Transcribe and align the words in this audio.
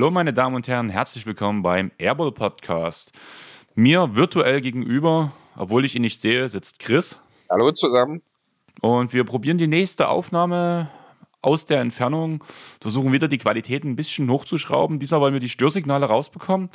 Hallo 0.00 0.10
meine 0.10 0.32
Damen 0.32 0.56
und 0.56 0.66
Herren, 0.66 0.88
herzlich 0.88 1.26
willkommen 1.26 1.60
beim 1.60 1.90
Airball 1.98 2.32
Podcast. 2.32 3.12
Mir 3.74 4.16
virtuell 4.16 4.62
gegenüber, 4.62 5.32
obwohl 5.58 5.84
ich 5.84 5.94
ihn 5.94 6.00
nicht 6.00 6.22
sehe, 6.22 6.48
sitzt 6.48 6.78
Chris. 6.78 7.18
Hallo 7.50 7.70
zusammen. 7.72 8.22
Und 8.80 9.12
wir 9.12 9.24
probieren 9.24 9.58
die 9.58 9.66
nächste 9.66 10.08
Aufnahme 10.08 10.88
aus 11.42 11.66
der 11.66 11.82
Entfernung, 11.82 12.42
versuchen 12.80 13.12
wieder 13.12 13.28
die 13.28 13.36
Qualität 13.36 13.84
ein 13.84 13.94
bisschen 13.94 14.30
hochzuschrauben. 14.30 15.00
Diesmal 15.00 15.20
wollen 15.20 15.34
wir 15.34 15.40
die 15.40 15.50
Störsignale 15.50 16.06
rausbekommen. 16.06 16.70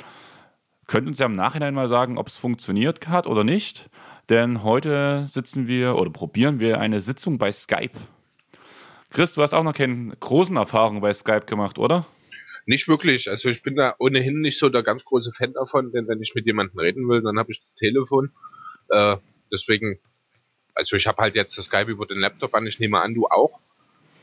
Könnt 0.86 1.08
uns 1.08 1.18
ja 1.18 1.26
im 1.26 1.34
Nachhinein 1.34 1.74
mal 1.74 1.88
sagen, 1.88 2.18
ob 2.18 2.28
es 2.28 2.36
funktioniert 2.36 3.08
hat 3.08 3.26
oder 3.26 3.42
nicht. 3.42 3.90
Denn 4.28 4.62
heute 4.62 5.26
sitzen 5.26 5.66
wir 5.66 5.96
oder 5.96 6.10
probieren 6.10 6.60
wir 6.60 6.78
eine 6.78 7.00
Sitzung 7.00 7.38
bei 7.38 7.50
Skype. 7.50 7.98
Chris, 9.10 9.34
du 9.34 9.42
hast 9.42 9.52
auch 9.52 9.64
noch 9.64 9.74
keine 9.74 10.14
großen 10.14 10.56
Erfahrungen 10.56 11.00
bei 11.00 11.12
Skype 11.12 11.46
gemacht, 11.46 11.80
oder? 11.80 12.06
Nicht 12.66 12.88
wirklich. 12.88 13.30
Also 13.30 13.48
ich 13.48 13.62
bin 13.62 13.76
da 13.76 13.94
ohnehin 13.98 14.40
nicht 14.40 14.58
so 14.58 14.68
der 14.68 14.82
ganz 14.82 15.04
große 15.04 15.32
Fan 15.32 15.52
davon, 15.52 15.92
denn 15.92 16.08
wenn 16.08 16.20
ich 16.20 16.34
mit 16.34 16.46
jemandem 16.46 16.80
reden 16.80 17.08
will, 17.08 17.22
dann 17.22 17.38
habe 17.38 17.52
ich 17.52 17.60
das 17.60 17.74
Telefon. 17.74 18.32
Äh, 18.88 19.16
deswegen, 19.52 20.00
also 20.74 20.96
ich 20.96 21.06
habe 21.06 21.22
halt 21.22 21.36
jetzt 21.36 21.56
das 21.56 21.66
Skype 21.66 21.90
über 21.90 22.06
den 22.06 22.18
Laptop 22.18 22.54
an. 22.54 22.66
Ich 22.66 22.80
nehme 22.80 23.00
an, 23.00 23.14
du 23.14 23.26
auch. 23.26 23.60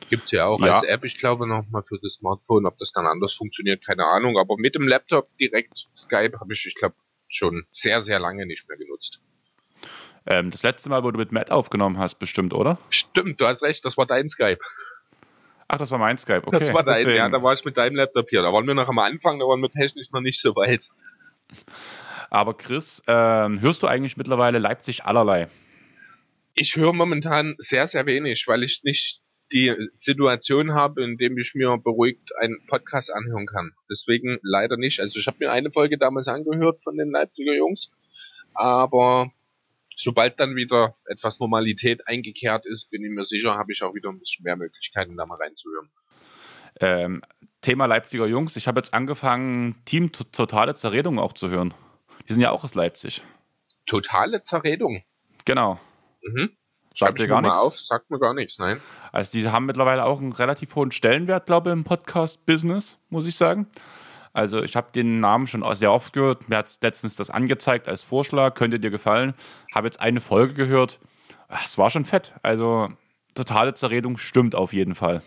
Gibt's 0.10 0.32
ja 0.32 0.46
auch 0.46 0.60
ja. 0.60 0.74
als 0.74 0.84
App, 0.84 1.06
ich 1.06 1.18
glaube, 1.18 1.48
nochmal 1.48 1.84
für 1.84 1.98
das 2.00 2.16
Smartphone. 2.16 2.66
Ob 2.66 2.78
das 2.78 2.92
dann 2.92 3.08
anders 3.08 3.34
funktioniert, 3.34 3.84
keine 3.84 4.06
Ahnung. 4.06 4.38
Aber 4.38 4.58
mit 4.58 4.76
dem 4.76 4.88
Laptop 4.88 5.26
direkt 5.38 5.88
Skype 5.96 6.40
habe 6.40 6.54
ich, 6.54 6.66
ich 6.66 6.76
glaube, 6.76 6.96
schon 7.30 7.66
sehr, 7.72 8.02
sehr 8.02 8.20
lange 8.20 8.46
nicht 8.46 8.68
mehr 8.68 8.78
genutzt. 8.78 9.22
Ähm, 10.26 10.52
das 10.52 10.64
letzte 10.64 10.90
Mal, 10.90 11.04
wo 11.04 11.12
du 11.12 11.18
mit 11.18 11.32
Matt 11.32 11.52
aufgenommen 11.52 11.98
hast, 11.98 12.16
bestimmt, 12.16 12.54
oder? 12.54 12.78
Stimmt, 12.90 13.42
du 13.42 13.48
hast 13.48 13.64
recht, 13.64 13.84
das 13.86 13.98
war 13.98 14.06
dein 14.06 14.28
Skype. 14.28 14.60
Ach, 15.68 15.78
das 15.78 15.92
war 15.92 16.00
mein 16.00 16.18
Skype, 16.18 16.44
okay. 16.46 16.60
Das 16.60 16.74
war 16.74 16.84
dein, 16.84 16.98
Deswegen. 16.98 17.18
ja, 17.18 17.30
da 17.30 17.42
war 17.42 17.54
ich 17.54 17.64
mit 17.66 17.78
deinem 17.78 17.96
Laptop 17.96 18.30
hier. 18.30 18.42
Da 18.42 18.52
waren 18.52 18.68
wir 18.68 18.74
noch 18.74 18.90
am 18.90 19.00
Anfang, 19.00 19.40
da 19.40 19.46
waren 19.46 19.62
wir 19.62 19.70
technisch 19.70 20.12
noch 20.12 20.22
nicht 20.22 20.40
so 20.40 20.56
weit. 20.56 20.90
Aber 22.30 22.56
Chris, 22.56 23.02
ähm, 23.08 23.62
hörst 23.62 23.84
du 23.84 23.88
eigentlich 23.88 24.18
mittlerweile 24.18 24.60
Leipzig 24.60 25.06
allerlei? 25.06 25.48
Ich 26.56 26.76
höre 26.76 26.94
momentan 26.94 27.56
sehr, 27.58 27.88
sehr 27.88 28.06
wenig, 28.06 28.48
weil 28.48 28.64
ich 28.64 28.84
nicht 28.84 29.22
die 29.52 29.74
Situation 29.94 30.74
habe, 30.74 31.04
in 31.04 31.18
dem 31.18 31.38
ich 31.38 31.54
mir 31.54 31.78
beruhigt 31.78 32.36
einen 32.40 32.64
Podcast 32.66 33.14
anhören 33.14 33.46
kann. 33.46 33.72
Deswegen 33.90 34.38
leider 34.42 34.78
nicht. 34.78 35.00
Also 35.00 35.20
ich 35.20 35.28
habe 35.28 35.38
mir 35.40 35.52
eine 35.52 35.72
Folge 35.72 35.98
damals 35.98 36.28
angehört 36.28 36.80
von 36.80 36.98
den 36.98 37.12
Leipziger 37.12 37.54
Jungs, 37.54 37.92
aber 38.54 39.32
sobald 39.96 40.40
dann 40.40 40.56
wieder 40.56 40.96
etwas 41.06 41.40
Normalität 41.40 42.08
eingekehrt 42.08 42.66
ist, 42.66 42.90
bin 42.90 43.04
ich 43.04 43.12
mir 43.12 43.26
sicher, 43.26 43.56
habe 43.56 43.72
ich 43.72 43.84
auch 43.84 43.94
wieder 43.94 44.10
ein 44.10 44.20
bisschen 44.20 44.44
mehr 44.44 44.56
Möglichkeiten, 44.56 45.18
da 45.18 45.26
mal 45.26 45.38
reinzuhören. 45.40 45.88
Ähm, 46.80 47.22
Thema 47.62 47.86
Leipziger 47.86 48.26
Jungs. 48.26 48.56
Ich 48.56 48.68
habe 48.68 48.80
jetzt 48.80 48.94
angefangen, 48.94 49.76
Team 49.86 50.12
Totale 50.12 50.76
Zerredung 50.76 51.20
auch 51.20 51.34
zu 51.34 51.50
hören. 51.50 51.74
Die 52.28 52.34
sind 52.34 52.42
ja 52.42 52.52
auch 52.52 52.64
aus 52.64 52.76
Leipzig. 52.76 53.24
Totale 53.86 54.42
Zerredung? 54.44 55.04
Genau. 55.46 55.80
Mhm. 56.22 56.52
Sagt 56.94 57.20
dir 57.20 57.28
gar 57.28 57.42
nichts? 57.42 57.58
Auf, 57.58 57.78
sagt 57.78 58.12
mir 58.12 58.20
gar 58.20 58.34
nichts, 58.34 58.60
nein. 58.60 58.80
Also 59.12 59.38
die 59.38 59.50
haben 59.50 59.66
mittlerweile 59.66 60.06
auch 60.06 60.20
einen 60.20 60.32
relativ 60.32 60.76
hohen 60.76 60.92
Stellenwert, 60.92 61.48
glaube 61.48 61.70
ich, 61.70 61.74
im 61.74 61.84
Podcast-Business, 61.84 63.00
muss 63.10 63.26
ich 63.26 63.36
sagen. 63.36 63.68
Also 64.34 64.64
ich 64.64 64.76
habe 64.76 64.92
den 64.92 65.20
Namen 65.20 65.48
schon 65.48 65.64
sehr 65.76 65.92
oft 65.92 66.12
gehört. 66.12 66.50
Mir 66.50 66.58
hat 66.58 66.78
letztens 66.82 67.16
das 67.16 67.30
angezeigt 67.30 67.88
als 67.88 68.04
Vorschlag. 68.04 68.56
Könnte 68.56 68.80
dir 68.80 68.90
gefallen. 68.90 69.34
Habe 69.74 69.88
jetzt 69.88 70.00
eine 70.00 70.22
Folge 70.22 70.56
gehört. 70.56 71.00
Es 71.64 71.78
war 71.78 71.92
schon 71.92 72.04
fett. 72.04 72.34
Also 72.42 72.90
totale 73.36 73.76
Zerredung 73.76 74.18
stimmt 74.18 74.56
auf 74.56 74.74
jeden 74.74 74.96
Fall. 74.96 75.22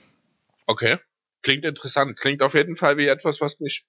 Okay. 0.66 0.99
Klingt 1.43 1.65
interessant. 1.65 2.19
Klingt 2.19 2.43
auf 2.43 2.55
jeden 2.55 2.75
Fall 2.75 2.97
wie 2.97 3.06
etwas, 3.06 3.41
was 3.41 3.61
mich 3.61 3.87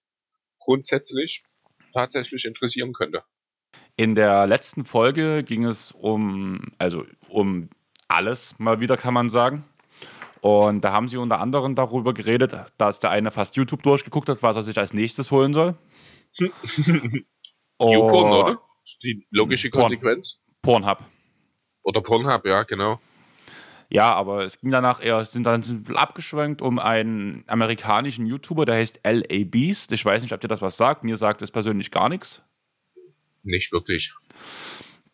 grundsätzlich 0.60 1.44
tatsächlich 1.94 2.46
interessieren 2.46 2.94
könnte. 2.94 3.24
In 3.96 4.14
der 4.14 4.46
letzten 4.46 4.86
Folge 4.86 5.44
ging 5.44 5.66
es 5.66 5.92
um, 5.92 6.62
also 6.78 7.06
um 7.30 7.70
alles 8.08 8.60
mal 8.60 8.80
wieder, 8.80 8.98
kann 8.98 9.16
man 9.16 9.30
sagen. 9.30 9.66
Und 10.42 10.82
da 10.82 10.92
haben 10.92 11.08
sie 11.08 11.18
unter 11.18 11.40
anderem 11.40 11.76
darüber 11.76 12.14
geredet, 12.14 12.54
dass 12.78 13.00
der 13.00 13.12
eine 13.12 13.32
fast 13.32 13.56
YouTube 13.56 13.84
durchgeguckt 13.84 14.30
hat, 14.30 14.44
was 14.44 14.56
er 14.56 14.64
sich 14.64 14.78
als 14.78 14.94
nächstes 14.94 15.32
holen 15.32 15.54
soll. 15.54 15.76
YouPorn, 17.80 18.32
oder? 18.32 18.62
Die 19.04 19.28
logische 19.32 19.70
Konsequenz. 19.70 20.40
Porn, 20.62 20.84
Pornhub. 20.84 21.04
Oder 21.84 22.02
Pornhub, 22.02 22.46
ja, 22.46 22.64
genau. 22.64 23.00
Ja, 23.90 24.14
aber 24.14 24.44
es 24.44 24.60
ging 24.60 24.72
danach 24.72 25.02
eher, 25.02 25.24
sind 25.24 25.46
dann 25.46 25.86
abgeschwenkt 25.94 26.62
um 26.62 26.78
einen 26.78 27.46
amerikanischen 27.48 28.26
YouTuber, 28.26 28.66
der 28.66 28.76
heißt 28.76 29.00
L.A. 29.04 29.46
Beast. 29.46 29.94
Ich 29.94 30.04
weiß 30.04 30.24
nicht, 30.24 30.34
ob 30.34 30.42
dir 30.42 30.50
das 30.50 30.62
was 30.62 30.76
sagt. 30.76 31.04
Mir 31.04 31.16
sagt 31.16 31.42
es 31.42 31.52
persönlich 31.52 31.92
gar 31.92 32.10
nichts. 32.10 32.42
Nicht 33.44 33.72
wirklich. 33.72 34.14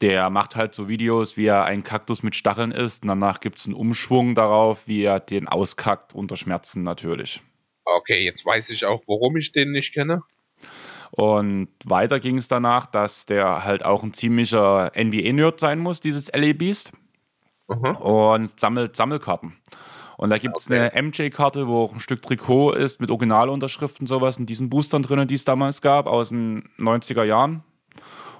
Der 0.03 0.29
macht 0.29 0.57
halt 0.57 0.75
so 0.75 0.89
Videos, 0.89 1.37
wie 1.37 1.45
er 1.45 1.63
ein 1.63 1.81
Kaktus 1.81 2.23
mit 2.23 2.35
Stacheln 2.35 2.71
isst. 2.71 3.03
Und 3.03 3.07
danach 3.07 3.39
gibt 3.39 3.57
es 3.57 3.65
einen 3.65 3.73
Umschwung 3.73 4.35
darauf, 4.35 4.85
wie 4.85 5.01
er 5.01 5.21
den 5.21 5.47
auskackt 5.47 6.13
unter 6.13 6.35
Schmerzen 6.35 6.83
natürlich. 6.83 7.41
Okay, 7.85 8.21
jetzt 8.21 8.45
weiß 8.45 8.69
ich 8.71 8.85
auch, 8.85 9.01
warum 9.07 9.37
ich 9.37 9.53
den 9.53 9.71
nicht 9.71 9.93
kenne. 9.93 10.21
Und 11.11 11.69
weiter 11.85 12.19
ging 12.19 12.37
es 12.37 12.49
danach, 12.49 12.85
dass 12.85 13.25
der 13.25 13.63
halt 13.63 13.85
auch 13.85 14.03
ein 14.03 14.13
ziemlicher 14.13 14.91
NBA-Nerd 14.93 15.61
sein 15.61 15.79
muss, 15.79 16.01
dieses 16.01 16.29
LA 16.33 16.51
Beast. 16.51 16.91
Mhm. 17.69 17.95
Und 17.95 18.59
sammelt 18.59 18.97
Sammelkarten. 18.97 19.55
Und 20.17 20.31
da 20.31 20.37
gibt 20.37 20.57
es 20.57 20.67
okay. 20.67 20.89
eine 20.91 21.01
MJ-Karte, 21.01 21.69
wo 21.69 21.83
auch 21.83 21.93
ein 21.93 22.01
Stück 22.01 22.21
Trikot 22.21 22.73
ist 22.73 22.99
mit 22.99 23.09
Originalunterschriften 23.09 24.05
sowas 24.05 24.37
in 24.37 24.47
diesen 24.47 24.69
Boostern 24.69 25.01
drin, 25.01 25.25
die 25.29 25.35
es 25.35 25.45
damals 25.45 25.81
gab, 25.81 26.07
aus 26.07 26.27
den 26.27 26.67
90er 26.77 27.23
Jahren. 27.23 27.63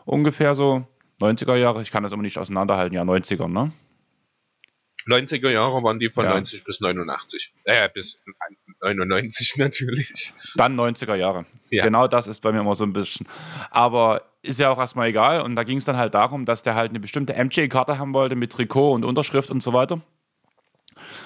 Ungefähr 0.03 0.56
so. 0.56 0.85
90er 1.23 1.56
Jahre, 1.56 1.81
ich 1.81 1.91
kann 1.91 2.03
das 2.03 2.11
immer 2.11 2.23
nicht 2.23 2.38
auseinanderhalten, 2.38 2.95
ja, 2.95 3.03
90er, 3.03 3.47
ne? 3.47 3.72
90er 5.07 5.50
Jahre 5.50 5.84
waren 5.84 6.00
die 6.00 6.09
von 6.09 6.25
ja. 6.25 6.31
90 6.31 6.63
bis 6.63 6.79
89. 6.79 7.53
Äh, 7.66 7.89
bis 7.94 8.19
99 8.81 9.53
natürlich. 9.57 10.34
Dann 10.56 10.79
90er 10.79 11.16
Jahre. 11.16 11.45
Ja. 11.69 11.84
Genau 11.84 12.07
das 12.07 12.28
ist 12.28 12.39
bei 12.41 12.51
mir 12.51 12.61
immer 12.61 12.75
so 12.75 12.85
ein 12.85 12.94
bisschen. 12.94 13.28
Aber 13.72 14.23
ist 14.41 14.59
ja 14.59 14.69
auch 14.69 14.78
erstmal 14.78 15.09
egal. 15.09 15.41
Und 15.41 15.56
da 15.56 15.63
ging 15.63 15.78
es 15.78 15.85
dann 15.85 15.97
halt 15.97 16.13
darum, 16.13 16.45
dass 16.45 16.63
der 16.63 16.75
halt 16.75 16.91
eine 16.91 17.00
bestimmte 17.00 17.34
MJ-Karte 17.34 17.97
haben 17.97 18.13
wollte 18.13 18.35
mit 18.35 18.51
Trikot 18.51 18.91
und 18.91 19.03
Unterschrift 19.03 19.50
und 19.50 19.61
so 19.61 19.73
weiter. 19.73 20.01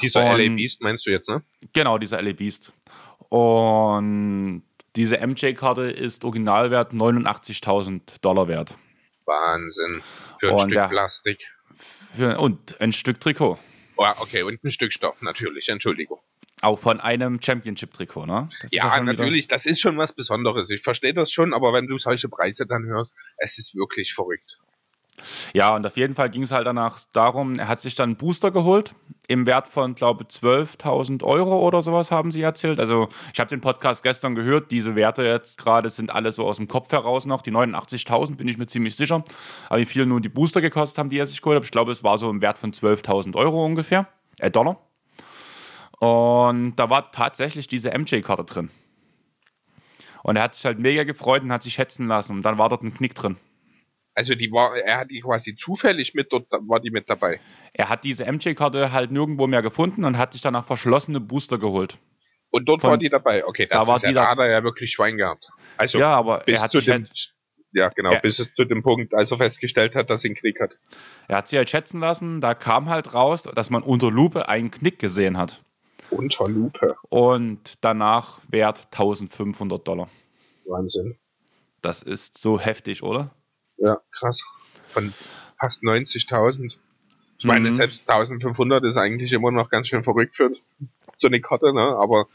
Dieser 0.02 0.32
und, 0.32 0.40
LA 0.40 0.56
Beast 0.56 0.82
meinst 0.82 1.06
du 1.06 1.12
jetzt, 1.12 1.30
ne? 1.30 1.44
Genau, 1.74 1.98
dieser 1.98 2.22
LA 2.22 2.34
Beast. 2.34 2.72
Und 3.30 4.64
diese 4.96 5.18
MJ-Karte 5.26 5.84
ist 5.84 6.24
Originalwert 6.24 6.94
89.000 6.94 8.22
Dollar 8.22 8.48
wert. 8.48 8.78
Wahnsinn. 9.28 10.02
Für 10.40 10.48
ein 10.48 10.54
und 10.54 10.60
Stück 10.62 10.74
der, 10.74 10.88
Plastik. 10.88 11.48
Für, 12.16 12.40
und 12.40 12.82
ein 12.82 12.94
Stück 12.94 13.20
Trikot. 13.20 13.60
Oh, 13.98 14.06
okay, 14.20 14.44
und 14.44 14.64
ein 14.64 14.72
Stück 14.72 14.94
Stoff 14.94 15.22
natürlich, 15.22 15.70
Entschuldigung. 15.70 16.20
Auch 16.62 16.80
von 16.80 17.00
einem 17.00 17.40
Championship-Trikot, 17.40 18.26
ne? 18.26 18.50
Das 18.50 18.72
ja, 18.72 19.00
natürlich, 19.02 19.48
das 19.48 19.68
ist 19.68 19.80
schon 19.80 19.98
was 19.98 20.14
Besonderes. 20.14 20.70
Ich 20.72 20.82
verstehe 20.82 21.14
das 21.14 21.32
schon, 21.32 21.54
aber 21.54 21.72
wenn 21.74 21.86
du 21.86 22.00
solche 22.00 22.30
Preise 22.30 22.66
dann 22.66 22.86
hörst, 22.86 23.16
es 23.38 23.60
ist 23.60 23.76
wirklich 23.76 24.14
verrückt. 24.14 24.58
Ja, 25.54 25.76
und 25.76 25.86
auf 25.86 25.98
jeden 25.98 26.16
Fall 26.16 26.30
ging 26.30 26.44
es 26.44 26.52
halt 26.52 26.68
danach 26.68 27.00
darum, 27.14 27.58
er 27.60 27.68
hat 27.68 27.82
sich 27.82 27.96
dann 27.96 28.10
einen 28.10 28.18
Booster 28.18 28.52
geholt 28.52 28.94
im 29.28 29.46
Wert 29.46 29.68
von, 29.68 29.96
glaube 29.96 30.26
ich, 30.28 30.36
12.000 30.36 31.24
Euro 31.24 31.60
oder 31.66 31.82
sowas 31.82 32.12
haben 32.12 32.32
sie 32.32 32.42
erzählt. 32.42 32.80
Also 32.80 33.10
ich 33.34 33.40
habe 33.40 33.50
den 33.50 33.62
Podcast 33.62 34.04
gestern 34.04 34.36
gehört, 34.36 34.72
diese 34.72 34.96
Werte 34.96 35.24
jetzt 35.24 35.58
gerade 35.58 35.90
sind 35.90 36.12
alle 36.12 36.32
so 36.32 36.46
aus 36.46 36.58
dem 36.58 36.68
Kopf 36.68 36.92
heraus 36.92 37.26
noch. 37.26 37.42
Die 37.42 37.52
89.000 37.52 38.36
bin 38.36 38.48
ich 38.48 38.58
mir 38.58 38.68
ziemlich 38.68 38.96
sicher. 38.96 39.24
Aber 39.70 39.80
wie 39.80 39.86
viel 39.86 40.06
nur 40.06 40.22
die 40.22 40.30
Booster 40.30 40.62
gekostet 40.62 40.98
haben, 41.00 41.10
die 41.10 41.20
er 41.20 41.26
sich 41.26 41.42
geholt 41.42 41.58
hat, 41.58 41.66
ich 41.66 41.72
glaube, 41.72 41.92
es 41.92 42.04
war 42.04 42.18
so 42.18 42.30
im 42.30 42.42
Wert 42.42 42.58
von 42.58 42.72
12.000 42.72 43.36
Euro 43.36 43.66
ungefähr, 43.66 44.08
äh, 44.40 44.50
Dollar. 44.50 44.80
Und 46.00 46.76
da 46.76 46.90
war 46.90 47.12
tatsächlich 47.12 47.68
diese 47.68 47.90
MJ-Karte 47.90 48.44
drin. 48.44 48.70
Und 50.24 50.36
er 50.36 50.44
hat 50.44 50.56
sich 50.56 50.66
halt 50.66 50.80
mega 50.80 51.04
gefreut 51.04 51.42
und 51.42 51.52
hat 51.52 51.64
sich 51.64 51.74
schätzen 51.74 52.08
lassen. 52.08 52.34
Und 52.34 52.42
dann 52.44 52.58
war 52.58 52.70
dort 52.70 52.84
ein 52.84 52.94
Knick 52.94 53.16
drin. 53.16 53.38
Also 54.18 54.34
die 54.34 54.52
war, 54.52 54.76
er 54.76 55.02
hat 55.02 55.12
die 55.12 55.20
quasi 55.20 55.56
zufällig 55.56 56.16
mit 56.16 56.34
dort, 56.34 56.52
war 56.52 56.80
die 56.80 56.90
mit 56.90 57.08
dabei. 57.08 57.40
Er 57.74 57.88
hat 57.88 58.04
diese 58.04 58.26
MJ-Karte 58.26 58.92
halt 58.92 59.12
nirgendwo 59.12 59.46
mehr 59.46 59.62
gefunden 59.62 60.04
und 60.06 60.18
hat 60.18 60.34
sich 60.34 60.42
danach 60.42 60.66
verschlossene 60.66 61.20
Booster 61.20 61.60
geholt. 61.60 62.00
Und 62.50 62.68
dort 62.68 62.82
Von, 62.82 62.90
war 62.90 62.98
die 62.98 63.10
dabei. 63.10 63.46
Okay, 63.46 63.68
das 63.68 63.86
da 63.86 63.96
ist 63.96 64.02
ja, 64.02 64.14
da 64.14 64.32
hat 64.32 64.40
er 64.40 64.50
ja 64.50 64.64
wirklich 64.64 64.92
Schwein 64.92 65.18
gehabt. 65.18 65.52
Also 65.78 66.00
ja, 66.00 66.14
aber 66.14 66.40
bis 66.40 66.58
er 66.58 66.64
hat 66.64 66.72
zu 66.72 66.82
dem, 66.82 67.04
halt, 67.04 67.36
ja 67.74 67.90
genau, 67.90 68.14
er, 68.14 68.20
bis 68.20 68.40
es 68.40 68.54
zu 68.54 68.66
dem 68.66 68.82
Punkt, 68.82 69.14
als 69.14 69.30
er 69.30 69.38
festgestellt 69.38 69.96
hat, 69.96 70.10
dass 70.10 70.24
er 70.24 70.30
einen 70.30 70.36
Knick 70.36 70.62
hat. 70.62 70.80
Er 71.28 71.38
hat 71.38 71.48
sich 71.48 71.58
halt 71.58 71.70
schätzen 71.70 72.00
lassen, 72.00 72.42
da 72.42 72.56
kam 72.56 72.90
halt 72.90 73.14
raus, 73.14 73.44
dass 73.44 73.70
man 73.70 73.84
unter 73.84 74.10
Lupe 74.10 74.50
einen 74.50 74.72
Knick 74.72 74.98
gesehen 74.98 75.38
hat. 75.38 75.62
Unter 76.10 76.50
Lupe. 76.50 76.96
Und 77.10 77.76
danach 77.82 78.40
wert 78.50 78.86
1500 78.86 79.88
Dollar. 79.88 80.10
Wahnsinn. 80.66 81.18
Das 81.84 82.02
ist 82.02 82.40
so 82.40 82.60
heftig, 82.60 83.04
oder? 83.04 83.30
Ja, 83.78 84.00
krass. 84.12 84.44
Von 84.88 85.14
fast 85.60 85.84
90.000. 85.84 86.78
Ich 87.40 87.46
meine, 87.46 87.70
mhm. 87.70 87.76
selbst 87.76 88.10
1500 88.10 88.84
ist 88.86 88.98
eigentlich 88.98 89.32
immer 89.34 89.52
noch 89.52 89.70
ganz 89.70 89.88
schön 89.88 90.04
verrückt 90.04 90.36
für 90.36 90.52
so 91.18 91.28
eine 91.28 91.42
Karte, 91.42 91.74
ne? 91.74 91.82
Aber. 91.82 92.28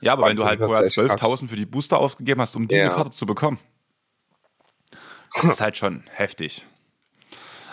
Ja, 0.00 0.12
aber 0.12 0.26
wenn 0.26 0.36
du 0.36 0.44
halt 0.44 0.58
vorher 0.58 0.88
12.000 0.88 1.48
für 1.48 1.56
die 1.56 1.66
Booster 1.66 1.98
ausgegeben 1.98 2.40
hast, 2.40 2.56
um 2.56 2.66
diese 2.66 2.82
ja. 2.82 2.88
Karte 2.88 3.10
zu 3.10 3.26
bekommen. 3.26 3.58
Das 5.34 5.44
ist 5.44 5.60
halt 5.60 5.76
schon 5.76 6.04
heftig. 6.14 6.64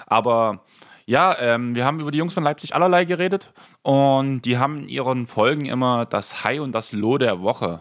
Aber 0.07 0.63
ja, 1.05 1.37
ähm, 1.39 1.75
wir 1.75 1.85
haben 1.85 1.99
über 1.99 2.11
die 2.11 2.17
Jungs 2.17 2.33
von 2.33 2.43
Leipzig 2.43 2.75
allerlei 2.75 3.05
geredet 3.05 3.53
und 3.83 4.41
die 4.41 4.57
haben 4.57 4.83
in 4.83 4.89
ihren 4.89 5.27
Folgen 5.27 5.65
immer 5.65 6.05
das 6.05 6.43
High 6.43 6.61
und 6.61 6.71
das 6.73 6.91
Low 6.91 7.17
der 7.17 7.41
Woche. 7.41 7.79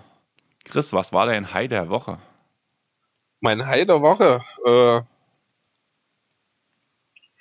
Chris, 0.65 0.93
was 0.93 1.13
war 1.13 1.27
dein 1.27 1.53
High 1.53 1.69
der 1.69 1.89
Woche? 1.89 2.19
Mein 3.41 3.67
High 3.67 3.87
der 3.87 4.01
Woche, 4.01 4.43
äh, 4.65 5.03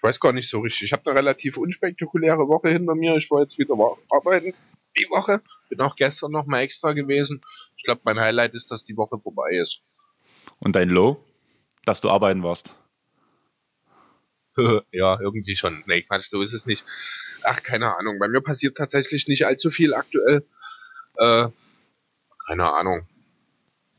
weiß 0.04 0.20
gar 0.20 0.34
nicht 0.34 0.50
so 0.50 0.60
richtig. 0.60 0.84
Ich 0.84 0.94
habe 0.94 1.10
eine 1.10 1.20
relativ 1.20 1.58
unspektakuläre 1.58 2.48
Woche 2.48 2.70
hinter 2.70 2.96
mir. 2.96 3.16
Ich 3.16 3.32
war 3.32 3.42
jetzt 3.42 3.58
wieder 3.58 3.76
arbeiten 4.10 4.54
die 4.98 5.08
Woche. 5.10 5.42
Bin 5.70 5.82
auch 5.82 5.96
gestern 5.96 6.32
noch 6.32 6.46
mal 6.46 6.62
extra 6.62 6.94
gewesen. 6.94 7.42
Ich 7.78 7.84
glaube, 7.84 8.02
mein 8.04 8.20
Highlight 8.20 8.54
ist, 8.54 8.72
dass 8.72 8.84
die 8.84 8.98
Woche 8.98 9.18
vorbei 9.18 9.52
ist. 9.52 9.82
Und 10.60 10.76
dein 10.76 10.90
Low? 10.90 11.24
Dass 11.86 12.02
du 12.02 12.10
arbeiten 12.10 12.44
warst? 12.44 12.76
ja, 14.92 15.20
irgendwie 15.20 15.56
schon. 15.56 15.84
Nee, 15.88 16.02
Quatsch, 16.02 16.30
so 16.30 16.42
ist 16.42 16.54
es 16.54 16.66
nicht. 16.66 16.86
Ach, 17.44 17.62
keine 17.64 17.98
Ahnung. 17.98 18.20
Bei 18.20 18.28
mir 18.28 18.42
passiert 18.42 18.78
tatsächlich 18.78 19.28
nicht 19.28 19.46
allzu 19.46 19.70
viel 19.70 19.94
aktuell. 19.94 20.46
Äh, 21.18 21.48
keine 22.48 22.74
Ahnung. 22.74 23.08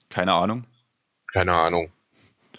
Keine 0.09 0.33
Ahnung? 0.33 0.67
Keine 1.33 1.55
Ahnung. 1.55 1.93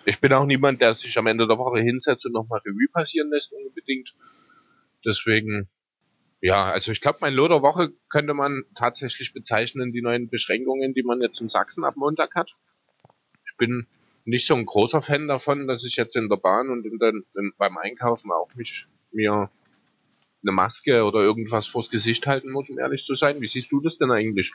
Ich 0.06 0.20
bin 0.20 0.32
auch 0.34 0.46
niemand, 0.46 0.82
der 0.82 0.94
sich 0.94 1.18
am 1.18 1.28
Ende 1.28 1.48
der 1.48 1.58
Woche 1.58 1.80
hinsetzt 1.80 2.26
und 2.26 2.34
nochmal 2.34 2.62
Revue 2.66 2.88
passieren 2.92 3.30
lässt, 3.30 3.54
unbedingt. 3.54 4.16
Deswegen, 5.04 5.68
ja, 6.42 6.66
also 6.66 6.92
ich 6.92 7.02
glaube, 7.02 7.20
mein 7.22 7.36
der 7.36 7.62
Woche 7.62 7.92
könnte 8.10 8.34
man 8.34 8.64
tatsächlich 8.76 9.34
bezeichnen, 9.34 9.92
die 9.92 10.02
neuen 10.02 10.30
Beschränkungen, 10.30 10.94
die 10.94 11.04
man 11.04 11.22
jetzt 11.22 11.42
in 11.42 11.50
Sachsen 11.50 11.84
ab 11.84 11.96
Montag 11.98 12.36
hat. 12.36 12.56
Ich 13.46 13.58
bin 13.58 13.88
nicht 14.26 14.46
so 14.46 14.56
ein 14.56 14.66
großer 14.66 15.02
Fan 15.02 15.28
davon, 15.28 15.68
dass 15.68 15.84
ich 15.84 15.96
jetzt 15.96 16.16
in 16.16 16.30
der 16.30 16.38
Bahn 16.38 16.70
und 16.70 16.86
in 16.86 17.00
den, 17.00 17.26
in, 17.36 17.54
beim 17.58 17.78
Einkaufen 17.78 18.32
auch 18.32 18.54
mich 18.56 18.88
mir 19.12 19.50
eine 20.42 20.52
Maske 20.52 21.04
oder 21.04 21.22
irgendwas 21.22 21.68
vors 21.68 21.90
Gesicht 21.90 22.28
halten 22.28 22.52
muss, 22.52 22.70
um 22.70 22.78
ehrlich 22.78 23.04
zu 23.04 23.16
sein. 23.16 23.42
Wie 23.42 23.48
siehst 23.48 23.72
du 23.72 23.80
das 23.80 23.98
denn 23.98 24.12
eigentlich? 24.12 24.54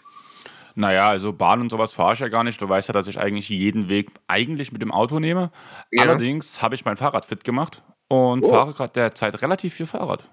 Naja, 0.74 1.08
also 1.08 1.32
Bahn 1.32 1.60
und 1.60 1.70
sowas 1.70 1.92
fahre 1.92 2.14
ich 2.14 2.20
ja 2.20 2.28
gar 2.28 2.44
nicht. 2.44 2.60
Du 2.60 2.68
weißt 2.68 2.88
ja, 2.88 2.92
dass 2.92 3.06
ich 3.06 3.18
eigentlich 3.18 3.48
jeden 3.48 3.88
Weg 3.88 4.10
eigentlich 4.28 4.72
mit 4.72 4.82
dem 4.82 4.92
Auto 4.92 5.18
nehme. 5.18 5.50
Ja. 5.90 6.02
Allerdings 6.02 6.62
habe 6.62 6.74
ich 6.74 6.84
mein 6.84 6.96
Fahrrad 6.96 7.24
fit 7.24 7.44
gemacht 7.44 7.82
und 8.08 8.44
oh. 8.44 8.50
fahre 8.50 8.72
gerade 8.72 8.92
derzeit 8.92 9.40
relativ 9.42 9.74
viel 9.74 9.86
Fahrrad. 9.86 10.28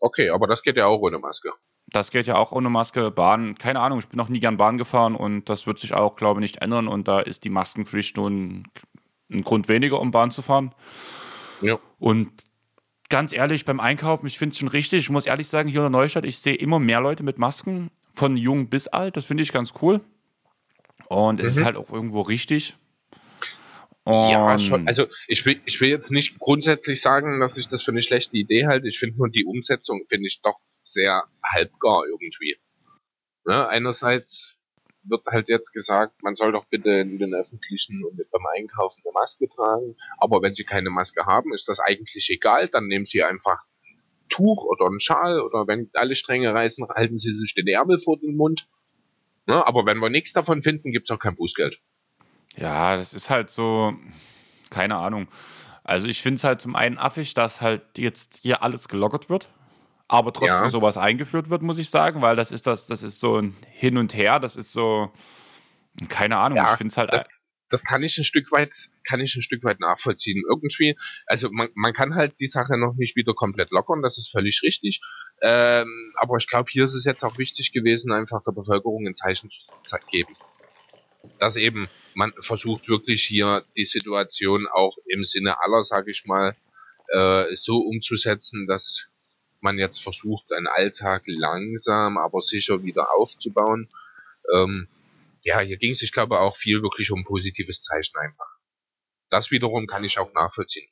Okay, 0.00 0.30
aber 0.30 0.46
das 0.46 0.62
geht 0.62 0.76
ja 0.76 0.86
auch 0.86 1.00
ohne 1.00 1.18
Maske. 1.18 1.50
Das 1.88 2.10
geht 2.10 2.26
ja 2.26 2.36
auch 2.36 2.52
ohne 2.52 2.68
Maske. 2.68 3.10
Bahn, 3.10 3.54
keine 3.56 3.80
Ahnung, 3.80 4.00
ich 4.00 4.08
bin 4.08 4.18
noch 4.18 4.28
nie 4.28 4.40
gern 4.40 4.56
Bahn 4.56 4.76
gefahren 4.76 5.14
und 5.14 5.48
das 5.48 5.66
wird 5.66 5.78
sich 5.78 5.94
auch, 5.94 6.16
glaube 6.16 6.40
ich, 6.40 6.42
nicht 6.42 6.62
ändern. 6.62 6.88
Und 6.88 7.08
da 7.08 7.20
ist 7.20 7.44
die 7.44 7.50
Maskenpflicht 7.50 8.16
nun 8.16 8.64
ein 9.30 9.42
Grund 9.42 9.68
weniger, 9.68 10.00
um 10.00 10.10
Bahn 10.10 10.30
zu 10.30 10.42
fahren. 10.42 10.74
Ja. 11.62 11.78
Und 11.98 12.30
ganz 13.08 13.32
ehrlich, 13.32 13.64
beim 13.64 13.80
Einkaufen, 13.80 14.26
ich 14.26 14.38
finde 14.38 14.52
es 14.52 14.58
schon 14.58 14.68
richtig. 14.68 15.00
Ich 15.00 15.10
muss 15.10 15.26
ehrlich 15.26 15.48
sagen, 15.48 15.68
hier 15.68 15.80
in 15.80 15.92
der 15.92 16.00
Neustadt, 16.00 16.24
ich 16.24 16.38
sehe 16.38 16.54
immer 16.54 16.78
mehr 16.78 17.00
Leute 17.00 17.22
mit 17.22 17.38
Masken 17.38 17.90
von 18.16 18.36
jung 18.36 18.68
bis 18.68 18.88
alt. 18.88 19.16
Das 19.16 19.26
finde 19.26 19.42
ich 19.42 19.52
ganz 19.52 19.74
cool. 19.82 20.00
Und 21.08 21.40
es 21.40 21.54
mhm. 21.54 21.60
ist 21.60 21.64
halt 21.66 21.76
auch 21.76 21.90
irgendwo 21.90 22.22
richtig. 22.22 22.76
Und 24.04 24.30
ja, 24.30 24.58
schon. 24.58 24.86
Also 24.86 25.06
ich 25.26 25.44
will, 25.46 25.60
ich 25.64 25.80
will 25.80 25.88
jetzt 25.88 26.12
nicht 26.12 26.38
grundsätzlich 26.38 27.00
sagen, 27.00 27.40
dass 27.40 27.56
ich 27.56 27.66
das 27.66 27.82
für 27.82 27.90
eine 27.90 28.02
schlechte 28.02 28.36
Idee 28.36 28.66
halte. 28.66 28.88
Ich 28.88 28.98
finde 28.98 29.18
nur 29.18 29.28
die 29.28 29.44
Umsetzung 29.44 30.04
finde 30.08 30.28
ich 30.28 30.40
doch 30.42 30.56
sehr 30.80 31.24
halbgar 31.44 32.04
irgendwie. 32.06 32.56
Ne? 33.44 33.68
Einerseits 33.68 34.56
wird 35.02 35.26
halt 35.26 35.48
jetzt 35.48 35.72
gesagt, 35.72 36.22
man 36.22 36.36
soll 36.36 36.52
doch 36.52 36.66
bitte 36.66 36.90
in 36.90 37.18
den 37.18 37.34
öffentlichen 37.34 38.04
und 38.04 38.16
beim 38.30 38.46
Einkaufen 38.56 39.02
eine 39.04 39.12
Maske 39.12 39.48
tragen. 39.48 39.96
Aber 40.18 40.40
wenn 40.40 40.54
sie 40.54 40.64
keine 40.64 40.90
Maske 40.90 41.26
haben, 41.26 41.52
ist 41.52 41.68
das 41.68 41.80
eigentlich 41.80 42.30
egal. 42.30 42.68
Dann 42.68 42.86
nehmen 42.86 43.04
sie 43.04 43.24
einfach 43.24 43.64
Tuch 44.28 44.64
oder 44.64 44.86
ein 44.86 45.00
Schal 45.00 45.40
oder 45.40 45.66
wenn 45.66 45.90
alle 45.94 46.14
Stränge 46.14 46.52
reißen, 46.52 46.86
halten 46.88 47.18
sie 47.18 47.32
sich 47.32 47.54
den 47.54 47.66
Ärmel 47.68 47.98
vor 47.98 48.18
den 48.18 48.36
Mund. 48.36 48.68
Ne? 49.46 49.66
Aber 49.66 49.86
wenn 49.86 49.98
wir 49.98 50.10
nichts 50.10 50.32
davon 50.32 50.62
finden, 50.62 50.92
gibt 50.92 51.08
es 51.08 51.14
auch 51.14 51.20
kein 51.20 51.36
Bußgeld. 51.36 51.80
Ja, 52.56 52.96
das 52.96 53.12
ist 53.12 53.30
halt 53.30 53.50
so, 53.50 53.94
keine 54.70 54.96
Ahnung. 54.96 55.28
Also 55.84 56.08
ich 56.08 56.22
finde 56.22 56.36
es 56.36 56.44
halt 56.44 56.60
zum 56.60 56.74
einen 56.74 56.98
affig, 56.98 57.34
dass 57.34 57.60
halt 57.60 57.82
jetzt 57.96 58.38
hier 58.42 58.62
alles 58.62 58.88
gelockert 58.88 59.30
wird, 59.30 59.48
aber 60.08 60.32
trotzdem 60.32 60.64
ja. 60.64 60.68
sowas 60.68 60.96
eingeführt 60.96 61.48
wird, 61.48 61.62
muss 61.62 61.78
ich 61.78 61.90
sagen, 61.90 62.22
weil 62.22 62.34
das 62.34 62.50
ist 62.50 62.66
das, 62.66 62.86
das 62.86 63.02
ist 63.02 63.20
so 63.20 63.38
ein 63.40 63.56
Hin 63.70 63.96
und 63.96 64.14
Her, 64.14 64.40
das 64.40 64.56
ist 64.56 64.72
so, 64.72 65.12
keine 66.08 66.38
Ahnung, 66.38 66.56
ja, 66.56 66.72
ich 66.72 66.78
finde 66.78 66.90
es 66.90 66.96
halt. 66.96 67.12
Das, 67.12 67.28
das 67.68 67.84
kann 67.84 68.02
ich 68.02 68.16
ein 68.18 68.24
Stück 68.24 68.52
weit, 68.52 68.74
kann 69.04 69.20
ich 69.20 69.34
ein 69.34 69.42
Stück 69.42 69.64
weit 69.64 69.80
nachvollziehen. 69.80 70.42
Irgendwie, 70.48 70.96
also 71.26 71.50
man, 71.50 71.68
man 71.74 71.92
kann 71.92 72.14
halt 72.14 72.38
die 72.40 72.46
Sache 72.46 72.78
noch 72.78 72.94
nicht 72.94 73.16
wieder 73.16 73.34
komplett 73.34 73.70
lockern, 73.70 74.02
das 74.02 74.18
ist 74.18 74.30
völlig 74.30 74.62
richtig. 74.62 75.00
Ähm, 75.42 76.12
aber 76.16 76.36
ich 76.36 76.46
glaube, 76.46 76.70
hier 76.70 76.84
ist 76.84 76.94
es 76.94 77.04
jetzt 77.04 77.24
auch 77.24 77.38
wichtig 77.38 77.72
gewesen, 77.72 78.12
einfach 78.12 78.42
der 78.42 78.52
Bevölkerung 78.52 79.06
ein 79.06 79.14
Zeichen 79.14 79.50
zu 79.50 79.96
geben. 80.10 80.34
Dass 81.38 81.56
eben 81.56 81.88
man 82.14 82.32
versucht 82.38 82.88
wirklich 82.88 83.24
hier 83.24 83.64
die 83.76 83.84
Situation 83.84 84.68
auch 84.72 84.96
im 85.06 85.24
Sinne 85.24 85.60
aller, 85.60 85.82
sage 85.82 86.12
ich 86.12 86.24
mal, 86.24 86.56
äh, 87.08 87.54
so 87.56 87.78
umzusetzen, 87.78 88.66
dass 88.66 89.08
man 89.60 89.78
jetzt 89.78 90.02
versucht, 90.02 90.52
einen 90.52 90.68
Alltag 90.68 91.24
langsam, 91.26 92.18
aber 92.18 92.40
sicher 92.40 92.84
wieder 92.84 93.12
aufzubauen. 93.14 93.88
Ähm, 94.54 94.88
ja, 95.46 95.60
hier 95.60 95.78
ging 95.78 95.92
es, 95.92 96.02
ich 96.02 96.10
glaube, 96.10 96.40
auch 96.40 96.56
viel 96.56 96.82
wirklich 96.82 97.12
um 97.12 97.22
positives 97.24 97.80
Zeichen 97.80 98.16
einfach. 98.18 98.48
Das 99.30 99.50
wiederum 99.52 99.86
kann 99.86 100.02
ich 100.02 100.18
auch 100.18 100.32
nachvollziehen. 100.34 100.88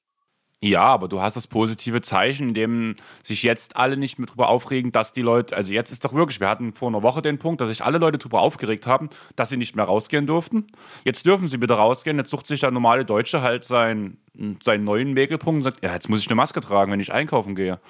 Ja, 0.60 0.84
aber 0.84 1.08
du 1.08 1.20
hast 1.20 1.36
das 1.36 1.48
positive 1.48 2.00
Zeichen, 2.00 2.48
in 2.48 2.54
dem 2.54 2.96
sich 3.22 3.42
jetzt 3.42 3.76
alle 3.76 3.96
nicht 3.96 4.18
mehr 4.18 4.26
drüber 4.26 4.48
aufregen, 4.48 4.92
dass 4.92 5.12
die 5.12 5.22
Leute, 5.22 5.56
also 5.56 5.72
jetzt 5.72 5.90
ist 5.90 6.04
doch 6.04 6.14
wirklich, 6.14 6.38
wir 6.40 6.48
hatten 6.48 6.72
vor 6.72 6.88
einer 6.88 7.02
Woche 7.02 7.20
den 7.20 7.38
Punkt, 7.38 7.60
dass 7.60 7.68
sich 7.68 7.84
alle 7.84 7.98
Leute 7.98 8.16
drüber 8.16 8.40
aufgeregt 8.40 8.86
haben, 8.86 9.10
dass 9.34 9.48
sie 9.48 9.56
nicht 9.56 9.74
mehr 9.74 9.84
rausgehen 9.84 10.26
durften. 10.26 10.68
Jetzt 11.04 11.26
dürfen 11.26 11.48
sie 11.48 11.60
wieder 11.60 11.74
rausgehen, 11.74 12.16
jetzt 12.16 12.30
sucht 12.30 12.46
sich 12.46 12.60
der 12.60 12.70
normale 12.70 13.04
Deutsche 13.04 13.42
halt 13.42 13.64
seinen, 13.64 14.18
seinen 14.62 14.84
neuen 14.84 15.12
Mäkelpunkt 15.12 15.58
und 15.58 15.62
sagt, 15.64 15.84
ja, 15.84 15.92
jetzt 15.92 16.08
muss 16.08 16.20
ich 16.20 16.28
eine 16.28 16.36
Maske 16.36 16.60
tragen, 16.60 16.92
wenn 16.92 17.00
ich 17.00 17.12
einkaufen 17.12 17.56
gehe. 17.56 17.80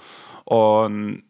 Und 0.44 1.24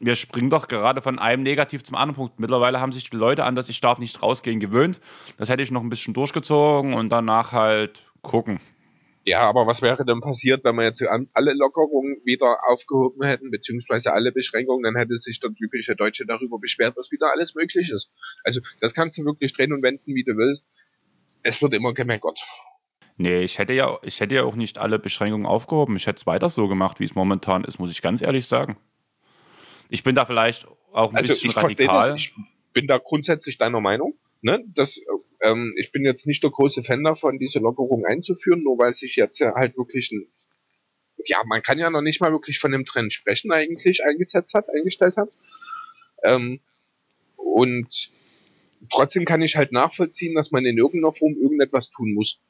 wir 0.00 0.14
springen 0.14 0.50
doch 0.50 0.68
gerade 0.68 1.02
von 1.02 1.18
einem 1.18 1.42
Negativ 1.42 1.82
zum 1.82 1.96
anderen 1.96 2.14
Punkt. 2.14 2.38
Mittlerweile 2.38 2.80
haben 2.80 2.92
sich 2.92 3.10
die 3.10 3.16
Leute 3.16 3.44
an, 3.44 3.54
dass 3.54 3.68
ich 3.68 3.80
darf 3.80 3.98
nicht 3.98 4.22
rausgehen 4.22 4.60
gewöhnt. 4.60 5.00
Das 5.36 5.48
hätte 5.48 5.62
ich 5.62 5.70
noch 5.70 5.82
ein 5.82 5.88
bisschen 5.88 6.14
durchgezogen 6.14 6.94
und 6.94 7.10
danach 7.10 7.52
halt 7.52 8.02
gucken. 8.22 8.60
Ja, 9.24 9.42
aber 9.42 9.66
was 9.66 9.82
wäre 9.82 10.06
denn 10.06 10.20
passiert, 10.20 10.64
wenn 10.64 10.76
wir 10.76 10.84
jetzt 10.84 11.04
alle 11.06 11.52
Lockerungen 11.52 12.16
wieder 12.24 12.60
aufgehoben 12.66 13.26
hätten, 13.26 13.50
beziehungsweise 13.50 14.14
alle 14.14 14.32
Beschränkungen, 14.32 14.84
dann 14.84 14.96
hätte 14.96 15.18
sich 15.18 15.38
der 15.38 15.52
typische 15.52 15.94
Deutsche 15.94 16.24
darüber 16.24 16.58
beschwert, 16.58 16.94
was 16.96 17.10
wieder 17.10 17.30
alles 17.30 17.54
möglich 17.54 17.90
ist. 17.90 18.10
Also 18.42 18.62
das 18.80 18.94
kannst 18.94 19.18
du 19.18 19.26
wirklich 19.26 19.52
drehen 19.52 19.74
und 19.74 19.82
wenden, 19.82 20.14
wie 20.14 20.24
du 20.24 20.36
willst. 20.38 20.70
Es 21.42 21.60
wird 21.60 21.74
immer 21.74 21.92
gemeckert. 21.92 22.40
Nee, 23.18 23.42
ich 23.42 23.58
hätte 23.58 23.74
ja, 23.74 23.98
ich 24.02 24.20
hätte 24.20 24.36
ja 24.36 24.44
auch 24.44 24.56
nicht 24.56 24.78
alle 24.78 24.98
Beschränkungen 24.98 25.44
aufgehoben. 25.44 25.96
Ich 25.96 26.06
hätte 26.06 26.20
es 26.20 26.26
weiter 26.26 26.48
so 26.48 26.68
gemacht, 26.68 26.98
wie 27.00 27.04
es 27.04 27.14
momentan 27.14 27.64
ist, 27.64 27.78
muss 27.78 27.90
ich 27.90 28.00
ganz 28.00 28.22
ehrlich 28.22 28.46
sagen. 28.46 28.78
Ich 29.88 30.02
bin 30.02 30.14
da 30.14 30.24
vielleicht 30.24 30.66
auch 30.92 31.10
ein 31.10 31.16
also 31.16 31.32
bisschen 31.32 31.50
ich 31.50 31.56
radikal. 31.56 32.10
Das, 32.10 32.20
ich 32.20 32.34
bin 32.72 32.86
da 32.86 32.98
grundsätzlich 32.98 33.58
deiner 33.58 33.80
Meinung. 33.80 34.14
Ne? 34.40 34.64
Das, 34.74 35.00
ähm, 35.40 35.72
ich 35.76 35.92
bin 35.92 36.04
jetzt 36.04 36.26
nicht 36.26 36.42
der 36.42 36.50
große 36.50 36.82
Fan 36.82 37.02
davon, 37.02 37.38
diese 37.38 37.58
Lockerung 37.58 38.04
einzuführen, 38.04 38.62
nur 38.62 38.78
weil 38.78 38.92
sich 38.94 39.16
jetzt 39.16 39.38
ja 39.38 39.54
halt 39.54 39.76
wirklich 39.76 40.12
ein, 40.12 40.26
ja, 41.26 41.38
man 41.46 41.62
kann 41.62 41.78
ja 41.78 41.90
noch 41.90 42.02
nicht 42.02 42.20
mal 42.20 42.32
wirklich 42.32 42.58
von 42.58 42.70
dem 42.70 42.84
Trend 42.84 43.12
sprechen 43.12 43.50
eigentlich 43.50 44.04
eingesetzt 44.04 44.54
hat, 44.54 44.66
eingestellt 44.74 45.16
hat. 45.16 45.30
Ähm, 46.22 46.60
und 47.36 48.12
trotzdem 48.90 49.24
kann 49.24 49.42
ich 49.42 49.56
halt 49.56 49.72
nachvollziehen, 49.72 50.34
dass 50.34 50.50
man 50.50 50.64
in 50.64 50.78
irgendeiner 50.78 51.12
Form 51.12 51.34
irgendetwas 51.34 51.90
tun 51.90 52.14
muss. 52.14 52.40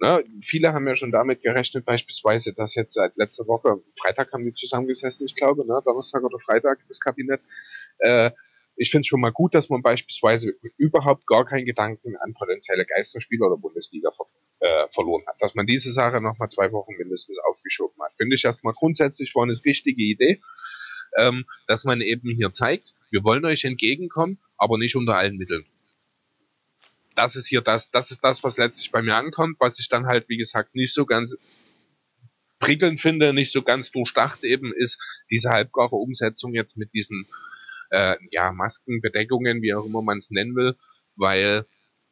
Ne? 0.00 0.24
Viele 0.40 0.72
haben 0.72 0.86
ja 0.86 0.94
schon 0.94 1.10
damit 1.10 1.42
gerechnet, 1.42 1.84
beispielsweise, 1.84 2.52
dass 2.54 2.74
jetzt 2.74 2.94
seit 2.94 3.16
letzter 3.16 3.46
Woche, 3.46 3.82
Freitag 4.00 4.32
haben 4.32 4.44
die 4.44 4.52
zusammengesessen, 4.52 5.26
ich 5.26 5.34
glaube, 5.34 5.66
ne? 5.66 5.80
Donnerstag 5.84 6.22
oder 6.22 6.38
Freitag, 6.38 6.78
das 6.88 7.00
Kabinett. 7.00 7.42
Äh, 7.98 8.30
ich 8.76 8.90
finde 8.90 9.00
es 9.00 9.06
schon 9.08 9.20
mal 9.20 9.32
gut, 9.32 9.54
dass 9.54 9.70
man 9.70 9.82
beispielsweise 9.82 10.54
überhaupt 10.76 11.26
gar 11.26 11.44
keinen 11.44 11.64
Gedanken 11.64 12.16
an 12.16 12.32
potenzielle 12.32 12.84
Geisterspieler 12.84 13.46
oder 13.46 13.56
Bundesliga 13.56 14.10
ver 14.12 14.26
äh, 14.60 14.88
verloren 14.88 15.24
hat. 15.26 15.36
Dass 15.40 15.56
man 15.56 15.66
diese 15.66 15.90
Sache 15.90 16.20
nochmal 16.20 16.48
zwei 16.48 16.70
Wochen 16.70 16.94
mindestens 16.96 17.38
aufgeschoben 17.40 18.00
hat. 18.02 18.12
Finde 18.16 18.36
ich 18.36 18.44
erstmal 18.44 18.74
grundsätzlich 18.74 19.34
war 19.34 19.42
eine 19.42 19.58
richtige 19.64 20.02
Idee, 20.02 20.40
ähm, 21.16 21.44
dass 21.66 21.84
man 21.84 22.00
eben 22.00 22.30
hier 22.36 22.52
zeigt, 22.52 22.94
wir 23.10 23.24
wollen 23.24 23.44
euch 23.44 23.64
entgegenkommen, 23.64 24.38
aber 24.56 24.78
nicht 24.78 24.94
unter 24.94 25.16
allen 25.16 25.36
Mitteln 25.36 25.66
das 27.18 27.34
ist 27.34 27.48
hier 27.48 27.62
das, 27.62 27.90
das 27.90 28.12
ist 28.12 28.22
das, 28.22 28.44
was 28.44 28.58
letztlich 28.58 28.92
bei 28.92 29.02
mir 29.02 29.16
ankommt, 29.16 29.58
was 29.58 29.80
ich 29.80 29.88
dann 29.88 30.06
halt, 30.06 30.28
wie 30.28 30.36
gesagt, 30.36 30.76
nicht 30.76 30.94
so 30.94 31.04
ganz 31.04 31.36
prickelnd 32.60 33.00
finde, 33.00 33.32
nicht 33.32 33.50
so 33.50 33.62
ganz 33.62 33.90
durchdacht 33.90 34.44
eben 34.44 34.72
ist 34.72 35.24
diese 35.28 35.50
halbgare 35.50 35.96
Umsetzung 35.96 36.54
jetzt 36.54 36.76
mit 36.76 36.92
diesen 36.94 37.26
äh, 37.90 38.16
ja, 38.30 38.52
Maskenbedeckungen, 38.52 39.62
wie 39.62 39.74
auch 39.74 39.84
immer 39.84 40.00
man 40.00 40.18
es 40.18 40.30
nennen 40.30 40.54
will, 40.54 40.76
weil 41.16 41.66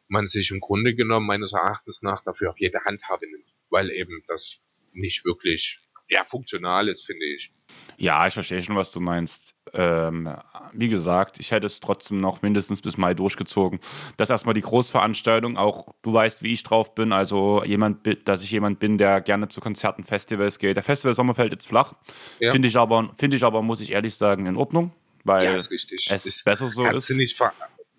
man 0.08 0.26
sich 0.26 0.50
im 0.50 0.58
Grunde 0.58 0.94
genommen 0.94 1.26
meines 1.26 1.52
Erachtens 1.52 2.02
nach 2.02 2.22
dafür 2.22 2.50
auch 2.50 2.58
jede 2.58 2.84
Handhabe 2.84 3.26
nimmt, 3.30 3.54
weil 3.70 3.90
eben 3.92 4.25
das 4.26 4.58
nicht 4.92 5.25
wirklich 5.25 5.80
ja, 6.08 6.25
funktional 6.25 6.88
ist, 6.88 7.06
finde 7.06 7.25
ich. 7.26 7.52
Ja, 7.98 8.26
ich 8.26 8.34
verstehe 8.34 8.62
schon, 8.62 8.76
was 8.76 8.92
du 8.92 9.00
meinst. 9.00 9.54
Ähm, 9.72 10.32
wie 10.72 10.88
gesagt, 10.88 11.40
ich 11.40 11.50
hätte 11.50 11.66
es 11.66 11.80
trotzdem 11.80 12.18
noch 12.18 12.42
mindestens 12.42 12.82
bis 12.82 12.96
Mai 12.96 13.14
durchgezogen. 13.14 13.80
Das 14.16 14.28
ist 14.28 14.30
erstmal 14.30 14.54
die 14.54 14.60
Großveranstaltung. 14.60 15.56
Auch 15.56 15.86
du 16.02 16.12
weißt, 16.12 16.42
wie 16.42 16.52
ich 16.52 16.62
drauf 16.62 16.94
bin. 16.94 17.12
Also 17.12 17.64
jemand, 17.64 18.06
dass 18.28 18.42
ich 18.42 18.50
jemand 18.50 18.78
bin, 18.78 18.98
der 18.98 19.20
gerne 19.20 19.48
zu 19.48 19.60
Konzerten, 19.60 20.04
Festivals 20.04 20.58
geht. 20.58 20.76
Der 20.76 20.82
Festival 20.82 21.14
Sommerfeld 21.14 21.52
jetzt 21.52 21.66
flach. 21.66 21.94
Ja. 22.38 22.52
Finde 22.52 22.68
ich 22.68 22.76
aber, 22.76 23.12
finde 23.16 23.36
ich 23.36 23.42
aber, 23.42 23.62
muss 23.62 23.80
ich 23.80 23.92
ehrlich 23.92 24.14
sagen, 24.14 24.46
in 24.46 24.56
Ordnung. 24.56 24.92
Weil 25.25 25.44
ja, 25.44 25.54
ist 25.54 25.72
richtig. 25.72 26.06
es 26.08 26.26
ist 26.26 26.44
besser 26.44 26.70
so 26.70 26.84
kannst 26.84 26.96
ist. 26.96 27.10
Du 27.10 27.16
nicht 27.16 27.42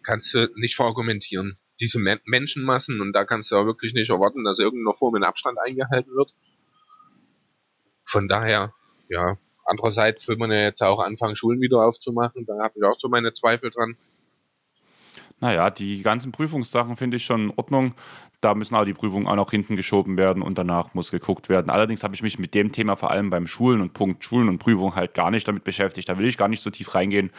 kannst 0.04 0.34
du 0.34 0.50
nicht 0.56 0.76
verargumentieren. 0.76 1.58
Diese 1.82 2.00
Men 2.00 2.20
Menschenmassen 2.26 3.02
und 3.02 3.12
da 3.14 3.26
kannst 3.26 3.52
du 3.52 3.56
ja 3.56 3.66
wirklich 3.66 3.94
nicht 3.94 4.10
erwarten, 4.10 4.46
dass 4.46 4.60
irgendeiner 4.60 4.94
Form 4.94 5.16
in 5.18 5.24
Abstand 5.24 5.58
eingehalten 5.60 6.16
wird. 6.16 6.34
Von 8.08 8.28
daher, 8.28 8.74
ja, 9.10 9.38
Andererseits 9.68 10.28
will 10.30 10.38
man 10.38 10.50
ja 10.50 10.62
jetzt 10.62 10.82
auch 10.82 11.04
anfangen, 11.04 11.36
Schulen 11.36 11.60
wieder 11.60 11.84
aufzumachen. 11.84 12.46
Da 12.46 12.54
habe 12.64 12.74
ich 12.78 12.84
auch 12.84 12.96
so 12.96 13.10
meine 13.10 13.34
Zweifel 13.34 13.70
dran. 13.70 13.98
Naja, 15.40 15.70
die 15.70 16.02
ganzen 16.02 16.32
Prüfungssachen 16.32 16.96
finde 16.96 17.18
ich 17.18 17.26
schon 17.26 17.50
in 17.50 17.54
Ordnung. 17.58 17.94
Da 18.40 18.56
müssen 18.56 18.76
aber 18.76 18.86
die 18.86 18.94
Prüfungen 18.94 19.28
auch 19.28 19.36
noch 19.36 19.52
hinten 19.52 19.76
geschoben 19.76 20.16
werden 20.16 20.42
und 20.42 20.58
danach 20.58 20.94
muss 20.94 21.12
geguckt 21.12 21.50
werden. 21.50 21.70
Allerdings 21.70 22.04
habe 22.04 22.16
ich 22.16 22.24
mich 22.24 22.40
mit 22.40 22.54
dem 22.54 22.72
Thema 22.72 22.96
vor 22.96 23.12
allem 23.12 23.30
beim 23.30 23.46
Schulen 23.46 23.82
und 23.82 23.94
Punkt 23.94 24.24
Schulen 24.24 24.48
und 24.48 24.60
Prüfung 24.60 24.96
halt 24.96 25.14
gar 25.14 25.32
nicht 25.32 25.48
damit 25.48 25.64
beschäftigt. 25.64 26.08
Da 26.08 26.18
will 26.18 26.28
ich 26.28 26.38
gar 26.38 26.48
nicht 26.48 26.62
so 26.62 26.70
tief 26.70 26.96
reingehen, 26.96 27.32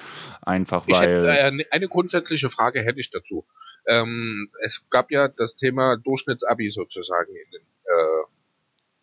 einfach 0.42 0.86
weil. 0.86 1.26
Hätte, 1.26 1.60
äh, 1.60 1.64
eine 1.70 1.88
grundsätzliche 1.88 2.50
Frage 2.50 2.82
hätte 2.82 3.00
ich 3.00 3.10
dazu. 3.10 3.46
Ähm, 3.86 4.50
es 4.60 4.84
gab 4.90 5.10
ja 5.10 5.28
das 5.28 5.56
Thema 5.56 5.96
Durchschnittsabi 5.96 6.68
sozusagen 6.68 7.30
in 7.30 7.50
den 7.52 7.62
äh, 7.62 8.37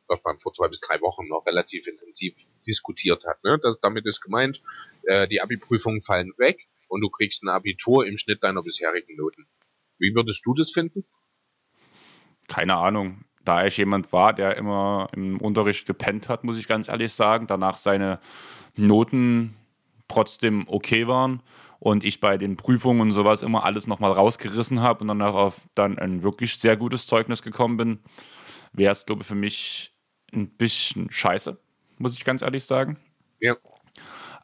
was 0.07 0.19
man 0.23 0.37
vor 0.37 0.53
zwei 0.53 0.67
bis 0.67 0.79
drei 0.81 0.99
Wochen 1.01 1.27
noch 1.27 1.45
relativ 1.45 1.87
intensiv 1.87 2.35
diskutiert 2.65 3.25
hat. 3.25 3.43
Ne? 3.43 3.59
Das, 3.61 3.79
damit 3.79 4.05
ist 4.05 4.21
gemeint, 4.21 4.61
äh, 5.03 5.27
die 5.27 5.41
Abi-Prüfungen 5.41 6.01
fallen 6.01 6.33
weg 6.37 6.67
und 6.87 7.01
du 7.01 7.09
kriegst 7.09 7.43
ein 7.43 7.49
Abitur 7.49 8.05
im 8.05 8.17
Schnitt 8.17 8.43
deiner 8.43 8.63
bisherigen 8.63 9.15
Noten. 9.15 9.47
Wie 9.97 10.13
würdest 10.13 10.45
du 10.45 10.53
das 10.53 10.71
finden? 10.71 11.05
Keine 12.47 12.75
Ahnung. 12.75 13.25
Da 13.43 13.65
ich 13.65 13.77
jemand 13.77 14.11
war, 14.11 14.33
der 14.33 14.57
immer 14.57 15.07
im 15.13 15.39
Unterricht 15.39 15.85
gepennt 15.85 16.29
hat, 16.29 16.43
muss 16.43 16.57
ich 16.57 16.67
ganz 16.67 16.87
ehrlich 16.87 17.13
sagen, 17.13 17.45
danach 17.45 17.77
seine 17.77 18.19
Noten 18.75 19.55
trotzdem 20.07 20.65
okay 20.67 21.07
waren 21.07 21.41
und 21.79 22.03
ich 22.03 22.19
bei 22.19 22.37
den 22.37 22.57
Prüfungen 22.57 23.01
und 23.01 23.11
sowas 23.11 23.43
immer 23.43 23.63
alles 23.63 23.85
nochmal 23.85 24.11
rausgerissen 24.11 24.81
habe 24.81 25.01
und 25.01 25.07
danach 25.07 25.35
auf 25.35 25.61
dann 25.75 25.99
ein 25.99 26.23
wirklich 26.23 26.57
sehr 26.57 26.75
gutes 26.77 27.05
Zeugnis 27.05 27.43
gekommen 27.43 27.77
bin, 27.77 27.99
wäre 28.73 28.91
es, 28.91 29.05
glaube 29.05 29.21
ich, 29.21 29.27
für 29.27 29.35
mich 29.35 29.94
ein 30.33 30.49
bisschen 30.49 31.09
scheiße, 31.11 31.57
muss 31.97 32.13
ich 32.17 32.25
ganz 32.25 32.41
ehrlich 32.41 32.63
sagen. 32.63 32.97
Ja. 33.39 33.55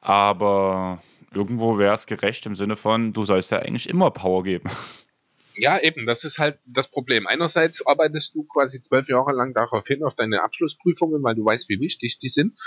Aber 0.02 1.02
irgendwo 1.34 1.78
wäre 1.78 1.94
es 1.94 2.06
gerecht 2.06 2.46
im 2.46 2.56
Sinne 2.56 2.76
von, 2.76 3.14
du 3.14 3.26
sollst 3.26 3.52
ja 3.52 3.60
eigentlich 3.60 3.90
immer 3.90 4.12
Power 4.12 4.44
geben. 4.44 4.70
Ja, 5.56 5.82
eben, 5.82 6.06
das 6.06 6.24
ist 6.24 6.40
halt 6.40 6.58
das 6.66 6.88
Problem. 6.88 7.28
Einerseits 7.28 7.86
arbeitest 7.86 8.36
du 8.36 8.44
quasi 8.44 8.80
zwölf 8.80 9.10
Jahre 9.10 9.34
lang 9.34 9.54
darauf 9.54 9.86
hin, 9.86 10.04
auf 10.04 10.16
deine 10.16 10.44
Abschlussprüfungen, 10.44 11.22
weil 11.24 11.36
du 11.36 11.44
weißt, 11.44 11.68
wie 11.68 11.80
wichtig 11.82 12.20
die 12.20 12.30
sind. 12.30 12.58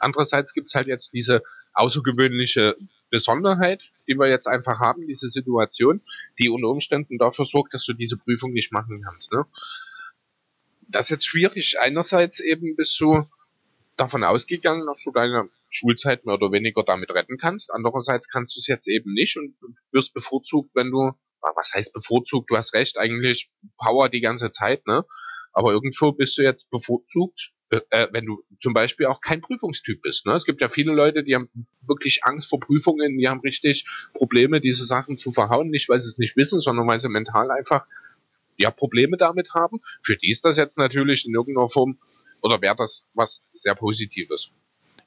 Andererseits 0.00 0.52
gibt 0.52 0.68
es 0.68 0.74
halt 0.74 0.86
jetzt 0.86 1.14
diese 1.14 1.42
außergewöhnliche 1.72 2.76
Besonderheit, 3.08 3.90
die 4.06 4.18
wir 4.18 4.28
jetzt 4.28 4.46
einfach 4.46 4.80
haben, 4.80 5.06
diese 5.06 5.28
Situation, 5.28 6.02
die 6.38 6.50
unter 6.50 6.68
Umständen 6.68 7.16
dafür 7.16 7.46
sorgt, 7.46 7.72
dass 7.72 7.86
du 7.86 7.94
diese 7.94 8.18
Prüfung 8.18 8.52
nicht 8.52 8.72
machen 8.72 9.02
kannst. 9.02 9.32
Ne? 9.32 9.46
Das 10.88 11.06
ist 11.06 11.10
jetzt 11.10 11.26
schwierig. 11.26 11.78
Einerseits 11.80 12.40
eben 12.40 12.76
bist 12.76 12.98
du 13.00 13.12
davon 13.96 14.24
ausgegangen, 14.24 14.86
dass 14.86 15.02
du 15.02 15.10
deine 15.10 15.48
Schulzeit 15.68 16.26
mehr 16.26 16.34
oder 16.34 16.52
weniger 16.52 16.82
damit 16.82 17.10
retten 17.10 17.38
kannst. 17.38 17.72
Andererseits 17.72 18.28
kannst 18.28 18.56
du 18.56 18.60
es 18.60 18.66
jetzt 18.66 18.88
eben 18.88 19.12
nicht 19.12 19.36
und 19.36 19.54
wirst 19.90 20.14
bevorzugt, 20.14 20.74
wenn 20.74 20.90
du, 20.90 21.12
was 21.54 21.72
heißt 21.74 21.92
bevorzugt? 21.92 22.50
Du 22.50 22.56
hast 22.56 22.74
recht, 22.74 22.98
eigentlich 22.98 23.50
Power 23.78 24.08
die 24.08 24.20
ganze 24.20 24.50
Zeit, 24.50 24.86
ne? 24.86 25.04
Aber 25.52 25.72
irgendwo 25.72 26.12
bist 26.12 26.36
du 26.36 26.42
jetzt 26.42 26.70
bevorzugt, 26.70 27.54
äh, 27.70 28.08
wenn 28.12 28.26
du 28.26 28.42
zum 28.60 28.74
Beispiel 28.74 29.06
auch 29.06 29.22
kein 29.22 29.40
Prüfungstyp 29.40 30.02
bist. 30.02 30.26
Ne? 30.26 30.34
Es 30.34 30.44
gibt 30.44 30.60
ja 30.60 30.68
viele 30.68 30.92
Leute, 30.92 31.24
die 31.24 31.34
haben 31.34 31.48
wirklich 31.80 32.20
Angst 32.24 32.50
vor 32.50 32.60
Prüfungen, 32.60 33.16
die 33.16 33.26
haben 33.26 33.40
richtig 33.40 33.86
Probleme, 34.12 34.60
diese 34.60 34.84
Sachen 34.84 35.16
zu 35.16 35.32
verhauen, 35.32 35.70
nicht 35.70 35.88
weil 35.88 35.98
sie 35.98 36.08
es 36.08 36.18
nicht 36.18 36.36
wissen, 36.36 36.60
sondern 36.60 36.86
weil 36.86 37.00
sie 37.00 37.08
mental 37.08 37.50
einfach 37.50 37.86
ja 38.56 38.70
Probleme 38.70 39.16
damit 39.16 39.54
haben. 39.54 39.80
Für 40.02 40.16
die 40.16 40.30
ist 40.30 40.44
das 40.44 40.56
jetzt 40.56 40.78
natürlich 40.78 41.26
in 41.26 41.34
irgendeiner 41.34 41.68
Form 41.68 41.98
oder 42.42 42.60
wäre 42.60 42.76
das 42.76 43.04
was 43.14 43.44
sehr 43.54 43.74
Positives. 43.74 44.50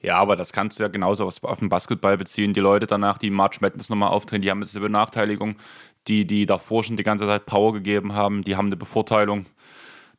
Ja, 0.02 0.18
aber 0.18 0.36
das 0.36 0.54
kannst 0.54 0.80
du 0.80 0.84
ja 0.84 0.90
genauso 0.90 1.26
auf, 1.26 1.60
den 1.60 1.70
Basketball 1.70 2.18
beziehen. 2.18 2.54
Die 2.54 2.62
Leute 2.62 2.88
danach, 2.88 3.18
die 3.18 3.30
March 3.30 3.60
Madness 3.60 3.90
nochmal 3.90 4.10
auftreten, 4.10 4.42
die 4.42 4.50
haben 4.50 4.62
jetzt 4.62 4.76
eine 4.76 4.86
Benachteiligung. 4.86 5.58
Die, 6.08 6.26
die 6.26 6.46
davor 6.46 6.84
schon 6.84 6.96
die 6.96 7.04
ganze 7.04 7.26
Zeit 7.26 7.46
Power 7.46 7.74
gegeben 7.74 8.14
haben, 8.14 8.44
die 8.44 8.56
haben 8.56 8.68
eine 8.68 8.78
Bevorteilung 8.78 9.46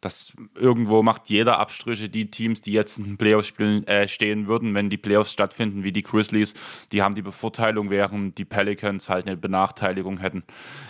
das 0.01 0.33
irgendwo 0.55 1.03
macht 1.03 1.29
jeder 1.29 1.59
Abstriche. 1.59 2.09
Die 2.09 2.31
Teams, 2.31 2.63
die 2.63 2.73
jetzt 2.73 2.99
in 2.99 3.05
den 3.05 3.17
Playoffs 3.19 3.49
spielen, 3.49 3.87
äh, 3.87 4.09
stehen 4.09 4.47
würden, 4.47 4.75
wenn 4.75 4.89
die 4.89 4.97
Playoffs 4.97 5.33
stattfinden, 5.33 5.85
wie 5.85 5.93
die 5.93 6.03
Grizzlies, 6.03 6.55
die 6.93 7.03
haben 7.03 7.15
die 7.15 7.23
Bevorteilung, 7.23 7.91
während 7.91 8.39
die 8.39 8.45
Pelicans 8.45 9.09
halt 9.09 9.27
eine 9.27 9.37
Benachteiligung 9.37 10.19
hätten. 10.19 10.43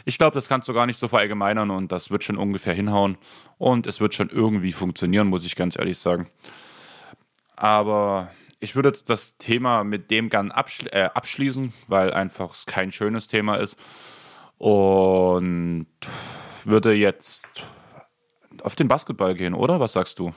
Ich 0.04 0.18
glaube, 0.18 0.34
das 0.34 0.48
kannst 0.48 0.68
du 0.68 0.72
gar 0.72 0.86
nicht 0.86 0.98
so 0.98 1.08
verallgemeinern 1.08 1.70
und 1.70 1.90
das 1.90 2.10
wird 2.10 2.24
schon 2.24 2.36
ungefähr 2.36 2.74
hinhauen 2.74 3.18
und 3.58 3.86
es 3.86 4.00
wird 4.00 4.14
schon 4.14 4.30
irgendwie 4.30 4.72
funktionieren, 4.72 5.26
muss 5.26 5.44
ich 5.44 5.56
ganz 5.56 5.76
ehrlich 5.76 5.98
sagen. 5.98 6.28
Aber 7.56 8.30
ich 8.60 8.76
würde 8.76 8.90
jetzt 8.90 9.10
das 9.10 9.36
Thema 9.38 9.84
mit 9.84 10.10
dem 10.10 10.28
gern 10.28 10.52
abschli 10.52 10.88
äh, 10.90 11.10
abschließen, 11.12 11.72
weil 11.88 12.12
einfach 12.12 12.54
es 12.54 12.66
kein 12.66 12.92
schönes 12.92 13.26
Thema 13.26 13.56
ist 13.56 13.76
und 14.58 15.86
würde 16.64 16.92
jetzt 16.92 17.64
auf 18.64 18.76
den 18.76 18.88
Basketball 18.88 19.34
gehen, 19.34 19.54
oder? 19.54 19.80
Was 19.80 19.92
sagst 19.92 20.18
du? 20.18 20.32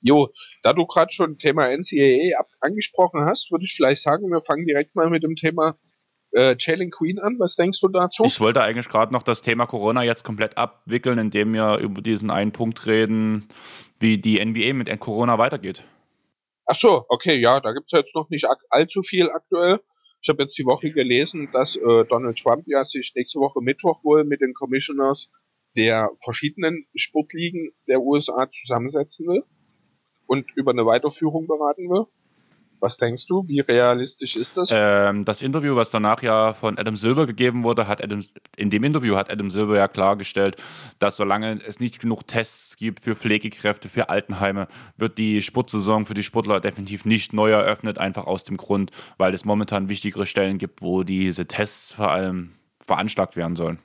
Jo, 0.00 0.28
da 0.62 0.72
du 0.72 0.86
gerade 0.86 1.12
schon 1.12 1.38
Thema 1.38 1.68
NCAA 1.68 2.44
angesprochen 2.60 3.24
hast, 3.24 3.50
würde 3.50 3.64
ich 3.64 3.74
vielleicht 3.74 4.02
sagen, 4.02 4.30
wir 4.30 4.42
fangen 4.42 4.66
direkt 4.66 4.94
mal 4.94 5.08
mit 5.08 5.22
dem 5.22 5.34
Thema 5.34 5.78
äh, 6.34 6.56
Jalen 6.58 6.90
Queen 6.90 7.18
an. 7.18 7.36
Was 7.38 7.56
denkst 7.56 7.80
du 7.80 7.88
dazu? 7.88 8.24
Ich 8.24 8.40
wollte 8.40 8.62
eigentlich 8.62 8.88
gerade 8.88 9.12
noch 9.12 9.22
das 9.22 9.40
Thema 9.40 9.66
Corona 9.66 10.02
jetzt 10.02 10.24
komplett 10.24 10.58
abwickeln, 10.58 11.18
indem 11.18 11.54
wir 11.54 11.78
über 11.78 12.02
diesen 12.02 12.30
einen 12.30 12.52
Punkt 12.52 12.86
reden, 12.86 13.48
wie 13.98 14.18
die 14.18 14.44
NBA 14.44 14.74
mit 14.74 15.00
Corona 15.00 15.38
weitergeht. 15.38 15.84
Ach 16.66 16.76
so, 16.76 17.04
okay, 17.08 17.36
ja, 17.36 17.60
da 17.60 17.72
gibt 17.72 17.86
es 17.86 17.92
jetzt 17.92 18.14
noch 18.14 18.28
nicht 18.30 18.46
allzu 18.70 19.02
viel 19.02 19.30
aktuell. 19.30 19.80
Ich 20.22 20.28
habe 20.30 20.42
jetzt 20.42 20.56
die 20.56 20.64
Woche 20.64 20.90
gelesen, 20.90 21.50
dass 21.52 21.76
äh, 21.76 22.04
Donald 22.06 22.38
Trump 22.38 22.64
ja 22.66 22.84
sich 22.84 23.12
nächste 23.14 23.38
Woche 23.40 23.60
Mittwoch 23.60 24.02
wohl 24.02 24.24
mit 24.24 24.40
den 24.40 24.54
Commissioners 24.54 25.30
der 25.76 26.10
verschiedenen 26.22 26.86
Sportligen 26.94 27.72
der 27.88 28.00
USA 28.00 28.48
zusammensetzen 28.48 29.26
will 29.26 29.44
und 30.26 30.46
über 30.56 30.72
eine 30.72 30.86
Weiterführung 30.86 31.46
beraten 31.46 31.88
will. 31.90 32.06
Was 32.84 32.98
denkst 32.98 33.26
du? 33.28 33.44
Wie 33.48 33.60
realistisch 33.60 34.36
ist 34.36 34.58
das? 34.58 34.68
Ähm, 34.70 35.24
das 35.24 35.40
Interview, 35.40 35.74
was 35.74 35.90
danach 35.90 36.22
ja 36.22 36.52
von 36.52 36.76
Adam 36.76 36.96
Silver 36.96 37.26
gegeben 37.26 37.64
wurde, 37.64 37.88
hat 37.88 38.04
Adam, 38.04 38.22
in 38.58 38.68
dem 38.68 38.84
Interview 38.84 39.16
hat 39.16 39.30
Adam 39.30 39.50
Silver 39.50 39.76
ja 39.76 39.88
klargestellt, 39.88 40.62
dass 40.98 41.16
solange 41.16 41.62
es 41.66 41.80
nicht 41.80 41.98
genug 41.98 42.26
Tests 42.26 42.76
gibt 42.76 43.00
für 43.02 43.16
Pflegekräfte, 43.16 43.88
für 43.88 44.10
Altenheime, 44.10 44.68
wird 44.98 45.16
die 45.16 45.40
Sportsaison 45.40 46.04
für 46.04 46.12
die 46.12 46.22
Sportler 46.22 46.60
definitiv 46.60 47.06
nicht 47.06 47.32
neu 47.32 47.52
eröffnet, 47.52 47.96
einfach 47.96 48.26
aus 48.26 48.44
dem 48.44 48.58
Grund, 48.58 48.90
weil 49.16 49.32
es 49.32 49.46
momentan 49.46 49.88
wichtigere 49.88 50.26
Stellen 50.26 50.58
gibt, 50.58 50.82
wo 50.82 51.04
diese 51.04 51.46
Tests 51.46 51.94
vor 51.94 52.12
allem 52.12 52.52
veranschlagt 52.80 53.34
werden 53.36 53.56
sollen. 53.56 53.78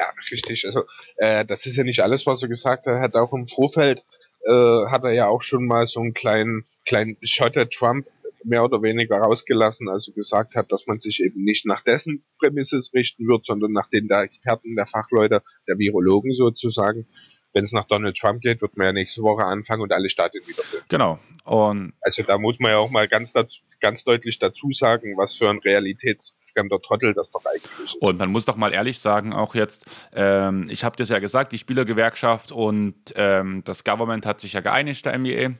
Ja, 0.00 0.06
richtig. 0.30 0.64
Also 0.64 0.84
äh, 1.18 1.44
das 1.44 1.66
ist 1.66 1.76
ja 1.76 1.84
nicht 1.84 2.00
alles, 2.00 2.26
was 2.26 2.42
er 2.42 2.48
gesagt 2.48 2.86
hat. 2.86 2.94
Er 2.94 3.00
hat 3.00 3.16
auch 3.16 3.34
im 3.34 3.44
Vorfeld 3.44 4.02
äh, 4.46 4.86
hat 4.86 5.04
er 5.04 5.12
ja 5.12 5.26
auch 5.26 5.42
schon 5.42 5.66
mal 5.66 5.86
so 5.86 6.00
einen 6.00 6.14
kleinen 6.14 6.64
kleinen 6.86 7.18
Shot 7.22 7.58
at 7.58 7.70
Trump 7.70 8.06
mehr 8.42 8.64
oder 8.64 8.80
weniger 8.80 9.18
rausgelassen, 9.18 9.90
also 9.90 10.12
gesagt 10.12 10.56
hat, 10.56 10.72
dass 10.72 10.86
man 10.86 10.98
sich 10.98 11.22
eben 11.22 11.44
nicht 11.44 11.66
nach 11.66 11.82
dessen 11.82 12.24
Prämises 12.38 12.94
richten 12.94 13.28
wird, 13.28 13.44
sondern 13.44 13.72
nach 13.72 13.90
den 13.90 14.08
der 14.08 14.22
Experten, 14.22 14.74
der 14.74 14.86
Fachleute, 14.86 15.42
der 15.68 15.78
Virologen 15.78 16.32
sozusagen 16.32 17.06
wenn 17.52 17.64
es 17.64 17.72
nach 17.72 17.84
Donald 17.84 18.16
Trump 18.16 18.42
geht, 18.42 18.62
wird 18.62 18.76
man 18.76 18.86
ja 18.86 18.92
nächste 18.92 19.22
Woche 19.22 19.44
anfangen 19.44 19.82
und 19.82 19.92
alle 19.92 20.08
Stadien 20.08 20.46
wieder 20.46 20.62
füllen. 20.62 20.84
Genau. 20.88 21.18
Und 21.44 21.94
also 22.00 22.22
da 22.22 22.38
muss 22.38 22.60
man 22.60 22.72
ja 22.72 22.78
auch 22.78 22.90
mal 22.90 23.08
ganz, 23.08 23.32
dazu, 23.32 23.60
ganz 23.80 24.04
deutlich 24.04 24.38
dazu 24.38 24.70
sagen, 24.70 25.16
was 25.16 25.34
für 25.34 25.50
ein 25.50 25.58
realitätsfremder 25.58 26.80
Trottel 26.80 27.12
das 27.14 27.32
doch 27.32 27.44
eigentlich 27.44 27.78
ist. 27.84 28.02
Und 28.02 28.18
man 28.18 28.30
muss 28.30 28.44
doch 28.44 28.56
mal 28.56 28.72
ehrlich 28.72 28.98
sagen, 29.00 29.32
auch 29.32 29.54
jetzt, 29.54 29.86
ähm, 30.12 30.66
ich 30.68 30.84
habe 30.84 30.96
das 30.96 31.08
ja 31.08 31.18
gesagt, 31.18 31.52
die 31.52 31.58
Spielergewerkschaft 31.58 32.52
und 32.52 32.94
ähm, 33.16 33.62
das 33.64 33.82
Government 33.82 34.26
hat 34.26 34.40
sich 34.40 34.52
ja 34.52 34.60
geeinigt, 34.60 35.04
der 35.06 35.18
NBA. 35.18 35.54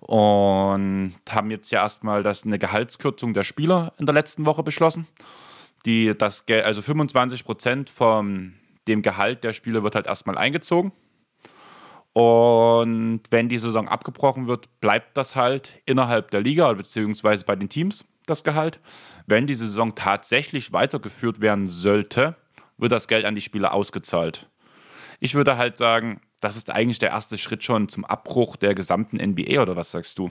und 0.00 1.14
haben 1.30 1.50
jetzt 1.50 1.70
ja 1.70 1.82
erstmal 1.82 2.22
das 2.22 2.44
eine 2.44 2.58
Gehaltskürzung 2.58 3.32
der 3.32 3.44
Spieler 3.44 3.94
in 3.98 4.06
der 4.06 4.14
letzten 4.14 4.44
Woche 4.44 4.62
beschlossen. 4.62 5.06
Die 5.86 6.14
das 6.16 6.46
Geld, 6.46 6.64
also 6.64 6.82
25 6.82 7.44
Prozent 7.44 7.90
von 7.90 8.54
dem 8.88 9.02
Gehalt 9.02 9.44
der 9.44 9.52
Spieler 9.52 9.82
wird 9.82 9.94
halt 9.94 10.06
erstmal 10.06 10.36
eingezogen. 10.36 10.92
Und 12.14 13.22
wenn 13.30 13.48
die 13.48 13.58
Saison 13.58 13.88
abgebrochen 13.88 14.46
wird, 14.46 14.80
bleibt 14.80 15.16
das 15.16 15.34
halt 15.34 15.82
innerhalb 15.84 16.30
der 16.30 16.40
Liga 16.40 16.72
beziehungsweise 16.72 17.44
bei 17.44 17.56
den 17.56 17.68
Teams 17.68 18.04
das 18.26 18.44
Gehalt. 18.44 18.80
Wenn 19.26 19.46
die 19.46 19.54
Saison 19.54 19.94
tatsächlich 19.96 20.72
weitergeführt 20.72 21.40
werden 21.40 21.66
sollte, 21.66 22.36
wird 22.78 22.92
das 22.92 23.08
Geld 23.08 23.24
an 23.24 23.34
die 23.34 23.40
Spieler 23.40 23.74
ausgezahlt. 23.74 24.48
Ich 25.18 25.34
würde 25.34 25.56
halt 25.56 25.76
sagen, 25.76 26.20
das 26.40 26.56
ist 26.56 26.70
eigentlich 26.70 27.00
der 27.00 27.10
erste 27.10 27.36
Schritt 27.36 27.64
schon 27.64 27.88
zum 27.88 28.04
Abbruch 28.04 28.56
der 28.56 28.74
gesamten 28.74 29.16
NBA 29.16 29.60
oder 29.60 29.74
was 29.74 29.90
sagst 29.90 30.18
du? 30.18 30.30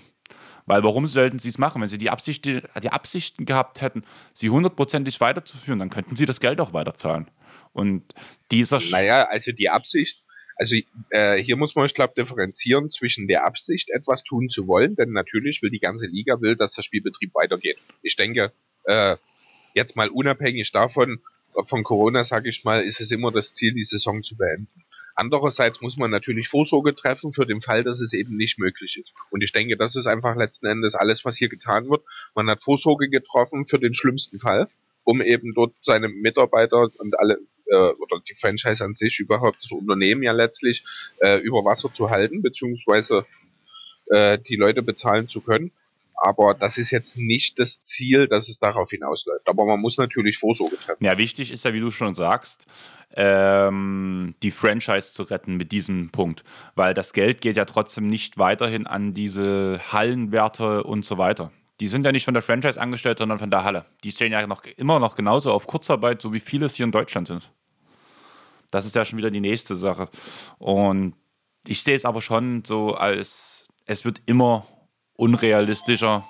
Weil 0.66 0.84
warum 0.84 1.08
sollten 1.08 1.40
sie 1.40 1.50
es 1.50 1.58
machen? 1.58 1.82
Wenn 1.82 1.90
sie 1.90 1.98
die, 1.98 2.10
Absicht, 2.10 2.46
die 2.46 2.90
Absichten 2.90 3.46
gehabt 3.46 3.82
hätten, 3.82 4.04
sie 4.34 4.50
hundertprozentig 4.50 5.20
weiterzuführen, 5.20 5.80
dann 5.80 5.90
könnten 5.90 6.16
sie 6.16 6.26
das 6.26 6.40
Geld 6.40 6.62
auch 6.62 6.72
weiterzahlen. 6.72 7.30
Und 7.74 8.14
dieser. 8.52 8.80
Naja, 8.92 9.26
also 9.26 9.52
die 9.52 9.70
Absicht, 9.70 10.23
also 10.56 10.76
äh, 11.10 11.38
hier 11.38 11.58
muss 11.58 11.76
man, 11.76 11.86
ich 11.86 11.94
glaube, 11.94 12.14
differenzieren 12.16 12.90
zwischen 12.90 13.28
der 13.28 13.46
Absicht, 13.46 13.90
etwas 13.90 14.24
tun 14.24 14.50
zu 14.50 14.68
wollen, 14.68 14.96
denn 14.96 15.12
natürlich 15.12 15.62
will 15.62 15.72
die 15.72 15.80
ganze 15.80 16.08
Liga 16.08 16.42
will, 16.42 16.56
dass 16.56 16.74
der 16.74 16.84
Spielbetrieb 16.84 17.34
weitergeht. 17.34 17.78
Ich 18.02 18.16
denke, 18.16 18.52
äh, 18.86 19.18
jetzt 19.74 19.96
mal 19.96 20.10
unabhängig 20.10 20.72
davon, 20.72 21.22
von 21.66 21.84
Corona, 21.84 22.24
sage 22.24 22.50
ich 22.50 22.64
mal, 22.64 22.82
ist 22.82 23.00
es 23.00 23.12
immer 23.12 23.32
das 23.32 23.54
Ziel, 23.54 23.74
die 23.74 23.84
Saison 23.84 24.24
zu 24.24 24.36
beenden. 24.36 24.84
Andererseits 25.16 25.82
muss 25.82 25.98
man 25.98 26.10
natürlich 26.10 26.48
Vorsorge 26.48 26.96
treffen 26.96 27.32
für 27.32 27.46
den 27.46 27.62
Fall, 27.62 27.84
dass 27.84 28.02
es 28.02 28.14
eben 28.14 28.36
nicht 28.36 28.58
möglich 28.58 28.98
ist. 28.98 29.14
Und 29.30 29.44
ich 29.44 29.52
denke, 29.52 29.78
das 29.78 29.96
ist 29.96 30.08
einfach 30.08 30.36
letzten 30.36 30.66
Endes 30.66 30.96
alles, 30.96 31.24
was 31.24 31.38
hier 31.38 31.50
getan 31.50 31.90
wird. 31.90 32.04
Man 32.34 32.50
hat 32.50 32.64
Vorsorge 32.64 33.10
getroffen 33.10 33.66
für 33.66 33.80
den 33.80 33.94
schlimmsten 33.94 34.40
Fall, 34.40 34.68
um 35.04 35.22
eben 35.22 35.54
dort 35.54 35.76
seine 35.84 36.10
Mitarbeiter 36.10 36.90
und 36.98 37.20
alle 37.20 37.38
äh, 37.68 37.76
oder 37.76 38.20
die 38.28 38.36
Franchise 38.36 38.84
an 38.84 38.94
sich 38.94 39.20
überhaupt 39.20 39.64
das 39.64 39.72
Unternehmen 39.72 40.24
ja 40.24 40.32
letztlich 40.32 40.84
äh, 41.20 41.40
über 41.40 41.66
Wasser 41.66 41.92
zu 41.92 42.10
halten, 42.10 42.42
beziehungsweise 42.42 43.26
äh, 44.08 44.38
die 44.40 44.56
Leute 44.56 44.82
bezahlen 44.82 45.28
zu 45.28 45.42
können. 45.42 45.72
Aber 46.16 46.54
das 46.54 46.78
ist 46.78 46.92
jetzt 46.92 47.18
nicht 47.18 47.60
das 47.60 47.82
Ziel, 47.82 48.28
dass 48.28 48.48
es 48.48 48.60
darauf 48.60 48.90
hinausläuft. 48.90 49.50
Aber 49.50 49.66
man 49.66 49.80
muss 49.80 49.98
natürlich 49.98 50.38
Vorsorge 50.38 50.78
treffen. 50.78 51.04
Ja, 51.04 51.18
wichtig 51.18 51.52
ist 51.52 51.66
ja, 51.66 51.74
wie 51.74 51.80
du 51.80 51.92
schon 51.92 52.16
sagst, 52.16 52.66
ähm, 53.16 54.34
die 54.42 54.52
Franchise 54.52 55.14
zu 55.14 55.24
retten 55.24 55.58
mit 55.58 55.72
diesem 55.72 56.12
Punkt. 56.12 56.44
Weil 56.76 56.94
das 56.94 57.14
Geld 57.14 57.42
geht 57.42 57.58
ja 57.58 57.66
trotzdem 57.66 58.08
nicht 58.08 58.38
weiterhin 58.38 58.88
an 58.88 59.14
diese 59.14 59.82
Hallenwerte 59.92 60.84
und 60.84 61.06
so 61.06 61.18
weiter. 61.18 61.52
Die 61.84 61.90
sind 61.90 62.06
ja 62.06 62.14
nicht 62.14 62.24
von 62.24 62.34
der 62.34 62.42
Franchise 62.42 62.80
angestellt, 62.80 63.18
sondern 63.18 63.40
von 63.40 63.52
der 63.52 63.66
Halle. 63.66 63.84
Die 64.06 64.12
stehen 64.14 64.32
ja 64.32 64.48
noch 64.48 64.64
immer 64.78 65.02
noch 65.02 65.16
genauso 65.16 65.52
auf 65.52 65.68
Kurzarbeit, 65.68 66.22
so 66.22 66.32
wie 66.32 66.40
vieles 66.40 66.76
hier 66.76 66.86
in 66.86 66.94
Deutschland 66.94 67.28
sind. 67.28 67.52
Das 68.72 68.86
ist 68.86 68.96
ja 68.96 69.04
schon 69.04 69.18
wieder 69.18 69.30
die 69.30 69.42
nächste 69.42 69.76
Sache. 69.76 70.08
Und 70.60 71.14
ich 71.68 71.84
sehe 71.84 71.98
es 71.98 72.06
aber 72.06 72.22
schon 72.22 72.64
so 72.64 72.96
als, 72.96 73.68
es 73.86 74.06
wird 74.06 74.22
immer 74.28 74.66
unrealistischer. 75.18 76.26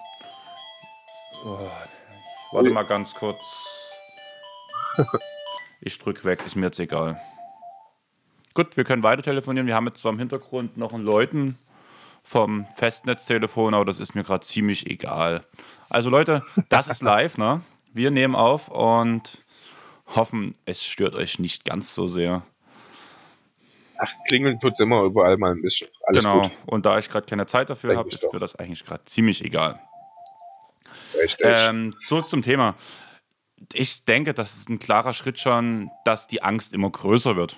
Oh, 1.46 1.60
warte 2.52 2.72
mal 2.72 2.82
ganz 2.82 3.14
kurz. 3.14 3.38
Ich 5.82 6.00
drücke 6.00 6.24
weg, 6.24 6.42
ist 6.48 6.56
mir 6.56 6.66
jetzt 6.66 6.80
egal. 6.80 7.22
Gut, 8.56 8.76
wir 8.76 8.86
können 8.86 9.04
weiter 9.04 9.22
telefonieren. 9.22 9.68
Wir 9.68 9.76
haben 9.76 9.86
jetzt 9.86 10.00
zwar 10.00 10.14
im 10.14 10.18
Hintergrund 10.18 10.78
noch 10.78 10.94
einen 10.94 11.04
Leuten 11.04 11.60
vom 12.24 12.66
Festnetztelefon, 12.76 13.74
aber 13.74 13.86
das 13.86 14.00
ist 14.00 14.16
mir 14.16 14.24
gerade 14.24 14.46
ziemlich 14.46 14.88
egal. 14.88 15.42
Also 15.90 16.10
Leute, 16.10 16.42
das 16.70 16.88
ist 16.88 17.02
live, 17.02 17.38
ne? 17.38 17.62
Wir 17.94 18.12
nehmen 18.12 18.36
auf 18.36 18.70
und 18.70 19.38
hoffen, 20.16 20.56
es 20.66 20.84
stört 20.84 21.16
euch 21.16 21.38
nicht 21.40 21.66
ganz 21.66 21.94
so 21.94 22.08
sehr. 22.08 22.44
Ach, 23.98 24.12
klingeln 24.28 24.60
tut 24.60 24.74
es 24.74 24.80
immer 24.80 25.04
überall 25.04 25.38
mal 25.38 25.52
ein 25.52 25.62
bisschen. 25.62 25.88
Alles 26.06 26.24
genau. 26.24 26.42
gut. 26.42 26.52
Und 26.66 26.86
da 26.86 26.98
ich 26.98 27.10
gerade 27.10 27.26
keine 27.28 27.46
Zeit 27.46 27.70
dafür 27.70 27.96
habe, 27.96 28.10
ist 28.10 28.34
mir 28.34 28.40
das 28.40 28.56
eigentlich 28.56 28.84
gerade 28.84 29.04
ziemlich 29.06 29.46
egal. 29.46 29.80
Echt, 31.24 31.42
echt. 31.42 31.70
Ähm, 31.70 31.96
zurück 32.00 32.30
zum 32.30 32.42
Thema 32.42 32.76
ich 33.74 34.06
denke, 34.06 34.34
das 34.34 34.56
ist 34.56 34.70
ein 34.70 34.80
klarer 34.80 35.14
Schritt 35.14 35.40
schon, 35.40 35.90
dass 36.04 36.28
die 36.28 36.44
Angst 36.44 36.74
immer 36.74 36.90
größer 36.90 37.36
wird, 37.36 37.58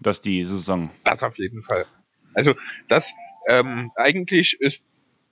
dass 0.00 0.20
die 0.20 0.44
Saison. 0.44 0.90
Das 1.04 1.22
auf 1.22 1.38
jeden 1.38 1.62
Fall. 1.62 1.86
Also 2.34 2.54
das 2.88 3.12
ähm, 3.48 3.90
eigentlich 3.96 4.60
ist, 4.60 4.82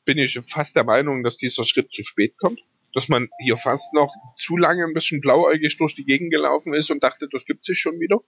bin 0.05 0.19
ich 0.19 0.41
fast 0.41 0.75
der 0.75 0.85
Meinung, 0.85 1.23
dass 1.23 1.37
dieser 1.37 1.65
Schritt 1.65 1.93
zu 1.93 2.03
spät 2.03 2.37
kommt. 2.39 2.61
Dass 2.95 3.09
man 3.09 3.29
hier 3.39 3.59
fast 3.59 3.93
noch 3.93 4.15
zu 4.37 4.57
lange 4.57 4.85
ein 4.85 4.95
bisschen 4.95 5.21
blauäugig 5.21 5.77
durch 5.77 5.95
die 5.95 6.05
Gegend 6.05 6.33
gelaufen 6.33 6.73
ist 6.73 6.91
und 6.91 7.03
dachte, 7.03 7.29
das 7.31 7.45
gibt 7.45 7.63
sich 7.63 7.79
schon 7.79 8.01
wieder. 8.01 8.21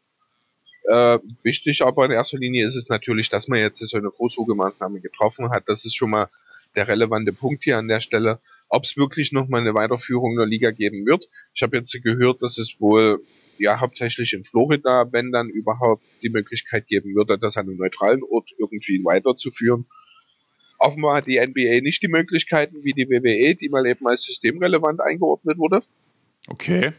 Äh, 0.88 1.18
wichtig 1.42 1.82
aber 1.82 2.04
in 2.04 2.12
erster 2.12 2.38
Linie 2.38 2.64
ist 2.64 2.74
es 2.74 2.88
natürlich, 2.88 3.30
dass 3.30 3.48
man 3.48 3.60
jetzt 3.60 3.78
so 3.78 3.96
eine 3.96 4.10
Vorsorgemaßnahme 4.10 5.00
getroffen 5.00 5.50
hat. 5.50 5.64
Das 5.66 5.86
ist 5.86 5.96
schon 5.96 6.10
mal 6.10 6.28
der 6.76 6.86
relevante 6.88 7.32
Punkt 7.32 7.64
hier 7.64 7.78
an 7.78 7.88
der 7.88 8.00
Stelle, 8.00 8.40
ob 8.68 8.84
es 8.84 8.96
wirklich 8.96 9.32
nochmal 9.32 9.62
eine 9.62 9.74
Weiterführung 9.74 10.36
der 10.36 10.46
Liga 10.46 10.70
geben 10.70 11.06
wird. 11.06 11.26
Ich 11.54 11.62
habe 11.62 11.78
jetzt 11.78 11.92
gehört, 12.02 12.42
dass 12.42 12.58
es 12.58 12.78
wohl 12.78 13.22
ja 13.58 13.80
hauptsächlich 13.80 14.32
in 14.32 14.44
Florida, 14.44 15.06
wenn 15.12 15.32
dann 15.32 15.48
überhaupt 15.48 16.04
die 16.22 16.30
Möglichkeit 16.30 16.86
geben 16.86 17.14
würde, 17.14 17.38
das 17.38 17.56
an 17.56 17.66
einem 17.66 17.78
neutralen 17.78 18.22
Ort 18.22 18.50
irgendwie 18.58 19.04
weiterzuführen. 19.04 19.86
Offenbar 20.78 21.16
hat 21.16 21.26
die 21.26 21.40
NBA 21.40 21.80
nicht 21.82 22.02
die 22.02 22.08
Möglichkeiten 22.08 22.84
wie 22.84 22.92
die 22.92 23.08
WWE, 23.08 23.54
die 23.54 23.68
mal 23.68 23.86
eben 23.86 24.06
als 24.06 24.22
systemrelevant 24.22 25.00
eingeordnet 25.00 25.58
wurde. 25.58 25.82
Okay, 26.46 26.92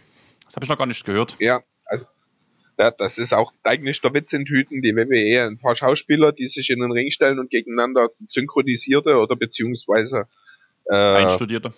das 0.46 0.56
habe 0.56 0.66
ich 0.66 0.70
noch 0.70 0.78
gar 0.78 0.86
nicht 0.86 1.06
gehört. 1.06 1.38
Ja, 1.40 1.62
also 1.86 2.06
ja, 2.78 2.92
das 2.92 3.18
ist 3.18 3.34
auch 3.34 3.52
eigentlich 3.64 4.02
der 4.02 4.14
Witz 4.14 4.32
in 4.32 4.46
Tüten. 4.46 4.82
Die 4.82 4.96
WWE, 4.96 5.48
ein 5.48 5.58
paar 5.58 5.76
Schauspieler, 5.76 6.32
die 6.32 6.48
sich 6.48 6.70
in 6.70 6.80
den 6.80 6.92
Ring 6.92 7.12
stellen 7.12 7.38
und 7.38 7.50
gegeneinander 7.50 8.10
synchronisierte 8.26 9.18
oder 9.18 9.36
beziehungsweise 9.36 10.28
äh, 10.86 10.96
einstudierte. 10.96 11.74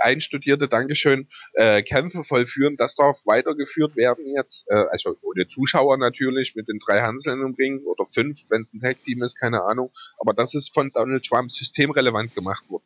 Einstudierte, 0.00 0.68
Dankeschön, 0.68 1.28
äh, 1.54 1.82
Kämpfe 1.82 2.24
vollführen. 2.24 2.76
Das 2.76 2.94
darf 2.94 3.26
weitergeführt 3.26 3.96
werden 3.96 4.26
jetzt, 4.34 4.68
äh, 4.68 4.84
also 4.90 5.14
ohne 5.22 5.46
Zuschauer 5.46 5.98
natürlich, 5.98 6.54
mit 6.54 6.68
den 6.68 6.78
drei 6.78 7.00
Hanseln 7.00 7.42
im 7.42 7.54
Ring 7.54 7.82
oder 7.84 8.04
fünf, 8.04 8.38
wenn 8.50 8.62
es 8.62 8.72
ein 8.72 8.80
Tag-Team 8.80 9.22
ist, 9.22 9.38
keine 9.38 9.62
Ahnung. 9.64 9.90
Aber 10.18 10.32
das 10.32 10.54
ist 10.54 10.74
von 10.74 10.90
Donald 10.90 11.24
Trump 11.24 11.50
systemrelevant 11.50 12.34
gemacht 12.34 12.68
worden. 12.70 12.84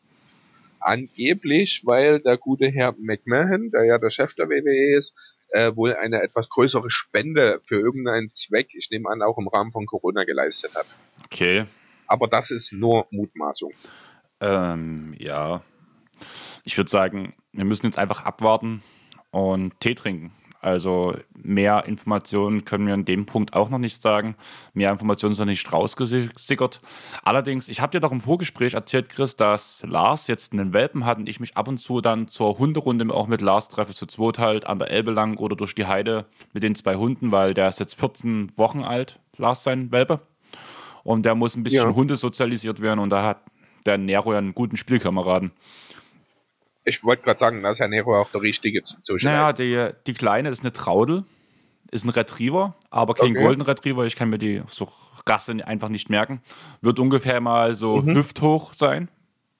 Angeblich, 0.81 1.83
weil 1.85 2.21
der 2.21 2.39
gute 2.39 2.69
Herr 2.69 2.95
McMahon, 2.99 3.71
der 3.71 3.85
ja 3.85 3.99
der 3.99 4.09
Chef 4.09 4.33
der 4.33 4.49
WWE 4.49 4.97
ist, 4.97 5.15
äh, 5.51 5.75
wohl 5.77 5.95
eine 5.95 6.23
etwas 6.23 6.49
größere 6.49 6.91
Spende 6.91 7.61
für 7.63 7.79
irgendeinen 7.79 8.33
Zweck, 8.33 8.69
ich 8.75 8.91
nehme 8.91 9.11
an, 9.11 9.23
auch 9.23 9.37
im 9.39 9.49
Rahmen 9.49 9.73
von 9.73 9.85
Corona 9.87 10.25
geleistet 10.25 10.75
hat. 10.75 10.87
Okay. 11.25 11.67
Aber 12.07 12.29
das 12.29 12.51
ist 12.51 12.73
nur 12.73 13.07
Mutmaßung. 13.11 13.73
Ähm, 14.41 15.15
ja. 15.19 15.63
Ich 16.65 16.77
würde 16.77 16.91
sagen, 16.91 17.35
wir 17.53 17.65
müssen 17.65 17.87
jetzt 17.87 17.99
einfach 17.99 18.25
abwarten 18.25 18.83
und 19.31 19.79
Tee 19.81 19.95
trinken. 19.95 20.33
Also 20.63 21.15
mehr 21.33 21.87
Informationen 21.87 22.67
können 22.67 22.87
wir 22.87 22.93
an 22.93 23.07
dem 23.07 23.25
Punkt 23.25 23.55
auch 23.55 23.71
noch 23.71 23.79
nicht 23.79 24.03
sagen. 24.03 24.37
Mehr 24.75 24.93
Informationen 24.93 25.35
sind 25.35 25.49
nicht 25.49 25.73
rausgesickert. 25.73 26.83
Allerdings, 27.23 27.69
ich 27.69 27.81
habe 27.81 27.93
dir 27.93 28.01
doch 28.01 28.13
im 28.13 28.21
Vorgespräch 28.21 28.75
erzählt, 28.75 29.09
Chris, 29.09 29.37
dass 29.37 29.83
Lars 29.87 30.27
jetzt 30.27 30.53
einen 30.53 30.75
Welpen 30.75 31.07
hat 31.07 31.17
und 31.17 31.31
ich 31.31 31.41
mich 31.41 31.57
ab 31.57 31.67
und 31.67 31.79
zu 31.79 32.03
dann 32.03 32.29
zur 32.29 32.59
Hunderunde 32.59 33.13
auch 33.13 33.27
mit 33.27 33.41
Lars 33.41 33.69
treffe, 33.69 33.95
zu 33.95 34.05
zweit 34.05 34.39
halt 34.39 34.67
an 34.67 34.79
der 34.79 34.91
Elbe 34.91 35.13
lang 35.13 35.39
oder 35.39 35.57
durch 35.57 35.75
die 35.75 35.87
Heide 35.87 36.27
mit 36.53 36.63
den 36.63 36.75
zwei 36.75 36.97
Hunden, 36.97 37.33
weil 37.33 37.55
der 37.55 37.71
ist 37.71 37.81
jetzt 37.81 37.99
14 37.99 38.53
Wochen 38.59 38.83
alt, 38.83 39.19
Lars 39.39 39.65
sein 39.65 39.91
Welpe. 39.93 40.21
Und 41.05 41.25
der 41.25 41.35
muss 41.35 41.57
ein 41.57 41.63
bisschen 41.63 41.89
ja. 41.89 41.95
Hunde 41.95 42.17
sozialisiert 42.17 42.83
werden 42.83 43.01
und 43.01 43.09
da 43.09 43.25
hat 43.25 43.41
der 43.87 43.97
Nero 43.97 44.33
ja 44.33 44.39
einen 44.39 44.55
guten 44.55 44.77
Spielkameraden 44.77 45.53
ich 46.85 47.05
wollte 47.05 47.23
gerade 47.23 47.39
sagen, 47.39 47.63
da 47.63 47.71
ist 47.71 47.79
ja 47.79 47.89
Nero 47.89 48.19
auch 48.19 48.31
der 48.31 48.43
richtige 48.43 48.83
zu 48.83 49.17
Naja, 49.23 49.53
die, 49.53 49.91
die 50.07 50.15
Kleine 50.15 50.49
ist 50.49 50.63
eine 50.63 50.73
Traudel, 50.73 51.25
ist 51.91 52.05
ein 52.05 52.11
Retriever, 52.11 52.75
aber 52.91 53.15
kein 53.15 53.33
okay. 53.33 53.43
Golden 53.43 53.63
Retriever. 53.63 54.05
Ich 54.07 54.17
kann 54.17 54.31
mir 54.31 54.39
die 54.39 54.63
so 54.69 54.89
Rasse 55.27 55.57
einfach 55.67 55.89
nicht 55.89 56.09
merken. 56.09 56.41
Wird 56.81 56.99
ungefähr 56.99 57.41
mal 57.41 57.75
so 57.75 58.03
mhm. 58.03 58.17
hüfthoch 58.17 58.75
sein, 58.75 59.09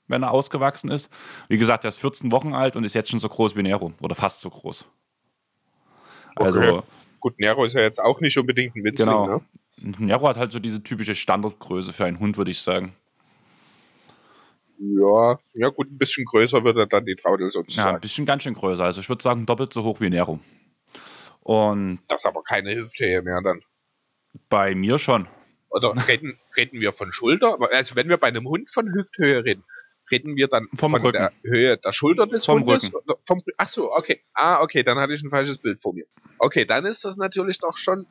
wenn 0.09 0.23
er 0.23 0.31
ausgewachsen 0.31 0.91
ist. 0.91 1.11
Wie 1.49 1.59
gesagt, 1.59 1.85
er 1.85 1.89
ist 1.89 1.99
14 1.99 2.33
Wochen 2.33 2.55
alt 2.55 2.77
und 2.77 2.85
ist 2.85 2.95
jetzt 2.95 3.11
schon 3.11 3.21
so 3.21 3.29
groß 3.29 3.57
wie 3.57 3.63
Nero 3.63 3.93
oder 4.01 4.15
fast 4.15 4.41
so 4.41 4.51
groß. 4.51 4.87
Okay. 6.37 6.45
Also 6.45 6.83
Gut, 7.21 7.39
Nero 7.39 7.65
ist 7.65 7.75
ja 7.75 7.83
jetzt 7.83 8.03
auch 8.03 8.21
nicht 8.21 8.39
unbedingt 8.39 8.75
ein 8.75 8.83
Winzling, 8.83 9.07
genau. 9.07 9.27
ne? 9.27 9.95
Nero 9.99 10.27
hat 10.27 10.39
halt 10.39 10.53
so 10.53 10.59
diese 10.59 10.83
typische 10.83 11.15
Standardgröße 11.15 11.93
für 11.93 12.07
einen 12.07 12.19
Hund, 12.19 12.39
würde 12.39 12.51
ich 12.51 12.61
sagen. 12.61 12.95
Ja, 14.83 15.39
ja 15.53 15.69
gut, 15.69 15.91
ein 15.91 15.99
bisschen 15.99 16.25
größer 16.25 16.65
wird 16.65 16.79
er 16.79 16.87
dann 16.87 17.05
die 17.05 17.15
Traudel 17.15 17.51
sozusagen. 17.51 17.89
Ja, 17.89 17.95
ein 17.97 18.01
bisschen 18.01 18.25
ganz 18.25 18.45
schön 18.45 18.55
größer. 18.55 18.83
Also 18.83 19.01
ich 19.03 19.09
würde 19.11 19.23
sagen 19.23 19.45
doppelt 19.45 19.73
so 19.75 19.85
hoch 19.85 20.01
wie 20.01 20.09
Nero. 20.09 20.41
Und 21.41 22.01
das 22.09 22.23
ist 22.23 22.27
aber 22.27 22.43
keine 22.43 22.75
Hüfthöhe 22.75 23.21
mehr 23.23 23.43
dann. 23.43 23.61
Bei 24.49 24.75
mir 24.75 24.99
schon. 24.99 25.29
Oder 25.69 25.95
reden, 26.09 26.39
reden 26.57 26.81
wir 26.81 26.93
von 26.95 27.13
Schulter? 27.13 27.59
Also 27.73 27.95
wenn 27.95 28.09
wir 28.09 28.17
bei 28.17 28.29
einem 28.29 28.49
Hund 28.49 28.71
von 28.71 28.91
Hüfthöhe 28.93 29.45
reden, 29.45 29.65
reden 30.11 30.37
wir 30.37 30.49
dann 30.49 30.67
Vom 30.75 30.93
von 30.93 31.01
Rücken. 31.03 31.13
der 31.13 31.33
Höhe 31.43 31.77
der 31.77 31.93
Schulter 31.93 32.27
des 32.27 32.47
Vom 32.47 32.61
Hundes? 32.65 32.93
Rücken. 32.93 33.15
Vom, 33.21 33.43
ach 33.59 33.69
so, 33.69 33.93
okay. 33.93 34.23
Ah, 34.33 34.63
okay, 34.63 34.83
dann 34.83 34.99
hatte 34.99 35.13
ich 35.13 35.23
ein 35.23 35.31
falsches 35.31 35.59
Bild 35.59 35.79
vor 35.79 35.93
mir. 35.93 36.07
Okay, 36.39 36.65
dann 36.65 36.87
ist 36.87 37.05
das 37.05 37.19
natürlich 37.19 37.59
doch 37.59 37.77
schon 37.77 38.07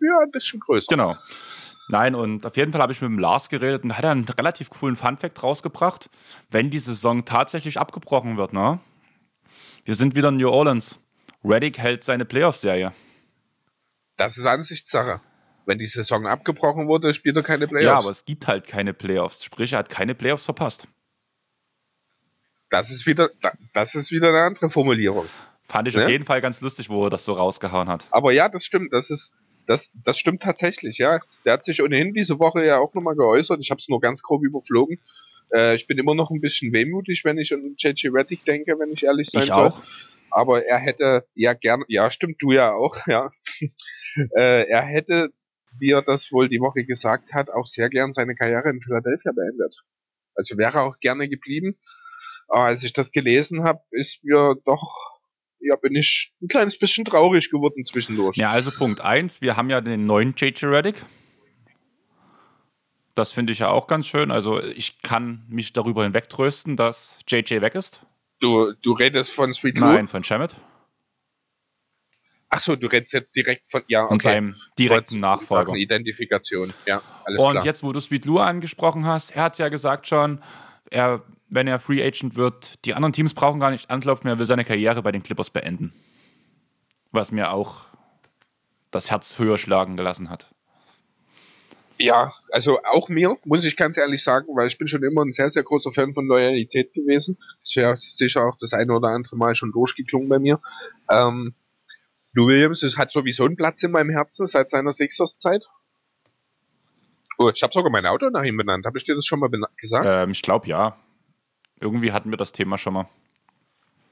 ja, 0.00 0.18
ein 0.20 0.30
bisschen 0.32 0.58
größer. 0.58 0.88
Genau. 0.90 1.16
Nein, 1.88 2.14
und 2.14 2.44
auf 2.44 2.56
jeden 2.56 2.72
Fall 2.72 2.82
habe 2.82 2.92
ich 2.92 3.00
mit 3.00 3.08
dem 3.10 3.18
Lars 3.18 3.48
geredet 3.48 3.84
und 3.84 3.96
hat 3.96 4.04
er 4.04 4.10
einen 4.10 4.24
relativ 4.28 4.68
coolen 4.70 4.96
Funfact 4.96 5.42
rausgebracht. 5.42 6.10
Wenn 6.50 6.70
die 6.70 6.78
Saison 6.78 7.24
tatsächlich 7.24 7.78
abgebrochen 7.80 8.36
wird, 8.36 8.52
ne? 8.52 8.78
Wir 9.84 9.94
sind 9.94 10.14
wieder 10.14 10.28
in 10.28 10.36
New 10.36 10.50
Orleans. 10.50 10.98
Reddick 11.44 11.78
hält 11.78 12.04
seine 12.04 12.24
Playoff-Serie. 12.26 12.92
Das 14.16 14.36
ist 14.36 14.44
Ansichtssache. 14.46 15.20
Wenn 15.64 15.78
die 15.78 15.86
Saison 15.86 16.26
abgebrochen 16.26 16.88
wurde, 16.88 17.14
spielt 17.14 17.36
er 17.36 17.42
keine 17.42 17.66
Playoffs. 17.68 17.84
Ja, 17.84 17.98
aber 17.98 18.10
es 18.10 18.24
gibt 18.24 18.46
halt 18.46 18.66
keine 18.66 18.92
Playoffs. 18.92 19.44
Sprich, 19.44 19.72
er 19.72 19.78
hat 19.80 19.88
keine 19.88 20.14
Playoffs 20.14 20.44
verpasst. 20.44 20.88
das 22.70 22.90
ist 22.90 23.06
wieder, 23.06 23.30
da- 23.40 23.52
das 23.72 23.94
ist 23.94 24.10
wieder 24.10 24.28
eine 24.28 24.42
andere 24.42 24.68
Formulierung. 24.68 25.26
Fand 25.64 25.88
ich 25.88 25.94
Ne? 25.94 26.02
auf 26.04 26.08
jeden 26.10 26.24
Fall 26.26 26.40
ganz 26.42 26.60
lustig, 26.60 26.88
wo 26.90 27.04
er 27.04 27.10
das 27.10 27.24
so 27.24 27.32
rausgehauen 27.34 27.88
hat. 27.88 28.06
Aber 28.10 28.32
ja, 28.32 28.48
das 28.48 28.64
stimmt. 28.64 28.92
Das 28.92 29.08
ist, 29.10 29.32
das, 29.68 29.92
das 30.04 30.18
stimmt 30.18 30.42
tatsächlich. 30.42 30.98
Ja, 30.98 31.20
der 31.44 31.52
hat 31.52 31.64
sich 31.64 31.82
ohnehin 31.82 32.14
diese 32.14 32.38
Woche 32.38 32.64
ja 32.64 32.78
auch 32.78 32.94
nochmal 32.94 33.16
geäußert. 33.16 33.60
Ich 33.60 33.70
habe 33.70 33.78
es 33.78 33.88
nur 33.88 34.00
ganz 34.00 34.22
grob 34.22 34.42
überflogen. 34.42 34.98
Äh, 35.52 35.76
ich 35.76 35.86
bin 35.86 35.98
immer 35.98 36.14
noch 36.14 36.30
ein 36.30 36.40
bisschen 36.40 36.72
wehmutig, 36.72 37.22
wenn 37.24 37.38
ich 37.38 37.52
an 37.52 37.74
JJ 37.78 38.08
Reddick 38.08 38.44
denke, 38.46 38.78
wenn 38.78 38.92
ich 38.92 39.04
ehrlich 39.04 39.28
sein 39.30 39.42
Ich 39.42 39.48
soll. 39.48 39.68
auch. 39.68 39.82
Aber 40.30 40.64
er 40.66 40.78
hätte 40.78 41.26
ja 41.34 41.52
gern, 41.52 41.84
ja, 41.88 42.10
stimmt, 42.10 42.42
du 42.42 42.52
ja 42.52 42.72
auch, 42.72 42.96
ja. 43.06 43.30
äh, 44.36 44.68
er 44.68 44.82
hätte, 44.82 45.30
wie 45.78 45.90
er 45.90 46.02
das 46.02 46.32
wohl 46.32 46.48
die 46.48 46.60
Woche 46.60 46.84
gesagt 46.84 47.34
hat, 47.34 47.50
auch 47.50 47.66
sehr 47.66 47.90
gern 47.90 48.12
seine 48.12 48.34
Karriere 48.34 48.70
in 48.70 48.80
Philadelphia 48.80 49.32
beendet. 49.32 49.82
Also 50.34 50.56
wäre 50.56 50.78
er 50.78 50.84
auch 50.84 50.98
gerne 51.00 51.28
geblieben. 51.28 51.78
Aber 52.48 52.64
als 52.64 52.82
ich 52.82 52.94
das 52.94 53.12
gelesen 53.12 53.64
habe, 53.64 53.82
ist 53.90 54.24
mir 54.24 54.56
doch, 54.64 55.17
ja, 55.60 55.76
bin 55.76 55.94
ich 55.94 56.32
ein 56.40 56.48
kleines 56.48 56.78
bisschen 56.78 57.04
traurig 57.04 57.50
geworden 57.50 57.84
zwischendurch. 57.84 58.36
Ja, 58.36 58.50
also 58.50 58.70
Punkt 58.70 59.00
1, 59.00 59.40
wir 59.40 59.56
haben 59.56 59.70
ja 59.70 59.80
den 59.80 60.06
neuen 60.06 60.34
JJ 60.36 60.66
Reddick. 60.66 61.04
Das 63.14 63.32
finde 63.32 63.52
ich 63.52 63.58
ja 63.58 63.68
auch 63.68 63.88
ganz 63.88 64.06
schön. 64.06 64.30
Also 64.30 64.62
ich 64.62 65.02
kann 65.02 65.44
mich 65.48 65.72
darüber 65.72 66.04
hinwegtrösten, 66.04 66.76
dass 66.76 67.18
JJ 67.26 67.60
weg 67.60 67.74
ist. 67.74 68.02
Du, 68.40 68.72
du 68.82 68.92
redest 68.92 69.32
von 69.32 69.52
Sweet 69.52 69.78
Lou? 69.78 69.86
Nein, 69.86 70.06
von 70.06 70.22
Shamet. 70.22 70.54
Ach 72.50 72.60
so, 72.60 72.76
du 72.76 72.86
redest 72.86 73.12
jetzt 73.12 73.36
direkt 73.36 73.66
von, 73.66 73.82
ja, 73.88 74.04
okay. 74.04 74.12
Und 74.12 74.22
seinem 74.22 74.54
direkten 74.78 75.20
Nachfolger. 75.20 75.74
Identifikation, 75.74 76.72
ja, 76.86 77.02
alles 77.24 77.42
Und 77.42 77.50
klar. 77.50 77.64
jetzt, 77.64 77.82
wo 77.82 77.92
du 77.92 78.00
Sweet 78.00 78.24
Lou 78.24 78.38
angesprochen 78.38 79.04
hast, 79.04 79.32
er 79.32 79.42
hat 79.42 79.58
ja 79.58 79.68
gesagt 79.68 80.06
schon, 80.06 80.40
er, 80.90 81.22
wenn 81.48 81.66
er 81.66 81.78
Free 81.78 82.02
Agent 82.02 82.36
wird, 82.36 82.84
die 82.84 82.94
anderen 82.94 83.12
Teams 83.12 83.34
brauchen 83.34 83.60
gar 83.60 83.70
nicht 83.70 83.90
anklopfen, 83.90 84.28
er 84.28 84.38
will 84.38 84.46
seine 84.46 84.64
Karriere 84.64 85.02
bei 85.02 85.12
den 85.12 85.22
Clippers 85.22 85.50
beenden. 85.50 85.92
Was 87.10 87.32
mir 87.32 87.52
auch 87.52 87.86
das 88.90 89.10
Herz 89.10 89.38
höher 89.38 89.58
schlagen 89.58 89.96
gelassen 89.96 90.30
hat. 90.30 90.54
Ja, 92.00 92.32
also 92.52 92.78
auch 92.84 93.08
mir, 93.08 93.36
muss 93.44 93.64
ich 93.64 93.76
ganz 93.76 93.96
ehrlich 93.96 94.22
sagen, 94.22 94.46
weil 94.54 94.68
ich 94.68 94.78
bin 94.78 94.86
schon 94.86 95.02
immer 95.02 95.24
ein 95.24 95.32
sehr, 95.32 95.50
sehr 95.50 95.64
großer 95.64 95.90
Fan 95.90 96.12
von 96.12 96.26
Loyalität 96.26 96.94
gewesen. 96.94 97.38
Das 97.64 97.74
wäre 97.74 97.96
sicher 97.96 98.44
auch 98.44 98.56
das 98.58 98.72
eine 98.72 98.94
oder 98.94 99.08
andere 99.08 99.36
Mal 99.36 99.56
schon 99.56 99.72
durchgeklungen 99.72 100.28
bei 100.28 100.38
mir. 100.38 100.60
Ähm, 101.10 101.54
Lou 102.34 102.46
Williams 102.46 102.84
ist, 102.84 102.98
hat 102.98 103.10
sowieso 103.10 103.46
einen 103.46 103.56
Platz 103.56 103.82
in 103.82 103.90
meinem 103.90 104.10
Herzen 104.10 104.46
seit 104.46 104.68
seiner 104.68 104.92
Sixers-Zeit. 104.92 105.68
Oh, 107.36 107.50
ich 107.52 107.62
habe 107.62 107.72
sogar 107.72 107.90
mein 107.90 108.06
Auto 108.06 108.30
nach 108.30 108.44
ihm 108.44 108.56
benannt. 108.56 108.86
Habe 108.86 108.98
ich 108.98 109.04
dir 109.04 109.16
das 109.16 109.26
schon 109.26 109.40
mal 109.40 109.50
gesagt? 109.76 110.06
Ähm, 110.06 110.30
ich 110.30 110.42
glaube 110.42 110.68
ja. 110.68 110.96
Irgendwie 111.80 112.12
hatten 112.12 112.30
wir 112.30 112.36
das 112.36 112.52
Thema 112.52 112.78
schon 112.78 112.94
mal. 112.94 113.08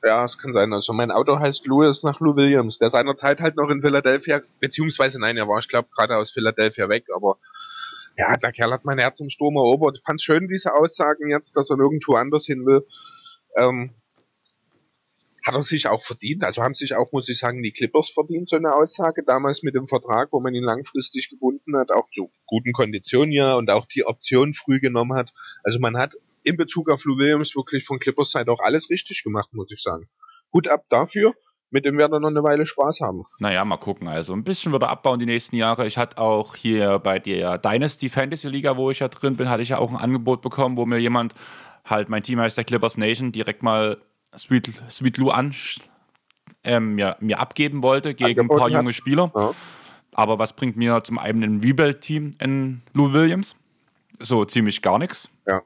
Ja, 0.05 0.25
es 0.25 0.39
kann 0.39 0.53
sein. 0.53 0.73
Also 0.73 0.93
mein 0.93 1.11
Auto 1.11 1.39
heißt 1.39 1.67
Louis 1.67 2.03
nach 2.03 2.21
Lou 2.21 2.37
Williams, 2.37 2.79
der 2.79 2.91
seinerzeit 2.91 3.41
halt 3.41 3.57
noch 3.57 3.71
in 3.71 3.81
Philadelphia, 3.81 4.41
beziehungsweise 4.61 5.21
nein, 5.21 5.37
er 5.37 5.49
war, 5.49 5.59
ich 5.59 5.69
glaube, 5.69 5.89
gerade 5.95 6.17
aus 6.17 6.31
Philadelphia 6.31 6.89
weg, 6.89 7.07
aber 7.15 7.39
ja, 8.17 8.37
der 8.37 8.53
Kerl 8.53 8.73
hat 8.73 8.85
mein 8.85 8.99
Herz 8.99 9.21
im 9.21 9.31
Sturm 9.31 9.57
erobert. 9.57 10.01
Fand 10.05 10.23
schön, 10.23 10.49
diese 10.49 10.75
Aussagen 10.75 11.29
jetzt, 11.29 11.57
dass 11.57 11.71
er 11.71 11.77
nirgendwo 11.77 12.15
anders 12.15 12.47
hin 12.47 12.65
will. 12.65 12.87
Ähm, 13.57 13.95
hat 15.47 15.55
er 15.55 15.63
sich 15.63 15.87
auch 15.87 16.03
verdient, 16.03 16.43
also 16.43 16.63
haben 16.63 16.75
sich 16.75 16.95
auch, 16.95 17.13
muss 17.13 17.29
ich 17.29 17.39
sagen, 17.39 17.63
die 17.63 17.71
Clippers 17.71 18.11
verdient, 18.11 18.49
so 18.49 18.57
eine 18.57 18.75
Aussage, 18.75 19.23
damals 19.25 19.63
mit 19.63 19.77
dem 19.77 19.87
Vertrag, 19.87 20.29
wo 20.33 20.41
man 20.41 20.55
ihn 20.55 20.65
langfristig 20.65 21.29
gebunden 21.29 21.77
hat, 21.77 21.93
auch 21.93 22.11
zu 22.11 22.31
guten 22.47 22.73
Konditionen 22.73 23.31
ja 23.31 23.55
und 23.55 23.71
auch 23.71 23.87
die 23.87 24.05
Option 24.05 24.55
früh 24.55 24.81
genommen 24.81 25.17
hat. 25.17 25.33
Also 25.63 25.79
man 25.79 25.97
hat 25.97 26.17
in 26.47 26.57
Bezug 26.57 26.91
auf 26.91 27.05
Lou 27.05 27.19
Williams 27.19 27.55
wirklich 27.57 27.85
von 27.85 27.99
Clippers 27.99 28.31
Seite 28.31 28.51
auch 28.51 28.61
alles 28.61 28.91
richtig 28.91 29.23
gemacht, 29.23 29.53
muss 29.53 29.71
ich 29.71 29.83
sagen. 29.83 30.09
Hut 30.53 30.69
ab 30.69 30.85
dafür, 30.89 31.35
mit 31.71 31.85
dem 31.85 31.99
werden 31.99 32.13
wir 32.13 32.21
noch 32.21 32.29
eine 32.29 32.43
Weile 32.45 32.67
Spaß 32.67 33.01
haben. 33.01 33.25
Naja, 33.41 33.65
mal 33.65 33.77
gucken. 33.77 34.07
Also 34.07 34.33
ein 34.33 34.45
bisschen 34.45 34.73
wird 34.73 34.83
er 34.83 34.91
abbauen 34.91 35.19
die 35.19 35.27
nächsten 35.27 35.57
Jahre. 35.57 35.87
Ich 35.87 35.99
hatte 35.99 36.19
auch 36.19 36.55
hier 36.55 37.01
bei 37.01 37.19
der 37.19 37.59
Dynasty 37.59 38.09
Fantasy 38.09 38.49
Liga, 38.49 38.77
wo 38.77 38.91
ich 38.91 39.01
ja 39.01 39.09
drin 39.09 39.37
bin, 39.37 39.49
hatte 39.49 39.63
ich 39.63 39.71
ja 39.71 39.79
auch 39.79 39.91
ein 39.91 39.97
Angebot 39.97 40.43
bekommen, 40.43 40.77
wo 40.77 40.87
mir 40.87 40.99
jemand, 40.99 41.35
halt 41.85 42.09
mein 42.09 42.23
Team 42.23 42.41
heißt 42.41 42.57
der 42.57 42.65
Clippers 42.65 42.97
Nation, 42.97 43.33
direkt 43.33 43.63
mal 43.63 43.99
Sweet, 44.37 44.73
Sweet 44.89 45.19
Lou 45.19 45.31
an, 45.31 45.55
ähm, 46.63 46.95
mir, 46.95 47.17
mir 47.21 47.41
abgeben 47.41 47.83
wollte 47.83 48.15
gegen 48.15 48.25
ein 48.25 48.39
Angeboten 48.41 48.59
paar 48.59 48.71
hat. 48.71 48.77
junge 48.77 48.93
Spieler. 48.93 49.33
Ja. 49.35 49.53
Aber 50.15 50.39
was 50.39 50.55
bringt 50.55 50.77
mir 50.77 51.03
zum 51.03 51.19
einen 51.19 51.43
ein 51.43 51.61
Rebuild-Team 51.61 52.33
in 52.39 52.83
Lou 52.93 53.13
Williams? 53.13 53.57
So 54.21 54.45
ziemlich 54.45 54.81
gar 54.81 54.99
nichts. 54.99 55.29
Ja. 55.47 55.63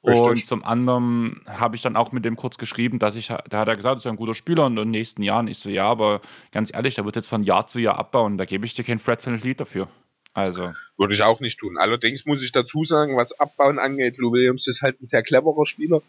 Und 0.00 0.46
zum 0.46 0.64
anderen 0.64 1.40
habe 1.46 1.74
ich 1.74 1.82
dann 1.82 1.96
auch 1.96 2.12
mit 2.12 2.24
dem 2.24 2.36
kurz 2.36 2.56
geschrieben, 2.56 2.98
dass 2.98 3.16
ich, 3.16 3.28
da 3.28 3.58
hat 3.58 3.68
er 3.68 3.76
gesagt, 3.76 3.96
das 3.96 4.04
ist 4.04 4.10
ein 4.10 4.16
guter 4.16 4.34
Spieler 4.34 4.66
und 4.66 4.72
in 4.72 4.84
den 4.84 4.90
nächsten 4.90 5.22
Jahren. 5.22 5.48
Ich 5.48 5.58
so, 5.58 5.70
ja, 5.70 5.86
aber 5.86 6.20
ganz 6.52 6.72
ehrlich, 6.72 6.94
der 6.94 7.04
wird 7.04 7.16
jetzt 7.16 7.28
von 7.28 7.42
Jahr 7.42 7.66
zu 7.66 7.80
Jahr 7.80 7.98
abbauen. 7.98 8.38
Da 8.38 8.44
gebe 8.44 8.64
ich 8.64 8.74
dir 8.74 8.84
kein 8.84 9.00
Fred 9.00 9.24
Van 9.26 9.40
Lied 9.40 9.60
dafür. 9.60 9.88
Also, 10.34 10.70
Würde 10.96 11.14
ich 11.14 11.22
auch 11.22 11.40
nicht 11.40 11.58
tun. 11.58 11.78
Allerdings 11.78 12.24
muss 12.26 12.44
ich 12.44 12.52
dazu 12.52 12.84
sagen, 12.84 13.16
was 13.16 13.38
Abbauen 13.40 13.80
angeht, 13.80 14.18
Lou 14.18 14.32
Williams 14.32 14.68
ist 14.68 14.82
halt 14.82 15.00
ein 15.00 15.04
sehr 15.04 15.24
cleverer 15.24 15.66
Spieler. 15.66 16.00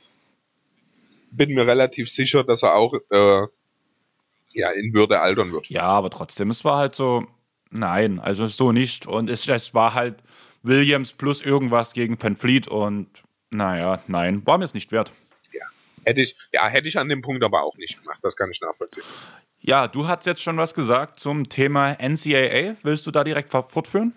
Bin 1.31 1.53
mir 1.55 1.65
relativ 1.65 2.11
sicher, 2.11 2.43
dass 2.43 2.61
er 2.61 2.75
auch 2.75 2.93
äh, 2.93 3.47
ja, 4.53 4.69
in 4.71 4.93
Würde 4.93 5.19
altern 5.19 5.51
wird. 5.51 5.69
ja, 5.69 5.83
aber 5.83 6.11
trotzdem, 6.11 6.51
es 6.51 6.63
war 6.63 6.77
halt 6.77 6.95
so, 6.95 7.25
nein, 7.71 8.19
also 8.19 8.45
so 8.47 8.71
nicht. 8.71 9.07
Und 9.07 9.29
es, 9.29 9.47
es 9.47 9.73
war 9.73 9.95
halt 9.95 10.17
Williams 10.61 11.13
plus 11.13 11.41
irgendwas 11.41 11.93
gegen 11.93 12.21
Van 12.21 12.35
Fleet 12.35 12.67
und 12.67 13.07
naja, 13.51 14.01
nein, 14.07 14.45
war 14.45 14.57
mir 14.57 14.65
es 14.65 14.73
nicht 14.73 14.91
wert. 14.91 15.11
Hätte 16.05 16.21
ich, 16.21 16.37
ja, 16.51 16.67
hätte 16.67 16.87
ich 16.87 16.97
an 16.97 17.09
dem 17.09 17.21
Punkt 17.21 17.43
aber 17.43 17.63
auch 17.63 17.77
nicht 17.77 17.99
gemacht. 17.99 18.19
Das 18.21 18.35
kann 18.35 18.49
ich 18.51 18.61
nachvollziehen. 18.61 19.03
Ja, 19.59 19.87
du 19.87 20.07
hast 20.07 20.25
jetzt 20.25 20.41
schon 20.41 20.57
was 20.57 20.73
gesagt 20.73 21.19
zum 21.19 21.49
Thema 21.49 21.97
NCAA. 21.99 22.75
Willst 22.83 23.05
du 23.05 23.11
da 23.11 23.23
direkt 23.23 23.49
fortführen? 23.49 24.13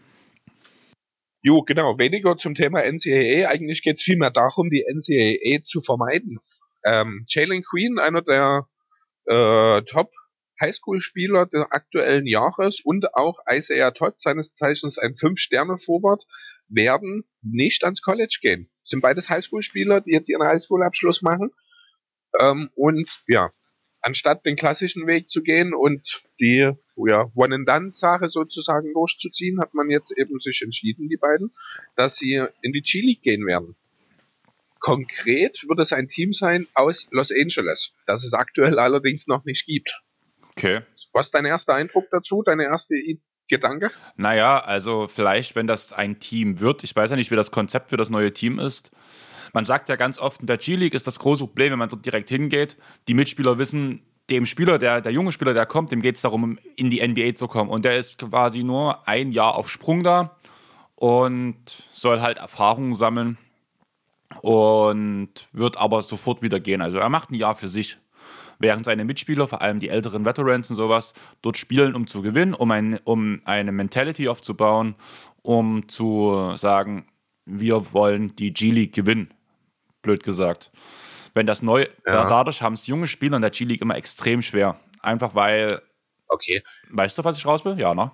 Jo, 1.43 1.63
genau. 1.63 1.99
Weniger 1.99 2.37
zum 2.37 2.55
Thema 2.55 2.83
NCAA. 2.83 3.49
Eigentlich 3.49 3.83
geht 3.83 3.97
es 3.97 4.03
vielmehr 4.03 4.31
darum, 4.31 4.71
die 4.71 4.85
NCAA 4.89 5.63
zu 5.65 5.81
vermeiden. 5.81 6.39
Ähm, 6.85 7.25
Jalen 7.29 7.63
Queen, 7.65 7.99
einer 7.99 8.23
der 8.23 8.69
äh, 9.27 9.83
Top 9.83 10.13
Highschool-Spieler 10.61 11.47
des 11.47 11.67
aktuellen 11.71 12.27
Jahres 12.27 12.81
und 12.85 13.15
auch 13.15 13.39
Isaiah 13.51 13.91
Todd, 13.91 14.21
seines 14.21 14.55
Zeichens 14.55 14.99
ein 14.99 15.17
Fünf-Sterne-Vorwart, 15.17 16.25
werden 16.75 17.25
nicht 17.43 17.85
ans 17.85 18.03
College 18.03 18.39
gehen. 18.41 18.69
Sind 18.83 19.01
beides 19.01 19.29
Highschool-Spieler, 19.29 20.01
die 20.01 20.13
jetzt 20.13 20.29
ihren 20.29 20.47
Highschool-Abschluss 20.47 21.23
machen. 21.23 21.51
Ähm, 22.39 22.71
und 22.75 23.23
ja, 23.27 23.51
anstatt 24.01 24.45
den 24.45 24.57
klassischen 24.57 25.07
Weg 25.07 25.31
zu 25.31 25.43
gehen 25.43 25.75
und 25.75 26.23
die 26.41 26.71
ja, 26.97 27.31
One-and-Done-Sache 27.35 28.29
sozusagen 28.29 28.93
durchzuziehen, 28.93 29.61
hat 29.61 29.75
man 29.75 29.91
jetzt 29.91 30.13
eben 30.17 30.39
sich 30.39 30.63
entschieden, 30.63 31.09
die 31.09 31.17
beiden, 31.17 31.51
dass 31.95 32.17
sie 32.17 32.45
in 32.63 32.73
die 32.73 32.83
G-League 32.83 33.23
gehen 33.23 33.47
werden. 33.47 33.77
Konkret 34.81 35.65
wird 35.69 35.79
es 35.79 35.93
ein 35.93 36.09
Team 36.09 36.33
sein 36.33 36.67
aus 36.75 37.07
Los 37.13 37.31
Angeles, 37.31 37.95
das 38.07 38.25
es 38.25 38.35
aktuell 38.35 38.81
allerdings 38.81 39.29
noch 39.29 39.45
nicht 39.45 39.65
gibt. 39.65 40.03
Okay. 40.51 40.81
Was 41.13 41.27
ist 41.27 41.35
dein 41.35 41.45
erster 41.45 41.75
Eindruck 41.75 42.09
dazu? 42.11 42.43
Deine 42.43 42.65
erste 42.65 42.97
Gedanke? 43.53 43.91
Naja, 44.17 44.59
also 44.59 45.09
vielleicht, 45.09 45.55
wenn 45.55 45.67
das 45.67 45.93
ein 45.93 46.19
Team 46.19 46.59
wird, 46.59 46.83
ich 46.85 46.97
weiß 46.97 47.11
ja 47.11 47.17
nicht, 47.17 47.31
wie 47.31 47.37
das 47.37 47.51
Konzept 47.51 47.91
für 47.91 47.99
das 47.99 48.09
neue 48.09 48.33
Team 48.33 48.59
ist. 48.59 48.91
Man 49.53 49.67
sagt 49.67 49.91
ja 49.91 49.97
ganz 49.97 50.19
oft, 50.19 50.41
in 50.41 50.47
der 50.47 50.57
G-League 50.57 50.95
ist 50.95 51.07
das 51.07 51.19
große 51.19 51.45
Problem, 51.45 51.73
wenn 51.73 51.79
man 51.79 51.91
dort 51.91 52.07
direkt 52.07 52.31
hingeht. 52.31 52.79
Die 53.09 53.15
Mitspieler 53.15 53.59
wissen, 53.59 54.03
dem 54.31 54.47
Spieler, 54.47 54.79
der, 54.79 55.03
der 55.03 55.13
junge 55.13 55.33
Spieler, 55.33 55.53
der 55.53 55.67
kommt, 55.67 55.93
dem 55.93 56.01
geht 56.01 56.17
es 56.17 56.23
darum, 56.23 56.59
in 56.77 56.89
die 56.89 57.07
NBA 57.07 57.35
zu 57.35 57.47
kommen. 57.47 57.69
Und 57.69 57.85
der 57.85 57.99
ist 57.99 58.19
quasi 58.19 58.63
nur 58.63 59.07
ein 59.07 59.33
Jahr 59.33 59.55
auf 59.57 59.71
Sprung 59.71 60.03
da 60.03 60.37
und 60.95 61.57
soll 61.93 62.23
halt 62.23 62.39
Erfahrungen 62.39 62.95
sammeln 62.95 63.37
und 64.41 65.29
wird 65.53 65.77
aber 65.77 66.01
sofort 66.01 66.41
wieder 66.41 66.59
gehen. 66.59 66.81
Also 66.81 66.99
er 66.99 67.11
macht 67.11 67.31
ein 67.31 67.35
Jahr 67.35 67.55
für 67.55 67.69
sich. 67.69 67.99
Während 68.59 68.85
seine 68.85 69.05
Mitspieler, 69.05 69.49
vor 69.49 69.63
allem 69.63 69.81
die 69.81 69.89
älteren 69.89 70.25
Veterans 70.25 70.71
und 70.71 70.77
sowas, 70.77 71.15
dort 71.43 71.57
spielen, 71.57 71.95
um 71.95 72.07
zu 72.07 72.23
gewinnen, 72.23 72.55
um, 72.55 72.71
ein, 72.71 72.99
um 73.05 73.41
eine 73.45 73.73
Mentality 73.73 74.29
aufzubauen, 74.29 74.95
um 75.43 75.89
zu 75.89 76.55
sagen, 76.57 77.07
wir 77.45 77.93
wollen 77.93 78.37
die 78.37 78.53
G-League 78.53 78.95
gewinnen. 78.95 79.33
Blöd 80.03 80.23
gesagt. 80.23 80.71
Wenn 81.35 81.47
das 81.47 81.63
neu, 81.63 81.87
ja. 82.07 82.29
dadurch 82.29 82.63
haben 82.63 82.75
es 82.75 82.87
junge 82.87 83.07
Spieler 83.07 83.37
in 83.37 83.43
der 83.43 83.51
G-League 83.51 83.81
immer 83.81 83.97
extrem 83.97 84.43
schwer. 84.43 84.79
Einfach 85.01 85.35
weil. 85.35 85.81
Okay. 86.29 86.63
Weißt 86.91 87.19
du, 87.19 87.25
was 87.25 87.39
ich 87.39 87.47
raus 87.47 87.65
will? 87.65 87.79
Ja, 87.79 87.95
ne? 87.95 88.11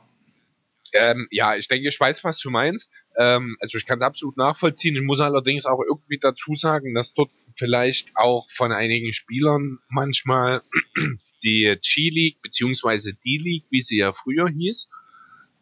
Ähm, 0.95 1.29
ja, 1.31 1.57
ich 1.57 1.69
denke, 1.69 1.89
ich 1.89 1.99
weiß, 1.99 2.25
was 2.25 2.39
du 2.41 2.51
meinst. 2.51 2.91
Ähm, 3.17 3.57
also 3.61 3.79
ich 3.79 3.87
kann 3.87 3.99
es 3.99 4.03
absolut 4.03 4.37
nachvollziehen. 4.37 4.97
Ich 4.97 5.03
muss 5.03 5.21
allerdings 5.21 5.67
auch 5.67 5.81
irgendwie 5.81 6.19
dazu 6.19 6.55
sagen, 6.55 6.95
dass 6.95 7.15
dort 7.15 7.31
vielleicht 7.53 8.17
auch 8.17 8.49
von 8.51 8.73
einigen 8.73 9.13
Spielern 9.13 9.79
manchmal 9.89 10.63
die 11.43 11.77
G-League 11.81 12.41
beziehungsweise 12.43 13.15
D-League, 13.15 13.67
wie 13.71 13.83
sie 13.83 13.99
ja 13.99 14.13
früher 14.13 14.49
hieß, 14.49 14.89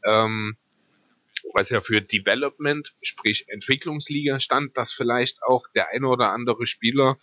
ähm, 0.05 0.57
was 1.53 1.71
ja 1.71 1.81
für 1.81 2.01
Development, 2.01 2.95
sprich 3.03 3.49
Entwicklungsliga 3.49 4.41
stand, 4.41 4.77
dass 4.77 4.93
vielleicht 4.93 5.43
auch 5.43 5.67
der 5.75 5.91
eine 5.91 6.09
oder 6.09 6.33
andere 6.33 6.67
Spieler 6.67 7.19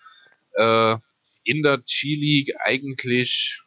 äh, 0.53 0.97
in 1.43 1.61
der 1.61 1.79
G-League 1.79 2.53
eigentlich 2.59 3.61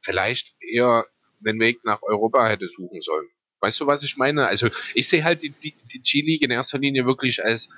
vielleicht 0.00 0.56
eher 0.60 1.06
den 1.40 1.60
Weg 1.60 1.84
nach 1.84 2.02
Europa 2.02 2.46
hätte 2.46 2.68
suchen 2.68 3.00
sollen. 3.00 3.28
Weißt 3.60 3.80
du, 3.80 3.86
was 3.86 4.04
ich 4.04 4.16
meine? 4.16 4.46
Also 4.46 4.68
ich 4.94 5.08
sehe 5.08 5.24
halt 5.24 5.42
die, 5.42 5.50
die, 5.50 5.74
die 5.92 6.00
G-League 6.00 6.42
in 6.42 6.50
erster 6.50 6.78
Linie 6.78 7.06
wirklich 7.06 7.44
als 7.44 7.68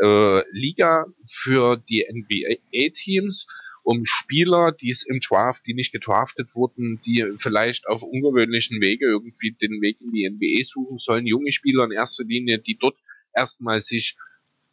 äh, 0.00 0.42
Liga 0.52 1.06
für 1.26 1.76
die 1.76 2.06
NBA-Teams, 2.10 3.46
um 3.82 4.04
Spieler, 4.04 4.72
die 4.72 4.90
es 4.90 5.02
im 5.02 5.20
Draft, 5.20 5.66
die 5.66 5.74
nicht 5.74 5.92
gedraftet 5.92 6.54
wurden, 6.54 7.00
die 7.04 7.26
vielleicht 7.36 7.86
auf 7.88 8.02
ungewöhnlichen 8.02 8.80
Wege 8.80 9.06
irgendwie 9.06 9.52
den 9.52 9.82
Weg 9.82 10.00
in 10.00 10.12
die 10.12 10.28
NBA 10.28 10.64
suchen 10.64 10.98
sollen, 10.98 11.26
junge 11.26 11.52
Spieler 11.52 11.84
in 11.84 11.92
erster 11.92 12.24
Linie, 12.24 12.58
die 12.58 12.78
dort 12.78 12.96
erstmal 13.34 13.80
sich 13.80 14.16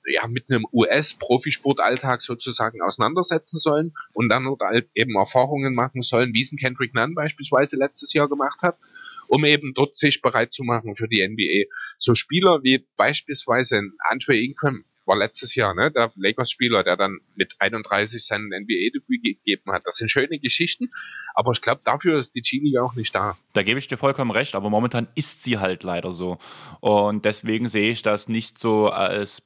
ja, 0.06 0.28
mit 0.28 0.50
einem 0.50 0.65
US-Profisportalltag 0.72 2.22
sozusagen 2.22 2.82
auseinandersetzen 2.82 3.60
sollen 3.60 3.94
und 4.13 4.30
dann 4.30 4.48
halt 4.60 4.89
eben 4.94 5.15
Erfahrungen 5.15 5.74
machen 5.74 6.02
sollen, 6.02 6.34
wie 6.34 6.41
es 6.41 6.52
ein 6.52 6.58
Kendrick 6.58 6.94
Nunn 6.94 7.15
beispielsweise 7.15 7.76
letztes 7.78 8.13
Jahr 8.13 8.30
gemacht 8.30 8.62
hat, 8.62 8.80
um 9.28 9.46
eben 9.46 9.74
dort 9.74 9.96
sich 9.96 10.22
bereit 10.22 10.54
zu 10.54 10.63
machen 10.63 10.96
für 10.96 11.08
die 11.08 11.28
NBA. 11.28 11.70
So 11.98 12.15
Spieler 12.15 12.63
wie 12.63 12.86
beispielsweise 12.98 13.82
Andre 14.10 14.38
Ingram 14.38 14.84
war 15.06 15.15
letztes 15.15 15.56
Jahr, 15.56 15.74
ne, 15.74 15.91
der 15.91 16.12
Lakers-Spieler, 16.15 16.84
der 16.84 16.98
dann 16.98 17.20
mit 17.36 17.56
31 17.60 18.26
seinen 18.26 18.48
NBA-Debüt 18.48 19.24
gegeben 19.24 19.72
hat. 19.72 19.84
Das 19.86 19.98
sind 19.98 20.10
schöne 20.10 20.39
Geschichten, 20.39 20.91
aber 21.34 21.52
ich 21.52 21.62
glaube, 21.62 21.82
dafür 21.84 22.18
ist 22.18 22.36
die 22.36 22.41
G-Liga 22.41 22.82
auch 22.82 22.96
nicht 22.96 23.13
da. 23.13 23.38
Da 23.54 23.63
gebe 23.63 23.80
ich 23.80 23.88
dir 23.88 23.98
vollkommen 23.98 24.32
recht, 24.32 24.56
aber 24.56 24.70
momentan 24.70 25.08
ist 25.15 25.44
sie 25.44 25.58
halt 25.60 25.84
leider 25.84 26.12
so. 26.12 26.38
Und 26.80 27.26
deswegen 27.26 27.68
sehe 27.68 27.91
ich 27.91 28.02
das 28.02 28.28
nicht 28.28 28.58
so 28.58 28.89
als 28.89 29.44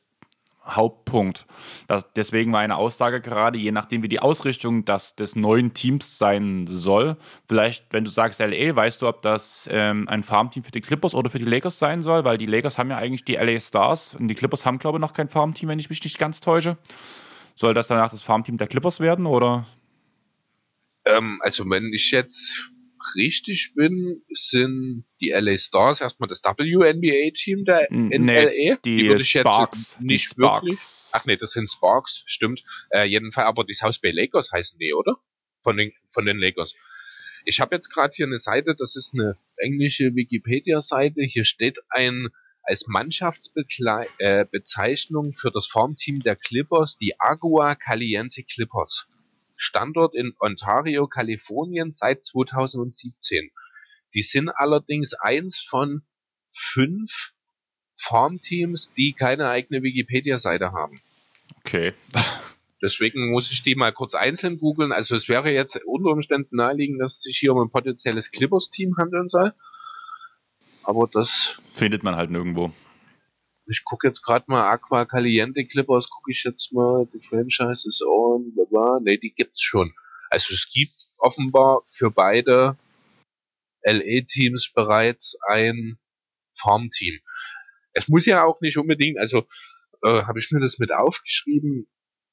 Hauptpunkt. 0.75 1.45
Das, 1.87 2.11
deswegen 2.13 2.51
meine 2.51 2.77
Aussage 2.77 3.21
gerade, 3.21 3.57
je 3.57 3.71
nachdem 3.71 4.03
wie 4.03 4.07
die 4.07 4.19
Ausrichtung 4.19 4.85
das, 4.85 5.15
des 5.15 5.35
neuen 5.35 5.73
Teams 5.73 6.17
sein 6.17 6.67
soll, 6.67 7.17
vielleicht, 7.47 7.85
wenn 7.91 8.05
du 8.05 8.11
sagst 8.11 8.39
LA, 8.39 8.75
weißt 8.75 9.01
du, 9.01 9.07
ob 9.07 9.21
das 9.21 9.67
ähm, 9.71 10.07
ein 10.07 10.23
Farmteam 10.23 10.63
für 10.63 10.71
die 10.71 10.81
Clippers 10.81 11.15
oder 11.15 11.29
für 11.29 11.39
die 11.39 11.45
Lakers 11.45 11.79
sein 11.79 12.01
soll, 12.01 12.23
weil 12.23 12.37
die 12.37 12.45
Lakers 12.45 12.77
haben 12.77 12.89
ja 12.89 12.97
eigentlich 12.97 13.25
die 13.25 13.35
LA 13.35 13.59
Stars 13.59 14.15
und 14.15 14.27
die 14.27 14.35
Clippers 14.35 14.65
haben, 14.65 14.79
glaube 14.79 14.97
ich, 14.97 15.01
noch 15.01 15.13
kein 15.13 15.29
Farmteam, 15.29 15.69
wenn 15.69 15.79
ich 15.79 15.89
mich 15.89 16.03
nicht 16.03 16.17
ganz 16.17 16.41
täusche. 16.41 16.77
Soll 17.55 17.73
das 17.73 17.87
danach 17.87 18.11
das 18.11 18.21
Farmteam 18.21 18.57
der 18.57 18.67
Clippers 18.67 18.99
werden 18.99 19.25
oder? 19.25 19.65
Ähm, 21.05 21.39
also 21.43 21.69
wenn 21.69 21.91
ich 21.93 22.11
jetzt 22.11 22.71
richtig 23.15 23.73
bin, 23.75 24.21
sind 24.31 25.05
die 25.21 25.31
LA 25.31 25.57
Stars 25.57 26.01
erstmal 26.01 26.29
das 26.29 26.41
WNBA-Team 26.43 27.65
der 27.65 27.89
in 27.91 28.25
nee, 28.25 28.69
LA. 28.69 28.77
Die, 28.83 28.97
die 28.97 29.07
würde 29.07 29.21
ich 29.21 29.31
Sparks. 29.31 29.91
jetzt 29.91 30.01
nicht 30.01 30.37
wirklich. 30.37 30.79
Ach 31.11 31.25
nee, 31.25 31.37
das 31.37 31.51
sind 31.51 31.69
Sparks, 31.69 32.23
stimmt. 32.25 32.63
Äh, 32.89 33.05
jedenfalls, 33.05 33.47
aber 33.47 33.63
die 33.63 33.73
South 33.73 33.99
Bay 33.99 34.11
Lakers 34.11 34.51
heißen 34.51 34.79
die, 34.79 34.93
oder? 34.93 35.17
Von 35.61 35.77
den, 35.77 35.91
von 36.07 36.25
den 36.25 36.37
Lakers. 36.37 36.75
Ich 37.45 37.59
habe 37.59 37.75
jetzt 37.75 37.89
gerade 37.89 38.13
hier 38.15 38.25
eine 38.25 38.37
Seite, 38.37 38.75
das 38.75 38.95
ist 38.95 39.13
eine 39.13 39.37
englische 39.57 40.15
Wikipedia-Seite. 40.15 41.21
Hier 41.23 41.45
steht 41.45 41.79
ein 41.89 42.29
als 42.63 42.87
Mannschaftsbezeichnung 42.87 45.29
äh, 45.29 45.33
für 45.33 45.51
das 45.51 45.67
Farmteam 45.67 46.21
der 46.21 46.35
Clippers 46.35 46.97
die 46.97 47.19
Agua 47.19 47.75
Caliente 47.75 48.43
Clippers. 48.43 49.07
Standort 49.59 50.15
in 50.15 50.33
Ontario, 50.39 51.07
Kalifornien 51.07 51.91
seit 51.91 52.23
2017. 52.23 53.51
Die 54.13 54.23
sind 54.23 54.49
allerdings 54.49 55.13
eins 55.13 55.59
von 55.59 56.01
fünf 56.47 57.33
Farmteams, 57.97 58.93
die 58.95 59.13
keine 59.13 59.49
eigene 59.49 59.83
Wikipedia-Seite 59.83 60.71
haben. 60.71 60.99
Okay. 61.57 61.93
Deswegen 62.81 63.31
muss 63.31 63.51
ich 63.51 63.61
die 63.61 63.75
mal 63.75 63.91
kurz 63.91 64.15
einzeln 64.15 64.57
googeln. 64.57 64.93
Also 64.93 65.13
es 65.13 65.27
wäre 65.27 65.51
jetzt 65.51 65.81
unter 65.85 66.11
Umständen 66.11 66.55
naheliegend, 66.55 67.01
dass 67.01 67.17
es 67.17 67.23
sich 67.23 67.37
hier 67.37 67.53
um 67.53 67.61
ein 67.61 67.69
potenzielles 67.69 68.31
Clippers-Team 68.31 68.95
handeln 68.97 69.27
soll. 69.27 69.53
Aber 70.83 71.09
das 71.11 71.57
findet 71.69 72.03
man 72.03 72.15
halt 72.15 72.31
nirgendwo 72.31 72.71
ich 73.69 73.83
gucke 73.85 74.07
jetzt 74.07 74.23
gerade 74.23 74.45
mal 74.47 74.69
Aqua 74.71 75.05
Caliente 75.05 75.65
Clippers, 75.65 76.09
gucke 76.09 76.31
ich 76.31 76.43
jetzt 76.43 76.73
mal, 76.73 77.07
die 77.13 77.21
Franchise 77.21 77.87
ist 77.87 78.03
on, 78.03 78.53
bla 78.55 78.99
ne, 78.99 79.17
die 79.19 79.31
gibt's 79.31 79.61
schon. 79.61 79.93
Also 80.29 80.53
es 80.53 80.69
gibt 80.69 81.07
offenbar 81.17 81.83
für 81.91 82.09
beide 82.09 82.77
LA-Teams 83.83 84.71
bereits 84.73 85.37
ein 85.47 85.99
Farmteam. 86.57 87.19
Es 87.93 88.07
muss 88.07 88.25
ja 88.25 88.43
auch 88.43 88.59
nicht 88.61 88.77
unbedingt, 88.77 89.19
also 89.19 89.45
äh, 90.03 90.23
habe 90.23 90.39
ich 90.39 90.51
mir 90.51 90.59
das 90.59 90.79
mit 90.79 90.91
aufgeschrieben, 90.91 91.87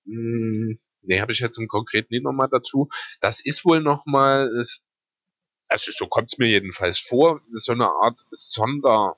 hm, 0.07 0.79
ne, 1.03 1.21
habe 1.21 1.33
ich 1.33 1.41
jetzt 1.41 1.59
im 1.59 1.69
Konkreten 1.69 2.15
nicht 2.15 2.25
nochmal 2.25 2.49
dazu. 2.51 2.89
Das 3.21 3.45
ist 3.45 3.65
wohl 3.65 3.81
nochmal, 3.81 4.51
also 5.69 5.93
so 5.93 6.07
kommt's 6.07 6.39
mir 6.39 6.49
jedenfalls 6.49 6.99
vor, 6.99 7.43
so 7.51 7.73
eine 7.73 7.89
Art 7.89 8.21
Sonder 8.31 9.17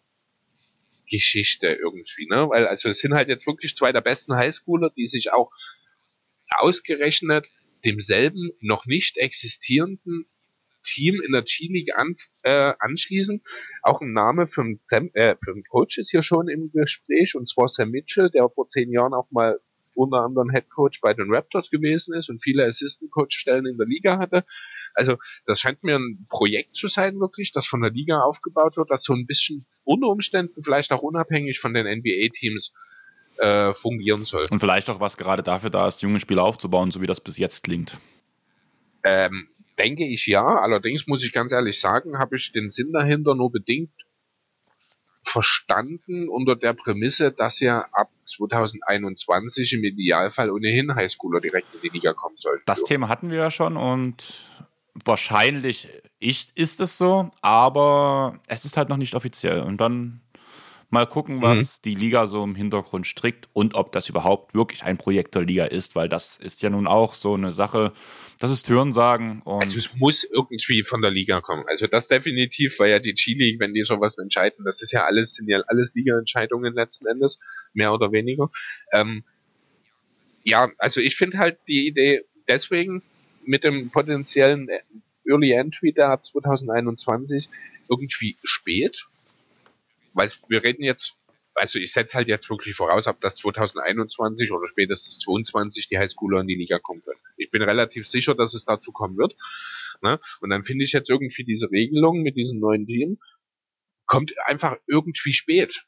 Geschichte 1.11 1.69
irgendwie, 1.69 2.27
ne? 2.29 2.49
Weil 2.49 2.67
also 2.67 2.89
es 2.89 2.99
sind 2.99 3.15
halt 3.15 3.29
jetzt 3.29 3.47
wirklich 3.47 3.77
zwei 3.77 3.93
der 3.93 4.01
besten 4.01 4.35
Highschooler, 4.35 4.91
die 4.97 5.07
sich 5.07 5.33
auch 5.33 5.51
ausgerechnet 6.51 7.49
demselben 7.85 8.51
noch 8.61 8.87
nicht 8.87 9.19
existierenden 9.19 10.25
Team 10.83 11.21
in 11.25 11.33
der 11.33 11.43
G-League 11.43 11.97
an, 11.97 12.15
äh, 12.43 12.73
anschließen. 12.79 13.43
Auch 13.83 14.01
ein 14.01 14.13
Name 14.13 14.47
für 14.47 14.63
einen, 14.63 14.81
äh, 15.15 15.37
für 15.43 15.53
einen 15.53 15.65
Coach 15.65 15.99
ist 15.99 16.11
hier 16.11 16.23
schon 16.23 16.49
im 16.49 16.71
Gespräch, 16.73 17.35
und 17.35 17.49
zwar 17.49 17.69
Sam 17.69 17.91
Mitchell, 17.91 18.31
der 18.31 18.49
vor 18.49 18.67
zehn 18.69 18.91
Jahren 18.93 19.15
auch 19.15 19.31
mal 19.31 19.61
unter 19.99 20.19
anderem 20.19 20.51
Head 20.51 20.71
Coach 20.71 21.01
bei 21.01 21.13
den 21.13 21.33
Raptors 21.33 21.71
gewesen 21.71 22.15
ist 22.15 22.31
und 22.31 22.41
viele 22.41 22.65
Assistant 22.65 23.11
Coach 23.11 23.37
Stellen 23.37 23.67
in 23.67 23.77
der 23.77 23.87
Liga 23.87 24.19
hatte. 24.19 24.45
Also 24.95 25.17
das 25.45 25.61
scheint 25.61 25.83
mir 25.83 25.97
ein 25.97 26.27
Projekt 26.29 26.75
zu 26.75 26.87
sein 26.87 27.21
wirklich, 27.21 27.53
das 27.53 27.67
von 27.67 27.83
der 27.83 27.91
Liga 27.91 28.21
aufgebaut 28.21 28.77
wird, 28.77 28.91
das 28.91 29.03
so 29.03 29.13
ein 29.13 29.27
bisschen 29.27 29.65
unter 29.85 30.09
Umständen 30.09 30.63
vielleicht 30.63 30.93
auch 30.93 31.03
unabhängig 31.03 31.59
von 31.59 31.75
den 31.75 31.87
NBA 31.87 32.29
Teams 32.33 32.73
äh, 33.39 33.75
fungieren 33.75 34.25
soll. 34.25 34.47
Und 34.51 34.61
vielleicht 34.61 34.89
auch 34.89 35.01
was 35.01 35.17
gerade 35.17 35.43
dafür 35.43 35.71
da 35.71 35.89
ist, 35.89 36.03
junge 36.03 36.21
Spieler 36.21 36.45
aufzubauen, 36.45 36.91
so 36.91 37.01
wie 37.01 37.07
das 37.07 37.21
bis 37.21 37.37
jetzt 37.37 37.65
klingt. 37.65 37.99
Ähm, 39.05 39.49
denke 39.79 40.05
ich 40.05 40.27
ja. 40.27 40.45
Allerdings 40.45 41.07
muss 41.07 41.25
ich 41.25 41.33
ganz 41.33 41.53
ehrlich 41.53 41.81
sagen, 41.81 42.19
habe 42.19 42.37
ich 42.37 42.53
den 42.53 42.69
Sinn 42.69 42.93
dahinter 42.93 43.35
nur 43.35 43.51
bedingt 43.51 43.91
verstanden 45.29 46.29
unter 46.29 46.57
der 46.57 46.73
Prämisse, 46.73 47.33
dass 47.33 47.61
ja 47.61 47.87
ab 47.93 48.11
2021 48.27 49.75
im 49.75 49.85
Idealfall 49.85 50.51
ohnehin 50.51 50.95
Highschooler 50.95 51.41
direkt 51.41 51.75
in 51.75 51.81
die 51.83 51.89
Liga 51.89 52.13
kommen 52.13 52.37
sollten. 52.37 52.63
Das 52.67 52.79
dürfen. 52.79 52.89
Thema 52.89 53.09
hatten 53.09 53.31
wir 53.31 53.39
ja 53.39 53.51
schon 53.51 53.77
und 53.77 54.45
wahrscheinlich 55.05 55.89
ist 56.21 56.81
es 56.81 56.99
so, 56.99 57.31
aber 57.41 58.41
es 58.47 58.65
ist 58.65 58.77
halt 58.77 58.89
noch 58.89 58.97
nicht 58.97 59.15
offiziell. 59.15 59.61
Und 59.61 59.81
dann 59.81 60.21
Mal 60.91 61.07
gucken, 61.07 61.43
was 61.43 61.59
mhm. 61.59 61.83
die 61.85 61.95
Liga 61.95 62.27
so 62.27 62.43
im 62.43 62.55
Hintergrund 62.55 63.07
strickt 63.07 63.49
und 63.53 63.75
ob 63.75 63.93
das 63.93 64.09
überhaupt 64.09 64.55
wirklich 64.55 64.85
ein 64.85 64.97
Projekt 64.97 65.35
der 65.35 65.43
Liga 65.43 65.67
ist, 65.67 65.95
weil 65.95 66.09
das 66.09 66.39
ist 66.39 66.63
ja 66.63 66.71
nun 66.71 66.87
auch 66.87 67.13
so 67.13 67.35
eine 67.35 67.53
Sache, 67.53 67.93
das 68.39 68.51
ist 68.51 68.69
Hörensagen. 68.71 69.43
Und 69.43 69.61
also 69.61 69.77
es 69.77 69.95
muss 69.97 70.25
irgendwie 70.25 70.85
von 70.85 71.03
der 71.03 71.11
Liga 71.11 71.43
kommen. 71.43 71.65
Also 71.69 71.89
das 71.89 72.09
definitiv, 72.09 72.79
weil 72.79 72.91
ja 72.91 73.01
die 73.01 73.13
G-League, 73.13 73.61
wenn 73.61 73.75
die 73.75 73.83
sowas 73.83 74.17
entscheiden, 74.17 74.65
das 74.65 74.81
ist 74.81 74.93
ja 74.93 75.05
alles, 75.05 75.35
sind 75.35 75.49
ja 75.49 75.61
alles 75.67 75.95
Liga-Entscheidungen 75.95 76.73
letzten 76.73 77.07
Endes, 77.07 77.39
mehr 77.75 77.93
oder 77.93 78.11
weniger. 78.11 78.51
Ähm, 78.93 79.25
ja, 80.43 80.71
also 80.79 81.03
ich 81.03 81.17
finde 81.17 81.37
halt 81.37 81.59
die 81.69 81.87
Idee 81.87 82.23
deswegen 82.49 83.03
mit 83.45 83.65
dem 83.65 83.91
potenziellen 83.91 84.69
Early 85.27 85.53
Entry 85.53 85.93
da 85.93 86.13
ab 86.13 86.25
2021 86.25 87.49
irgendwie 87.89 88.37
spät, 88.43 89.07
weil 90.19 90.31
wir 90.49 90.63
reden 90.63 90.83
jetzt 90.83 91.17
also 91.59 91.79
ich 91.79 91.93
setze 91.93 92.17
halt 92.17 92.29
jetzt 92.29 92.49
wirklich 92.51 92.75
voraus, 92.75 93.07
ab 93.07 93.21
dass 93.21 93.37
2021 93.37 94.53
oder 94.53 94.67
spätestens 94.69 95.19
2022 95.21 95.89
die 95.89 95.99
Highschooler 95.99 96.41
in 96.41 96.47
die 96.47 96.55
Liga 96.55 96.79
kommen 96.79 97.03
können. 97.03 97.21
Ich 97.37 97.51
bin 97.51 97.63
relativ 97.63 98.07
sicher, 98.07 98.35
dass 98.35 98.55
es 98.55 98.65
dazu 98.65 98.93
kommen 98.93 99.19
wird. 99.19 99.35
Ne? 100.03 100.21
Und 100.41 100.51
dann 100.51 100.63
finde 100.63 100.85
ich 100.85 100.93
jetzt 100.93 101.11
irgendwie 101.11 101.45
diese 101.45 101.71
Regelung 101.71 102.23
mit 102.23 102.37
diesem 102.37 102.61
neuen 102.61 102.87
Team 102.87 103.19
kommt 104.07 104.35
einfach 104.45 104.77
irgendwie 104.87 105.33
spät. 105.33 105.85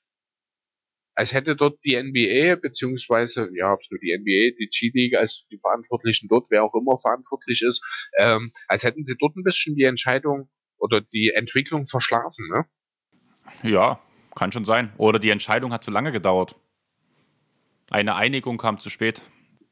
Als 1.15 1.33
hätte 1.35 1.57
dort 1.57 1.85
die 1.85 2.01
NBA, 2.01 2.57
beziehungsweise, 2.57 3.51
ja, 3.55 3.73
ob 3.73 3.81
es 3.81 3.91
nur 3.91 3.99
die 4.01 4.17
NBA, 4.17 4.57
die 4.59 4.69
G-League 4.71 5.17
als 5.17 5.49
die 5.49 5.59
Verantwortlichen 5.59 6.29
dort, 6.29 6.49
wer 6.51 6.65
auch 6.65 6.75
immer 6.75 6.97
verantwortlich 6.97 7.63
ist, 7.63 7.83
ähm, 8.19 8.53
als 8.69 8.85
hätten 8.85 9.05
sie 9.05 9.17
dort 9.19 9.37
ein 9.37 9.43
bisschen 9.43 9.75
die 9.75 9.85
Entscheidung 9.85 10.49
oder 10.79 11.01
die 11.01 11.33
Entwicklung 11.35 11.85
verschlafen, 11.85 12.49
ne? 12.49 12.65
Ja, 13.63 14.01
kann 14.35 14.53
schon 14.53 14.65
sein. 14.65 14.93
Oder 14.97 15.19
die 15.19 15.31
Entscheidung 15.31 15.73
hat 15.73 15.85
zu 15.85 15.91
lange 15.91 16.13
gedauert. 16.13 16.57
Eine 17.91 18.15
Einigung 18.15 18.59
kam 18.59 18.79
zu 18.79 18.91
spät. 18.91 19.23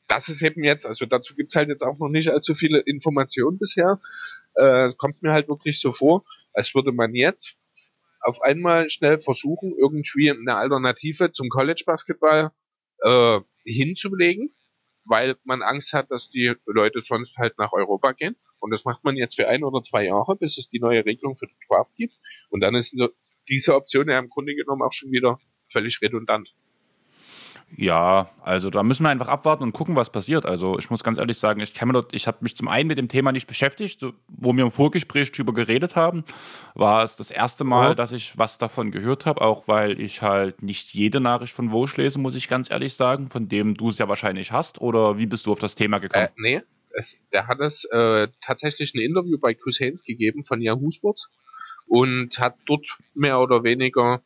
Das 0.08 0.28
ist 0.28 0.42
eben 0.42 0.64
jetzt, 0.64 0.86
also 0.86 1.06
dazu 1.06 1.34
gibt's 1.34 1.54
halt 1.54 1.68
jetzt 1.68 1.82
auch 1.82 1.98
noch 1.98 2.08
nicht 2.08 2.30
allzu 2.30 2.54
viele 2.54 2.78
Informationen 2.80 3.58
bisher. 3.58 4.00
Äh, 4.54 4.90
kommt 4.96 5.22
mir 5.22 5.32
halt 5.32 5.48
wirklich 5.48 5.80
so 5.80 5.92
vor, 5.92 6.24
als 6.52 6.74
würde 6.74 6.92
man 6.92 7.14
jetzt 7.14 7.56
auf 8.20 8.42
einmal 8.42 8.90
schnell 8.90 9.18
versuchen, 9.18 9.74
irgendwie 9.78 10.30
eine 10.30 10.56
Alternative 10.56 11.30
zum 11.30 11.48
College 11.48 11.82
Basketball 11.86 12.50
äh, 13.02 13.40
hinzulegen, 13.64 14.54
weil 15.04 15.36
man 15.44 15.62
Angst 15.62 15.92
hat, 15.92 16.10
dass 16.10 16.28
die 16.28 16.54
Leute 16.66 17.00
sonst 17.02 17.36
halt 17.38 17.58
nach 17.58 17.72
Europa 17.72 18.12
gehen. 18.12 18.36
Und 18.60 18.72
das 18.72 18.84
macht 18.84 19.04
man 19.04 19.16
jetzt 19.16 19.36
für 19.36 19.48
ein 19.48 19.62
oder 19.62 19.82
zwei 19.82 20.04
Jahre, 20.06 20.36
bis 20.36 20.58
es 20.58 20.68
die 20.68 20.80
neue 20.80 21.04
Regelung 21.04 21.36
für 21.36 21.46
den 21.46 21.56
Draft 21.68 21.94
gibt. 21.94 22.14
Und 22.50 22.60
dann 22.60 22.74
ist 22.74 22.96
diese 23.48 23.74
Option 23.74 24.08
ja 24.08 24.18
im 24.18 24.28
Grunde 24.28 24.54
genommen 24.54 24.82
auch 24.82 24.92
schon 24.92 25.10
wieder 25.10 25.38
völlig 25.66 26.00
redundant. 26.02 26.54
Ja, 27.76 28.30
also 28.42 28.70
da 28.70 28.82
müssen 28.82 29.02
wir 29.02 29.10
einfach 29.10 29.28
abwarten 29.28 29.62
und 29.62 29.72
gucken, 29.72 29.94
was 29.94 30.10
passiert. 30.10 30.46
Also 30.46 30.78
ich 30.78 30.88
muss 30.88 31.04
ganz 31.04 31.18
ehrlich 31.18 31.36
sagen, 31.36 31.60
ich 31.60 31.74
kenne 31.74 31.92
dort, 31.92 32.14
ich 32.14 32.26
habe 32.26 32.38
mich 32.40 32.56
zum 32.56 32.66
einen 32.66 32.88
mit 32.88 32.96
dem 32.96 33.08
Thema 33.08 33.30
nicht 33.30 33.46
beschäftigt, 33.46 34.02
wo 34.28 34.52
wir 34.54 34.64
im 34.64 34.70
Vorgespräch 34.70 35.32
drüber 35.32 35.52
geredet 35.52 35.94
haben, 35.94 36.24
war 36.74 37.04
es 37.04 37.16
das 37.16 37.30
erste 37.30 37.64
Mal, 37.64 37.90
oh. 37.90 37.94
dass 37.94 38.12
ich 38.12 38.38
was 38.38 38.56
davon 38.56 38.90
gehört 38.90 39.26
habe, 39.26 39.42
auch 39.42 39.68
weil 39.68 40.00
ich 40.00 40.22
halt 40.22 40.62
nicht 40.62 40.94
jede 40.94 41.20
Nachricht 41.20 41.52
von 41.52 41.70
Wosch 41.70 41.96
lese, 41.98 42.18
muss 42.18 42.36
ich 42.36 42.48
ganz 42.48 42.70
ehrlich 42.70 42.94
sagen, 42.94 43.28
von 43.28 43.48
dem 43.48 43.74
du 43.74 43.90
es 43.90 43.98
ja 43.98 44.08
wahrscheinlich 44.08 44.50
hast. 44.50 44.80
Oder 44.80 45.18
wie 45.18 45.26
bist 45.26 45.44
du 45.44 45.52
auf 45.52 45.60
das 45.60 45.74
Thema 45.74 45.98
gekommen? 45.98 46.26
Äh, 46.26 46.30
nee, 46.36 46.62
es, 46.92 47.18
der 47.32 47.48
hat 47.48 47.60
es 47.60 47.84
äh, 47.84 48.28
tatsächlich 48.40 48.94
ein 48.94 49.02
Interview 49.02 49.38
bei 49.38 49.52
Chris 49.52 49.78
Haynes 49.78 50.04
gegeben 50.04 50.42
von 50.42 50.62
Yahoo 50.62 50.90
Sports 50.90 51.30
und 51.88 52.38
hat 52.38 52.56
dort 52.66 52.98
mehr 53.14 53.40
oder 53.40 53.64
weniger 53.64 54.22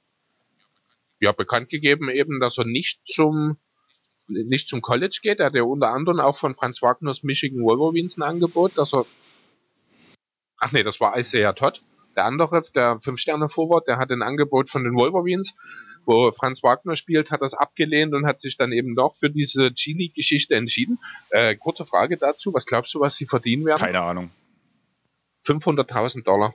ja 1.20 1.32
bekannt 1.32 1.70
gegeben 1.70 2.10
eben, 2.10 2.40
dass 2.40 2.58
er 2.58 2.64
nicht 2.64 3.00
zum 3.06 3.56
nicht 4.28 4.68
zum 4.68 4.82
College 4.82 5.18
geht. 5.22 5.40
Er 5.40 5.46
hat 5.46 5.54
ja 5.54 5.62
unter 5.62 5.88
anderem 5.88 6.20
auch 6.20 6.36
von 6.36 6.54
Franz 6.54 6.80
Wagners 6.80 7.22
Michigan 7.22 7.62
Wolverines 7.62 8.16
ein 8.16 8.22
Angebot, 8.22 8.76
dass 8.76 8.94
er 8.94 9.06
ach 10.58 10.72
nee, 10.72 10.82
das 10.82 11.00
war 11.00 11.18
Isaiah 11.18 11.52
Todd. 11.52 11.82
Der 12.16 12.26
andere, 12.26 12.60
der 12.74 13.00
Fünf-Sterne-Vorwort, 13.00 13.88
der 13.88 13.96
hat 13.96 14.10
ein 14.10 14.22
Angebot 14.22 14.68
von 14.68 14.84
den 14.84 14.94
Wolverines, 14.94 15.54
wo 16.04 16.30
Franz 16.32 16.62
Wagner 16.62 16.94
spielt, 16.94 17.30
hat 17.30 17.40
das 17.40 17.54
abgelehnt 17.54 18.12
und 18.12 18.26
hat 18.26 18.38
sich 18.38 18.58
dann 18.58 18.70
eben 18.70 18.94
doch 18.94 19.14
für 19.14 19.30
diese 19.30 19.72
G-League-Geschichte 19.72 20.54
entschieden. 20.54 20.98
Äh, 21.30 21.56
kurze 21.56 21.86
Frage 21.86 22.18
dazu, 22.18 22.52
was 22.52 22.66
glaubst 22.66 22.92
du, 22.94 23.00
was 23.00 23.16
sie 23.16 23.26
verdienen 23.26 23.64
werden? 23.64 23.80
Keine 23.80 24.02
Ahnung. 24.02 24.30
500.000 25.46 26.22
Dollar. 26.24 26.54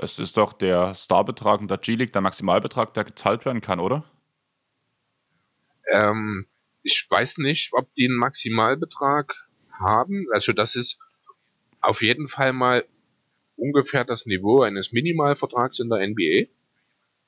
Das 0.00 0.20
ist 0.20 0.36
doch 0.36 0.52
der 0.52 0.94
Starbetrag 0.94 1.60
und 1.60 1.68
der 1.68 1.78
G-League, 1.78 2.12
der 2.12 2.22
Maximalbetrag, 2.22 2.94
der 2.94 3.02
gezahlt 3.02 3.44
werden 3.44 3.60
kann, 3.60 3.80
oder? 3.80 4.04
Ähm, 5.90 6.46
ich 6.84 7.04
weiß 7.10 7.38
nicht, 7.38 7.70
ob 7.72 7.92
die 7.94 8.06
einen 8.06 8.16
Maximalbetrag 8.16 9.34
haben. 9.72 10.26
Also 10.32 10.52
das 10.52 10.76
ist 10.76 11.00
auf 11.80 12.00
jeden 12.00 12.28
Fall 12.28 12.52
mal 12.52 12.84
ungefähr 13.56 14.04
das 14.04 14.24
Niveau 14.24 14.62
eines 14.62 14.92
Minimalvertrags 14.92 15.80
in 15.80 15.88
der 15.88 16.06
NBA. 16.06 16.46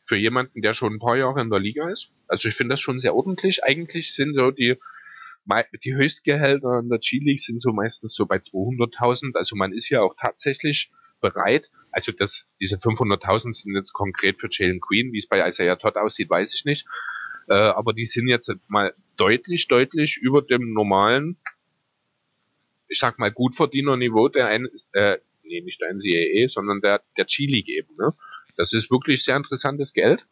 Für 0.05 0.17
jemanden, 0.17 0.63
der 0.63 0.73
schon 0.73 0.95
ein 0.95 1.01
paar 1.01 1.17
Jahre 1.17 1.41
in 1.41 1.51
der 1.51 1.59
Liga 1.59 1.91
ist. 1.91 2.13
Also 2.29 2.49
ich 2.49 2.55
finde 2.55 2.75
das 2.75 2.81
schon 2.81 3.01
sehr 3.01 3.17
ordentlich. 3.17 3.65
Eigentlich 3.65 4.15
sind 4.15 4.37
so 4.37 4.53
die, 4.53 4.77
die 5.83 5.95
Höchstgehälter 5.97 6.79
in 6.79 6.89
der 6.89 7.01
G-League 7.01 7.41
sind 7.41 7.61
so 7.61 7.73
meistens 7.73 8.15
so 8.15 8.27
bei 8.27 8.37
200.000. 8.37 9.35
Also 9.35 9.57
man 9.57 9.73
ist 9.73 9.89
ja 9.89 10.03
auch 10.03 10.15
tatsächlich 10.17 10.93
bereit, 11.21 11.71
also 11.93 12.13
das, 12.13 12.49
diese 12.61 12.77
500.000 12.77 13.53
sind 13.53 13.75
jetzt 13.75 13.93
konkret 13.93 14.39
für 14.39 14.49
Jalen 14.51 14.81
Queen, 14.81 15.13
wie 15.13 15.19
es 15.19 15.27
bei 15.27 15.47
Isaiah 15.47 15.77
Todd 15.77 15.97
aussieht, 15.97 16.31
weiß 16.31 16.55
ich 16.55 16.65
nicht. 16.65 16.87
Äh, 17.49 17.55
aber 17.55 17.93
die 17.93 18.07
sind 18.07 18.29
jetzt 18.29 18.53
mal 18.69 18.95
deutlich, 19.17 19.69
deutlich 19.69 20.17
über 20.17 20.43
dem 20.43 20.73
normalen, 20.73 21.37
ich 22.89 22.99
sag 22.99 23.19
mal, 23.19 23.33
Gutverdiener-Niveau 23.33 24.29
der, 24.29 24.53
äh, 24.93 25.19
nee, 25.43 25.61
nicht 25.61 25.81
der 25.81 25.91
NCAA, 25.93 26.49
sondern 26.49 26.81
der, 26.81 27.03
der 27.17 27.25
G-League 27.25 27.69
eben. 27.69 27.97
Ne? 27.97 28.13
Das 28.57 28.73
ist 28.73 28.91
wirklich 28.91 29.25
sehr 29.25 29.37
interessantes 29.37 29.93
Geld 29.93 30.27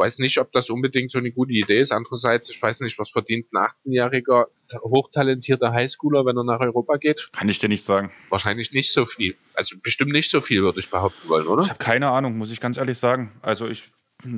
weiß 0.00 0.18
nicht, 0.18 0.38
ob 0.38 0.50
das 0.52 0.70
unbedingt 0.70 1.10
so 1.10 1.18
eine 1.18 1.30
gute 1.30 1.52
Idee 1.52 1.80
ist. 1.80 1.92
Andererseits, 1.92 2.48
ich 2.50 2.60
weiß 2.60 2.80
nicht, 2.80 2.98
was 2.98 3.10
verdient 3.10 3.52
ein 3.52 3.58
18-jähriger 3.58 4.46
hochtalentierter 4.82 5.72
Highschooler, 5.72 6.24
wenn 6.24 6.36
er 6.36 6.44
nach 6.44 6.60
Europa 6.60 6.96
geht? 6.96 7.30
Kann 7.32 7.48
ich 7.48 7.58
dir 7.58 7.68
nicht 7.68 7.84
sagen. 7.84 8.10
Wahrscheinlich 8.30 8.72
nicht 8.72 8.92
so 8.92 9.04
viel. 9.04 9.36
Also 9.54 9.76
bestimmt 9.82 10.12
nicht 10.12 10.30
so 10.30 10.40
viel, 10.40 10.62
würde 10.62 10.80
ich 10.80 10.90
behaupten 10.90 11.28
wollen, 11.28 11.46
oder? 11.46 11.62
Ich 11.62 11.68
habe 11.68 11.78
keine 11.78 12.08
Ahnung, 12.08 12.38
muss 12.38 12.50
ich 12.50 12.60
ganz 12.60 12.78
ehrlich 12.78 12.98
sagen. 12.98 13.32
Also 13.42 13.68
ich 13.68 13.90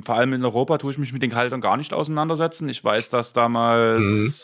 vor 0.05 0.15
allem 0.15 0.31
in 0.31 0.45
Europa 0.45 0.77
tue 0.77 0.91
ich 0.91 0.97
mich 0.97 1.11
mit 1.11 1.21
den 1.21 1.29
Gehältern 1.29 1.59
gar 1.59 1.75
nicht 1.75 1.93
auseinandersetzen. 1.93 2.69
Ich 2.69 2.81
weiß, 2.81 3.09
dass 3.09 3.33
damals 3.33 3.99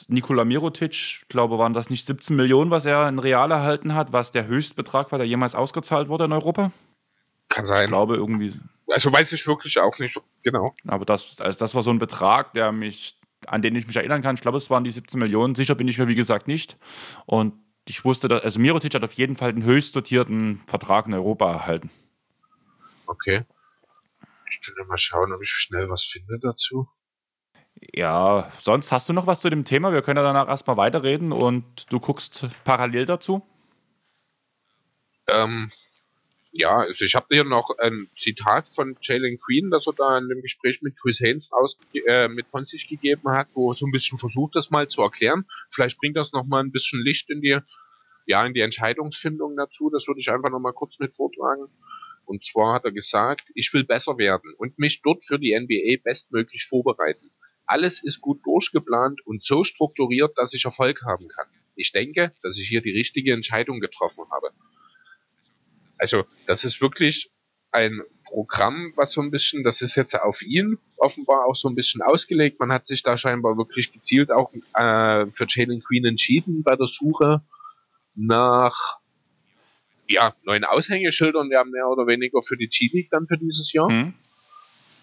mhm. 0.09 0.15
Nikola 0.15 0.43
Mirotic, 0.43 1.21
glaube 1.29 1.57
waren 1.57 1.73
das 1.73 1.89
nicht 1.89 2.05
17 2.05 2.35
Millionen, 2.35 2.71
was 2.71 2.85
er 2.85 3.07
in 3.07 3.19
Real 3.19 3.49
erhalten 3.49 3.95
hat, 3.95 4.11
was 4.11 4.31
der 4.31 4.47
Höchstbetrag 4.47 5.11
war, 5.13 5.19
der 5.19 5.27
jemals 5.27 5.55
ausgezahlt 5.55 6.09
wurde 6.09 6.25
in 6.25 6.33
Europa. 6.33 6.71
Kann 7.47 7.65
sein. 7.65 7.85
Ich 7.85 7.89
glaube 7.89 8.15
irgendwie 8.15 8.53
also 8.89 9.11
weiß 9.11 9.31
ich 9.33 9.45
wirklich 9.47 9.79
auch 9.79 9.97
nicht, 9.99 10.19
genau. 10.43 10.73
Aber 10.87 11.05
das, 11.05 11.39
also 11.39 11.59
das 11.59 11.75
war 11.75 11.83
so 11.83 11.91
ein 11.91 11.99
Betrag, 11.99 12.53
der 12.53 12.71
mich, 12.71 13.19
an 13.47 13.61
den 13.61 13.75
ich 13.75 13.87
mich 13.87 13.95
erinnern 13.95 14.21
kann. 14.21 14.35
Ich 14.35 14.41
glaube, 14.41 14.57
es 14.57 14.69
waren 14.69 14.83
die 14.83 14.91
17 14.91 15.19
Millionen. 15.19 15.55
Sicher 15.55 15.75
bin 15.75 15.87
ich 15.87 15.97
mir, 15.97 16.07
wie 16.07 16.15
gesagt, 16.15 16.47
nicht. 16.47 16.77
Und 17.25 17.53
ich 17.87 18.05
wusste, 18.05 18.27
dass, 18.27 18.43
also 18.43 18.59
Mirotic 18.59 18.93
hat 18.93 19.03
auf 19.03 19.13
jeden 19.13 19.35
Fall 19.35 19.53
den 19.53 19.63
höchst 19.63 19.95
dotierten 19.95 20.61
Vertrag 20.67 21.07
in 21.07 21.13
Europa 21.13 21.51
erhalten. 21.51 21.89
Okay. 23.07 23.45
Ich 24.51 24.61
könnte 24.61 24.83
mal 24.85 24.97
schauen, 24.97 25.31
ob 25.33 25.41
ich 25.41 25.49
schnell 25.49 25.89
was 25.89 26.03
finde 26.03 26.39
dazu. 26.39 26.87
Ja, 27.93 28.51
sonst 28.59 28.91
hast 28.91 29.07
du 29.07 29.13
noch 29.13 29.25
was 29.25 29.39
zu 29.39 29.49
dem 29.49 29.63
Thema? 29.63 29.93
Wir 29.93 30.01
können 30.01 30.17
ja 30.17 30.23
danach 30.23 30.47
erstmal 30.49 30.77
weiterreden 30.77 31.31
und 31.31 31.91
du 31.91 31.99
guckst 31.99 32.47
parallel 32.63 33.05
dazu. 33.05 33.41
Ähm, 35.27 35.71
ja, 36.59 36.79
also 36.79 37.05
ich 37.05 37.15
habe 37.15 37.27
hier 37.29 37.45
noch 37.45 37.77
ein 37.77 38.09
Zitat 38.17 38.67
von 38.67 38.97
Jalen 39.01 39.37
Queen, 39.37 39.69
das 39.69 39.87
er 39.87 39.93
da 39.93 40.17
in 40.17 40.27
dem 40.27 40.41
Gespräch 40.41 40.81
mit 40.81 40.99
Chris 40.99 41.21
Haynes 41.21 41.49
äh, 42.05 42.27
mit 42.27 42.49
von 42.49 42.65
sich 42.65 42.87
gegeben 42.87 43.29
hat, 43.29 43.55
wo 43.55 43.71
er 43.71 43.75
so 43.75 43.85
ein 43.85 43.91
bisschen 43.91 44.17
versucht, 44.17 44.57
das 44.57 44.69
mal 44.69 44.87
zu 44.89 45.01
erklären. 45.01 45.45
Vielleicht 45.69 45.97
bringt 45.97 46.17
das 46.17 46.33
noch 46.33 46.45
mal 46.45 46.61
ein 46.61 46.71
bisschen 46.71 47.01
Licht 47.01 47.29
in 47.29 47.41
die, 47.41 47.57
ja, 48.25 48.45
in 48.45 48.53
die 48.53 48.59
Entscheidungsfindung 48.59 49.55
dazu. 49.55 49.89
Das 49.89 50.07
würde 50.07 50.19
ich 50.19 50.29
einfach 50.29 50.49
noch 50.49 50.59
mal 50.59 50.73
kurz 50.73 50.99
mit 50.99 51.13
vortragen. 51.13 51.67
Und 52.25 52.43
zwar 52.43 52.75
hat 52.75 52.83
er 52.83 52.91
gesagt, 52.91 53.51
ich 53.55 53.73
will 53.73 53.85
besser 53.85 54.17
werden 54.17 54.53
und 54.57 54.77
mich 54.77 55.01
dort 55.01 55.23
für 55.23 55.39
die 55.39 55.57
NBA 55.57 56.03
bestmöglich 56.03 56.65
vorbereiten. 56.65 57.31
Alles 57.65 58.03
ist 58.03 58.19
gut 58.19 58.45
durchgeplant 58.45 59.25
und 59.25 59.43
so 59.43 59.63
strukturiert, 59.63 60.37
dass 60.37 60.53
ich 60.53 60.65
Erfolg 60.65 61.03
haben 61.03 61.29
kann. 61.29 61.47
Ich 61.75 61.93
denke, 61.93 62.33
dass 62.41 62.57
ich 62.57 62.67
hier 62.67 62.81
die 62.81 62.91
richtige 62.91 63.31
Entscheidung 63.31 63.79
getroffen 63.79 64.25
habe. 64.29 64.51
Also 65.99 66.23
das 66.47 66.63
ist 66.63 66.81
wirklich 66.81 67.31
ein 67.71 68.01
Programm, 68.23 68.93
was 68.95 69.11
so 69.11 69.21
ein 69.21 69.31
bisschen, 69.31 69.63
das 69.63 69.81
ist 69.81 69.95
jetzt 69.95 70.15
auf 70.15 70.41
ihn 70.41 70.79
offenbar 70.97 71.45
auch 71.45 71.55
so 71.55 71.67
ein 71.67 71.75
bisschen 71.75 72.01
ausgelegt. 72.01 72.59
Man 72.59 72.71
hat 72.71 72.85
sich 72.85 73.03
da 73.03 73.17
scheinbar 73.17 73.57
wirklich 73.57 73.91
gezielt 73.91 74.31
auch 74.31 74.51
äh, 74.73 75.25
für 75.27 75.45
Jalen 75.47 75.81
Queen 75.81 76.05
entschieden 76.05 76.63
bei 76.63 76.75
der 76.75 76.87
Suche 76.87 77.41
nach 78.15 78.99
ja, 80.09 80.35
neuen 80.43 80.63
Aushängeschildern, 80.63 81.51
ja 81.51 81.63
mehr 81.63 81.87
oder 81.87 82.07
weniger 82.07 82.41
für 82.41 82.57
die 82.57 82.67
G-League 82.67 83.09
dann 83.11 83.27
für 83.27 83.37
dieses 83.37 83.71
Jahr. 83.73 83.91
Mhm. 83.91 84.13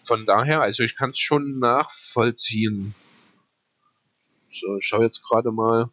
Von 0.04 0.26
daher, 0.26 0.60
also 0.62 0.82
ich 0.82 0.96
kann 0.96 1.10
es 1.10 1.18
schon 1.18 1.58
nachvollziehen. 1.58 2.94
So, 4.52 4.78
ich 4.78 4.86
schaue 4.86 5.04
jetzt 5.04 5.22
gerade 5.22 5.52
mal. 5.52 5.90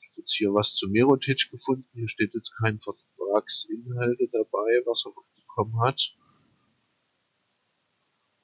Ich 0.00 0.08
habe 0.10 0.20
jetzt 0.20 0.34
hier 0.34 0.52
was 0.52 0.74
zu 0.74 0.88
Mirotic 0.88 1.50
gefunden. 1.50 1.88
Hier 1.94 2.08
steht 2.08 2.34
jetzt 2.34 2.54
kein 2.56 2.78
Vertrag 2.78 3.13
Vertragsinhalte 3.34 4.28
dabei, 4.30 4.82
was 4.86 5.06
er 5.06 5.12
bekommen 5.12 5.80
hat. 5.80 6.14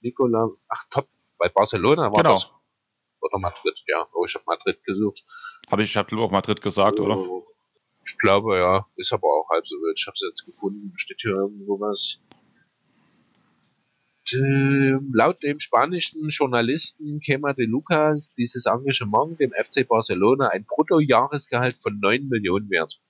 Nicola, 0.00 0.50
ach 0.68 0.84
top, 0.90 1.06
bei 1.38 1.48
Barcelona 1.48 2.04
war 2.04 2.22
genau. 2.22 2.34
das. 2.34 2.50
Oder 3.20 3.38
Madrid, 3.38 3.82
ja. 3.86 4.08
Oh, 4.14 4.24
ich 4.24 4.34
habe 4.34 4.44
Madrid 4.46 4.82
gesucht. 4.82 5.24
Habe 5.70 5.82
ich, 5.82 5.90
ich 5.90 5.96
habe 5.96 6.16
auch 6.16 6.30
Madrid 6.30 6.62
gesagt, 6.62 6.98
oh, 7.00 7.04
oder? 7.04 7.46
Ich 8.06 8.16
glaube, 8.16 8.56
ja. 8.56 8.86
Ist 8.96 9.12
aber 9.12 9.26
auch 9.28 9.48
halb 9.50 9.66
so 9.66 9.76
wild. 9.76 9.98
Ich 9.98 10.06
habe 10.06 10.14
es 10.14 10.24
jetzt 10.26 10.46
gefunden. 10.46 10.94
Steht 10.96 11.20
hier 11.20 11.32
irgendwo 11.32 11.78
was. 11.78 12.20
äh, 14.32 14.98
laut 15.12 15.42
dem 15.42 15.60
spanischen 15.60 16.28
Journalisten 16.30 17.20
Kema 17.20 17.52
de 17.52 17.66
Lucas 17.66 18.32
dieses 18.32 18.64
Engagement 18.64 19.38
dem 19.38 19.52
FC 19.52 19.86
Barcelona 19.86 20.48
ein 20.48 20.64
Bruttojahresgehalt 20.64 21.76
von 21.76 21.98
9 22.00 22.28
Millionen 22.28 22.70
wert. 22.70 23.02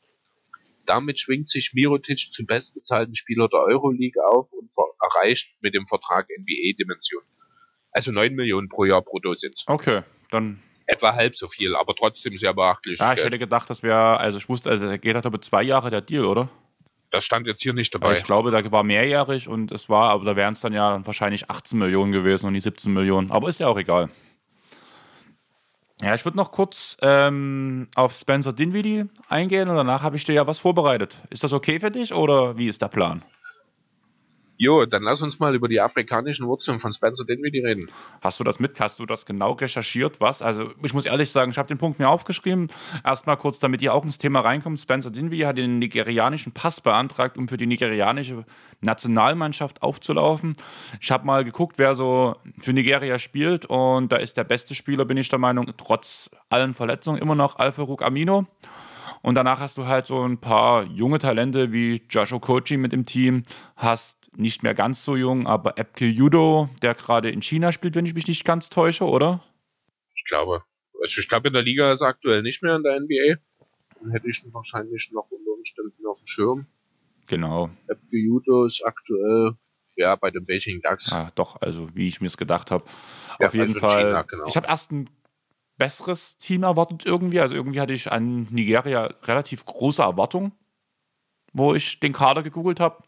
Damit 0.86 1.20
schwingt 1.20 1.48
sich 1.48 1.72
Mirotic 1.74 2.32
zum 2.32 2.46
bestbezahlten 2.46 3.14
Spieler 3.14 3.48
der 3.48 3.60
Euroleague 3.60 4.22
auf 4.24 4.52
und 4.52 4.72
erreicht 5.00 5.52
mit 5.60 5.74
dem 5.74 5.86
Vertrag 5.86 6.28
NBA-Dimension. 6.28 7.22
Also 7.92 8.12
9 8.12 8.34
Millionen 8.34 8.68
pro 8.68 8.84
Jahr 8.84 9.02
brutto 9.02 9.34
sind 9.34 9.62
Okay, 9.66 10.02
dann. 10.30 10.62
Etwa 10.86 11.14
halb 11.14 11.36
so 11.36 11.46
viel, 11.46 11.76
aber 11.76 11.94
trotzdem 11.94 12.36
sehr 12.36 12.52
beachtlich. 12.52 12.98
Ja, 12.98 13.12
ich 13.12 13.22
hätte 13.22 13.38
gedacht, 13.38 13.70
das 13.70 13.82
wäre, 13.82 14.18
also 14.18 14.38
ich 14.38 14.48
wusste, 14.48 14.70
also 14.70 14.88
geht 14.98 15.14
halt 15.14 15.24
über 15.24 15.40
zwei 15.40 15.62
Jahre 15.62 15.90
der 15.90 16.00
Deal, 16.00 16.24
oder? 16.24 16.48
Das 17.10 17.24
stand 17.24 17.46
jetzt 17.46 17.62
hier 17.62 17.72
nicht 17.72 17.92
dabei. 17.94 18.12
ich 18.12 18.24
glaube, 18.24 18.50
da 18.50 18.70
war 18.70 18.84
mehrjährig 18.84 19.48
und 19.48 19.72
es 19.72 19.88
war, 19.88 20.10
aber 20.10 20.24
da 20.24 20.36
wären 20.36 20.54
es 20.54 20.60
dann 20.60 20.72
ja 20.72 21.04
wahrscheinlich 21.04 21.50
18 21.50 21.78
Millionen 21.78 22.12
gewesen 22.12 22.46
und 22.46 22.52
nicht 22.52 22.62
17 22.62 22.92
Millionen. 22.92 23.30
Aber 23.30 23.48
ist 23.48 23.58
ja 23.60 23.66
auch 23.66 23.78
egal. 23.78 24.10
Ja, 26.02 26.14
ich 26.14 26.24
würde 26.24 26.38
noch 26.38 26.50
kurz 26.50 26.96
ähm, 27.02 27.88
auf 27.94 28.14
Spencer 28.14 28.52
Dinwiddie 28.52 29.04
eingehen 29.28 29.68
und 29.68 29.76
danach 29.76 30.02
habe 30.02 30.16
ich 30.16 30.24
dir 30.24 30.32
ja 30.32 30.46
was 30.46 30.58
vorbereitet. 30.58 31.16
Ist 31.28 31.44
das 31.44 31.52
okay 31.52 31.78
für 31.78 31.90
dich 31.90 32.14
oder 32.14 32.56
wie 32.56 32.68
ist 32.68 32.80
der 32.80 32.88
Plan? 32.88 33.22
Jo, 34.62 34.84
dann 34.84 35.04
lass 35.04 35.22
uns 35.22 35.38
mal 35.40 35.54
über 35.54 35.68
die 35.68 35.80
afrikanischen 35.80 36.46
Wurzeln 36.46 36.78
von 36.78 36.92
Spencer 36.92 37.24
Dinwiddie 37.24 37.64
reden. 37.64 37.88
Hast 38.20 38.40
du 38.40 38.44
das 38.44 38.60
mit? 38.60 38.78
Hast 38.78 38.98
du 38.98 39.06
das 39.06 39.24
genau 39.24 39.52
recherchiert? 39.52 40.20
Was? 40.20 40.42
Also, 40.42 40.72
ich 40.82 40.92
muss 40.92 41.06
ehrlich 41.06 41.30
sagen, 41.30 41.50
ich 41.50 41.56
habe 41.56 41.66
den 41.66 41.78
Punkt 41.78 41.98
mir 41.98 42.10
aufgeschrieben. 42.10 42.68
Erstmal 43.02 43.38
kurz, 43.38 43.58
damit 43.58 43.80
ihr 43.80 43.94
auch 43.94 44.04
ins 44.04 44.18
Thema 44.18 44.40
reinkommt. 44.40 44.78
Spencer 44.78 45.10
Dinwiddie 45.10 45.46
hat 45.46 45.56
den 45.56 45.78
nigerianischen 45.78 46.52
Pass 46.52 46.82
beantragt, 46.82 47.38
um 47.38 47.48
für 47.48 47.56
die 47.56 47.64
nigerianische 47.64 48.44
Nationalmannschaft 48.82 49.80
aufzulaufen. 49.80 50.56
Ich 51.00 51.10
habe 51.10 51.24
mal 51.24 51.42
geguckt, 51.42 51.78
wer 51.78 51.94
so 51.94 52.36
für 52.58 52.74
Nigeria 52.74 53.18
spielt 53.18 53.64
und 53.64 54.12
da 54.12 54.16
ist 54.16 54.36
der 54.36 54.44
beste 54.44 54.74
Spieler, 54.74 55.06
bin 55.06 55.16
ich 55.16 55.30
der 55.30 55.38
Meinung, 55.38 55.72
trotz 55.78 56.28
allen 56.50 56.74
Verletzungen 56.74 57.22
immer 57.22 57.34
noch 57.34 57.58
Alfaruk 57.58 58.02
Amino. 58.02 58.46
Und 59.22 59.34
danach 59.34 59.60
hast 59.60 59.76
du 59.76 59.86
halt 59.86 60.06
so 60.06 60.22
ein 60.22 60.38
paar 60.38 60.84
junge 60.84 61.18
Talente 61.18 61.72
wie 61.72 62.02
Joshua 62.08 62.38
Kochi 62.38 62.76
mit 62.76 62.92
im 62.92 63.04
Team, 63.04 63.42
hast 63.76 64.30
nicht 64.36 64.62
mehr 64.62 64.74
ganz 64.74 65.04
so 65.04 65.16
jung, 65.16 65.46
aber 65.46 65.78
Epke 65.78 66.06
Judo, 66.06 66.70
der 66.80 66.94
gerade 66.94 67.30
in 67.30 67.42
China 67.42 67.70
spielt, 67.72 67.94
wenn 67.94 68.06
ich 68.06 68.14
mich 68.14 68.26
nicht 68.26 68.44
ganz 68.44 68.70
täusche, 68.70 69.04
oder? 69.04 69.44
Ich 70.14 70.24
glaube. 70.24 70.62
Also 71.02 71.20
ich 71.20 71.28
glaube, 71.28 71.48
in 71.48 71.54
der 71.54 71.62
Liga 71.62 71.92
ist 71.92 72.00
er 72.00 72.08
aktuell 72.08 72.42
nicht 72.42 72.62
mehr 72.62 72.76
in 72.76 72.82
der 72.82 72.98
NBA. 72.98 73.40
Dann 74.00 74.10
hätte 74.12 74.28
ich 74.28 74.42
ihn 74.44 74.54
wahrscheinlich 74.54 75.10
noch 75.12 75.30
unter 75.30 75.50
Umständen 75.52 76.06
auf 76.06 76.18
dem 76.18 76.26
Schirm. 76.26 76.66
Genau. 77.26 77.70
Epke 77.88 78.16
Judo 78.16 78.64
ist 78.64 78.82
aktuell 78.84 79.52
ja, 79.96 80.16
bei 80.16 80.30
den 80.30 80.46
Beijing 80.46 80.80
Ducks. 80.80 81.12
Ah, 81.12 81.30
doch, 81.34 81.60
also 81.60 81.94
wie 81.94 82.08
ich 82.08 82.20
mir 82.20 82.28
es 82.28 82.36
gedacht 82.36 82.70
habe. 82.70 82.84
Ja, 83.38 83.48
Auf 83.48 83.54
jeden 83.54 83.74
also 83.74 83.80
Fall. 83.80 84.06
China, 84.06 84.22
genau. 84.22 84.46
Ich 84.46 84.56
habe 84.56 84.66
erst 84.66 84.90
ein 84.92 85.10
besseres 85.80 86.36
Team 86.36 86.62
erwartet 86.62 87.06
irgendwie. 87.06 87.40
Also 87.40 87.56
irgendwie 87.56 87.80
hatte 87.80 87.94
ich 87.94 88.12
an 88.12 88.46
Nigeria 88.50 89.12
relativ 89.24 89.64
große 89.64 90.02
Erwartungen, 90.02 90.52
wo 91.52 91.74
ich 91.74 91.98
den 91.98 92.12
Kader 92.12 92.44
gegoogelt 92.44 92.78
habe. 92.78 93.02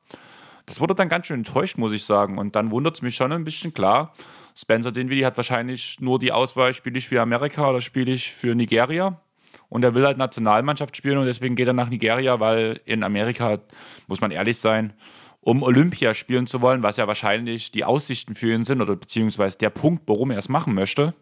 Das 0.66 0.80
wurde 0.80 0.94
dann 0.94 1.08
ganz 1.08 1.26
schön 1.26 1.40
enttäuscht, 1.40 1.76
muss 1.76 1.92
ich 1.92 2.04
sagen. 2.04 2.38
Und 2.38 2.56
dann 2.56 2.70
wundert 2.70 2.96
es 2.96 3.02
mich 3.02 3.14
schon 3.14 3.30
ein 3.30 3.44
bisschen 3.44 3.74
klar. 3.74 4.14
Spencer 4.56 4.90
Dinwiddie 4.90 5.26
hat 5.26 5.36
wahrscheinlich 5.36 6.00
nur 6.00 6.18
die 6.18 6.32
Auswahl, 6.32 6.72
spiele 6.72 6.98
ich 6.98 7.08
für 7.08 7.20
Amerika 7.20 7.68
oder 7.68 7.80
spiele 7.80 8.12
ich 8.12 8.32
für 8.32 8.54
Nigeria. 8.54 9.20
Und 9.68 9.84
er 9.84 9.94
will 9.94 10.06
halt 10.06 10.18
Nationalmannschaft 10.18 10.96
spielen 10.96 11.18
und 11.18 11.26
deswegen 11.26 11.54
geht 11.54 11.66
er 11.66 11.72
nach 11.72 11.88
Nigeria, 11.88 12.40
weil 12.40 12.80
in 12.84 13.02
Amerika, 13.02 13.58
muss 14.06 14.20
man 14.20 14.30
ehrlich 14.30 14.58
sein, 14.58 14.92
um 15.40 15.62
Olympia 15.62 16.14
spielen 16.14 16.46
zu 16.46 16.60
wollen, 16.60 16.82
was 16.82 16.96
ja 16.96 17.06
wahrscheinlich 17.06 17.70
die 17.70 17.84
Aussichten 17.84 18.34
für 18.34 18.52
ihn 18.52 18.64
sind 18.64 18.80
oder 18.80 18.96
beziehungsweise 18.96 19.58
der 19.58 19.70
Punkt, 19.70 20.04
warum 20.06 20.30
er 20.30 20.38
es 20.38 20.48
machen 20.48 20.74
möchte, 20.74 21.14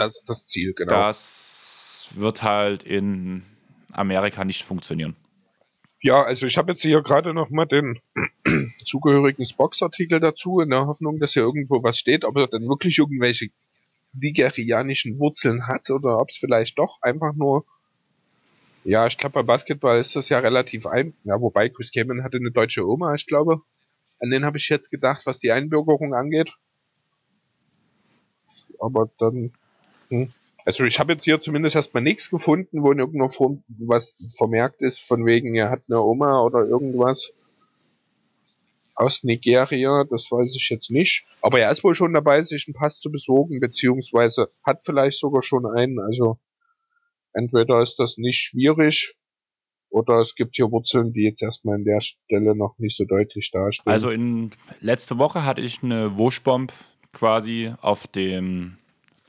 das 0.00 0.16
ist 0.18 0.28
das 0.28 0.46
Ziel, 0.46 0.72
genau. 0.74 0.92
Das 0.92 2.08
wird 2.14 2.42
halt 2.42 2.82
in 2.82 3.44
Amerika 3.92 4.44
nicht 4.44 4.64
funktionieren. 4.64 5.16
Ja, 6.02 6.22
also 6.22 6.46
ich 6.46 6.56
habe 6.56 6.72
jetzt 6.72 6.82
hier 6.82 7.02
gerade 7.02 7.34
noch 7.34 7.50
mal 7.50 7.66
den 7.66 8.00
zugehörigen 8.84 9.44
Spox-Artikel 9.44 10.18
dazu, 10.18 10.60
in 10.60 10.70
der 10.70 10.86
Hoffnung, 10.86 11.16
dass 11.16 11.34
hier 11.34 11.42
irgendwo 11.42 11.82
was 11.82 11.98
steht, 11.98 12.24
ob 12.24 12.36
er 12.36 12.48
denn 12.48 12.62
wirklich 12.62 12.98
irgendwelche 12.98 13.48
nigerianischen 14.12 15.20
Wurzeln 15.20 15.66
hat 15.66 15.90
oder 15.90 16.18
ob 16.18 16.30
es 16.30 16.38
vielleicht 16.38 16.78
doch 16.78 16.98
einfach 17.02 17.34
nur 17.34 17.64
ja, 18.84 19.06
ich 19.06 19.18
glaube, 19.18 19.34
bei 19.34 19.42
Basketball 19.42 19.98
ist 19.98 20.16
das 20.16 20.30
ja 20.30 20.38
relativ 20.38 20.86
ein. 20.86 21.14
Ja, 21.24 21.40
wobei 21.40 21.68
Chris 21.68 21.92
Kamen 21.92 22.24
hatte 22.24 22.38
eine 22.38 22.50
deutsche 22.50 22.86
Oma, 22.86 23.14
ich 23.14 23.26
glaube. 23.26 23.60
An 24.20 24.30
den 24.30 24.44
habe 24.44 24.58
ich 24.58 24.68
jetzt 24.68 24.90
gedacht, 24.90 25.26
was 25.26 25.38
die 25.38 25.52
Einbürgerung 25.52 26.14
angeht. 26.14 26.54
Aber 28.78 29.10
dann 29.18 29.52
hm. 30.10 30.32
Also 30.66 30.84
ich 30.84 30.98
habe 30.98 31.12
jetzt 31.12 31.24
hier 31.24 31.40
zumindest 31.40 31.74
erstmal 31.74 32.02
nichts 32.02 32.28
gefunden, 32.28 32.82
wo 32.82 32.92
irgendwo 32.92 33.58
was 33.78 34.14
vermerkt 34.36 34.82
ist, 34.82 35.00
von 35.00 35.24
wegen, 35.24 35.54
er 35.54 35.70
hat 35.70 35.82
eine 35.88 36.00
Oma 36.02 36.42
oder 36.42 36.66
irgendwas 36.66 37.32
aus 38.94 39.24
Nigeria, 39.24 40.04
das 40.04 40.30
weiß 40.30 40.54
ich 40.54 40.68
jetzt 40.68 40.90
nicht. 40.90 41.24
Aber 41.40 41.58
er 41.58 41.70
ist 41.70 41.82
wohl 41.82 41.94
schon 41.94 42.12
dabei, 42.12 42.42
sich 42.42 42.66
einen 42.66 42.74
Pass 42.74 43.00
zu 43.00 43.10
besorgen, 43.10 43.58
beziehungsweise 43.58 44.50
hat 44.62 44.82
vielleicht 44.84 45.18
sogar 45.18 45.42
schon 45.42 45.64
einen. 45.64 45.98
Also 45.98 46.38
entweder 47.32 47.82
ist 47.82 47.98
das 47.98 48.18
nicht 48.18 48.38
schwierig 48.38 49.14
oder 49.88 50.20
es 50.20 50.34
gibt 50.34 50.56
hier 50.56 50.70
Wurzeln, 50.70 51.14
die 51.14 51.22
jetzt 51.22 51.42
erstmal 51.42 51.76
an 51.76 51.84
der 51.84 52.00
Stelle 52.00 52.54
noch 52.54 52.78
nicht 52.78 52.96
so 52.96 53.04
deutlich 53.04 53.50
dastehen. 53.50 53.90
Also 53.90 54.10
in 54.10 54.50
letzte 54.80 55.18
Woche 55.18 55.44
hatte 55.44 55.62
ich 55.62 55.82
eine 55.82 56.18
Wuschbomb 56.18 56.72
quasi 57.12 57.72
auf 57.80 58.06
dem 58.06 58.76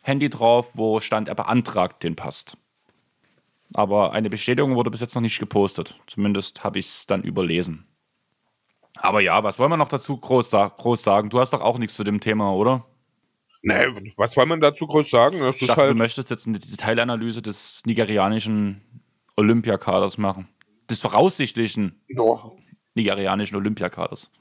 Handy 0.02 0.30
drauf, 0.30 0.72
wo 0.74 1.00
stand, 1.00 1.28
er 1.28 1.36
beantragt 1.36 2.04
den 2.04 2.16
Pass. 2.16 2.46
Aber 3.74 4.14
eine 4.14 4.30
Bestätigung 4.30 4.76
wurde 4.76 4.92
bis 4.92 5.02
jetzt 5.02 5.16
noch 5.16 5.22
nicht 5.22 5.40
gepostet. 5.40 6.00
Zumindest 6.08 6.64
habe 6.64 6.80
ich 6.80 6.88
es 6.88 7.06
dann 7.06 7.24
überlesen. 7.24 7.88
Aber 8.98 9.22
ja, 9.22 9.44
was 9.44 9.60
wollen 9.60 9.72
wir 9.72 9.78
noch 9.78 9.88
dazu 9.88 10.18
groß, 10.18 10.50
groß, 10.50 11.02
sagen? 11.02 11.30
Du 11.30 11.40
hast 11.40 11.54
doch 11.54 11.62
auch 11.62 11.78
nichts 11.78 11.96
zu 11.96 12.04
dem 12.04 12.20
Thema, 12.20 12.54
oder? 12.54 12.86
Nee, 13.64 13.88
was 14.18 14.34
soll 14.34 14.46
man 14.48 14.60
dazu 14.60 14.88
groß 14.88 15.10
sagen? 15.10 15.40
Das 15.40 15.62
ich 15.62 15.68
dachte, 15.68 15.82
halt 15.82 15.92
du 15.92 15.96
möchtest 15.96 16.30
jetzt 16.30 16.48
eine 16.48 16.60
Detailanalyse 16.60 17.42
des 17.42 17.82
nigerianischen 17.86 18.82
Olympiakaders 19.38 20.18
machen. 20.18 20.48
Des 20.90 21.00
voraussichtlichen 21.00 22.02
Doch. 22.10 22.56
nigerianischen 22.96 23.56
Olympiakaders. 23.56 24.32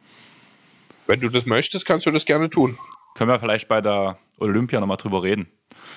Wenn 1.06 1.20
du 1.20 1.28
das 1.28 1.46
möchtest, 1.46 1.86
kannst 1.86 2.06
du 2.06 2.10
das 2.10 2.24
gerne 2.24 2.50
tun. 2.50 2.78
Können 3.14 3.30
wir 3.30 3.40
vielleicht 3.40 3.68
bei 3.68 3.80
der 3.80 4.18
Olympia 4.38 4.80
nochmal 4.80 4.96
drüber 4.96 5.22
reden. 5.22 5.50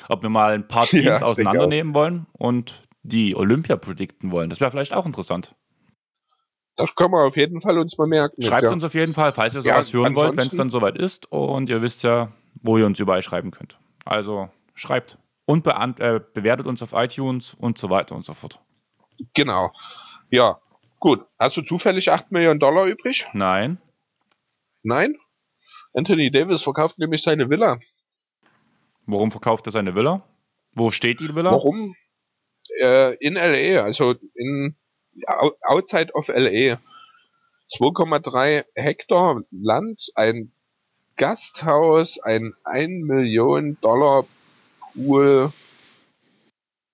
Ob 0.10 0.22
wir 0.22 0.30
mal 0.30 0.54
ein 0.54 0.68
paar 0.68 0.86
Teams 0.88 1.06
ja, 1.06 1.22
auseinandernehmen 1.22 1.94
wollen 1.94 2.26
und 2.34 2.84
die 3.04 3.36
Olympia 3.36 3.76
predikten 3.76 4.32
wollen. 4.32 4.50
Das 4.50 4.60
wäre 4.60 4.72
vielleicht 4.72 4.94
auch 4.94 5.06
interessant. 5.06 5.56
Das 6.76 6.96
können 6.96 7.12
wir 7.12 7.24
auf 7.24 7.38
jeden 7.38 7.62
Fall 7.62 7.78
uns 7.78 7.98
mal 7.98 8.08
merken. 8.08 8.42
Schreibt 8.42 8.64
ja. 8.64 8.72
uns 8.72 8.84
auf 8.84 8.96
jeden 8.96 9.14
Fall, 9.14 9.32
falls 9.32 9.54
ihr 9.54 9.62
sowas 9.62 9.92
ja, 9.92 10.00
hören 10.00 10.16
wollt, 10.16 10.38
wenn 10.38 10.48
es 10.48 10.56
dann 10.56 10.70
soweit 10.70 10.98
ist. 10.98 11.32
Und 11.32 11.70
ihr 11.70 11.82
wisst 11.82 12.02
ja, 12.04 12.32
wo 12.62 12.78
ihr 12.78 12.86
uns 12.86 13.00
überall 13.00 13.22
schreiben 13.22 13.52
könnt. 13.52 13.78
Also 14.06 14.50
schreibt 14.74 15.20
und 15.46 15.68
äh, 15.68 16.20
bewertet 16.34 16.66
uns 16.66 16.82
auf 16.82 16.94
iTunes 16.94 17.54
und 17.54 17.78
so 17.78 17.90
weiter 17.90 18.16
und 18.16 18.26
so 18.26 18.34
fort. 18.34 18.60
Genau. 19.36 19.72
Ja, 20.32 20.60
gut. 21.00 21.26
Hast 21.38 21.58
du 21.58 21.62
zufällig 21.62 22.10
8 22.10 22.32
Millionen 22.32 22.60
Dollar 22.60 22.86
übrig? 22.86 23.28
Nein. 23.34 23.78
Nein? 24.82 25.16
Anthony 25.94 26.32
Davis 26.32 26.64
verkauft 26.64 26.98
nämlich 26.98 27.22
seine 27.22 27.50
Villa. 27.50 27.78
Warum 29.06 29.32
verkauft 29.32 29.68
er 29.68 29.72
seine 29.72 29.96
Villa? 29.96 30.24
Wo 30.74 30.92
steht 30.92 31.20
die 31.20 31.36
Villa? 31.36 31.52
Warum? 31.52 31.96
Äh, 32.80 33.16
in 33.16 33.36
LA, 33.36 33.84
also 33.84 34.16
in 34.34 34.76
outside 35.68 36.14
of 36.14 36.28
LA. 36.30 36.80
2,3 37.72 38.66
Hektar 38.76 39.42
Land, 39.52 40.12
ein 40.16 40.52
Gasthaus, 41.16 42.20
ein 42.20 42.54
1 42.64 43.06
Million 43.06 43.78
Dollar 43.82 44.26
Pool. 44.94 45.52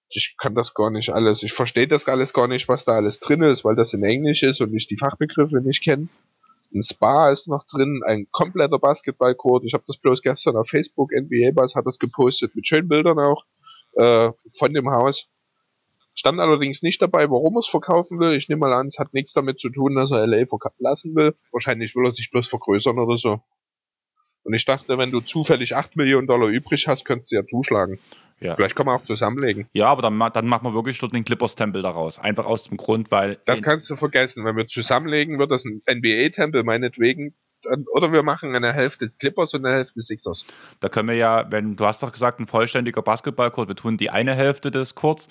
Ich 0.09 0.35
kann 0.37 0.55
das 0.55 0.73
gar 0.73 0.89
nicht 0.89 1.11
alles. 1.11 1.43
Ich 1.43 1.53
verstehe 1.53 1.87
das 1.87 2.07
alles 2.07 2.33
gar 2.33 2.47
nicht, 2.47 2.67
was 2.67 2.85
da 2.85 2.93
alles 2.93 3.19
drin 3.19 3.41
ist, 3.41 3.63
weil 3.63 3.75
das 3.75 3.93
in 3.93 4.03
Englisch 4.03 4.43
ist 4.43 4.61
und 4.61 4.73
ich 4.73 4.87
die 4.87 4.97
Fachbegriffe 4.97 5.61
nicht 5.61 5.83
kenne. 5.83 6.09
Ein 6.73 6.83
Spa 6.83 7.31
ist 7.31 7.47
noch 7.47 7.63
drin, 7.65 8.01
ein 8.05 8.27
kompletter 8.31 8.79
Basketballcourt. 8.79 9.63
Ich 9.65 9.73
habe 9.73 9.83
das 9.87 9.97
bloß 9.97 10.21
gestern 10.21 10.55
auf 10.55 10.67
Facebook, 10.67 11.11
NBA 11.11 11.51
Bass 11.53 11.75
hat 11.75 11.85
das 11.85 11.99
gepostet 11.99 12.55
mit 12.55 12.67
schönen 12.67 12.87
Bildern 12.87 13.19
auch 13.19 13.45
äh, 13.93 14.31
von 14.49 14.73
dem 14.73 14.89
Haus. 14.89 15.27
Stand 16.13 16.39
allerdings 16.39 16.81
nicht 16.81 17.01
dabei, 17.01 17.29
warum 17.29 17.55
er 17.55 17.59
es 17.59 17.67
verkaufen 17.67 18.19
will. 18.19 18.33
Ich 18.33 18.49
nehme 18.49 18.59
mal 18.59 18.73
an, 18.73 18.87
es 18.87 18.99
hat 18.99 19.13
nichts 19.13 19.33
damit 19.33 19.59
zu 19.59 19.69
tun, 19.69 19.95
dass 19.95 20.11
er 20.11 20.27
LA 20.27 20.45
verlassen 20.45 21.15
will. 21.15 21.33
Wahrscheinlich 21.51 21.95
will 21.95 22.05
er 22.05 22.11
sich 22.11 22.29
bloß 22.29 22.47
vergrößern 22.47 22.99
oder 22.99 23.17
so. 23.17 23.41
Und 24.43 24.53
ich 24.53 24.65
dachte, 24.65 24.97
wenn 24.97 25.11
du 25.11 25.21
zufällig 25.21 25.75
8 25.75 25.95
Millionen 25.95 26.27
Dollar 26.27 26.49
übrig 26.49 26.87
hast, 26.87 27.05
könntest 27.05 27.31
du 27.31 27.35
ja 27.35 27.45
zuschlagen. 27.45 27.99
Ja. 28.41 28.55
Vielleicht 28.55 28.75
kann 28.75 28.85
man 28.85 28.99
auch 28.99 29.03
zusammenlegen. 29.03 29.67
Ja, 29.73 29.89
aber 29.89 30.01
dann, 30.01 30.17
dann 30.17 30.47
machen 30.47 30.63
wir 30.63 30.73
wirklich 30.73 30.97
dort 30.97 31.13
den 31.13 31.25
Clippers-Tempel 31.25 31.81
daraus. 31.81 32.19
Einfach 32.19 32.45
aus 32.45 32.63
dem 32.63 32.77
Grund, 32.77 33.11
weil. 33.11 33.37
Das 33.45 33.61
kannst 33.61 33.89
du 33.89 33.95
vergessen. 33.95 34.45
Wenn 34.45 34.55
wir 34.55 34.65
zusammenlegen, 34.65 35.39
wird 35.39 35.51
das 35.51 35.65
ein 35.65 35.81
NBA-Tempel, 35.89 36.63
meinetwegen. 36.63 37.33
oder 37.93 38.13
wir 38.13 38.23
machen 38.23 38.55
eine 38.55 38.71
Hälfte 38.71 39.07
Clippers 39.19 39.53
und 39.53 39.65
eine 39.65 39.75
Hälfte 39.75 40.01
Sixers. 40.01 40.45
Da 40.79 40.87
können 40.87 41.09
wir 41.09 41.15
ja, 41.15 41.51
wenn 41.51 41.75
du 41.75 41.85
hast 41.85 42.01
doch 42.01 42.13
gesagt, 42.13 42.39
ein 42.39 42.47
vollständiger 42.47 43.01
Basketballcourt, 43.01 43.67
wir 43.67 43.75
tun 43.75 43.97
die 43.97 44.09
eine 44.09 44.35
Hälfte 44.35 44.71
des 44.71 44.95
Courts 44.95 45.27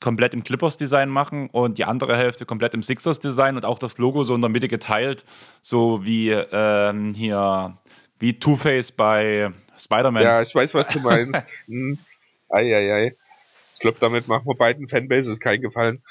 komplett 0.00 0.32
im 0.34 0.42
Clippers-Design 0.42 1.08
machen 1.08 1.50
und 1.50 1.78
die 1.78 1.84
andere 1.84 2.16
Hälfte 2.16 2.46
komplett 2.46 2.74
im 2.74 2.82
Sixers-Design 2.82 3.56
und 3.56 3.64
auch 3.64 3.78
das 3.78 3.98
Logo 3.98 4.24
so 4.24 4.34
in 4.34 4.40
der 4.40 4.50
Mitte 4.50 4.66
geteilt, 4.66 5.24
so 5.60 6.04
wie 6.04 6.30
ähm, 6.30 7.14
hier, 7.14 7.76
wie 8.20 8.34
Two-Face 8.34 8.92
bei 8.92 9.50
Spider-Man. 9.76 10.22
Ja, 10.22 10.42
ich 10.42 10.54
weiß, 10.54 10.74
was 10.74 10.88
du 10.88 11.00
meinst. 11.00 11.42
hm. 11.66 11.98
Eieiei. 12.48 13.14
Ich 13.74 13.80
glaube, 13.80 13.98
damit 14.00 14.28
machen 14.28 14.46
wir 14.46 14.54
beiden 14.54 14.86
Fanbases 14.86 15.40
keinen 15.40 15.62
Gefallen. 15.62 16.02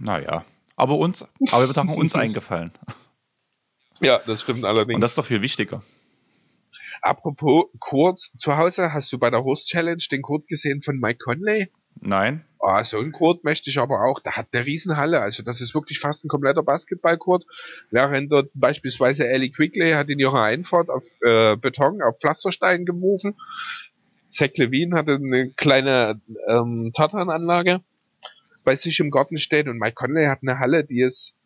Naja, 0.00 0.44
aber 0.76 0.98
uns, 0.98 1.24
aber 1.50 1.68
wir 1.68 1.74
haben 1.74 1.90
uns 1.90 2.14
eingefallen. 2.14 2.72
Ja, 4.00 4.20
das 4.26 4.42
stimmt 4.42 4.64
allerdings. 4.64 4.94
Und 4.94 5.00
das 5.00 5.10
ist 5.10 5.18
doch 5.18 5.26
viel 5.26 5.42
wichtiger. 5.42 5.82
Apropos 7.02 7.64
Kurt, 7.80 8.20
zu 8.20 8.56
Hause 8.56 8.92
hast 8.92 9.12
du 9.12 9.18
bei 9.18 9.28
der 9.28 9.42
Horse 9.42 9.66
Challenge 9.66 10.02
den 10.08 10.22
Kurt 10.22 10.46
gesehen 10.46 10.82
von 10.82 11.00
Mike 11.00 11.18
Conley? 11.18 11.68
Nein. 12.00 12.44
Oh, 12.60 12.82
so 12.82 12.98
ein 12.98 13.12
Kurt 13.12 13.44
möchte 13.44 13.70
ich 13.70 13.78
aber 13.78 14.04
auch. 14.04 14.20
Da 14.20 14.32
hat 14.32 14.52
der 14.52 14.66
Riesenhalle. 14.66 15.20
Also 15.20 15.42
das 15.42 15.60
ist 15.60 15.74
wirklich 15.74 16.00
fast 16.00 16.24
ein 16.24 16.28
kompletter 16.28 16.62
Basketballkurt. 16.62 17.44
Während 17.90 18.32
dort 18.32 18.50
beispielsweise 18.54 19.28
Ellie 19.28 19.50
Quigley 19.50 19.92
hat 19.92 20.10
in 20.10 20.18
ihrer 20.18 20.42
Einfahrt 20.42 20.90
auf 20.90 21.04
äh, 21.22 21.56
Beton, 21.56 22.02
auf 22.02 22.18
Pflasterstein 22.18 22.84
geworfen. 22.84 23.36
Zach 24.26 24.50
Levine 24.56 24.96
hatte 24.96 25.14
eine 25.14 25.50
kleine 25.50 26.20
ähm, 26.48 26.90
Tartananlage 26.92 27.80
bei 28.64 28.76
sich 28.76 29.00
im 29.00 29.10
Garten 29.10 29.38
steht 29.38 29.66
und 29.66 29.78
Mike 29.78 29.94
Conley 29.94 30.26
hat 30.26 30.40
eine 30.42 30.58
Halle, 30.58 30.84
die 30.84 31.00
ist 31.00 31.36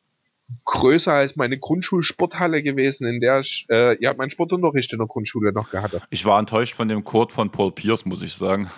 größer 0.64 1.12
als 1.12 1.36
meine 1.36 1.56
Grundschulsporthalle 1.56 2.62
gewesen, 2.62 3.06
in 3.06 3.20
der 3.20 3.40
ich 3.40 3.66
äh, 3.70 3.96
ja 4.02 4.12
meinen 4.14 4.30
Sportunterricht 4.30 4.92
in 4.92 4.98
der 4.98 5.06
Grundschule 5.06 5.52
noch 5.52 5.70
gehabt. 5.70 6.00
Ich 6.10 6.24
war 6.24 6.38
enttäuscht 6.38 6.74
von 6.74 6.88
dem 6.88 7.04
Kurt 7.04 7.32
von 7.32 7.50
Paul 7.50 7.72
Pierce, 7.72 8.06
muss 8.06 8.22
ich 8.22 8.34
sagen. 8.34 8.70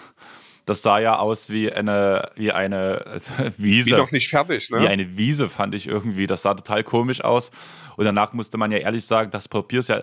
Das 0.66 0.80
sah 0.82 0.98
ja 0.98 1.18
aus 1.18 1.50
wie 1.50 1.70
eine, 1.70 2.30
wie 2.36 2.52
eine 2.52 3.20
Wiese. 3.58 3.90
Wie 3.90 3.94
noch 3.94 4.12
nicht 4.12 4.28
fertig, 4.28 4.70
ne? 4.70 4.80
Wie 4.80 4.88
eine 4.88 5.16
Wiese, 5.16 5.48
fand 5.48 5.74
ich 5.74 5.86
irgendwie. 5.86 6.26
Das 6.26 6.42
sah 6.42 6.54
total 6.54 6.84
komisch 6.84 7.22
aus. 7.22 7.50
Und 7.96 8.04
danach 8.04 8.32
musste 8.32 8.56
man 8.56 8.72
ja 8.72 8.78
ehrlich 8.78 9.04
sagen, 9.04 9.30
dass 9.30 9.48
Paul 9.48 9.64
Pierce 9.64 9.88
ja 9.88 10.02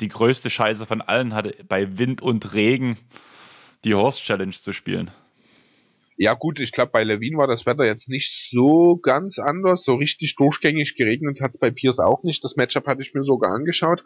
die 0.00 0.08
größte 0.08 0.50
Scheiße 0.50 0.86
von 0.86 1.00
allen 1.00 1.34
hatte, 1.34 1.56
bei 1.68 1.98
Wind 1.98 2.22
und 2.22 2.54
Regen 2.54 2.98
die 3.84 3.94
Horse 3.94 4.22
Challenge 4.22 4.52
zu 4.52 4.72
spielen. 4.72 5.10
Ja 6.16 6.34
gut, 6.34 6.60
ich 6.60 6.70
glaube, 6.70 6.92
bei 6.92 7.02
Levine 7.02 7.38
war 7.38 7.48
das 7.48 7.66
Wetter 7.66 7.84
jetzt 7.84 8.08
nicht 8.08 8.32
so 8.32 8.96
ganz 8.96 9.38
anders. 9.38 9.82
So 9.84 9.94
richtig 9.94 10.36
durchgängig 10.36 10.94
geregnet 10.94 11.40
hat 11.40 11.50
es 11.50 11.58
bei 11.58 11.70
Pierce 11.70 11.98
auch 11.98 12.22
nicht. 12.22 12.44
Das 12.44 12.54
Matchup 12.56 12.86
hatte 12.86 13.02
ich 13.02 13.14
mir 13.14 13.24
sogar 13.24 13.52
angeschaut. 13.52 14.04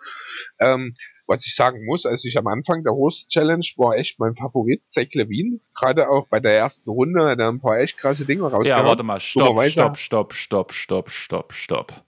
Ähm, 0.59 0.95
was 1.27 1.45
ich 1.47 1.55
sagen 1.55 1.85
muss, 1.85 2.07
als 2.07 2.25
ich 2.25 2.39
am 2.39 2.47
Anfang 2.47 2.83
der 2.83 2.95
Host 2.95 3.29
Challenge 3.29 3.67
war 3.77 3.97
echt 3.97 4.19
mein 4.19 4.35
Favorit, 4.35 4.83
Zach 4.87 5.13
Levine. 5.13 5.61
Gerade 5.75 6.09
auch 6.09 6.27
bei 6.29 6.41
der 6.41 6.57
ersten 6.57 6.89
Runde 6.89 7.27
hat 7.27 7.39
er 7.39 7.49
ein 7.49 7.61
paar 7.61 7.79
echt 7.79 7.99
krasse 7.99 8.25
Dinge 8.25 8.45
rausgehauen. 8.45 8.85
Ja, 8.85 8.89
warte 8.89 9.03
mal, 9.03 9.21
stopp, 9.21 9.61
stopp, 9.67 9.99
stopp, 9.99 10.33
stopp, 10.33 10.73
stopp, 10.73 11.11
stopp, 11.11 11.53
stopp. 11.53 12.05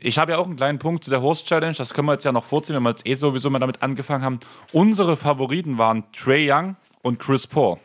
Ich 0.00 0.18
habe 0.18 0.32
ja 0.32 0.38
auch 0.38 0.46
einen 0.46 0.56
kleinen 0.56 0.80
Punkt 0.80 1.04
zu 1.04 1.10
der 1.10 1.22
Host 1.22 1.46
Challenge, 1.46 1.76
das 1.76 1.94
können 1.94 2.08
wir 2.08 2.14
jetzt 2.14 2.24
ja 2.24 2.32
noch 2.32 2.42
vorziehen, 2.42 2.74
wenn 2.74 2.82
wir 2.82 2.90
jetzt 2.90 3.06
eh 3.06 3.14
sowieso 3.14 3.48
mal 3.48 3.60
damit 3.60 3.80
angefangen 3.80 4.24
haben. 4.24 4.40
Unsere 4.72 5.16
Favoriten 5.16 5.78
waren 5.78 6.02
Trey 6.12 6.50
Young 6.50 6.74
und 7.02 7.20
Chris 7.20 7.46
Paul. 7.46 7.78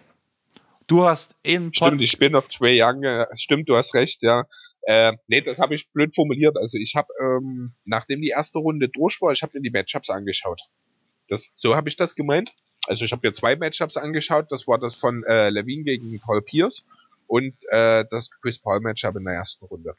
Du 0.89 1.05
hast 1.05 1.35
in 1.43 1.71
Stimmt, 1.71 2.01
ich 2.01 2.17
bin 2.17 2.33
auf 2.33 2.47
Trey 2.47 2.81
Young. 2.81 3.03
Äh, 3.03 3.27
stimmt, 3.35 3.69
du 3.69 3.75
hast 3.75 3.93
recht, 3.93 4.23
ja. 4.23 4.45
Äh, 4.81 5.13
nee, 5.27 5.39
das 5.39 5.59
habe 5.59 5.75
ich 5.75 5.87
blöd 5.91 6.15
formuliert. 6.15 6.57
Also 6.57 6.79
ich 6.79 6.95
habe, 6.95 7.07
ähm, 7.21 7.75
nachdem 7.85 8.21
die 8.21 8.29
erste 8.29 8.57
Runde 8.57 8.89
durch 8.89 9.21
war, 9.21 9.31
ich 9.31 9.43
habe 9.43 9.51
mir 9.53 9.61
die 9.61 9.69
Matchups 9.69 10.09
angeschaut. 10.09 10.61
Das, 11.27 11.51
so 11.53 11.75
habe 11.75 11.89
ich 11.89 11.95
das 11.95 12.15
gemeint. 12.15 12.55
Also 12.87 13.05
ich 13.05 13.11
habe 13.11 13.27
mir 13.27 13.33
zwei 13.33 13.55
Matchups 13.55 13.97
angeschaut. 13.97 14.51
Das 14.51 14.67
war 14.67 14.79
das 14.79 14.95
von 14.95 15.23
äh, 15.25 15.51
Levine 15.51 15.83
gegen 15.83 16.19
Paul 16.21 16.41
Pierce 16.41 16.83
und 17.27 17.53
äh, 17.69 18.03
das 18.09 18.31
Chris 18.41 18.57
Paul 18.57 18.79
Matchup 18.79 19.15
in 19.15 19.25
der 19.25 19.35
ersten 19.35 19.65
Runde. 19.65 19.93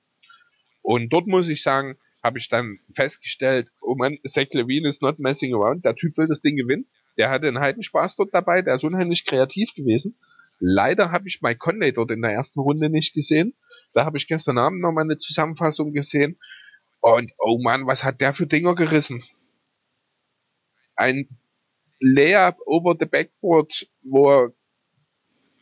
Und 0.82 1.12
dort 1.12 1.28
muss 1.28 1.48
ich 1.48 1.62
sagen, 1.62 1.98
habe 2.24 2.38
ich 2.38 2.48
dann 2.48 2.80
festgestellt, 2.96 3.70
oh 3.80 3.94
man, 3.94 4.18
Zach 4.26 4.48
Levine 4.54 4.88
ist 4.88 5.02
not 5.02 5.20
messing 5.20 5.54
around. 5.54 5.84
Der 5.84 5.94
Typ 5.94 6.16
will 6.16 6.26
das 6.26 6.40
Ding 6.40 6.56
gewinnen. 6.56 6.88
Der 7.16 7.30
hatte 7.30 7.46
einen 7.46 7.60
Heidenspaß 7.60 8.16
dort 8.16 8.34
dabei. 8.34 8.62
Der 8.62 8.74
ist 8.74 8.82
unheimlich 8.82 9.24
kreativ 9.24 9.72
gewesen. 9.74 10.16
Leider 10.60 11.10
habe 11.10 11.26
ich 11.26 11.40
Mike 11.40 11.58
Conley 11.58 11.92
dort 11.92 12.10
in 12.10 12.20
der 12.20 12.32
ersten 12.32 12.60
Runde 12.60 12.90
nicht 12.90 13.14
gesehen. 13.14 13.56
Da 13.94 14.04
habe 14.04 14.18
ich 14.18 14.28
gestern 14.28 14.58
Abend 14.58 14.82
noch 14.82 14.92
mal 14.92 15.02
eine 15.02 15.16
Zusammenfassung 15.16 15.92
gesehen. 15.92 16.38
Und 17.00 17.32
oh 17.38 17.58
Mann, 17.62 17.86
was 17.86 18.04
hat 18.04 18.20
der 18.20 18.34
für 18.34 18.46
Dinger 18.46 18.74
gerissen? 18.74 19.22
Ein 20.94 21.28
Layup 21.98 22.58
over 22.66 22.94
the 22.98 23.06
backboard, 23.06 23.90
wo 24.02 24.30
er, 24.30 24.52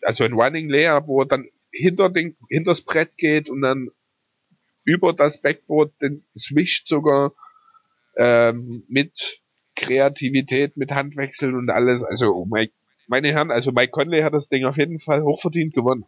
also 0.03 0.25
ein 0.25 0.33
Running 0.33 0.69
Layup, 0.69 1.07
wo 1.07 1.23
er 1.23 1.27
dann 1.27 1.49
hinter 1.71 2.11
den, 2.11 2.37
hinter 2.49 2.73
das 2.73 2.83
Brett 2.83 3.17
geht 3.17 3.49
und 3.49 3.63
dann 3.63 3.91
über 4.85 5.13
das 5.13 5.41
Backboard 5.41 5.93
den 6.03 6.25
swischt 6.37 6.89
sogar 6.89 7.35
ähm, 8.17 8.85
mit 8.89 9.43
Kreativität, 9.77 10.77
mit 10.77 10.91
Handwechseln 10.91 11.55
und 11.55 11.71
alles. 11.71 12.03
Also, 12.03 12.35
oh 12.35 12.47
mein 12.47 12.69
meine 13.09 13.29
Herren, 13.33 13.51
also 13.51 13.73
Mike 13.73 13.91
Conley 13.91 14.23
hat 14.23 14.35
das 14.35 14.49
Ding 14.49 14.65
auf 14.65 14.77
jeden 14.77 14.99
Fall 14.99 15.23
hochverdient 15.23 15.75
gewonnen. 15.75 16.05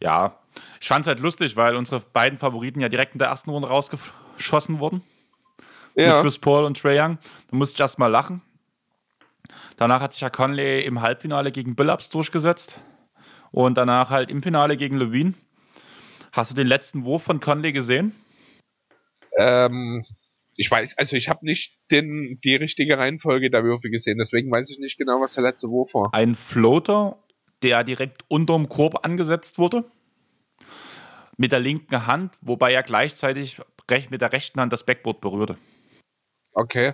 Ja, 0.00 0.36
ich 0.80 0.88
fand 0.88 1.04
es 1.04 1.08
halt 1.08 1.20
lustig, 1.20 1.56
weil 1.56 1.76
unsere 1.76 2.00
beiden 2.00 2.38
Favoriten 2.38 2.80
ja 2.80 2.88
direkt 2.88 3.14
in 3.14 3.18
der 3.18 3.28
ersten 3.28 3.50
Runde 3.50 3.68
rausgeschossen 3.68 4.80
wurden. 4.80 5.02
Ja. 5.94 6.14
Mit 6.14 6.24
Chris 6.24 6.38
Paul 6.38 6.64
und 6.64 6.78
Trey 6.78 7.00
Young. 7.00 7.18
Da 7.50 7.56
musste 7.56 7.76
ich 7.76 7.80
erst 7.80 7.98
mal 7.98 8.08
lachen. 8.08 8.42
Danach 9.76 10.00
hat 10.00 10.12
sich 10.12 10.22
ja 10.22 10.30
Conley 10.30 10.84
im 10.84 11.02
Halbfinale 11.02 11.52
gegen 11.52 11.76
Billups 11.76 12.10
durchgesetzt. 12.10 12.80
Und 13.50 13.76
danach 13.76 14.10
halt 14.10 14.30
im 14.30 14.42
Finale 14.42 14.76
gegen 14.76 14.96
Levine. 14.96 15.34
Hast 16.32 16.50
du 16.50 16.54
den 16.54 16.66
letzten 16.66 17.04
Wurf 17.04 17.22
von 17.22 17.40
Conley 17.40 17.72
gesehen? 17.72 18.14
Ähm, 19.38 20.04
ich 20.56 20.70
weiß, 20.70 20.98
also 20.98 21.16
ich 21.16 21.28
habe 21.28 21.44
nicht 21.44 21.78
den, 21.90 22.38
die 22.44 22.56
richtige 22.56 22.98
Reihenfolge 22.98 23.50
der 23.50 23.64
Würfe 23.64 23.90
gesehen, 23.90 24.18
deswegen 24.18 24.50
weiß 24.50 24.70
ich 24.70 24.78
nicht 24.78 24.98
genau, 24.98 25.20
was 25.20 25.34
der 25.34 25.44
letzte 25.44 25.68
Wurf 25.68 25.94
war. 25.94 26.12
Ein 26.12 26.34
Floater, 26.34 27.18
der 27.62 27.84
direkt 27.84 28.24
unterm 28.28 28.68
Korb 28.68 29.04
angesetzt 29.04 29.58
wurde. 29.58 29.84
Mit 31.38 31.52
der 31.52 31.60
linken 31.60 32.06
Hand, 32.06 32.34
wobei 32.42 32.72
er 32.72 32.82
gleichzeitig 32.82 33.60
mit 34.10 34.20
der 34.20 34.32
rechten 34.32 34.60
Hand 34.60 34.72
das 34.72 34.84
Backboard 34.84 35.20
berührte. 35.20 35.56
Okay. 36.52 36.92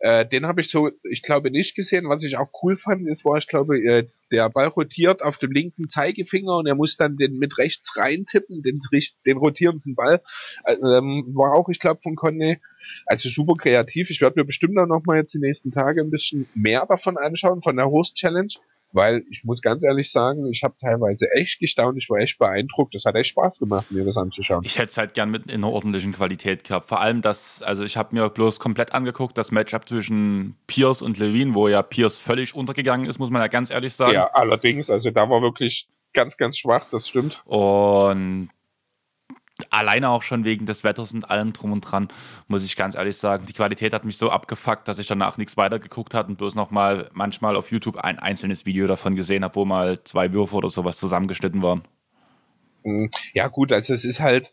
Äh, 0.00 0.26
den 0.26 0.46
habe 0.46 0.60
ich 0.60 0.70
so, 0.70 0.90
ich 1.10 1.22
glaube, 1.22 1.50
nicht 1.50 1.74
gesehen. 1.74 2.08
Was 2.08 2.22
ich 2.22 2.36
auch 2.36 2.48
cool 2.62 2.76
fand, 2.76 3.06
ist, 3.08 3.24
war, 3.24 3.38
ich 3.38 3.46
glaube, 3.46 3.78
äh, 3.78 4.06
der 4.30 4.48
Ball 4.50 4.68
rotiert 4.68 5.22
auf 5.22 5.36
dem 5.38 5.52
linken 5.52 5.88
Zeigefinger 5.88 6.56
und 6.56 6.66
er 6.66 6.74
muss 6.74 6.96
dann 6.96 7.16
den 7.16 7.38
mit 7.38 7.58
rechts 7.58 7.96
reintippen, 7.96 8.62
den, 8.62 8.78
den 9.26 9.36
rotierenden 9.36 9.94
Ball. 9.94 10.20
Also, 10.64 10.86
ähm, 10.96 11.24
war 11.34 11.54
auch, 11.54 11.68
ich 11.68 11.78
glaube, 11.78 12.00
von 12.00 12.16
Conny. 12.16 12.60
Also 13.06 13.28
super 13.28 13.54
kreativ. 13.56 14.10
Ich 14.10 14.20
werde 14.20 14.40
mir 14.40 14.46
bestimmt 14.46 14.78
auch 14.78 14.86
noch 14.86 15.04
mal 15.04 15.16
jetzt 15.16 15.34
die 15.34 15.40
nächsten 15.40 15.70
Tage 15.70 16.00
ein 16.00 16.10
bisschen 16.10 16.48
mehr 16.54 16.86
davon 16.86 17.16
anschauen, 17.18 17.60
von 17.60 17.76
der 17.76 17.86
Host 17.86 18.14
Challenge 18.16 18.52
weil 18.92 19.22
ich 19.30 19.44
muss 19.44 19.60
ganz 19.62 19.84
ehrlich 19.84 20.10
sagen, 20.10 20.46
ich 20.46 20.62
habe 20.62 20.74
teilweise 20.80 21.30
echt 21.32 21.58
gestaunt, 21.60 21.98
ich 21.98 22.08
war 22.08 22.18
echt 22.18 22.38
beeindruckt. 22.38 22.94
Das 22.94 23.04
hat 23.04 23.14
echt 23.16 23.30
Spaß 23.30 23.58
gemacht, 23.58 23.90
mir 23.90 24.04
das 24.04 24.16
anzuschauen. 24.16 24.62
Ich 24.64 24.78
hätte 24.78 24.90
es 24.90 24.96
halt 24.96 25.14
gern 25.14 25.30
mit 25.30 25.46
in 25.46 25.62
einer 25.64 25.70
ordentlichen 25.72 26.12
Qualität 26.12 26.64
gehabt. 26.64 26.88
Vor 26.88 27.00
allem 27.00 27.22
das, 27.22 27.62
also 27.62 27.84
ich 27.84 27.96
habe 27.96 28.14
mir 28.14 28.28
bloß 28.28 28.60
komplett 28.60 28.92
angeguckt, 28.92 29.36
das 29.36 29.50
Matchup 29.50 29.88
zwischen 29.88 30.56
Pierce 30.66 31.02
und 31.02 31.18
Levine, 31.18 31.54
wo 31.54 31.68
ja 31.68 31.82
Pierce 31.82 32.18
völlig 32.18 32.54
untergegangen 32.54 33.08
ist, 33.08 33.18
muss 33.18 33.30
man 33.30 33.42
ja 33.42 33.48
ganz 33.48 33.70
ehrlich 33.70 33.94
sagen. 33.94 34.14
Ja, 34.14 34.30
allerdings, 34.32 34.90
also 34.90 35.10
da 35.10 35.28
war 35.28 35.42
wirklich 35.42 35.88
ganz, 36.12 36.36
ganz 36.36 36.58
schwach, 36.58 36.86
das 36.90 37.08
stimmt. 37.08 37.42
Und 37.44 38.50
alleine 39.70 40.10
auch 40.10 40.22
schon 40.22 40.44
wegen 40.44 40.66
des 40.66 40.84
Wetters 40.84 41.12
und 41.12 41.30
allem 41.30 41.52
drum 41.52 41.72
und 41.72 41.80
dran, 41.80 42.08
muss 42.46 42.64
ich 42.64 42.76
ganz 42.76 42.94
ehrlich 42.94 43.16
sagen. 43.16 43.46
Die 43.46 43.52
Qualität 43.52 43.92
hat 43.92 44.04
mich 44.04 44.16
so 44.16 44.30
abgefuckt, 44.30 44.86
dass 44.86 44.98
ich 44.98 45.06
danach 45.06 45.36
nichts 45.36 45.56
weiter 45.56 45.78
geguckt 45.78 46.14
habe 46.14 46.28
und 46.28 46.38
bloß 46.38 46.54
noch 46.54 46.70
mal 46.70 47.10
manchmal 47.12 47.56
auf 47.56 47.70
YouTube 47.70 47.96
ein 47.96 48.18
einzelnes 48.18 48.66
Video 48.66 48.86
davon 48.86 49.16
gesehen 49.16 49.44
habe, 49.44 49.56
wo 49.56 49.64
mal 49.64 50.02
zwei 50.04 50.32
Würfe 50.32 50.56
oder 50.56 50.70
sowas 50.70 50.98
zusammengeschnitten 50.98 51.62
waren. 51.62 51.82
Hm, 52.84 53.08
ja, 53.34 53.48
gut, 53.48 53.72
also 53.72 53.92
es 53.92 54.04
ist 54.04 54.20
halt, 54.20 54.50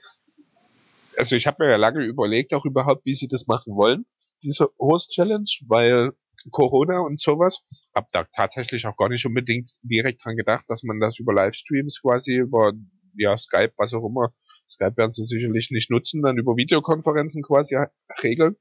also 1.18 1.36
ich 1.36 1.48
habe 1.48 1.64
mir 1.64 1.72
ja 1.72 1.78
lange 1.78 2.04
überlegt, 2.04 2.54
auch 2.54 2.66
überhaupt, 2.66 3.06
wie 3.06 3.14
sie 3.14 3.28
das 3.28 3.48
machen 3.48 3.76
wollen, 3.76 4.06
diese 4.44 4.70
Host 4.80 5.12
Challenge, 5.12 5.46
weil 5.68 6.12
Corona 6.52 7.02
und 7.02 7.20
sowas. 7.20 7.62
Hab 7.94 8.10
da 8.10 8.26
tatsächlich 8.36 8.86
auch 8.86 8.98
gar 8.98 9.10
nicht 9.10 9.26
unbedingt 9.26 9.70
direkt 9.84 10.24
dran 10.24 10.36
gedacht, 10.36 10.66
dass 10.68 10.84
man 10.84 11.00
das 11.00 11.20
über 11.20 11.34
Livestreams 11.34 12.02
quasi, 12.02 12.38
über 12.38 12.74
ja, 13.18 13.38
Skype, 13.38 13.72
was 13.78 13.94
auch 13.94 14.06
immer, 14.06 14.34
Skype 14.70 14.98
werden 14.98 15.12
sie 15.12 15.24
sicherlich 15.24 15.72
nicht 15.72 15.90
nutzen, 15.90 16.22
dann 16.22 16.38
über 16.38 16.58
Videokonferenzen 16.58 17.44
quasi 17.44 17.78
regeln. 18.24 18.58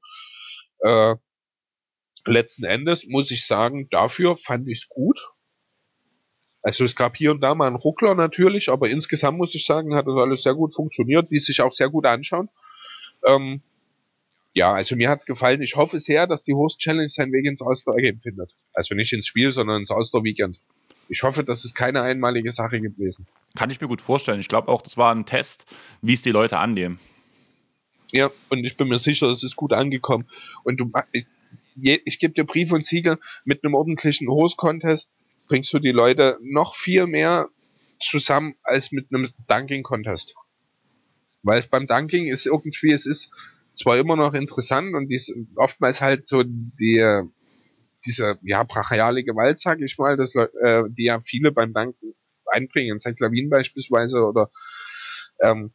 Äh, 0.79 1.15
letzten 2.25 2.63
Endes 2.63 3.05
muss 3.07 3.31
ich 3.31 3.45
sagen, 3.45 3.87
dafür 3.89 4.35
fand 4.35 4.67
ich 4.67 4.79
es 4.79 4.89
gut. 4.89 5.31
Also 6.61 6.83
es 6.83 6.95
gab 6.95 7.15
hier 7.15 7.31
und 7.31 7.41
da 7.41 7.53
mal 7.53 7.67
einen 7.67 7.75
Ruckler 7.75 8.15
natürlich, 8.15 8.69
aber 8.69 8.89
insgesamt 8.89 9.37
muss 9.37 9.53
ich 9.53 9.65
sagen, 9.65 9.95
hat 9.95 10.07
das 10.07 10.17
alles 10.17 10.41
sehr 10.41 10.55
gut 10.55 10.73
funktioniert, 10.73 11.29
die 11.29 11.39
sich 11.39 11.61
auch 11.61 11.73
sehr 11.73 11.89
gut 11.89 12.07
anschauen. 12.07 12.49
Ähm, 13.27 13.61
ja, 14.55 14.73
also 14.73 14.95
mir 14.95 15.09
hat's 15.09 15.25
gefallen. 15.25 15.61
Ich 15.61 15.75
hoffe 15.75 15.99
sehr, 15.99 16.27
dass 16.27 16.43
die 16.43 16.53
Host 16.53 16.79
Challenge 16.79 17.09
seinen 17.09 17.33
Weg 17.33 17.45
ins 17.45 17.61
Ostergame 17.61 18.17
findet. 18.17 18.55
Also 18.73 18.95
nicht 18.95 19.13
ins 19.13 19.27
Spiel, 19.27 19.51
sondern 19.51 19.81
ins 19.81 19.91
Osterweekend. 19.91 20.61
Ich 21.07 21.23
hoffe, 21.23 21.43
das 21.43 21.65
ist 21.65 21.75
keine 21.75 22.01
einmalige 22.01 22.51
Sache 22.51 22.81
gewesen. 22.81 23.27
Kann 23.55 23.69
ich 23.69 23.79
mir 23.79 23.87
gut 23.87 24.01
vorstellen. 24.01 24.39
Ich 24.39 24.47
glaube 24.47 24.67
auch, 24.67 24.81
das 24.81 24.97
war 24.97 25.13
ein 25.13 25.25
Test, 25.25 25.65
wie 26.01 26.13
es 26.13 26.21
die 26.21 26.31
Leute 26.31 26.57
annehmen. 26.57 26.99
Ja, 28.11 28.29
und 28.49 28.63
ich 28.63 28.77
bin 28.77 28.87
mir 28.87 28.99
sicher, 28.99 29.27
es 29.27 29.43
ist 29.43 29.55
gut 29.55 29.73
angekommen. 29.73 30.25
Und 30.63 30.79
du, 30.79 30.91
ich, 31.11 31.25
ich 31.81 32.19
gebe 32.19 32.33
dir 32.33 32.43
Brief 32.43 32.71
und 32.71 32.85
Siegel, 32.85 33.17
mit 33.43 33.63
einem 33.63 33.73
ordentlichen 33.73 34.27
Host-Contest 34.27 35.11
bringst 35.47 35.73
du 35.73 35.79
die 35.79 35.91
Leute 35.91 36.37
noch 36.41 36.75
viel 36.75 37.07
mehr 37.07 37.49
zusammen 37.99 38.55
als 38.63 38.91
mit 38.91 39.07
einem 39.13 39.29
Dunking-Contest. 39.47 40.35
Weil 41.43 41.59
es 41.59 41.67
beim 41.67 41.87
Dunking 41.87 42.27
ist 42.27 42.45
irgendwie, 42.45 42.91
es 42.91 43.05
ist 43.05 43.29
zwar 43.73 43.97
immer 43.97 44.15
noch 44.15 44.33
interessant 44.33 44.95
und 44.95 45.09
dies, 45.09 45.33
oftmals 45.55 46.01
halt 46.01 46.25
so 46.25 46.43
die, 46.45 47.23
diese, 48.05 48.37
ja, 48.43 48.63
brachiale 48.63 49.23
Gewalt, 49.23 49.59
sag 49.59 49.81
ich 49.81 49.97
mal, 49.97 50.17
das, 50.17 50.35
äh, 50.35 50.83
die 50.89 51.05
ja 51.05 51.19
viele 51.19 51.51
beim 51.51 51.73
Dunken 51.73 52.13
einbringen, 52.45 52.99
St. 52.99 53.19
Lavin 53.19 53.49
beispielsweise 53.49 54.23
oder, 54.23 54.51
ähm, 55.41 55.73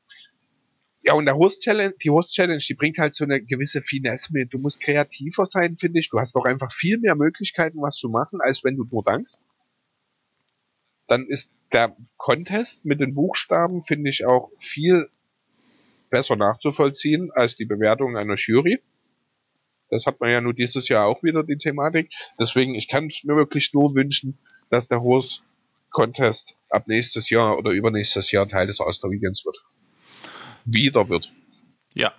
ja, 1.03 1.15
und 1.15 1.25
der 1.25 1.37
Host 1.37 1.63
Challenge, 1.63 1.95
die 2.03 2.11
Host 2.11 2.35
Challenge, 2.35 2.63
die 2.67 2.75
bringt 2.75 2.99
halt 2.99 3.15
so 3.15 3.25
eine 3.25 3.41
gewisse 3.41 3.81
Finesse 3.81 4.33
mit. 4.33 4.53
Du 4.53 4.59
musst 4.59 4.81
kreativer 4.81 5.47
sein, 5.47 5.77
finde 5.79 5.99
ich. 5.99 6.11
Du 6.11 6.19
hast 6.19 6.37
doch 6.37 6.45
einfach 6.45 6.71
viel 6.71 6.99
mehr 6.99 7.15
Möglichkeiten, 7.15 7.81
was 7.81 7.97
zu 7.97 8.11
machen, 8.11 8.41
als 8.43 8.65
wenn 8.65 8.77
du 8.77 8.85
nur 8.85 9.03
dankst. 9.03 9.43
Dann 11.07 11.27
ist 11.27 11.53
der 11.73 11.97
Contest 12.19 12.85
mit 12.85 13.01
den 13.01 13.15
Buchstaben, 13.15 13.81
finde 13.81 14.11
ich, 14.11 14.27
auch 14.27 14.51
viel 14.59 15.09
besser 16.11 16.37
nachzuvollziehen 16.37 17.31
als 17.33 17.57
die 17.57 17.65
Bewertung 17.65 18.17
einer 18.17 18.35
Jury. 18.37 18.83
Das 19.91 20.07
hat 20.07 20.21
man 20.21 20.31
ja 20.31 20.41
nur 20.41 20.55
dieses 20.55 20.89
Jahr 20.89 21.07
auch 21.07 21.23
wieder 21.23 21.43
die 21.43 21.57
Thematik. 21.57 22.11
Deswegen, 22.39 22.75
ich 22.75 22.89
kann 22.89 23.11
mir 23.25 23.37
wirklich 23.37 23.73
nur 23.75 23.95
wünschen, 23.95 24.39
dass 24.71 24.89
der 24.89 25.03
Horse 25.03 25.41
Contest 25.91 26.57
ab 26.69 26.87
nächstes 26.87 27.31
Jahr 27.31 27.59
oder 27.59 27.73
übernächstes 27.73 28.31
Jahr 28.31 28.47
Teil 28.47 28.67
des 28.67 28.81
Osterweekends 28.81 29.45
wird. 29.45 29.65
Wieder 30.65 31.09
wird. 31.09 31.33
Ja. 31.95 32.13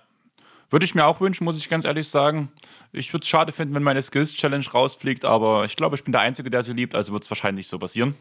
Würde 0.70 0.84
ich 0.84 0.94
mir 0.94 1.04
auch 1.04 1.20
wünschen, 1.20 1.44
muss 1.44 1.58
ich 1.58 1.68
ganz 1.68 1.84
ehrlich 1.84 2.08
sagen. 2.08 2.50
Ich 2.92 3.12
würde 3.12 3.24
es 3.24 3.28
schade 3.28 3.52
finden, 3.52 3.74
wenn 3.74 3.82
meine 3.82 4.00
Skills 4.00 4.34
Challenge 4.34 4.66
rausfliegt, 4.72 5.24
aber 5.24 5.64
ich 5.64 5.76
glaube, 5.76 5.96
ich 5.96 6.04
bin 6.04 6.12
der 6.12 6.22
Einzige, 6.22 6.50
der 6.50 6.62
sie 6.62 6.72
liebt, 6.72 6.94
also 6.94 7.12
wird 7.12 7.24
es 7.24 7.30
wahrscheinlich 7.30 7.66
so 7.66 7.78
passieren. 7.78 8.14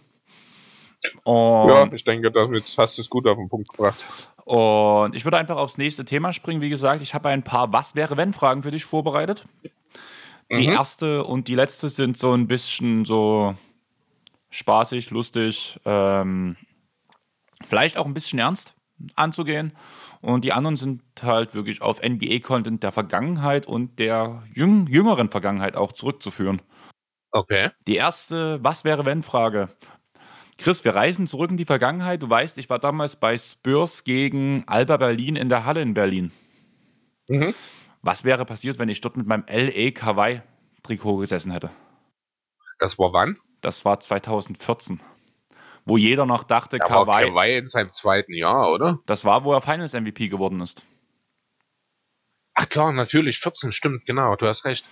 Und 1.23 1.69
ja, 1.69 1.91
ich 1.91 2.03
denke, 2.03 2.31
damit 2.31 2.75
hast 2.77 2.97
du 2.97 3.01
es 3.01 3.09
gut 3.09 3.27
auf 3.27 3.37
den 3.37 3.49
Punkt 3.49 3.69
gebracht. 3.69 4.05
Und 4.45 5.15
ich 5.15 5.23
würde 5.23 5.37
einfach 5.37 5.57
aufs 5.57 5.77
nächste 5.77 6.05
Thema 6.05 6.33
springen. 6.33 6.61
Wie 6.61 6.69
gesagt, 6.69 7.01
ich 7.01 7.13
habe 7.13 7.29
ein 7.29 7.43
paar 7.43 7.71
Was 7.73 7.95
wäre 7.95 8.17
wenn 8.17 8.33
Fragen 8.33 8.63
für 8.63 8.71
dich 8.71 8.85
vorbereitet. 8.85 9.45
Die 10.49 10.67
mhm. 10.67 10.73
erste 10.73 11.23
und 11.23 11.47
die 11.47 11.55
letzte 11.55 11.89
sind 11.89 12.17
so 12.17 12.33
ein 12.33 12.47
bisschen 12.47 13.05
so 13.05 13.55
spaßig, 14.49 15.09
lustig, 15.11 15.79
ähm, 15.85 16.57
vielleicht 17.67 17.97
auch 17.97 18.05
ein 18.05 18.13
bisschen 18.13 18.39
ernst 18.39 18.75
anzugehen. 19.15 19.73
Und 20.21 20.43
die 20.43 20.53
anderen 20.53 20.77
sind 20.77 21.01
halt 21.21 21.55
wirklich 21.55 21.81
auf 21.81 22.01
NBA-Content 22.03 22.83
der 22.83 22.91
Vergangenheit 22.91 23.65
und 23.65 23.97
der 23.97 24.43
jüng 24.53 24.87
jüngeren 24.87 25.29
Vergangenheit 25.29 25.75
auch 25.75 25.93
zurückzuführen. 25.93 26.61
Okay. 27.31 27.69
Die 27.87 27.95
erste 27.95 28.63
Was 28.63 28.83
wäre 28.83 29.05
wenn 29.05 29.23
Frage. 29.23 29.69
Chris, 30.61 30.85
wir 30.85 30.93
reisen 30.93 31.25
zurück 31.25 31.49
in 31.49 31.57
die 31.57 31.65
Vergangenheit. 31.65 32.21
Du 32.21 32.29
weißt, 32.29 32.59
ich 32.59 32.69
war 32.69 32.77
damals 32.77 33.15
bei 33.15 33.35
Spurs 33.35 34.03
gegen 34.03 34.63
Alba 34.67 34.97
Berlin 34.97 35.35
in 35.35 35.49
der 35.49 35.65
Halle 35.65 35.81
in 35.81 35.95
Berlin. 35.95 36.31
Mhm. 37.27 37.55
Was 38.03 38.23
wäre 38.23 38.45
passiert, 38.45 38.77
wenn 38.77 38.87
ich 38.87 39.01
dort 39.01 39.17
mit 39.17 39.25
meinem 39.25 39.43
LA 39.47 39.91
Kawaii 39.91 40.41
Trikot 40.83 41.17
gesessen 41.17 41.51
hätte? 41.51 41.71
Das 42.77 42.99
war 42.99 43.11
wann? 43.11 43.37
Das 43.61 43.85
war 43.85 43.99
2014. 43.99 44.99
Wo 45.85 45.97
jeder 45.97 46.27
noch 46.27 46.43
dachte, 46.43 46.77
da 46.77 46.85
Kawhi. 46.85 47.25
Kawhi 47.25 47.57
in 47.57 47.67
seinem 47.67 47.91
zweiten 47.91 48.33
Jahr, 48.33 48.71
oder? 48.71 48.99
Das 49.07 49.25
war, 49.25 49.43
wo 49.43 49.53
er 49.53 49.61
Finals 49.61 49.93
MVP 49.93 50.27
geworden 50.27 50.61
ist. 50.61 50.85
Ach 52.61 52.69
klar, 52.69 52.91
natürlich, 52.93 53.39
14, 53.39 53.71
stimmt, 53.71 54.05
genau, 54.05 54.35
du 54.35 54.45
hast 54.45 54.65
recht. 54.65 54.85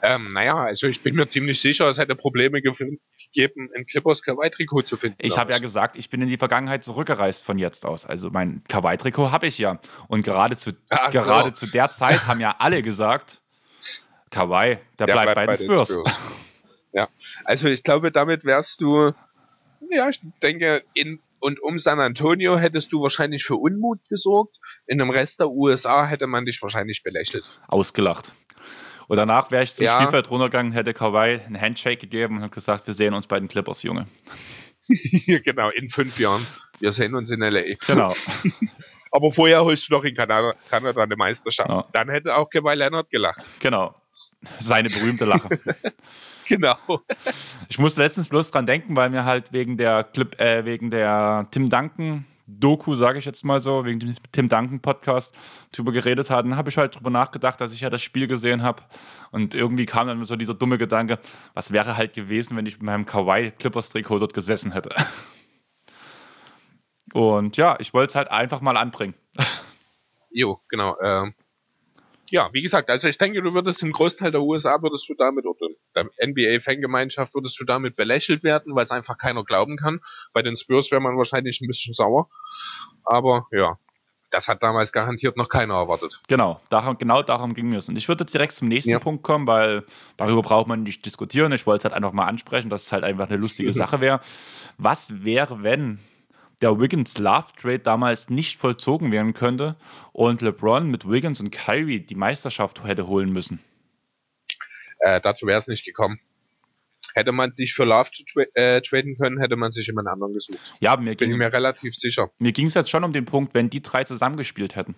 Ähm, 0.00 0.28
naja, 0.32 0.54
also 0.54 0.86
ich 0.86 1.02
bin 1.02 1.16
mir 1.16 1.26
ziemlich 1.28 1.60
sicher, 1.60 1.88
es 1.88 1.98
hätte 1.98 2.14
Probleme 2.14 2.62
gegeben, 2.62 3.00
ein 3.74 3.84
Clippers 3.84 4.22
Kawaii-Trikot 4.22 4.82
zu 4.82 4.96
finden. 4.96 5.18
Ich 5.20 5.36
habe 5.36 5.50
ja 5.50 5.58
gesagt, 5.58 5.96
ich 5.96 6.08
bin 6.08 6.22
in 6.22 6.28
die 6.28 6.36
Vergangenheit 6.38 6.84
zurückgereist 6.84 7.44
von 7.44 7.58
jetzt 7.58 7.84
aus. 7.84 8.06
Also 8.06 8.30
mein 8.30 8.62
Kawaii-Trikot 8.68 9.32
habe 9.32 9.48
ich 9.48 9.58
ja. 9.58 9.80
Und 10.06 10.24
gerade 10.24 10.56
zu, 10.56 10.70
Ach 10.90 11.10
gerade 11.10 11.50
so. 11.50 11.66
zu 11.66 11.72
der 11.72 11.90
Zeit 11.90 12.28
haben 12.28 12.38
ja 12.38 12.54
alle 12.60 12.80
gesagt, 12.80 13.40
Kawaii, 14.30 14.78
der, 15.00 15.06
der 15.06 15.12
bleibt, 15.14 15.34
bleibt, 15.34 15.46
bei, 15.48 15.56
den 15.56 15.64
Spurs. 15.64 15.88
Spurs. 15.88 16.20
Ja, 16.92 17.08
also 17.44 17.68
ich 17.68 17.82
glaube, 17.82 18.12
damit 18.12 18.44
wärst 18.44 18.82
du, 18.82 19.12
ja, 19.90 20.08
ich 20.08 20.20
denke, 20.40 20.84
in 20.94 21.18
und 21.40 21.62
um 21.62 21.78
San 21.78 22.00
Antonio 22.00 22.56
hättest 22.56 22.92
du 22.92 23.02
wahrscheinlich 23.02 23.44
für 23.44 23.56
Unmut 23.56 24.00
gesorgt. 24.08 24.58
In 24.86 24.98
dem 24.98 25.10
Rest 25.10 25.40
der 25.40 25.50
USA 25.50 26.06
hätte 26.06 26.26
man 26.26 26.44
dich 26.44 26.60
wahrscheinlich 26.62 27.02
belächelt. 27.02 27.44
Ausgelacht. 27.68 28.32
Und 29.08 29.16
danach 29.16 29.50
wäre 29.50 29.62
ich 29.62 29.74
zum 29.74 29.84
ja. 29.84 29.96
Spielfeld 30.00 30.30
runtergegangen, 30.30 30.72
hätte 30.72 30.92
Kawhi 30.92 31.40
einen 31.46 31.60
Handshake 31.60 31.98
gegeben 31.98 32.42
und 32.42 32.52
gesagt, 32.52 32.86
wir 32.86 32.94
sehen 32.94 33.14
uns 33.14 33.26
bei 33.26 33.38
den 33.38 33.48
Clippers, 33.48 33.82
Junge. 33.82 34.06
genau, 35.44 35.70
in 35.70 35.88
fünf 35.88 36.18
Jahren. 36.18 36.46
Wir 36.80 36.92
sehen 36.92 37.14
uns 37.14 37.30
in 37.30 37.42
L.A. 37.42 37.74
Genau. 37.86 38.14
Aber 39.12 39.30
vorher 39.30 39.64
holst 39.64 39.88
du 39.88 39.94
noch 39.94 40.04
in 40.04 40.14
Kanada, 40.14 40.52
Kanada 40.68 41.02
eine 41.02 41.16
Meisterschaft. 41.16 41.70
Ja. 41.70 41.86
Dann 41.92 42.10
hätte 42.10 42.36
auch 42.36 42.50
Kawhi 42.50 42.74
Leonard 42.74 43.08
gelacht. 43.10 43.48
Genau. 43.60 43.94
Seine 44.58 44.90
berühmte 44.90 45.24
Lache. 45.24 45.48
genau. 46.48 46.76
Ich 47.68 47.78
muss 47.78 47.96
letztens 47.96 48.28
bloß 48.28 48.50
dran 48.50 48.66
denken, 48.66 48.96
weil 48.96 49.10
mir 49.10 49.24
halt 49.24 49.52
wegen 49.52 49.76
der 49.76 50.04
Clip, 50.04 50.38
äh, 50.40 50.64
wegen 50.64 50.90
der 50.90 51.46
Tim 51.50 51.68
Duncan 51.70 52.26
Doku, 52.48 52.94
sage 52.94 53.18
ich 53.18 53.24
jetzt 53.24 53.44
mal 53.44 53.58
so, 53.58 53.84
wegen 53.84 53.98
dem 53.98 54.14
Tim 54.30 54.48
Duncan 54.48 54.80
Podcast 54.80 55.34
drüber 55.72 55.90
geredet 55.90 56.30
hatten, 56.30 56.56
habe 56.56 56.68
ich 56.70 56.78
halt 56.78 56.94
drüber 56.94 57.10
nachgedacht, 57.10 57.60
dass 57.60 57.72
ich 57.72 57.80
ja 57.80 57.90
das 57.90 58.02
Spiel 58.02 58.28
gesehen 58.28 58.62
habe 58.62 58.84
und 59.32 59.54
irgendwie 59.54 59.84
kam 59.84 60.06
dann 60.06 60.24
so 60.24 60.36
dieser 60.36 60.54
dumme 60.54 60.78
Gedanke, 60.78 61.18
was 61.54 61.72
wäre 61.72 61.96
halt 61.96 62.14
gewesen, 62.14 62.56
wenn 62.56 62.66
ich 62.66 62.74
mit 62.74 62.84
meinem 62.84 63.04
Kawaii 63.04 63.50
Clippers 63.50 63.90
Trikot 63.90 64.20
dort 64.20 64.34
gesessen 64.34 64.72
hätte. 64.72 64.90
Und 67.12 67.56
ja, 67.56 67.76
ich 67.78 67.94
wollte 67.94 68.10
es 68.10 68.14
halt 68.14 68.30
einfach 68.30 68.60
mal 68.60 68.76
anbringen. 68.76 69.14
Jo, 70.30 70.60
genau. 70.68 70.96
Ähm, 71.00 71.34
ja, 72.30 72.50
wie 72.52 72.62
gesagt, 72.62 72.90
also 72.90 73.08
ich 73.08 73.18
denke, 73.18 73.42
du 73.42 73.54
würdest 73.54 73.82
im 73.82 73.92
Großteil 73.92 74.30
der 74.30 74.42
USA 74.42 74.82
würdest 74.82 75.08
du 75.08 75.14
damit, 75.14 75.46
oder 75.46 75.68
der 75.94 76.10
NBA-Fangemeinschaft 76.26 77.34
würdest 77.34 77.58
du 77.60 77.64
damit 77.64 77.96
belächelt 77.96 78.42
werden, 78.42 78.74
weil 78.74 78.84
es 78.84 78.90
einfach 78.90 79.16
keiner 79.18 79.44
glauben 79.44 79.76
kann. 79.76 80.00
Bei 80.32 80.42
den 80.42 80.56
Spurs 80.56 80.90
wäre 80.90 81.00
man 81.00 81.16
wahrscheinlich 81.16 81.60
ein 81.60 81.66
bisschen 81.66 81.94
sauer. 81.94 82.28
Aber 83.04 83.46
ja, 83.52 83.78
das 84.30 84.48
hat 84.48 84.62
damals 84.62 84.92
garantiert 84.92 85.36
noch 85.36 85.48
keiner 85.48 85.74
erwartet. 85.74 86.20
Genau, 86.28 86.60
darum, 86.68 86.98
genau 86.98 87.22
darum 87.22 87.54
ging 87.54 87.72
es. 87.74 87.88
Und 87.88 87.96
ich 87.96 88.08
würde 88.08 88.24
jetzt 88.24 88.34
direkt 88.34 88.52
zum 88.52 88.68
nächsten 88.68 88.90
ja. 88.90 88.98
Punkt 88.98 89.22
kommen, 89.22 89.46
weil 89.46 89.84
darüber 90.16 90.42
braucht 90.42 90.66
man 90.66 90.82
nicht 90.82 91.06
diskutieren. 91.06 91.52
Ich 91.52 91.66
wollte 91.66 91.78
es 91.78 91.84
halt 91.84 91.94
einfach 91.94 92.12
mal 92.12 92.26
ansprechen, 92.26 92.68
dass 92.68 92.84
es 92.84 92.92
halt 92.92 93.04
einfach 93.04 93.28
eine 93.28 93.38
lustige 93.38 93.72
Sache 93.72 94.00
wäre. 94.00 94.20
Was 94.78 95.24
wäre, 95.24 95.62
wenn 95.62 96.00
der 96.62 96.80
Wiggins-Love-Trade 96.80 97.80
damals 97.80 98.30
nicht 98.30 98.58
vollzogen 98.58 99.12
werden 99.12 99.34
könnte 99.34 99.76
und 100.12 100.40
LeBron 100.40 100.90
mit 100.90 101.08
Wiggins 101.08 101.40
und 101.40 101.50
Kyrie 101.50 102.00
die 102.00 102.14
Meisterschaft 102.14 102.82
hätte 102.84 103.06
holen 103.06 103.32
müssen. 103.32 103.60
Äh, 105.00 105.20
dazu 105.20 105.46
wäre 105.46 105.58
es 105.58 105.68
nicht 105.68 105.84
gekommen. 105.84 106.20
Hätte 107.14 107.32
man 107.32 107.52
sich 107.52 107.72
für 107.72 107.84
Love 107.84 108.10
tra 108.10 108.42
äh, 108.54 108.80
traden 108.82 109.16
können, 109.16 109.40
hätte 109.40 109.56
man 109.56 109.72
sich 109.72 109.86
jemand 109.86 110.08
anderen 110.08 110.34
gesucht. 110.34 110.74
Ja, 110.80 110.96
mir 110.96 111.16
bin 111.16 111.30
ging, 111.30 111.38
mir 111.38 111.52
relativ 111.52 111.94
sicher. 111.94 112.30
Mir 112.38 112.52
ging 112.52 112.66
es 112.66 112.74
jetzt 112.74 112.90
schon 112.90 113.04
um 113.04 113.12
den 113.12 113.24
Punkt, 113.24 113.54
wenn 113.54 113.70
die 113.70 113.82
drei 113.82 114.04
zusammengespielt 114.04 114.76
hätten. 114.76 114.94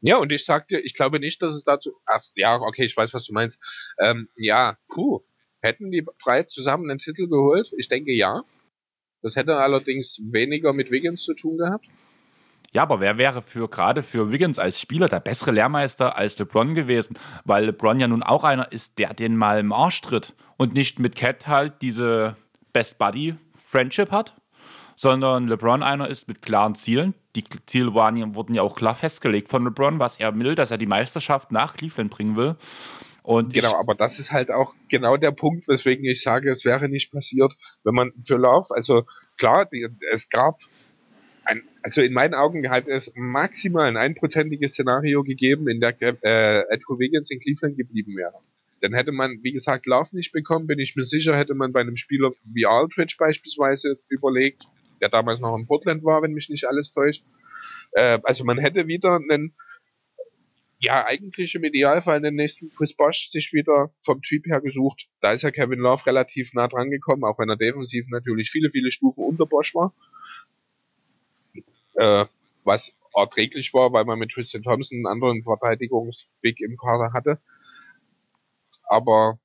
Ja, 0.00 0.16
und 0.16 0.32
ich 0.32 0.44
sag 0.44 0.66
dir, 0.66 0.84
ich 0.84 0.94
glaube 0.94 1.20
nicht, 1.20 1.40
dass 1.42 1.52
es 1.52 1.62
dazu. 1.62 1.92
Ach, 2.06 2.20
ja, 2.34 2.56
okay, 2.56 2.84
ich 2.84 2.96
weiß, 2.96 3.14
was 3.14 3.26
du 3.26 3.32
meinst. 3.32 3.60
Ähm, 4.00 4.28
ja, 4.36 4.76
puh. 4.88 5.20
Hätten 5.60 5.92
die 5.92 6.04
drei 6.24 6.42
zusammen 6.42 6.90
einen 6.90 6.98
Titel 6.98 7.28
geholt? 7.28 7.72
Ich 7.78 7.88
denke 7.88 8.12
ja. 8.12 8.42
Das 9.22 9.36
hätte 9.36 9.56
allerdings 9.56 10.20
weniger 10.24 10.72
mit 10.72 10.90
Wiggins 10.90 11.22
zu 11.22 11.34
tun 11.34 11.58
gehabt. 11.58 11.86
Ja, 12.74 12.82
aber 12.82 13.00
wer 13.00 13.18
wäre 13.18 13.42
für 13.42 13.68
gerade 13.68 14.02
für 14.02 14.32
Wiggins 14.32 14.58
als 14.58 14.80
Spieler 14.80 15.08
der 15.08 15.20
bessere 15.20 15.50
Lehrmeister 15.50 16.16
als 16.16 16.38
LeBron 16.38 16.74
gewesen? 16.74 17.18
Weil 17.44 17.66
LeBron 17.66 18.00
ja 18.00 18.08
nun 18.08 18.22
auch 18.22 18.44
einer 18.44 18.72
ist, 18.72 18.98
der 18.98 19.12
den 19.12 19.36
mal 19.36 19.60
im 19.60 19.72
Arsch 19.72 20.00
tritt 20.00 20.34
und 20.56 20.74
nicht 20.74 20.98
mit 20.98 21.14
Cat 21.14 21.46
halt 21.46 21.74
diese 21.82 22.36
Best 22.72 22.98
Buddy 22.98 23.34
Friendship 23.62 24.10
hat, 24.10 24.34
sondern 24.96 25.48
LeBron 25.48 25.82
einer 25.82 26.08
ist 26.08 26.28
mit 26.28 26.40
klaren 26.40 26.74
Zielen. 26.74 27.14
Die 27.36 27.44
Ziele 27.66 27.94
waren, 27.94 28.34
wurden 28.34 28.54
ja 28.54 28.62
auch 28.62 28.74
klar 28.74 28.94
festgelegt 28.94 29.48
von 29.48 29.64
LeBron, 29.64 29.98
was 29.98 30.18
er 30.18 30.38
will, 30.38 30.54
dass 30.54 30.70
er 30.70 30.78
die 30.78 30.86
Meisterschaft 30.86 31.52
nach 31.52 31.74
Cleveland 31.74 32.10
bringen 32.10 32.36
will. 32.36 32.56
Und 33.22 33.54
genau, 33.54 33.76
aber 33.76 33.94
das 33.94 34.18
ist 34.18 34.32
halt 34.32 34.50
auch 34.50 34.74
genau 34.88 35.16
der 35.16 35.30
Punkt, 35.30 35.68
weswegen 35.68 36.04
ich 36.04 36.22
sage, 36.22 36.50
es 36.50 36.64
wäre 36.64 36.88
nicht 36.88 37.12
passiert, 37.12 37.54
wenn 37.84 37.94
man 37.94 38.12
für 38.20 38.36
Love, 38.36 38.74
also 38.74 39.04
klar, 39.38 39.66
die, 39.66 39.86
es 40.12 40.28
gab 40.28 40.60
ein, 41.44 41.62
also 41.82 42.02
in 42.02 42.12
meinen 42.12 42.34
Augen 42.34 42.68
hat 42.70 42.88
es 42.88 43.12
maximal 43.14 43.86
ein 43.86 43.96
einprozentiges 43.96 44.72
Szenario 44.72 45.22
gegeben, 45.22 45.68
in 45.68 45.80
der 45.80 45.94
äh, 46.00 46.64
Andrew 46.72 46.98
Wiggins 46.98 47.30
in 47.30 47.38
Cleveland 47.38 47.76
geblieben 47.76 48.16
wäre. 48.16 48.40
Dann 48.80 48.94
hätte 48.94 49.12
man, 49.12 49.38
wie 49.42 49.52
gesagt, 49.52 49.86
Love 49.86 50.16
nicht 50.16 50.32
bekommen, 50.32 50.66
bin 50.66 50.80
ich 50.80 50.96
mir 50.96 51.04
sicher, 51.04 51.36
hätte 51.36 51.54
man 51.54 51.72
bei 51.72 51.80
einem 51.80 51.96
Spieler 51.96 52.32
wie 52.44 52.66
Aldridge 52.66 53.14
beispielsweise 53.18 53.98
überlegt, 54.08 54.64
der 55.00 55.08
damals 55.08 55.40
noch 55.40 55.56
in 55.56 55.66
Portland 55.66 56.04
war, 56.04 56.22
wenn 56.22 56.32
mich 56.32 56.48
nicht 56.48 56.64
alles 56.64 56.92
täuscht. 56.92 57.24
Äh, 57.92 58.18
also 58.24 58.44
man 58.44 58.58
hätte 58.58 58.86
wieder 58.88 59.16
einen, 59.16 59.54
ja, 60.82 61.06
eigentlich 61.06 61.54
im 61.54 61.62
Idealfall 61.62 62.20
den 62.20 62.34
nächsten 62.34 62.68
Chris 62.70 62.92
Bosch 62.92 63.28
sich 63.28 63.52
wieder 63.52 63.94
vom 64.00 64.20
Typ 64.20 64.46
her 64.46 64.60
gesucht. 64.60 65.08
Da 65.20 65.32
ist 65.32 65.42
ja 65.42 65.52
Kevin 65.52 65.78
Love 65.78 66.04
relativ 66.06 66.52
nah 66.54 66.66
dran 66.66 66.90
gekommen, 66.90 67.22
auch 67.22 67.38
wenn 67.38 67.48
er 67.48 67.56
defensiv 67.56 68.06
natürlich 68.10 68.50
viele, 68.50 68.68
viele 68.68 68.90
Stufen 68.90 69.24
unter 69.24 69.46
Bosch 69.46 69.76
war. 69.76 69.94
Äh, 71.94 72.24
was 72.64 72.96
erträglich 73.14 73.72
war, 73.72 73.92
weil 73.92 74.04
man 74.04 74.18
mit 74.18 74.32
Tristan 74.32 74.62
Thompson 74.62 74.98
einen 74.98 75.06
anderen 75.06 75.42
Verteidigungsweg 75.44 76.60
im 76.60 76.76
Kader 76.76 77.12
hatte. 77.12 77.40
Aber 78.82 79.38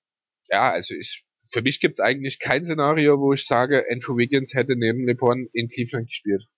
ja, 0.49 0.71
also 0.71 0.95
ich, 0.95 1.23
für 1.39 1.61
mich 1.61 1.79
gibt 1.79 1.99
es 1.99 1.99
eigentlich 1.99 2.39
kein 2.39 2.65
Szenario, 2.65 3.19
wo 3.19 3.33
ich 3.33 3.45
sage, 3.45 3.85
Andrew 3.91 4.17
Wiggins 4.17 4.55
hätte 4.55 4.75
neben 4.75 5.05
LeBron 5.05 5.47
in 5.53 5.67
Cleveland 5.67 6.07
gespielt. 6.07 6.49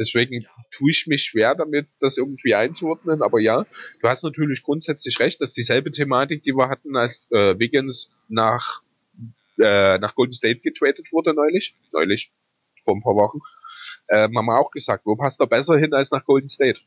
Deswegen 0.00 0.46
tue 0.70 0.90
ich 0.90 1.06
mich 1.06 1.24
schwer 1.24 1.54
damit, 1.54 1.86
das 2.00 2.16
irgendwie 2.16 2.54
einzuordnen. 2.54 3.20
Aber 3.20 3.38
ja, 3.38 3.66
du 4.00 4.08
hast 4.08 4.24
natürlich 4.24 4.62
grundsätzlich 4.62 5.20
recht, 5.20 5.42
dass 5.42 5.52
dieselbe 5.52 5.90
Thematik, 5.90 6.42
die 6.42 6.54
wir 6.54 6.68
hatten, 6.70 6.96
als 6.96 7.26
äh, 7.30 7.58
Wiggins 7.58 8.10
nach, 8.28 8.82
äh, 9.58 9.98
nach 9.98 10.14
Golden 10.14 10.32
State 10.32 10.60
getradet 10.60 11.12
wurde 11.12 11.34
neulich, 11.34 11.76
neulich, 11.92 12.32
vor 12.82 12.96
ein 12.96 13.02
paar 13.02 13.14
Wochen, 13.14 13.40
äh, 14.08 14.22
haben 14.22 14.32
wir 14.32 14.58
auch 14.58 14.70
gesagt, 14.70 15.04
wo 15.04 15.16
passt 15.16 15.38
er 15.40 15.46
besser 15.46 15.76
hin 15.76 15.92
als 15.92 16.10
nach 16.10 16.24
Golden 16.24 16.48
State? 16.48 16.80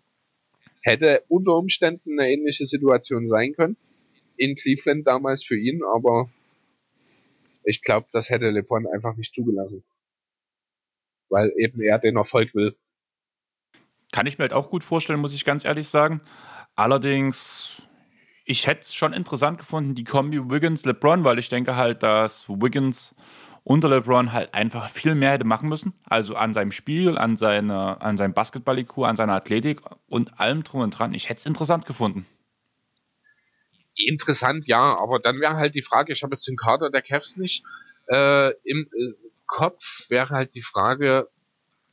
Hätte 0.81 1.23
unter 1.27 1.55
Umständen 1.55 2.19
eine 2.19 2.31
ähnliche 2.31 2.65
Situation 2.65 3.27
sein 3.27 3.53
können 3.53 3.77
in 4.37 4.55
Cleveland 4.55 5.07
damals 5.07 5.43
für 5.43 5.57
ihn, 5.57 5.83
aber 5.83 6.31
ich 7.63 7.81
glaube, 7.81 8.07
das 8.11 8.29
hätte 8.29 8.49
LeBron 8.49 8.87
einfach 8.87 9.15
nicht 9.15 9.33
zugelassen. 9.33 9.83
Weil 11.29 11.53
eben 11.57 11.81
er 11.81 11.99
den 11.99 12.17
Erfolg 12.17 12.53
will. 12.55 12.75
Kann 14.13 14.27
ich 14.27 14.37
mir 14.37 14.43
halt 14.43 14.53
auch 14.53 14.69
gut 14.69 14.85
vorstellen, 14.85 15.19
muss 15.19 15.33
ich 15.33 15.43
ganz 15.43 15.65
ehrlich 15.65 15.89
sagen. 15.89 16.21
Allerdings, 16.77 17.81
ich 18.45 18.65
hätte 18.67 18.83
es 18.83 18.93
schon 18.93 19.11
interessant 19.11 19.57
gefunden, 19.57 19.95
die 19.95 20.05
Kombi 20.05 20.39
Wiggins-LeBron, 20.49 21.25
weil 21.25 21.39
ich 21.39 21.49
denke 21.49 21.75
halt, 21.75 22.01
dass 22.01 22.47
Wiggins 22.47 23.13
unter 23.65 23.89
LeBron 23.89 24.31
halt 24.31 24.53
einfach 24.53 24.87
viel 24.87 25.15
mehr 25.15 25.31
hätte 25.31 25.45
machen 25.45 25.67
müssen. 25.67 25.93
Also 26.05 26.35
an 26.35 26.53
seinem 26.53 26.71
Spiel, 26.71 27.17
an, 27.17 27.35
seine, 27.35 27.99
an 28.01 28.15
seinem 28.15 28.33
Basketball-IQ, 28.33 28.99
an 28.99 29.15
seiner 29.15 29.33
Athletik 29.33 29.81
und 30.07 30.39
allem 30.39 30.63
drum 30.63 30.81
und 30.81 30.91
dran. 30.91 31.13
Ich 31.13 31.27
hätte 31.27 31.39
es 31.39 31.45
interessant 31.45 31.85
gefunden 31.85 32.25
interessant, 33.95 34.67
ja, 34.67 34.97
aber 34.97 35.19
dann 35.19 35.39
wäre 35.39 35.55
halt 35.55 35.75
die 35.75 35.83
Frage, 35.83 36.13
ich 36.13 36.23
habe 36.23 36.33
jetzt 36.33 36.47
den 36.47 36.57
Kader 36.57 36.89
der 36.89 37.01
Cavs 37.01 37.37
nicht 37.37 37.63
äh, 38.07 38.51
im 38.63 38.89
äh, 38.91 39.13
Kopf, 39.45 40.09
wäre 40.09 40.29
halt 40.29 40.55
die 40.55 40.61
Frage, 40.61 41.29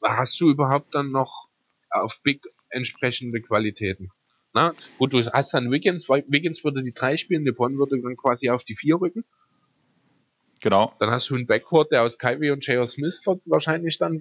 hast 0.02 0.40
du 0.40 0.50
überhaupt 0.50 0.94
dann 0.94 1.10
noch 1.10 1.49
auf 1.90 2.20
Big 2.22 2.46
entsprechende 2.70 3.40
Qualitäten? 3.40 4.10
Na, 4.52 4.74
gut, 4.98 5.12
du 5.12 5.24
hast 5.24 5.54
dann 5.54 5.70
Wiggins, 5.70 6.08
Wiggins 6.08 6.64
würde 6.64 6.82
die 6.82 6.92
drei 6.92 7.16
spielen, 7.16 7.44
LeBron 7.44 7.78
würde 7.78 8.00
dann 8.00 8.16
quasi 8.16 8.50
auf 8.50 8.64
die 8.64 8.74
vier 8.74 9.00
rücken. 9.00 9.24
Genau. 10.60 10.94
Dann 10.98 11.10
hast 11.10 11.30
du 11.30 11.36
einen 11.36 11.46
Backcourt, 11.46 11.92
der 11.92 12.02
aus 12.02 12.18
Kyrie 12.18 12.50
und 12.50 12.66
J.R. 12.66 12.86
Smith 12.86 13.22
wahrscheinlich 13.46 13.96
dann 13.98 14.20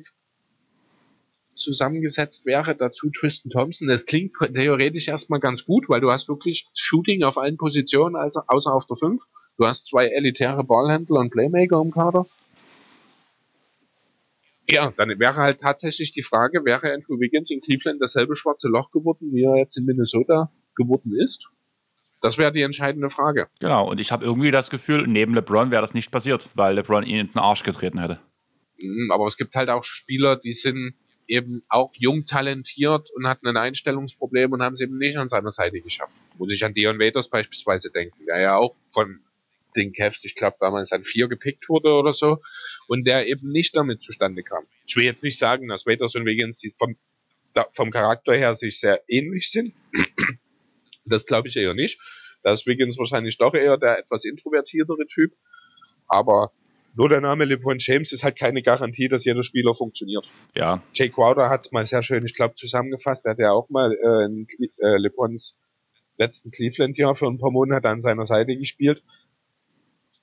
zusammengesetzt 1.52 2.46
wäre. 2.46 2.76
Dazu 2.76 3.10
Tristan 3.10 3.52
Thompson. 3.52 3.88
Das 3.88 4.06
klingt 4.06 4.34
theoretisch 4.54 5.08
erstmal 5.08 5.40
ganz 5.40 5.66
gut, 5.66 5.90
weil 5.90 6.00
du 6.00 6.12
hast 6.12 6.30
wirklich 6.30 6.68
Shooting 6.74 7.24
auf 7.24 7.38
allen 7.38 7.58
Positionen, 7.58 8.16
also 8.16 8.42
außer 8.48 8.74
auf 8.74 8.86
der 8.86 8.96
5. 8.96 9.22
Du 9.58 9.66
hast 9.66 9.88
zwei 9.88 10.08
elitäre 10.08 10.64
Ballhändler 10.64 11.20
und 11.20 11.32
Playmaker 11.32 11.82
im 11.82 11.92
Kader. 11.92 12.26
Ja, 14.72 14.94
dann 14.98 15.10
wäre 15.20 15.36
halt 15.36 15.60
tatsächlich 15.60 16.12
die 16.12 16.22
Frage, 16.22 16.64
wäre 16.64 16.94
Andrew 16.94 17.20
Wiggins 17.20 17.50
in 17.50 17.60
Cleveland 17.60 18.02
dasselbe 18.02 18.36
schwarze 18.36 18.68
Loch 18.68 18.92
geworden, 18.92 19.30
wie 19.32 19.44
er 19.44 19.58
jetzt 19.58 19.78
in 19.78 19.86
Minnesota 19.86 20.52
geworden 20.76 21.14
ist? 21.18 21.50
Das 22.22 22.38
wäre 22.38 22.52
die 22.52 22.62
entscheidende 22.62 23.10
Frage. 23.10 23.48
Genau, 23.60 23.90
und 23.90 24.00
ich 24.00 24.12
habe 24.12 24.26
irgendwie 24.26 24.52
das 24.52 24.70
Gefühl, 24.70 25.08
neben 25.08 25.34
LeBron 25.34 25.72
wäre 25.72 25.82
das 25.82 25.94
nicht 25.94 26.12
passiert, 26.12 26.50
weil 26.54 26.76
LeBron 26.76 27.04
ihn 27.04 27.20
in 27.20 27.28
den 27.28 27.40
Arsch 27.40 27.64
getreten 27.64 28.00
hätte. 28.00 28.20
Mm, 28.80 29.12
aber 29.12 29.26
es 29.26 29.38
gibt 29.38 29.56
halt 29.56 29.70
auch 29.70 29.84
Spieler, 29.84 30.36
die 30.36 30.54
sind 30.54 30.94
eben 31.28 31.64
auch 31.70 31.92
jung 31.94 32.26
talentiert 32.26 33.10
und 33.12 33.28
hatten 33.28 33.48
ein 33.48 33.58
Einstellungsproblem 33.58 34.52
und 34.52 34.62
haben 34.62 34.74
es 34.74 34.82
eben 34.82 34.98
nicht 34.98 35.18
an 35.18 35.30
seiner 35.30 35.52
Seite 35.52 35.80
geschafft. 35.80 36.16
Muss 36.38 36.52
ich 36.52 36.66
an 36.66 36.74
Dion 36.74 37.00
Waiters 37.00 37.30
beispielsweise 37.30 37.92
denken, 37.92 38.26
der 38.26 38.40
ja 38.40 38.56
auch 38.58 38.76
von 38.80 39.22
den 39.76 39.94
Cavs, 39.94 40.26
ich 40.26 40.36
glaube 40.36 40.58
damals 40.60 40.92
an 40.92 41.04
vier 41.04 41.28
gepickt 41.28 41.70
wurde 41.70 41.94
oder 41.94 42.14
so 42.14 42.40
und 42.88 43.06
der 43.06 43.28
eben 43.28 43.50
nicht 43.50 43.76
damit 43.76 44.02
zustande 44.02 44.44
kam. 44.44 44.64
Ich 44.88 44.96
will 44.96 45.04
jetzt 45.04 45.24
nicht 45.24 45.38
sagen, 45.38 45.68
dass 45.68 45.86
Waiters 45.86 46.16
und 46.16 46.26
Wiggins 46.26 46.64
vom, 46.78 46.96
vom 47.72 47.92
Charakter 47.92 48.34
her 48.36 48.56
sich 48.56 48.80
sehr 48.80 49.04
ähnlich 49.08 49.52
sind. 49.52 49.74
Das 51.06 51.26
glaube 51.26 51.48
ich 51.48 51.58
eher 51.58 51.74
nicht. 51.74 52.00
Da 52.44 52.54
ist 52.54 52.68
Wiggins 52.68 53.00
wahrscheinlich 53.00 53.40
doch 53.40 53.56
eher 53.56 53.78
der 53.78 53.98
etwas 53.98 54.26
introvertiertere 54.26 55.08
Typ. 55.08 55.34
Aber 56.08 56.52
nur 56.96 57.10
der 57.10 57.22
Name 57.22 57.46
LeBron 57.46 57.78
James 57.80 58.12
ist 58.12 58.24
halt 58.24 58.38
keine 58.38 58.62
Garantie, 58.62 59.08
dass 59.08 59.26
jeder 59.26 59.44
Spieler 59.44 59.74
funktioniert. 59.74 60.30
Ja. 60.56 60.84
Jay 60.94 61.10
Crowder 61.10 61.50
hat 61.50 61.62
es 61.62 61.72
mal 61.72 61.86
sehr 61.86 62.04
schön, 62.04 62.26
ich 62.26 62.34
glaube, 62.34 62.56
zusammengefasst. 62.56 63.26
Er 63.26 63.32
hat 63.32 63.40
ja 63.40 63.52
auch 63.52 63.70
mal 63.70 63.94
äh, 63.94 64.26
in 64.26 64.48
äh, 64.78 64.98
LeBrons 64.98 65.58
letzten 66.18 66.52
Cleveland-Jahr 66.52 67.16
für 67.16 67.28
ein 67.28 67.38
paar 67.38 67.52
Monate 67.52 67.90
an 67.90 68.02
seiner 68.02 68.26
Seite 68.26 68.58
gespielt. 68.58 69.04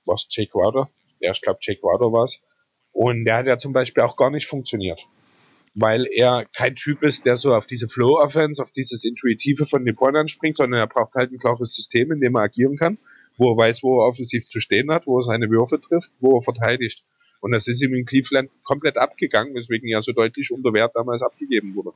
Was 0.07 0.27
Jay 0.29 0.47
Crowder? 0.47 0.89
Ja, 1.19 1.31
ich 1.31 1.41
glaube, 1.41 1.59
Jay 1.61 1.75
Crowder 1.75 2.11
war 2.11 2.23
es. 2.23 2.41
Und 2.91 3.25
der 3.25 3.37
hat 3.37 3.45
ja 3.45 3.57
zum 3.57 3.73
Beispiel 3.73 4.03
auch 4.03 4.15
gar 4.15 4.31
nicht 4.31 4.47
funktioniert. 4.47 5.07
Weil 5.75 6.07
er 6.07 6.45
kein 6.55 6.75
Typ 6.75 7.03
ist, 7.03 7.25
der 7.25 7.37
so 7.37 7.53
auf 7.53 7.67
diese 7.67 7.87
Flow-Offense, 7.87 8.59
auf 8.61 8.71
dieses 8.71 9.03
Intuitive 9.03 9.65
von 9.65 9.85
LeBron 9.85 10.15
anspringt, 10.15 10.57
sondern 10.57 10.79
er 10.79 10.87
braucht 10.87 11.13
halt 11.13 11.31
ein 11.31 11.37
klares 11.37 11.75
System, 11.75 12.11
in 12.11 12.19
dem 12.19 12.35
er 12.35 12.43
agieren 12.43 12.77
kann 12.77 12.97
wo 13.37 13.51
er 13.51 13.57
weiß, 13.57 13.83
wo 13.83 14.01
er 14.01 14.07
offensiv 14.07 14.47
zu 14.47 14.59
stehen 14.59 14.91
hat, 14.91 15.07
wo 15.07 15.19
er 15.19 15.23
seine 15.23 15.49
Würfe 15.49 15.79
trifft, 15.79 16.11
wo 16.19 16.37
er 16.37 16.41
verteidigt. 16.41 17.03
Und 17.39 17.51
das 17.51 17.67
ist 17.67 17.81
ihm 17.81 17.93
in 17.93 18.05
Cleveland 18.05 18.49
komplett 18.63 18.97
abgegangen, 18.97 19.53
weswegen 19.53 19.87
ja 19.87 20.01
so 20.01 20.11
deutlich 20.11 20.51
unter 20.51 20.73
Wert 20.73 20.95
damals 20.95 21.21
abgegeben 21.21 21.75
wurde. 21.75 21.91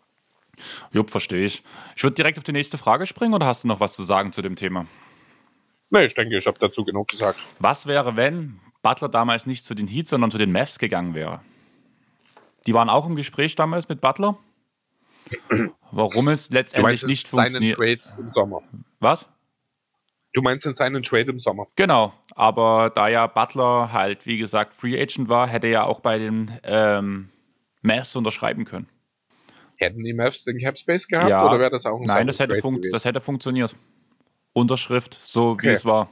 Jupp, 0.92 1.10
verstehe 1.10 1.46
ich. 1.46 1.64
Ich 1.96 2.04
würde 2.04 2.16
direkt 2.16 2.38
auf 2.38 2.44
die 2.44 2.52
nächste 2.52 2.78
Frage 2.78 3.08
springen 3.08 3.34
oder 3.34 3.48
hast 3.48 3.64
du 3.64 3.68
noch 3.68 3.80
was 3.80 3.96
zu 3.96 4.04
sagen 4.04 4.32
zu 4.32 4.42
dem 4.42 4.56
Thema? 4.56 4.86
Nee, 5.92 6.06
ich 6.06 6.16
denke, 6.16 6.38
ich 6.38 6.48
habe 6.48 6.58
dazu 6.58 6.84
genug 6.84 7.10
gesagt. 7.10 7.38
Was 7.60 7.86
wäre, 7.86 8.16
wenn 8.16 8.60
Butler 8.82 9.10
damals 9.10 9.46
nicht 9.46 9.66
zu 9.66 9.76
den 9.76 9.88
Heats, 9.88 10.10
sondern 10.10 10.32
zu 10.32 10.38
den 10.38 10.52
Mavs 10.52 10.80
gegangen 10.80 11.14
wäre? 11.14 11.42
Die 12.66 12.74
waren 12.74 12.90
auch 12.90 13.06
im 13.06 13.16
Gespräch 13.16 13.56
damals 13.56 13.90
mit 13.90 14.00
Butler. 14.00 14.38
Warum 15.92 16.30
es 16.30 16.50
letztendlich 16.50 17.04
nicht 17.06 17.28
funktioniert. 17.28 17.76
Trade 17.76 18.00
im 18.18 18.28
Sommer. 18.28 18.62
Was? 19.00 19.26
Du 20.34 20.42
meinst 20.42 20.66
in 20.66 20.74
seinen 20.74 21.04
Trade 21.04 21.32
im 21.32 21.40
Sommer? 21.40 21.68
Genau, 21.76 22.14
aber 22.36 22.90
da 22.96 23.10
ja 23.10 23.28
Butler 23.28 23.92
halt, 23.92 24.26
wie 24.26 24.38
gesagt, 24.38 24.74
Free 24.74 25.00
Agent 25.00 25.28
war, 25.28 25.48
hätte 25.48 25.68
er 25.68 25.74
ja 25.74 25.84
auch 25.84 26.00
bei 26.00 26.20
den 26.20 26.58
ähm, 26.64 27.30
Mavs 27.82 28.16
unterschreiben 28.16 28.64
können. 28.64 28.88
Hätten 29.76 30.04
die 30.04 30.14
Mavs 30.14 30.46
den 30.46 30.58
Cap 30.58 30.78
Space 30.78 31.08
gehabt 31.08 31.30
ja. 31.30 31.46
oder 31.46 31.60
wäre 31.60 31.72
das 31.72 31.86
auch 31.86 32.00
ein 32.00 32.06
Nein, 32.06 32.28
das 32.28 32.40
hätte, 32.40 32.62
das 32.92 33.04
hätte 33.04 33.20
funktioniert. 33.20 33.76
Unterschrift, 34.54 35.14
so 35.14 35.50
okay. 35.50 35.70
wie 35.70 35.74
es 35.74 35.86
war. 35.86 36.10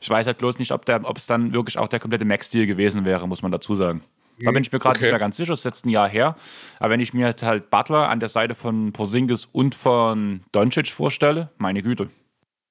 Ich 0.00 0.10
weiß 0.10 0.26
halt 0.26 0.38
bloß 0.38 0.58
nicht, 0.58 0.72
ob 0.72 0.88
es 0.88 1.26
dann 1.26 1.52
wirklich 1.52 1.78
auch 1.78 1.88
der 1.88 2.00
komplette 2.00 2.24
Max-Deal 2.24 2.66
gewesen 2.66 3.04
wäre, 3.04 3.26
muss 3.26 3.42
man 3.42 3.52
dazu 3.52 3.74
sagen. 3.74 4.02
Da 4.40 4.50
bin 4.50 4.62
ich 4.62 4.72
mir 4.72 4.80
gerade 4.80 4.96
okay. 4.96 5.04
nicht 5.04 5.12
mehr 5.12 5.20
ganz 5.20 5.36
sicher, 5.36 5.52
das 5.52 5.60
ist 5.60 5.64
jetzt 5.64 5.86
ein 5.86 5.90
Jahr 5.90 6.08
her. 6.08 6.36
Aber 6.80 6.90
wenn 6.90 7.00
ich 7.00 7.14
mir 7.14 7.34
halt 7.40 7.70
Butler 7.70 8.08
an 8.08 8.20
der 8.20 8.28
Seite 8.28 8.54
von 8.54 8.92
Porzingis 8.92 9.44
und 9.46 9.74
von 9.74 10.42
Doncic 10.52 10.88
vorstelle, 10.88 11.50
meine 11.56 11.82
Güte 11.82 12.10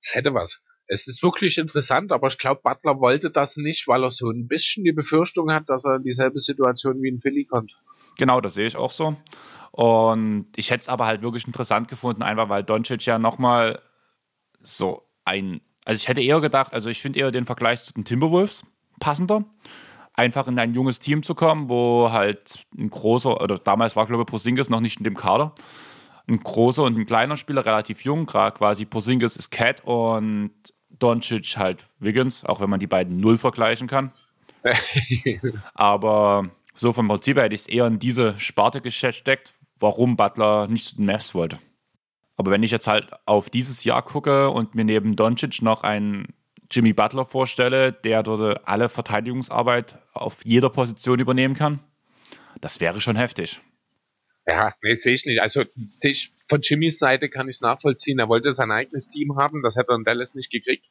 es 0.04 0.14
hätte 0.14 0.34
was. 0.34 0.64
Es 0.88 1.08
ist 1.08 1.24
wirklich 1.24 1.58
interessant, 1.58 2.12
aber 2.12 2.28
ich 2.28 2.38
glaube, 2.38 2.62
Butler 2.62 3.00
wollte 3.00 3.32
das 3.32 3.56
nicht, 3.56 3.88
weil 3.88 4.04
er 4.04 4.12
so 4.12 4.30
ein 4.30 4.48
bisschen 4.48 4.84
die 4.84 4.92
Befürchtung 4.92 5.52
hat, 5.52 5.70
dass 5.70 5.86
er 5.86 5.96
in 5.96 6.04
dieselbe 6.04 6.40
Situation 6.40 7.02
wie 7.02 7.08
in 7.08 7.20
Philly 7.20 7.46
kommt. 7.46 7.82
Genau, 8.18 8.42
das 8.42 8.56
sehe 8.56 8.68
ich 8.68 8.76
auch 8.76 8.92
so. 8.92 9.16
Und 9.72 10.48
ich 10.56 10.70
hätte 10.70 10.82
es 10.82 10.90
aber 10.90 11.06
halt 11.08 11.22
wirklich 11.22 11.48
interessant 11.48 11.88
gefunden, 11.88 12.22
einfach 12.22 12.50
weil 12.50 12.64
Doncic 12.64 13.06
ja 13.06 13.18
nochmal 13.18 13.82
so 14.64 15.04
ein. 15.26 15.62
Also 15.86 16.02
ich 16.02 16.08
hätte 16.08 16.22
eher 16.22 16.42
gedacht, 16.42 16.74
also 16.74 16.90
ich 16.90 17.02
finde 17.02 17.20
eher 17.20 17.32
den 17.32 17.46
Vergleich 17.46 17.84
zu 17.84 17.94
den 17.94 18.06
Timberwolves 18.06 18.64
passender. 19.00 19.44
Einfach 20.16 20.48
in 20.48 20.58
ein 20.60 20.74
junges 20.74 21.00
Team 21.00 21.24
zu 21.24 21.36
kommen, 21.36 21.70
wo 21.70 22.12
halt 22.12 22.66
ein 22.78 22.90
großer, 22.90 23.42
oder 23.42 23.58
damals 23.58 23.96
war, 23.96 24.06
glaube 24.06 24.24
ich, 24.24 24.28
Prosingis 24.28 24.70
noch 24.70 24.80
nicht 24.80 24.98
in 24.98 25.04
dem 25.04 25.18
Kader 25.18 25.54
ein 26.28 26.40
großer 26.40 26.84
und 26.84 26.98
ein 26.98 27.06
kleiner 27.06 27.38
Spieler, 27.38 27.66
relativ 27.66 28.02
jung, 28.02 28.26
gerade 28.26 28.58
quasi 28.58 28.86
Porzingis 28.86 29.36
ist 29.36 29.52
Cat 29.52 29.84
und 29.86 30.52
Doncic 30.90 31.58
halt 31.58 31.88
Wiggins, 32.00 32.46
auch 32.46 32.60
wenn 32.62 32.70
man 32.70 32.80
die 32.80 32.88
beiden 32.88 33.18
null 33.18 33.38
vergleichen 33.38 33.88
kann. 33.88 34.12
Aber 35.74 36.50
so 36.74 36.94
vom 36.94 37.08
Prinzip 37.08 37.38
her 37.38 37.44
hätte 37.44 37.56
ich 37.56 37.62
es 37.62 37.68
eher 37.68 37.88
in 37.88 38.00
diese 38.00 38.40
Sparte 38.40 38.80
gesteckt, 38.80 39.54
warum 39.80 40.16
Butler 40.16 40.68
nicht 40.68 40.90
zu 40.90 40.96
den 40.96 41.06
Mavs 41.06 41.36
wollte. 41.36 41.60
Aber 42.36 42.52
wenn 42.52 42.64
ich 42.64 42.72
jetzt 42.72 42.88
halt 42.88 43.10
auf 43.26 43.50
dieses 43.50 43.84
Jahr 43.84 44.02
gucke 44.02 44.50
und 44.50 44.76
mir 44.76 44.84
neben 44.84 45.16
Doncic 45.16 45.62
noch 45.62 45.84
einen 45.84 46.34
Jimmy 46.72 46.94
Butler 46.94 47.26
vorstelle, 47.26 47.92
der 47.92 48.24
dort 48.24 48.68
alle 48.68 48.90
Verteidigungsarbeit 48.90 50.00
auf 50.14 50.44
jeder 50.44 50.70
Position 50.70 51.20
übernehmen 51.20 51.56
kann, 51.56 51.80
das 52.62 52.80
wäre 52.80 53.02
schon 53.02 53.16
heftig. 53.16 53.62
Ja, 54.48 54.74
nee, 54.82 54.96
sehe 54.96 55.14
ich 55.14 55.26
nicht. 55.26 55.42
Also 55.42 55.64
sehe 55.92 56.12
ich 56.12 56.32
von 56.48 56.62
Jimmys 56.62 57.00
Seite 57.00 57.30
kann 57.30 57.48
ich 57.48 57.58
es 57.58 57.62
nachvollziehen. 57.62 58.20
Er 58.20 58.28
wollte 58.28 58.54
sein 58.54 58.72
eigenes 58.72 59.08
Team 59.08 59.38
haben, 59.38 59.62
das 59.62 59.76
hätte 59.76 59.92
er 59.92 59.96
in 59.96 60.04
Dallas 60.04 60.34
nicht 60.36 60.52
gekriegt. 60.52 60.90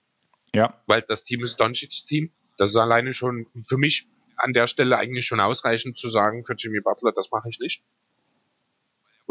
Ja. 0.55 0.81
Weil 0.87 1.03
das 1.03 1.23
Team 1.23 1.43
ist 1.43 1.61
Doncic's 1.61 2.05
Team. 2.05 2.31
Das 2.57 2.71
ist 2.71 2.77
alleine 2.77 3.13
schon 3.13 3.47
für 3.67 3.77
mich 3.77 4.07
an 4.37 4.53
der 4.53 4.67
Stelle 4.67 4.97
eigentlich 4.97 5.27
schon 5.27 5.41
ausreichend 5.41 5.99
zu 5.99 6.09
sagen 6.09 6.45
für 6.45 6.55
Jimmy 6.55 6.81
Butler, 6.81 7.13
das 7.13 7.31
mache 7.31 7.49
ich 7.49 7.59
nicht. 7.59 7.83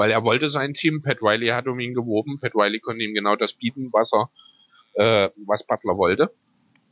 Weil 0.01 0.09
er 0.09 0.23
wollte 0.23 0.49
sein 0.49 0.73
Team, 0.73 1.03
Pat 1.03 1.21
Riley 1.21 1.49
hat 1.49 1.67
um 1.67 1.79
ihn 1.79 1.93
gewoben, 1.93 2.39
Pat 2.39 2.55
Riley 2.55 2.79
konnte 2.79 3.03
ihm 3.03 3.13
genau 3.13 3.35
das 3.35 3.53
bieten, 3.53 3.89
was 3.91 4.11
er, 4.11 4.31
äh, 4.93 5.29
was 5.45 5.67
Butler 5.67 5.95
wollte. 5.95 6.33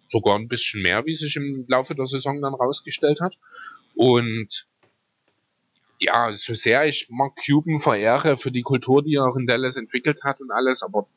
Sogar 0.05 0.38
ein 0.38 0.47
bisschen 0.47 0.84
mehr, 0.84 1.07
wie 1.07 1.16
sich 1.16 1.36
im 1.36 1.66
Laufe 1.68 1.95
der 1.95 2.05
Saison 2.05 2.39
dann 2.39 2.53
rausgestellt 2.53 3.20
hat. 3.20 3.39
Und 3.95 4.68
ja, 5.99 6.32
so 6.34 6.53
sehr 6.53 6.86
ich 6.86 7.07
Mark 7.10 7.34
Cuban 7.43 7.80
verehre 7.80 8.38
für 8.38 8.51
die 8.51 8.62
Kultur, 8.62 9.01
die 9.01 9.16
er 9.16 9.26
auch 9.26 9.38
in 9.38 9.47
Dallas 9.47 9.76
entwickelt 9.76 10.24
hat 10.24 10.39
und 10.39 10.51
alles, 10.51 10.84
aber 10.84 11.07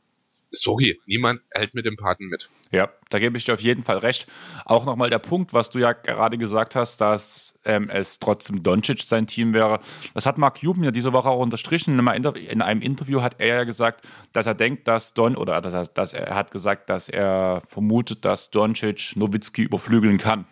sorry, 0.52 1.00
niemand 1.06 1.40
hält 1.50 1.74
mit 1.74 1.84
dem 1.86 1.96
Paten 1.96 2.26
mit. 2.26 2.50
Ja, 2.70 2.90
da 3.10 3.18
gebe 3.18 3.36
ich 3.36 3.44
dir 3.44 3.54
auf 3.54 3.60
jeden 3.60 3.82
Fall 3.82 3.98
recht. 3.98 4.26
Auch 4.64 4.84
nochmal 4.84 5.10
der 5.10 5.18
Punkt, 5.18 5.52
was 5.52 5.70
du 5.70 5.78
ja 5.78 5.92
gerade 5.92 6.38
gesagt 6.38 6.74
hast, 6.74 7.00
dass 7.00 7.58
ähm, 7.64 7.90
es 7.90 8.18
trotzdem 8.18 8.62
Doncic 8.62 9.02
sein 9.02 9.26
Team 9.26 9.52
wäre. 9.52 9.80
Das 10.14 10.26
hat 10.26 10.38
Mark 10.38 10.60
Cuban 10.60 10.84
ja 10.84 10.90
diese 10.90 11.12
Woche 11.12 11.28
auch 11.28 11.40
unterstrichen. 11.40 11.98
In 11.98 12.62
einem 12.62 12.80
Interview 12.80 13.22
hat 13.22 13.36
er 13.38 13.56
ja 13.56 13.64
gesagt, 13.64 14.06
dass 14.32 14.46
er 14.46 14.54
denkt, 14.54 14.88
dass 14.88 15.14
Don, 15.14 15.36
oder 15.36 15.60
dass 15.60 15.74
er, 15.74 15.84
dass 15.86 16.12
er 16.12 16.34
hat 16.34 16.50
gesagt, 16.50 16.88
dass 16.88 17.08
er 17.08 17.62
vermutet, 17.66 18.24
dass 18.24 18.50
Doncic 18.50 19.16
Nowitzki 19.16 19.62
überflügeln 19.62 20.18
kann. 20.18 20.46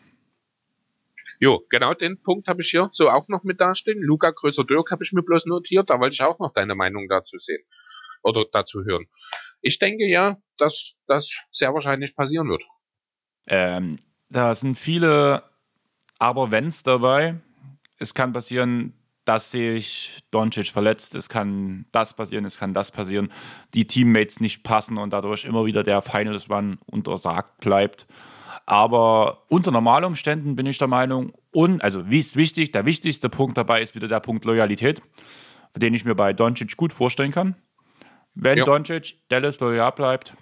Jo, 1.43 1.65
genau 1.71 1.95
den 1.95 2.21
Punkt 2.23 2.49
habe 2.49 2.61
ich 2.61 2.69
hier 2.69 2.89
so 2.93 3.09
auch 3.09 3.29
noch 3.29 3.45
mit 3.45 3.63
dastehen. 3.63 4.03
Luca 4.03 4.31
Größer 4.31 4.65
Dirk 4.65 4.91
habe 4.91 5.03
ich 5.05 5.13
mir 5.13 5.23
bloß 5.23 5.47
notiert, 5.47 5.89
da 5.89 5.99
wollte 5.99 6.13
ich 6.13 6.23
auch 6.23 6.39
noch 6.39 6.53
deine 6.53 6.75
Meinung 6.75 7.09
dazu 7.09 7.39
sehen 7.39 7.63
oder 8.23 8.45
dazu 8.53 8.85
hören. 8.85 9.07
Ich 9.63 9.79
denke 9.79 10.07
ja, 10.07 10.37
dass 10.57 10.95
das 11.07 11.35
sehr 11.51 11.73
wahrscheinlich 11.73 12.15
passieren 12.15 12.49
wird. 12.49 12.65
Ähm, 13.47 13.99
da 14.29 14.55
sind 14.55 14.77
viele 14.77 15.43
Aber-Wenns 16.19 16.83
dabei. 16.83 17.41
Es 17.99 18.15
kann 18.15 18.33
passieren, 18.33 18.95
dass 19.25 19.51
sich 19.51 20.21
Doncic 20.31 20.69
verletzt. 20.69 21.15
Es 21.15 21.29
kann 21.29 21.87
das 21.93 22.15
passieren, 22.15 22.45
es 22.45 22.59
kann 22.59 22.75
das 22.75 22.91
passieren. 22.91 23.31
Die 23.75 23.87
Teammates 23.87 24.41
nicht 24.41 24.63
passen 24.63 24.99
und 24.99 25.13
dadurch 25.13 25.45
immer 25.45 25.67
wieder 25.67 25.83
der 25.83 26.03
Finals 26.03 26.51
Run 26.51 26.79
untersagt 26.87 27.61
bleibt. 27.61 28.07
Aber 28.67 29.45
unter 29.49 29.71
Normalumständen 29.71 30.57
bin 30.57 30.67
ich 30.67 30.79
der 30.79 30.89
Meinung, 30.89 31.33
und, 31.53 31.83
also 31.83 32.09
wie 32.09 32.21
ist 32.21 32.37
wichtig, 32.37 32.73
der 32.73 32.87
wichtigste 32.87 33.29
Punkt 33.29 33.57
dabei 33.57 33.83
ist 33.83 33.95
wieder 33.95 34.09
der 34.09 34.21
Punkt 34.21 34.45
Loyalität, 34.45 35.03
den 35.77 35.95
ich 35.95 36.05
mir 36.05 36.15
bei 36.15 36.33
Doncic 36.33 36.77
gut 36.77 36.93
vorstellen 36.93 37.33
kann. 37.33 37.57
Wenn 38.35 38.59
ja. 38.59 38.65
Doncic 38.65 39.17
Dallas 39.29 39.61
loyal 39.61 39.93
bleibt 39.93 40.35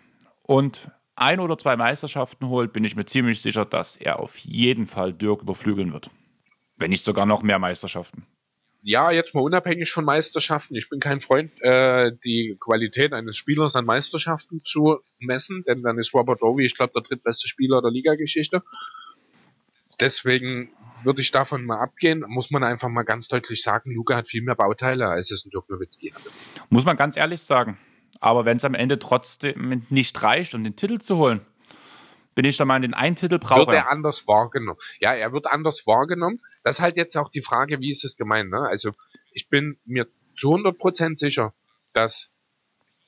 und 0.42 0.90
ein 1.16 1.40
oder 1.40 1.58
zwei 1.58 1.76
Meisterschaften 1.76 2.48
holt, 2.48 2.72
bin 2.72 2.84
ich 2.84 2.94
mir 2.94 3.04
ziemlich 3.04 3.40
sicher, 3.40 3.64
dass 3.64 3.96
er 3.96 4.20
auf 4.20 4.38
jeden 4.38 4.86
Fall 4.86 5.12
Dirk 5.12 5.42
überflügeln 5.42 5.92
wird. 5.92 6.10
Wenn 6.76 6.90
nicht 6.90 7.04
sogar 7.04 7.26
noch 7.26 7.42
mehr 7.42 7.58
Meisterschaften 7.58 8.26
ja, 8.82 9.10
jetzt 9.10 9.34
mal 9.34 9.40
unabhängig 9.40 9.90
von 9.90 10.04
Meisterschaften, 10.04 10.74
ich 10.74 10.88
bin 10.88 11.00
kein 11.00 11.20
Freund, 11.20 11.52
äh, 11.60 12.12
die 12.24 12.56
Qualität 12.60 13.12
eines 13.12 13.36
Spielers 13.36 13.76
an 13.76 13.84
Meisterschaften 13.84 14.62
zu 14.62 15.00
messen, 15.20 15.64
denn 15.64 15.82
dann 15.82 15.98
ist 15.98 16.14
Robert 16.14 16.42
Dowie, 16.42 16.64
ich 16.64 16.74
glaube, 16.74 16.92
der 16.94 17.02
drittbeste 17.02 17.48
Spieler 17.48 17.82
der 17.82 17.90
Liga-Geschichte. 17.90 18.62
Deswegen 20.00 20.72
würde 21.02 21.20
ich 21.20 21.30
davon 21.30 21.64
mal 21.64 21.80
abgehen, 21.80 22.24
muss 22.26 22.50
man 22.50 22.64
einfach 22.64 22.88
mal 22.88 23.02
ganz 23.02 23.28
deutlich 23.28 23.62
sagen, 23.62 23.92
Luca 23.92 24.16
hat 24.16 24.28
viel 24.28 24.42
mehr 24.42 24.54
Bauteile, 24.54 25.08
als 25.08 25.30
es 25.30 25.44
ein 25.44 25.50
Dirk 25.50 25.68
Nowitzki 25.68 26.10
hatte. 26.10 26.30
Muss 26.70 26.84
man 26.84 26.96
ganz 26.96 27.16
ehrlich 27.16 27.40
sagen. 27.40 27.78
Aber 28.20 28.44
wenn 28.44 28.56
es 28.56 28.64
am 28.64 28.74
Ende 28.74 28.98
trotzdem 28.98 29.86
nicht 29.90 30.22
reicht, 30.22 30.54
um 30.54 30.64
den 30.64 30.76
Titel 30.76 30.98
zu 30.98 31.16
holen, 31.16 31.40
bin 32.34 32.44
ich 32.44 32.56
der 32.56 32.66
Meinung, 32.66 32.82
den 32.82 32.94
einen 32.94 33.16
Titel 33.16 33.38
braucht 33.38 33.58
Wird 33.58 33.72
er 33.72 33.90
anders 33.90 34.28
wahrgenommen. 34.28 34.78
Ja, 35.00 35.12
er 35.14 35.32
wird 35.32 35.46
anders 35.46 35.86
wahrgenommen. 35.86 36.40
Das 36.62 36.76
ist 36.78 36.82
halt 36.82 36.96
jetzt 36.96 37.16
auch 37.16 37.30
die 37.30 37.42
Frage, 37.42 37.80
wie 37.80 37.90
ist 37.90 38.04
es 38.04 38.16
gemeint. 38.16 38.50
Ne? 38.50 38.60
Also 38.60 38.92
ich 39.32 39.48
bin 39.48 39.78
mir 39.84 40.06
zu 40.36 40.54
100% 40.54 41.16
sicher, 41.16 41.52
dass 41.94 42.30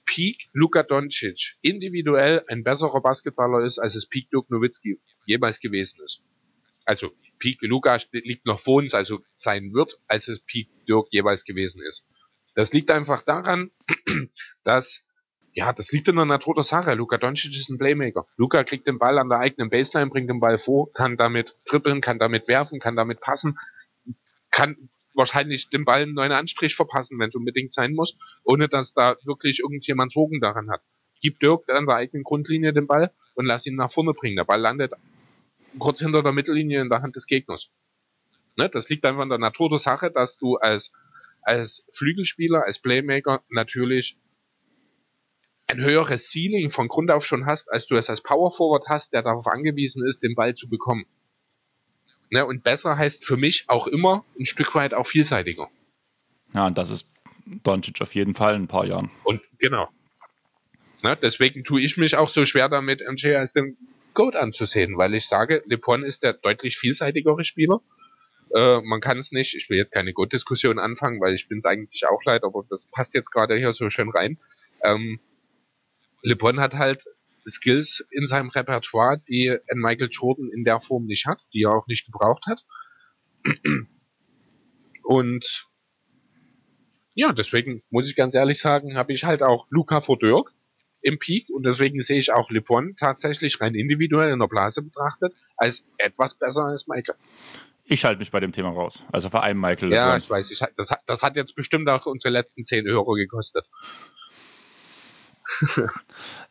Peak 0.05 0.49
Luka 0.53 0.83
Doncic 0.83 1.57
individuell 1.61 2.45
ein 2.49 2.65
besserer 2.65 3.01
Basketballer 3.01 3.61
ist, 3.61 3.79
als 3.79 3.95
es 3.95 4.07
Peak 4.07 4.31
Dirk 4.31 4.51
Nowitzki 4.51 5.01
jemals 5.25 5.61
gewesen 5.61 6.01
ist. 6.05 6.23
Also 6.85 7.13
Peak 7.39 7.63
Luka 7.63 7.99
liegt 8.13 8.47
noch 8.47 8.61
vor 8.61 8.77
uns, 8.77 8.95
also 8.95 9.21
sein 9.33 9.73
wird, 9.75 9.97
als 10.07 10.29
es 10.29 10.41
Peak 10.41 10.69
Dirk 10.87 11.09
jeweils 11.11 11.45
gewesen 11.45 11.83
ist. 11.83 12.07
Das 12.55 12.73
liegt 12.73 12.91
einfach 12.91 13.23
daran, 13.23 13.71
dass 14.65 15.03
ja, 15.53 15.73
das 15.73 15.91
liegt 15.91 16.07
in 16.09 16.17
der 16.17 16.27
Natur 16.27 16.55
der 16.55 16.63
Sache. 16.63 16.95
Luka 16.95 17.19
Doncic 17.19 17.57
ist 17.57 17.71
ein 17.71 17.79
Playmaker. 17.79 18.27
Luka 18.37 18.63
kriegt 18.63 18.87
den 18.87 18.99
Ball 18.99 19.19
an 19.19 19.29
der 19.29 19.39
eigenen 19.39 19.69
Baseline, 19.69 20.09
bringt 20.09 20.31
den 20.31 20.39
Ball 20.39 20.59
vor, 20.59 20.93
kann 20.93 21.17
damit 21.17 21.57
trippeln, 21.65 22.01
kann 22.01 22.19
damit 22.19 22.47
werfen, 22.47 22.79
kann 22.79 22.95
damit 22.95 23.21
passen, 23.21 23.59
kann 24.51 24.91
wahrscheinlich 25.15 25.69
den 25.69 25.85
Ball 25.85 26.03
einen 26.03 26.15
neuen 26.15 26.33
Anstrich 26.33 26.77
verpassen, 26.77 27.19
wenn 27.19 27.31
es 27.31 27.35
unbedingt 27.35 27.73
sein 27.73 27.95
muss, 27.95 28.17
ohne 28.45 28.69
dass 28.69 28.95
da 28.95 29.17
wirklich 29.25 29.61
irgendjemand 29.61 30.13
Sorgen 30.13 30.41
daran 30.41 30.71
hat. 30.71 30.83
Gib 31.21 31.41
Dirk 31.41 31.69
an 31.69 31.87
der 31.87 31.97
eigenen 31.97 32.23
Grundlinie 32.23 32.73
den 32.73 32.87
Ball 32.87 33.13
und 33.35 33.45
lass 33.45 33.67
ihn 33.67 33.75
nach 33.75 33.91
vorne 33.91 34.13
bringen. 34.13 34.37
Der 34.37 34.45
Ball 34.45 34.61
landet 34.61 34.93
kurz 35.79 36.01
hinter 36.01 36.23
der 36.23 36.33
Mittellinie 36.33 36.81
in 36.81 36.89
der 36.89 37.03
Hand 37.03 37.17
des 37.17 37.27
Gegners. 37.27 37.71
Ne, 38.57 38.69
das 38.69 38.89
liegt 38.89 39.05
einfach 39.05 39.23
in 39.23 39.29
der 39.29 39.39
Natur 39.39 39.69
der 39.69 39.79
Sache, 39.79 40.11
dass 40.11 40.39
du 40.39 40.57
als, 40.57 40.93
als 41.43 41.85
Flügelspieler, 41.93 42.65
als 42.65 42.79
Playmaker 42.79 43.43
natürlich 43.49 44.17
ein 45.69 45.81
höheres 45.81 46.31
Ceiling 46.31 46.69
von 46.69 46.89
Grund 46.89 47.11
auf 47.11 47.25
schon 47.25 47.47
hast, 47.47 47.73
als 47.73 47.87
du 47.87 47.97
es 47.97 48.11
als 48.11 48.23
Power 48.23 48.51
Forward 48.51 48.89
hast, 48.89 49.13
der 49.13 49.23
darauf 49.23 49.47
angewiesen 49.47 50.05
ist, 50.05 50.23
den 50.23 50.35
Ball 50.35 50.55
zu 50.55 50.69
bekommen. 50.69 51.07
Ne, 52.33 52.45
und 52.45 52.63
besser 52.63 52.97
heißt 52.97 53.25
für 53.25 53.37
mich 53.37 53.65
auch 53.69 53.87
immer 53.87 54.25
ein 54.39 54.47
Stück 54.47 54.75
weit 54.75 54.95
auch 54.95 55.07
vielseitiger. 55.07 55.69
Ja, 56.55 56.67
und 56.67 56.79
das 56.79 56.91
ist 56.91 57.07
Doncic 57.63 58.01
auf 58.01 58.15
jeden 58.15 58.35
Fall 58.35 58.55
in 58.55 58.63
ein 58.63 58.69
paar 58.69 58.87
Jahren. 58.87 59.11
Und 59.25 59.41
genau. 59.59 59.89
Ne, 61.03 61.17
deswegen 61.21 61.65
tue 61.65 61.81
ich 61.81 61.97
mich 61.97 62.17
auch 62.17 62.29
so 62.29 62.45
schwer 62.45 62.69
damit, 62.69 63.03
MJ 63.09 63.35
als 63.35 63.53
den 63.53 63.77
Goat 64.15 64.37
anzusehen, 64.37 64.97
weil 64.99 65.15
ich 65.15 65.27
sage, 65.27 65.63
LeBron 65.67 66.05
ist 66.05 66.23
der 66.23 66.35
deutlich 66.35 66.77
vielseitigere 66.79 67.45
Spieler. 67.45 67.81
Äh, 68.55 68.81
man 68.83 69.01
kann 69.01 69.19
es 69.19 69.33
nicht, 69.33 69.55
ich 69.55 69.71
will 69.71 69.77
jetzt 69.77 69.93
keine 69.93 70.13
Goat-Diskussion 70.13 70.79
anfangen, 70.79 71.21
weil 71.21 71.35
ich 71.35 71.49
bin 71.49 71.59
es 71.59 71.65
eigentlich 71.65 72.07
auch 72.07 72.23
leid, 72.25 72.43
aber 72.43 72.65
das 72.69 72.87
passt 72.87 73.15
jetzt 73.15 73.31
gerade 73.31 73.57
hier 73.57 73.73
so 73.73 73.89
schön 73.91 74.11
rein. 74.11 74.39
Ähm, 74.83 75.21
LeBron 76.23 76.61
hat 76.61 76.75
halt 76.75 77.05
Skills 77.49 78.07
in 78.11 78.27
seinem 78.27 78.51
Repertoire, 78.51 79.19
die 79.29 79.51
ein 79.51 79.79
Michael 79.79 80.11
Jordan 80.11 80.51
in 80.53 80.65
der 80.65 80.81
Form 80.81 81.07
nicht 81.07 81.27
hat, 81.27 81.41
die 81.55 81.63
er 81.63 81.75
auch 81.75 81.87
nicht 81.87 82.07
gebraucht 82.07 82.47
hat. 82.47 82.67
Und 85.05 85.69
ja, 87.15 87.33
deswegen 87.33 87.83
muss 87.91 88.09
ich 88.09 88.17
ganz 88.17 88.35
ehrlich 88.35 88.61
sagen, 88.61 88.97
habe 88.97 89.13
ich 89.13 89.25
halt 89.25 89.43
auch 89.43 89.67
Luca 89.71 90.01
vor 90.01 90.19
Dirk 90.19 90.53
im 91.03 91.19
Peak 91.19 91.49
und 91.51 91.65
deswegen 91.65 92.01
sehe 92.01 92.19
ich 92.19 92.33
auch 92.33 92.51
LeBron 92.51 92.95
tatsächlich 92.97 93.61
rein 93.61 93.75
individuell 93.75 94.33
in 94.33 94.39
der 94.39 94.47
Blase 94.47 94.83
betrachtet 94.83 95.33
als 95.57 95.85
etwas 95.99 96.35
besser 96.35 96.67
als 96.67 96.87
Michael. 96.87 97.17
Ich 97.85 98.05
halte 98.05 98.19
mich 98.19 98.31
bei 98.31 98.41
dem 98.41 98.53
Thema 98.53 98.71
raus. 98.71 99.05
Also 99.11 99.31
vor 99.31 99.43
allem 99.43 99.61
Michael. 99.61 99.93
Ja, 99.93 100.07
LeBron. 100.07 100.21
ich 100.21 100.31
weiß, 100.31 100.51
ich, 100.51 100.61
das, 100.77 100.91
das 101.07 101.23
hat 101.23 101.37
jetzt 101.37 101.55
bestimmt 101.55 101.89
auch 101.89 102.07
unsere 102.07 102.33
letzten 102.33 102.65
10 102.65 102.89
Euro 102.89 103.13
gekostet. 103.15 103.67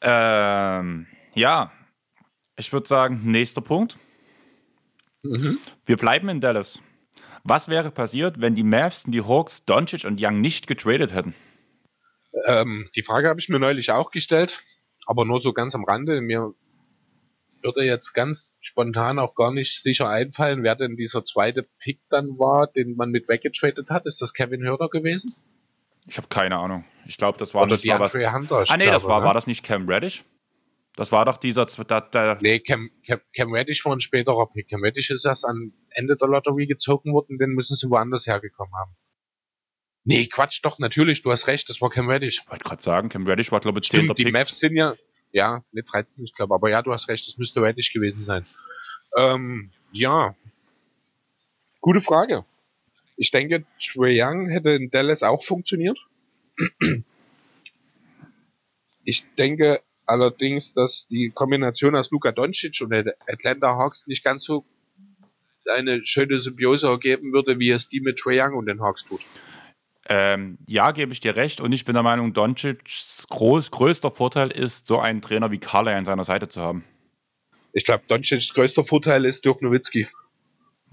ähm, 0.01 1.07
ja, 1.33 1.71
ich 2.57 2.73
würde 2.73 2.87
sagen, 2.87 3.21
nächster 3.23 3.61
Punkt. 3.61 3.97
Mhm. 5.23 5.59
Wir 5.85 5.97
bleiben 5.97 6.29
in 6.29 6.41
Dallas. 6.41 6.81
Was 7.43 7.69
wäre 7.69 7.91
passiert, 7.91 8.41
wenn 8.41 8.55
die 8.55 8.63
Mavs 8.63 9.03
die 9.05 9.21
Hawks 9.21 9.63
Doncic 9.65 10.03
und 10.03 10.21
Young 10.21 10.41
nicht 10.41 10.67
getradet 10.67 11.13
hätten? 11.13 11.33
Ähm, 12.45 12.89
die 12.95 13.03
Frage 13.03 13.29
habe 13.29 13.39
ich 13.39 13.49
mir 13.49 13.59
neulich 13.59 13.91
auch 13.91 14.11
gestellt, 14.11 14.63
aber 15.05 15.25
nur 15.25 15.41
so 15.41 15.53
ganz 15.53 15.75
am 15.75 15.83
Rande. 15.83 16.21
Mir 16.21 16.53
würde 17.63 17.83
jetzt 17.83 18.13
ganz 18.13 18.55
spontan 18.59 19.19
auch 19.19 19.35
gar 19.35 19.51
nicht 19.51 19.81
sicher 19.81 20.09
einfallen, 20.09 20.63
wer 20.63 20.75
denn 20.75 20.95
dieser 20.95 21.23
zweite 21.25 21.67
Pick 21.79 21.99
dann 22.09 22.39
war, 22.39 22.67
den 22.67 22.95
man 22.95 23.09
mit 23.09 23.27
weggetradet 23.27 23.89
hat. 23.89 24.05
Ist 24.05 24.21
das 24.21 24.33
Kevin 24.33 24.63
Hörder 24.63 24.89
gewesen? 24.89 25.35
Ich 26.07 26.17
habe 26.17 26.27
keine 26.27 26.57
Ahnung. 26.57 26.85
Ich 27.05 27.17
glaube, 27.17 27.37
das 27.37 27.53
war 27.53 27.63
Oder 27.63 27.73
nicht 27.73 27.85
mal 27.85 27.99
was. 27.99 28.13
Hunter, 28.13 28.63
ah, 28.67 28.77
nee, 28.77 28.85
das 28.85 29.03
war, 29.05 29.19
ne? 29.19 29.25
war 29.25 29.33
das 29.33 29.47
nicht 29.47 29.63
Cam 29.63 29.87
Reddish? 29.87 30.23
Das 30.95 31.11
war 31.11 31.25
doch 31.25 31.37
dieser. 31.37 31.65
Da, 31.65 32.01
da 32.01 32.37
nee, 32.41 32.59
Cam, 32.59 32.89
Cam, 33.05 33.19
Cam 33.35 33.53
Reddish 33.53 33.85
war 33.85 33.93
ein 33.93 34.01
späterer 34.01 34.47
Pick. 34.47 34.69
Cam 34.69 34.83
Reddish 34.83 35.11
ist 35.11 35.25
erst 35.25 35.45
am 35.45 35.73
Ende 35.91 36.17
der 36.17 36.27
Lotterie 36.27 36.67
gezogen 36.67 37.13
worden, 37.13 37.37
den 37.37 37.51
müssen 37.51 37.75
sie 37.75 37.89
woanders 37.89 38.27
hergekommen 38.27 38.73
haben. 38.75 38.95
Nee, 40.09 40.25
Quatsch, 40.25 40.61
doch, 40.63 40.79
natürlich, 40.79 41.21
du 41.21 41.29
hast 41.29 41.45
recht, 41.45 41.69
das 41.69 41.81
war 41.81 41.91
Cam 41.91 42.09
Reddish. 42.09 42.41
Ich 42.43 42.49
wollte 42.49 42.63
gerade 42.63 42.81
sagen, 42.81 43.09
Cam 43.09 43.27
Reddish 43.27 43.51
war, 43.51 43.59
glaube 43.59 43.79
ich, 43.79 43.89
10. 43.89 44.05
Stimmt, 44.05 44.17
die 44.17 44.31
Mavs 44.31 44.57
sind 44.57 44.75
ja, 44.75 44.95
ja, 45.31 45.63
nicht 45.71 45.93
13, 45.93 46.23
ich 46.23 46.33
glaube, 46.33 46.55
aber 46.55 46.67
ja, 46.71 46.81
du 46.81 46.91
hast 46.91 47.09
recht, 47.09 47.27
das 47.27 47.37
müsste 47.37 47.61
Reddish 47.61 47.93
gewesen 47.93 48.23
sein. 48.23 48.43
Ähm, 49.15 49.69
ja, 49.91 50.35
gute 51.79 52.01
Frage. 52.01 52.43
Ich 53.17 53.29
denke, 53.29 53.65
Trae 53.79 54.19
Young 54.19 54.49
hätte 54.49 54.71
in 54.71 54.89
Dallas 54.89 55.21
auch 55.21 55.43
funktioniert. 55.43 55.99
Ich 59.03 59.25
denke 59.37 59.81
allerdings, 60.07 60.73
dass 60.73 61.05
die 61.05 61.29
Kombination 61.29 61.95
aus 61.95 62.09
Luka 62.09 62.31
Doncic 62.31 62.81
und 62.81 62.89
den 62.89 63.11
Atlanta 63.27 63.75
Hawks 63.75 64.07
nicht 64.07 64.23
ganz 64.23 64.43
so 64.43 64.65
eine 65.71 66.03
schöne 66.03 66.39
Symbiose 66.39 66.87
ergeben 66.87 67.31
würde, 67.31 67.59
wie 67.59 67.69
es 67.69 67.87
die 67.87 68.01
mit 68.01 68.17
Trae 68.17 68.41
Young 68.41 68.55
und 68.55 68.65
den 68.65 68.81
Hawks 68.81 69.05
tut. 69.05 69.21
Ähm, 70.09 70.57
ja, 70.65 70.91
gebe 70.91 71.13
ich 71.13 71.19
dir 71.19 71.35
recht. 71.35 71.61
Und 71.61 71.71
ich 71.71 71.85
bin 71.85 71.93
der 71.93 72.03
Meinung, 72.03 72.33
Doncic's 72.33 73.25
groß, 73.29 73.71
größter 73.71 74.11
Vorteil 74.11 74.51
ist, 74.51 74.87
so 74.87 74.99
einen 74.99 75.21
Trainer 75.21 75.51
wie 75.51 75.59
Carla 75.59 75.95
an 75.95 76.05
seiner 76.05 76.23
Seite 76.23 76.49
zu 76.49 76.61
haben. 76.61 76.83
Ich 77.73 77.85
glaube, 77.85 78.03
Doncic's 78.07 78.53
größter 78.53 78.83
Vorteil 78.83 79.25
ist 79.25 79.45
Dirk 79.45 79.61
Nowitzki. 79.61 80.07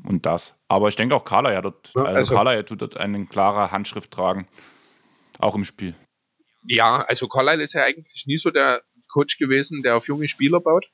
Und 0.04 0.26
das. 0.26 0.54
Aber 0.68 0.88
ich 0.88 0.96
denke 0.96 1.14
auch 1.16 1.24
Carla 1.24 1.52
ja 1.52 1.62
dort, 1.62 1.90
ja, 1.94 2.02
also, 2.02 2.16
also 2.16 2.34
Carla 2.34 2.62
tut 2.62 2.82
dort 2.82 2.96
eine 2.98 3.24
klare 3.26 3.70
Handschrift 3.70 4.10
tragen. 4.10 4.46
Auch 5.38 5.54
im 5.54 5.64
Spiel. 5.64 5.94
Ja, 6.68 6.98
also 7.02 7.28
Carlisle 7.28 7.62
ist 7.62 7.74
ja 7.74 7.84
eigentlich 7.84 8.26
nie 8.26 8.36
so 8.36 8.50
der 8.50 8.82
Coach 9.08 9.38
gewesen, 9.38 9.82
der 9.82 9.96
auf 9.96 10.08
junge 10.08 10.28
Spieler 10.28 10.60
baut. 10.60 10.90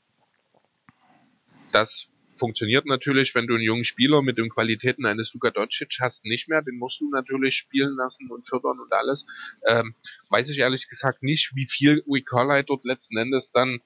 Das 1.72 2.08
funktioniert 2.34 2.86
natürlich, 2.86 3.34
wenn 3.34 3.46
du 3.46 3.54
einen 3.54 3.62
jungen 3.62 3.84
Spieler 3.84 4.22
mit 4.22 4.38
den 4.38 4.48
Qualitäten 4.48 5.06
eines 5.06 5.32
Luka 5.34 5.50
Doncic 5.50 5.98
hast, 6.00 6.24
nicht 6.24 6.48
mehr. 6.48 6.62
Den 6.62 6.76
musst 6.76 7.00
du 7.00 7.10
natürlich 7.10 7.56
spielen 7.56 7.94
lassen 7.96 8.30
und 8.30 8.46
fördern 8.46 8.80
und 8.80 8.92
alles. 8.92 9.26
Ähm, 9.66 9.94
weiß 10.30 10.48
ich 10.48 10.58
ehrlich 10.58 10.88
gesagt 10.88 11.22
nicht, 11.22 11.52
wie 11.54 11.66
viel 11.66 12.02
Carlisle 12.24 12.64
dort 12.64 12.84
letzten 12.84 13.16
Endes 13.16 13.52
dann 13.52 13.80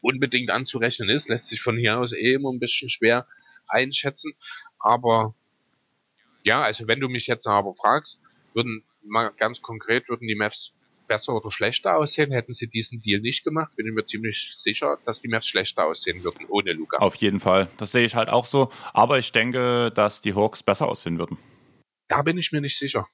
unbedingt 0.00 0.50
anzurechnen 0.50 1.08
ist. 1.08 1.28
Lässt 1.28 1.48
sich 1.48 1.60
von 1.60 1.78
hier 1.78 1.98
aus 1.98 2.12
eh 2.12 2.34
immer 2.34 2.52
ein 2.52 2.60
bisschen 2.60 2.90
schwer 2.90 3.26
einschätzen. 3.68 4.34
Aber 4.78 5.34
ja, 6.44 6.62
also 6.62 6.86
wenn 6.86 7.00
du 7.00 7.08
mich 7.08 7.26
jetzt 7.26 7.46
aber 7.46 7.74
fragst, 7.74 8.20
würden 8.52 8.84
mal 9.02 9.30
ganz 9.36 9.62
konkret, 9.62 10.08
würden 10.08 10.28
die 10.28 10.34
Mavs 10.34 10.73
besser 11.06 11.34
oder 11.34 11.50
schlechter 11.50 11.96
aussehen, 11.96 12.32
hätten 12.32 12.52
sie 12.52 12.68
diesen 12.68 13.00
Deal 13.00 13.20
nicht 13.20 13.44
gemacht, 13.44 13.74
bin 13.76 13.86
ich 13.86 13.92
mir 13.92 14.04
ziemlich 14.04 14.56
sicher, 14.58 14.98
dass 15.04 15.20
die 15.20 15.28
Mavs 15.28 15.46
schlechter 15.46 15.84
aussehen 15.84 16.24
würden 16.24 16.46
ohne 16.48 16.72
Luca. 16.72 16.98
Auf 16.98 17.16
jeden 17.16 17.40
Fall, 17.40 17.68
das 17.78 17.92
sehe 17.92 18.04
ich 18.04 18.14
halt 18.14 18.28
auch 18.28 18.44
so, 18.44 18.70
aber 18.92 19.18
ich 19.18 19.32
denke, 19.32 19.92
dass 19.94 20.20
die 20.20 20.34
Hawks 20.34 20.62
besser 20.62 20.88
aussehen 20.88 21.18
würden. 21.18 21.38
Da 22.08 22.22
bin 22.22 22.38
ich 22.38 22.52
mir 22.52 22.60
nicht 22.60 22.78
sicher. 22.78 23.06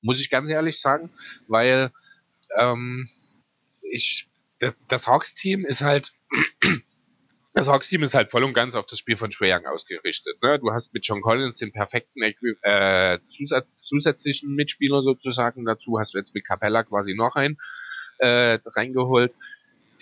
Muss 0.00 0.20
ich 0.20 0.30
ganz 0.30 0.48
ehrlich 0.50 0.78
sagen, 0.80 1.10
weil 1.48 1.90
ähm, 2.58 3.08
ich 3.82 4.28
das, 4.58 4.76
das 4.88 5.06
Hawks-Team 5.06 5.64
ist 5.64 5.82
halt 5.82 6.12
das 7.52 7.68
Hawks-Team 7.68 8.02
ist 8.02 8.14
halt 8.14 8.30
voll 8.30 8.44
und 8.44 8.52
ganz 8.52 8.74
auf 8.74 8.86
das 8.86 8.98
Spiel 8.98 9.16
von 9.16 9.30
Trae 9.30 9.52
Young 9.52 9.66
ausgerichtet. 9.66 10.42
Ne? 10.42 10.58
Du 10.58 10.72
hast 10.72 10.92
mit 10.94 11.06
John 11.06 11.22
Collins 11.22 11.56
den 11.56 11.72
perfekten 11.72 12.22
äh, 12.22 13.18
zusätzlichen 13.78 14.54
Mitspieler 14.54 15.02
sozusagen 15.02 15.64
dazu, 15.64 15.98
hast 15.98 16.14
jetzt 16.14 16.34
mit 16.34 16.46
Capella 16.46 16.84
quasi 16.84 17.14
noch 17.14 17.34
einen 17.34 17.58
äh, 18.18 18.58
reingeholt, 18.64 19.32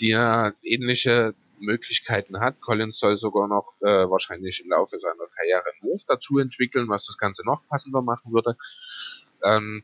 der 0.00 0.54
ähnliche 0.62 1.34
Möglichkeiten 1.58 2.40
hat. 2.40 2.60
Collins 2.60 2.98
soll 2.98 3.16
sogar 3.16 3.48
noch 3.48 3.74
äh, 3.80 3.86
wahrscheinlich 4.10 4.62
im 4.62 4.70
Laufe 4.70 4.98
seiner 5.00 5.26
Karriere 5.34 5.64
einen 5.64 5.90
Move 5.90 6.02
dazu 6.06 6.38
entwickeln, 6.38 6.88
was 6.88 7.06
das 7.06 7.16
Ganze 7.16 7.44
noch 7.44 7.66
passender 7.68 8.02
machen 8.02 8.32
würde. 8.32 8.56
Ähm, 9.42 9.82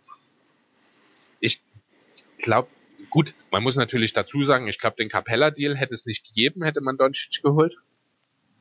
ich 1.40 1.62
glaube, 2.38 2.68
Gut, 3.12 3.34
man 3.50 3.62
muss 3.62 3.76
natürlich 3.76 4.14
dazu 4.14 4.42
sagen, 4.42 4.68
ich 4.68 4.78
glaube, 4.78 4.96
den 4.96 5.10
Capella-Deal 5.10 5.76
hätte 5.76 5.92
es 5.92 6.06
nicht 6.06 6.26
gegeben, 6.26 6.64
hätte 6.64 6.80
man 6.80 6.96
Doncic 6.96 7.42
geholt. 7.42 7.76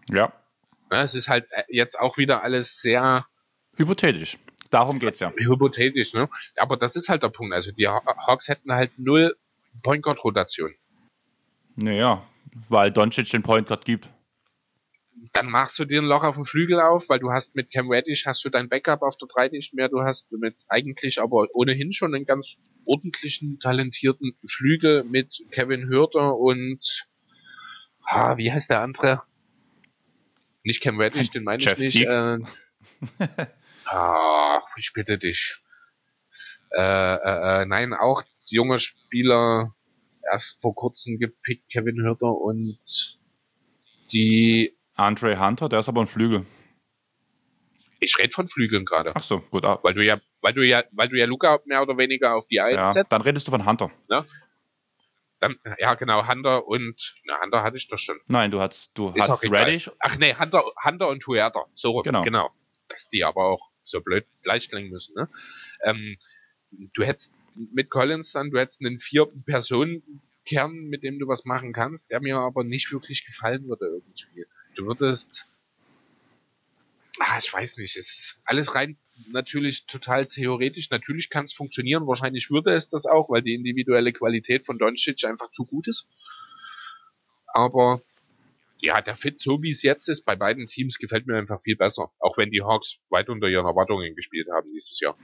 Ja. 0.09 0.33
ja. 0.91 1.01
Es 1.01 1.15
ist 1.15 1.29
halt 1.29 1.47
äh, 1.51 1.63
jetzt 1.69 1.97
auch 1.97 2.17
wieder 2.17 2.43
alles 2.43 2.81
sehr 2.81 3.25
hypothetisch. 3.77 4.37
Darum 4.69 4.99
geht 4.99 5.13
es 5.13 5.21
ja. 5.21 5.31
Hypothetisch, 5.31 6.13
ne? 6.13 6.29
Aber 6.57 6.75
das 6.75 6.97
ist 6.97 7.07
halt 7.07 7.23
der 7.23 7.29
Punkt. 7.29 7.53
Also 7.53 7.71
die 7.71 7.87
Hawks 7.87 8.49
hätten 8.49 8.73
halt 8.73 8.91
null 8.97 9.37
Point 9.83 10.03
Guard 10.03 10.21
Rotation. 10.21 10.73
Naja, 11.77 12.27
weil 12.69 12.91
Doncic 12.91 13.29
den 13.29 13.43
Point 13.43 13.67
Guard 13.67 13.85
gibt 13.85 14.09
dann 15.33 15.47
machst 15.47 15.77
du 15.77 15.85
dir 15.85 16.01
ein 16.01 16.05
Loch 16.05 16.23
auf 16.23 16.35
dem 16.35 16.45
Flügel 16.45 16.79
auf, 16.79 17.09
weil 17.09 17.19
du 17.19 17.31
hast 17.31 17.55
mit 17.55 17.71
Cam 17.71 17.89
Reddish 17.89 18.25
hast 18.25 18.43
du 18.43 18.49
dein 18.49 18.69
Backup 18.69 19.01
auf 19.01 19.17
der 19.17 19.27
3 19.27 19.49
nicht 19.49 19.73
mehr, 19.73 19.87
du 19.87 20.01
hast 20.01 20.31
mit 20.33 20.65
eigentlich 20.67 21.21
aber 21.21 21.47
ohnehin 21.53 21.93
schon 21.93 22.15
einen 22.15 22.25
ganz 22.25 22.57
ordentlichen, 22.85 23.59
talentierten 23.59 24.35
Flügel 24.47 25.03
mit 25.03 25.43
Kevin 25.51 25.87
Hürter 25.87 26.37
und 26.37 27.07
ah, 28.03 28.37
wie 28.37 28.51
heißt 28.51 28.71
der 28.71 28.81
andere? 28.81 29.23
Nicht 30.63 30.81
Cam 30.81 30.99
Reddish, 30.99 31.29
den 31.29 31.43
meine 31.43 31.61
ich 31.61 31.77
nicht. 31.77 32.05
Äh, 32.05 32.39
ach, 33.85 34.77
ich 34.77 34.91
bitte 34.93 35.17
dich. 35.17 35.57
Äh, 36.75 37.15
äh, 37.15 37.61
äh, 37.61 37.65
nein, 37.65 37.93
auch 37.93 38.23
junger 38.45 38.79
Spieler, 38.79 39.75
erst 40.31 40.61
vor 40.61 40.73
kurzem 40.73 41.17
gepickt, 41.17 41.71
Kevin 41.71 42.01
Hürter 42.01 42.33
und 42.33 43.19
die 44.11 44.77
Andre 45.01 45.39
Hunter, 45.39 45.69
der 45.69 45.79
ist 45.79 45.89
aber 45.89 46.01
ein 46.01 46.07
Flügel. 46.07 46.45
Ich 47.99 48.17
rede 48.17 48.31
von 48.33 48.47
Flügeln 48.47 48.85
gerade. 48.85 49.11
Ach 49.15 49.21
so, 49.21 49.39
gut. 49.39 49.63
Ah. 49.63 49.79
Weil 49.83 49.93
du 49.93 50.03
ja, 50.03 50.19
weil 50.41 50.53
du 50.53 50.65
ja, 50.65 50.83
weil 50.91 51.07
du 51.07 51.17
ja 51.17 51.25
Luca 51.27 51.59
mehr 51.65 51.81
oder 51.83 51.97
weniger 51.97 52.35
auf 52.35 52.47
die 52.47 52.59
Eins 52.59 52.75
ja, 52.75 52.93
setzt. 52.93 53.11
Dann 53.11 53.21
redest 53.21 53.47
du 53.47 53.51
von 53.51 53.65
Hunter. 53.65 53.91
Ja? 54.09 54.25
Dann, 55.39 55.55
ja, 55.79 55.95
genau, 55.95 56.27
Hunter 56.27 56.67
und, 56.67 57.15
na, 57.25 57.41
Hunter 57.41 57.63
hatte 57.63 57.77
ich 57.77 57.87
doch 57.87 57.97
schon. 57.97 58.19
Nein, 58.27 58.51
du 58.51 58.59
hast, 58.59 58.91
du 58.95 59.09
Ist 59.09 59.29
hast 59.29 59.43
Reddish. 59.43 59.91
Ach 59.99 60.17
nee, 60.17 60.35
Hunter, 60.35 60.63
Hunter 60.83 61.09
und 61.09 61.25
Huerta. 61.25 61.65
So, 61.73 62.01
genau. 62.01 62.21
genau. 62.21 62.51
Dass 62.87 63.07
die 63.07 63.23
aber 63.23 63.45
auch 63.45 63.71
so 63.83 64.01
blöd 64.01 64.25
gleich 64.43 64.69
klingen 64.69 64.91
müssen, 64.91 65.15
ne? 65.15 65.29
Ähm, 65.83 66.17
du 66.93 67.03
hättest 67.03 67.35
mit 67.55 67.89
Collins 67.89 68.31
dann, 68.33 68.51
du 68.51 68.59
hättest 68.59 68.81
einen 68.81 68.97
vier 68.97 69.27
Personen 69.45 70.21
Kern, 70.45 70.73
mit 70.89 71.03
dem 71.03 71.19
du 71.19 71.27
was 71.27 71.45
machen 71.45 71.73
kannst, 71.73 72.11
der 72.11 72.21
mir 72.21 72.37
aber 72.37 72.63
nicht 72.63 72.91
wirklich 72.91 73.25
gefallen 73.25 73.67
würde 73.67 73.85
irgendwie. 73.85 74.45
Du 74.75 74.85
würdest, 74.85 75.47
ah, 77.19 77.37
ich 77.39 77.51
weiß 77.51 77.77
nicht, 77.77 77.95
es 77.97 78.09
ist 78.09 78.39
alles 78.45 78.75
rein 78.75 78.97
natürlich 79.31 79.85
total 79.85 80.27
theoretisch. 80.27 80.89
Natürlich 80.89 81.29
kann 81.29 81.45
es 81.45 81.53
funktionieren, 81.53 82.07
wahrscheinlich 82.07 82.49
würde 82.49 82.73
es 82.73 82.89
das 82.89 83.05
auch, 83.05 83.29
weil 83.29 83.41
die 83.41 83.53
individuelle 83.53 84.11
Qualität 84.11 84.65
von 84.65 84.77
Doncic 84.77 85.23
einfach 85.25 85.51
zu 85.51 85.65
gut 85.65 85.87
ist. 85.87 86.07
Aber 87.47 88.01
ja, 88.81 89.01
der 89.01 89.15
Fit, 89.15 89.39
so 89.39 89.61
wie 89.61 89.71
es 89.71 89.83
jetzt 89.83 90.09
ist, 90.09 90.25
bei 90.25 90.35
beiden 90.35 90.65
Teams 90.65 90.97
gefällt 90.97 91.27
mir 91.27 91.37
einfach 91.37 91.61
viel 91.61 91.75
besser. 91.75 92.11
Auch 92.19 92.37
wenn 92.37 92.49
die 92.49 92.63
Hawks 92.63 92.97
weit 93.09 93.29
unter 93.29 93.47
ihren 93.47 93.65
Erwartungen 93.65 94.15
gespielt 94.15 94.47
haben 94.51 94.71
dieses 94.73 94.99
Jahr. 94.99 95.17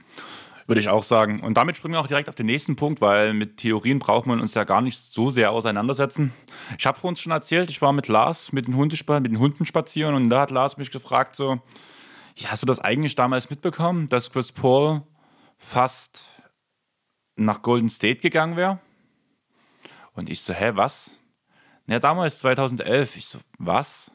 Würde 0.68 0.80
ich 0.80 0.90
auch 0.90 1.02
sagen. 1.02 1.40
Und 1.40 1.54
damit 1.56 1.78
springen 1.78 1.94
wir 1.94 2.00
auch 2.00 2.06
direkt 2.06 2.28
auf 2.28 2.34
den 2.34 2.44
nächsten 2.44 2.76
Punkt, 2.76 3.00
weil 3.00 3.32
mit 3.32 3.56
Theorien 3.56 3.98
braucht 3.98 4.26
man 4.26 4.38
uns 4.38 4.52
ja 4.52 4.64
gar 4.64 4.82
nicht 4.82 4.98
so 4.98 5.30
sehr 5.30 5.50
auseinandersetzen. 5.50 6.34
Ich 6.78 6.84
habe 6.84 7.00
vor 7.00 7.08
uns 7.08 7.20
schon 7.20 7.32
erzählt, 7.32 7.70
ich 7.70 7.80
war 7.80 7.94
mit 7.94 8.06
Lars 8.06 8.52
mit 8.52 8.68
den, 8.68 8.76
mit 8.76 9.00
den 9.00 9.38
Hunden 9.38 9.64
spazieren 9.64 10.14
und 10.14 10.28
da 10.28 10.42
hat 10.42 10.50
Lars 10.50 10.76
mich 10.76 10.90
gefragt 10.90 11.36
so, 11.36 11.58
ja, 12.36 12.50
hast 12.50 12.62
du 12.62 12.66
das 12.66 12.80
eigentlich 12.80 13.14
damals 13.14 13.48
mitbekommen, 13.48 14.10
dass 14.10 14.30
Chris 14.30 14.52
Paul 14.52 15.00
fast 15.56 16.26
nach 17.36 17.62
Golden 17.62 17.88
State 17.88 18.20
gegangen 18.20 18.56
wäre? 18.56 18.78
Und 20.12 20.28
ich 20.28 20.42
so, 20.42 20.52
hä, 20.52 20.72
was? 20.74 21.12
Na, 21.86 21.98
damals 21.98 22.40
2011. 22.40 23.16
Ich 23.16 23.26
so, 23.26 23.38
was? 23.56 24.10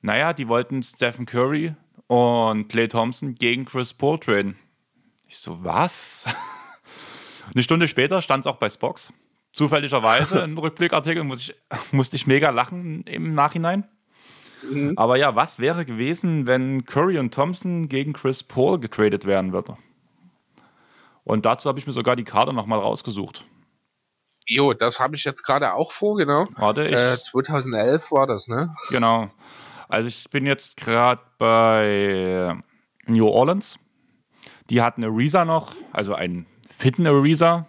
Naja, 0.00 0.32
die 0.32 0.46
wollten 0.46 0.84
Stephen 0.84 1.26
Curry 1.26 1.74
und 2.06 2.68
Clay 2.68 2.86
Thompson 2.86 3.34
gegen 3.34 3.64
Chris 3.64 3.92
Paul 3.92 4.20
traden. 4.20 4.56
Ich 5.30 5.38
so, 5.38 5.62
was? 5.62 6.26
Eine 7.54 7.62
Stunde 7.62 7.86
später 7.86 8.20
stand 8.20 8.44
es 8.44 8.48
auch 8.48 8.56
bei 8.56 8.68
Spox. 8.68 9.12
Zufälligerweise 9.52 10.42
ein 10.42 10.58
Rückblickartikel, 10.58 11.22
muss 11.22 11.42
ich, 11.42 11.54
musste 11.92 12.16
ich 12.16 12.26
mega 12.26 12.50
lachen 12.50 13.04
im 13.04 13.32
Nachhinein. 13.32 13.88
Mhm. 14.68 14.94
Aber 14.96 15.16
ja, 15.16 15.36
was 15.36 15.60
wäre 15.60 15.84
gewesen, 15.84 16.48
wenn 16.48 16.84
Curry 16.84 17.16
und 17.20 17.32
Thompson 17.32 17.88
gegen 17.88 18.12
Chris 18.12 18.42
Paul 18.42 18.80
getradet 18.80 19.24
werden 19.24 19.52
würden? 19.52 19.76
Und 21.22 21.46
dazu 21.46 21.68
habe 21.68 21.78
ich 21.78 21.86
mir 21.86 21.92
sogar 21.92 22.16
die 22.16 22.24
Karte 22.24 22.52
nochmal 22.52 22.80
rausgesucht. 22.80 23.44
Jo, 24.48 24.74
das 24.74 24.98
habe 24.98 25.14
ich 25.14 25.22
jetzt 25.22 25.44
gerade 25.44 25.74
auch 25.74 25.92
vor, 25.92 26.16
genau. 26.16 26.48
Warte, 26.56 26.88
ich, 26.88 26.98
äh, 26.98 27.20
2011 27.20 28.10
war 28.10 28.26
das, 28.26 28.48
ne? 28.48 28.74
Genau. 28.88 29.30
Also 29.86 30.08
ich 30.08 30.28
bin 30.28 30.44
jetzt 30.44 30.76
gerade 30.76 31.22
bei 31.38 32.60
New 33.06 33.28
Orleans 33.28 33.78
die 34.70 34.80
hatten 34.80 35.04
Ariza 35.04 35.44
noch, 35.44 35.74
also 35.92 36.14
einen 36.14 36.46
fitten 36.76 37.06
Ariza, 37.06 37.66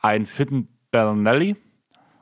einen 0.00 0.26
fitten 0.26 0.68
Bellinelli. 0.90 1.56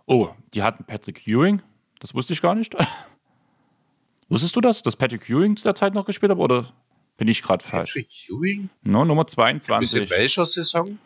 Oh, 0.06 0.30
die 0.54 0.62
hatten 0.62 0.84
Patrick 0.84 1.26
Ewing. 1.26 1.62
Das 2.00 2.14
wusste 2.14 2.32
ich 2.32 2.42
gar 2.42 2.54
nicht. 2.54 2.74
Wusstest 4.28 4.54
du 4.54 4.60
das, 4.60 4.82
dass 4.82 4.94
Patrick 4.96 5.28
Ewing 5.28 5.56
zu 5.56 5.64
der 5.64 5.74
Zeit 5.74 5.92
noch 5.92 6.04
gespielt 6.04 6.30
hat? 6.30 6.38
Oder 6.38 6.72
Bin 7.16 7.28
ich 7.28 7.42
gerade 7.42 7.64
falsch. 7.64 7.94
Patrick 7.94 8.08
Ewing? 8.28 8.70
No, 8.82 9.04
Nummer 9.04 9.24
Bis 9.24 9.34
in 9.34 9.60
22. 9.60 10.10
welcher 10.10 10.46
Saison? 10.46 10.98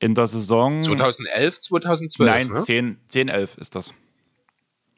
In 0.00 0.14
der 0.14 0.26
Saison. 0.26 0.82
2011, 0.82 1.60
2012? 1.60 2.30
Nein, 2.30 2.48
ne? 2.48 2.62
10, 2.62 2.98
10, 3.06 3.28
11 3.28 3.58
ist 3.58 3.74
das. 3.76 3.94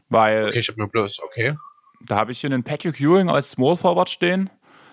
Weil 0.09 0.49
Okay, 0.49 0.59
ich 0.61 0.69
habe 0.69 0.79
nur 0.79 0.89
bloß, 0.89 1.21
okay. 1.21 1.57
da 2.01 2.17
habe 2.17 2.33
ich 2.33 2.41
hier 2.41 2.51
einen 2.51 2.65
Patrick 2.65 2.99
Ewing 3.01 3.29
als 3.29 3.51
Small 3.51 3.77
Forward 3.77 4.09
stehen 4.09 4.49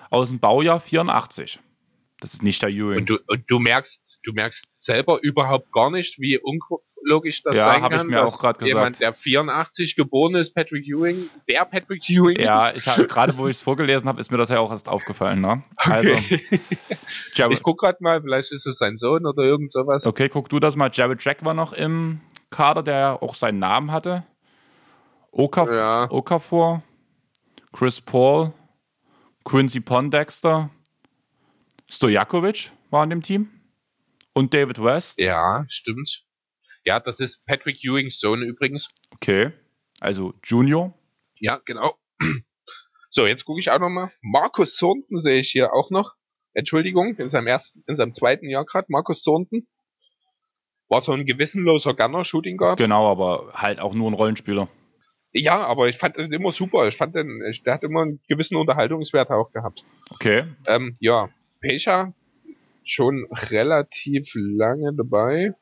aus 0.09 0.29
dem 0.29 0.39
Baujahr 0.39 0.79
84. 0.79 1.59
Das 2.23 2.33
ist 2.35 2.41
nicht 2.41 2.61
der 2.61 2.69
Ewing. 2.69 2.99
Und 2.99 3.09
du, 3.09 3.19
und 3.27 3.43
du 3.51 3.59
merkst, 3.59 4.19
du 4.23 4.31
merkst 4.31 4.79
selber 4.79 5.19
überhaupt 5.21 5.73
gar 5.73 5.91
nicht, 5.91 6.19
wie 6.21 6.39
unlogisch 6.39 7.43
das 7.43 7.57
Ja, 7.57 7.63
sein 7.65 7.81
hab 7.83 7.91
ich 7.91 7.97
kann, 7.97 8.07
mir 8.07 8.15
dass 8.15 8.35
auch 8.35 8.39
grad 8.39 8.59
gesagt. 8.59 8.69
jemand, 8.69 9.01
der 9.01 9.13
84 9.13 9.97
geboren 9.97 10.35
ist, 10.35 10.55
Patrick 10.55 10.87
Ewing, 10.87 11.29
der 11.49 11.65
Patrick 11.65 12.09
Ewing 12.09 12.39
ja, 12.39 12.69
ist. 12.69 12.87
habe 12.87 13.07
gerade, 13.07 13.37
wo 13.37 13.49
ich 13.49 13.57
es 13.57 13.61
vorgelesen 13.61 14.07
habe, 14.07 14.21
ist 14.21 14.31
mir 14.31 14.37
das 14.37 14.47
ja 14.47 14.59
auch 14.59 14.71
erst 14.71 14.87
aufgefallen. 14.87 15.41
Ne? 15.41 15.63
Also, 15.75 16.11
Jared, 17.35 17.57
Ich 17.57 17.61
guck 17.61 17.81
gerade 17.81 17.97
mal, 17.99 18.21
vielleicht 18.21 18.53
ist 18.53 18.65
es 18.65 18.77
sein 18.77 18.95
Sohn 18.95 19.25
oder 19.25 19.43
irgend 19.43 19.73
sowas. 19.73 20.07
okay, 20.07 20.29
guck 20.29 20.47
du 20.47 20.61
das 20.61 20.77
mal. 20.77 20.89
Jared 20.93 21.21
Jack 21.21 21.43
war 21.43 21.53
noch 21.53 21.73
im 21.73 22.21
Kader, 22.51 22.83
der 22.83 23.17
auch 23.21 23.35
seinen 23.35 23.59
Namen 23.59 23.91
hatte. 23.91 24.23
Okaf 25.33 25.69
Ja. 25.69 26.07
Okafor, 26.09 26.83
Chris 27.73 27.99
Paul, 27.99 28.53
Quincy 29.43 29.81
Pondexter, 29.81 30.69
Stojakovic 31.93 32.71
war 32.89 33.03
in 33.03 33.11
dem 33.11 33.21
Team 33.21 33.49
und 34.33 34.53
David 34.53 34.83
West. 34.83 35.19
Ja, 35.19 35.63
stimmt. 35.69 36.25
Ja, 36.85 36.99
das 36.99 37.19
ist 37.19 37.45
Patrick 37.45 37.83
Ewings 37.83 38.19
Sohn 38.19 38.41
übrigens. 38.41 38.89
Okay, 39.11 39.51
also 39.99 40.33
Junior. 40.43 40.93
Ja, 41.39 41.59
genau. 41.63 41.95
So, 43.15 43.27
jetzt 43.27 43.45
gucke 43.45 43.59
ich 43.59 43.69
auch 43.69 43.77
nochmal. 43.77 44.11
Markus 44.23 44.75
Thornton 44.75 45.19
sehe 45.19 45.39
ich 45.39 45.51
hier 45.51 45.71
auch 45.71 45.91
noch. 45.91 46.15
Entschuldigung, 46.55 47.15
in 47.17 47.29
seinem 47.29 47.45
ersten, 47.45 47.83
in 47.87 47.93
seinem 47.93 48.15
zweiten 48.15 48.49
Jahr 48.49 48.65
gerade. 48.65 48.87
Markus 48.89 49.21
Thornton. 49.21 49.67
War 50.89 50.99
so 50.99 51.11
ein 51.11 51.23
gewissenloser 51.23 51.93
Gunner, 51.93 52.25
Shooting 52.25 52.57
Guard. 52.57 52.79
Genau, 52.79 53.11
aber 53.11 53.51
halt 53.53 53.79
auch 53.79 53.93
nur 53.93 54.09
ein 54.09 54.15
Rollenspieler. 54.15 54.67
Ja, 55.31 55.61
aber 55.61 55.89
ich 55.89 55.97
fand 55.99 56.17
den 56.17 56.33
immer 56.33 56.51
super. 56.51 56.87
Ich 56.87 56.97
fand 56.97 57.13
den, 57.15 57.39
der 57.63 57.73
hat 57.75 57.83
immer 57.83 58.01
einen 58.01 58.19
gewissen 58.27 58.55
Unterhaltungswert 58.55 59.29
auch 59.29 59.51
gehabt. 59.51 59.85
Okay, 60.09 60.45
Ähm, 60.65 60.97
ja, 60.99 61.29
Pecha 61.63 62.13
schon 62.83 63.25
relativ 63.31 64.33
lange 64.35 64.93
dabei. 64.93 65.53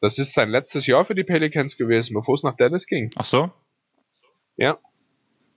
Das 0.00 0.18
ist 0.18 0.34
sein 0.34 0.48
letztes 0.50 0.86
Jahr 0.86 1.04
für 1.04 1.14
die 1.14 1.24
Pelicans 1.24 1.76
gewesen, 1.76 2.14
bevor 2.14 2.34
es 2.34 2.42
nach 2.42 2.54
Dallas 2.54 2.86
ging. 2.86 3.10
ach 3.16 3.24
so. 3.24 3.50
Ja. 4.56 4.76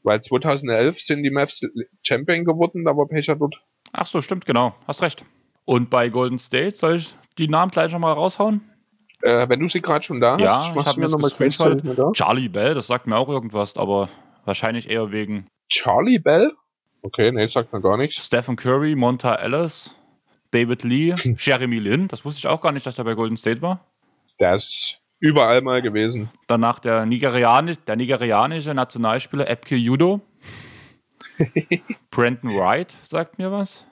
Weil 0.03 0.21
2011 0.21 0.99
sind 0.99 1.23
die 1.23 1.29
Mavs 1.29 1.61
Champion 2.01 2.43
geworden, 2.45 2.85
da 2.85 2.95
war 2.97 3.07
Pecha 3.07 3.35
dort. 3.35 3.61
Ach 3.91 4.05
so, 4.07 4.21
stimmt, 4.21 4.45
genau. 4.45 4.73
Hast 4.87 5.01
recht. 5.03 5.23
Und 5.65 5.89
bei 5.91 6.09
Golden 6.09 6.39
State 6.39 6.75
soll 6.75 6.95
ich 6.95 7.13
die 7.37 7.47
Namen 7.47 7.71
gleich 7.71 7.91
nochmal 7.91 8.13
raushauen? 8.13 8.61
Äh, 9.21 9.47
wenn 9.49 9.59
du 9.59 9.67
sie 9.67 9.81
gerade 9.81 10.03
schon 10.03 10.19
da 10.19 10.33
hast, 10.33 10.41
Ja, 10.41 10.73
ich 10.75 10.85
habe 10.87 10.99
mir 10.99 11.05
das 11.05 11.11
noch 11.11 11.19
mal 11.19 11.27
gescreenshottet. 11.27 11.81
schnell 11.81 11.95
da. 11.95 12.11
Charlie 12.13 12.49
Bell, 12.49 12.73
das 12.73 12.87
sagt 12.87 13.05
mir 13.05 13.15
auch 13.17 13.29
irgendwas, 13.29 13.77
aber 13.77 14.09
wahrscheinlich 14.45 14.89
eher 14.89 15.11
wegen 15.11 15.45
Charlie 15.69 16.17
Bell? 16.17 16.51
Okay, 17.01 17.31
nee, 17.31 17.47
sagt 17.47 17.73
mir 17.73 17.81
gar 17.81 17.97
nichts. 17.97 18.23
Stephen 18.23 18.55
Curry, 18.55 18.95
Monta 18.95 19.35
Ellis, 19.35 19.95
David 20.51 20.83
Lee, 20.83 21.15
Jeremy 21.37 21.79
Lin. 21.79 22.07
Das 22.07 22.23
wusste 22.25 22.39
ich 22.39 22.47
auch 22.47 22.61
gar 22.61 22.71
nicht, 22.71 22.85
dass 22.85 22.97
er 22.97 23.03
bei 23.03 23.15
Golden 23.15 23.37
State 23.37 23.61
war. 23.61 23.85
Der 24.39 24.55
ist 24.55 25.01
überall 25.19 25.61
mal 25.61 25.81
gewesen. 25.81 26.29
Danach 26.47 26.79
der, 26.79 27.05
Nigeriani 27.05 27.75
der 27.87 27.95
nigerianische 27.95 28.73
Nationalspieler 28.73 29.49
Epke 29.49 29.75
Judo. 29.75 30.21
Brandon 32.11 32.55
Wright 32.55 32.95
sagt 33.03 33.39
mir 33.39 33.51
was. 33.51 33.85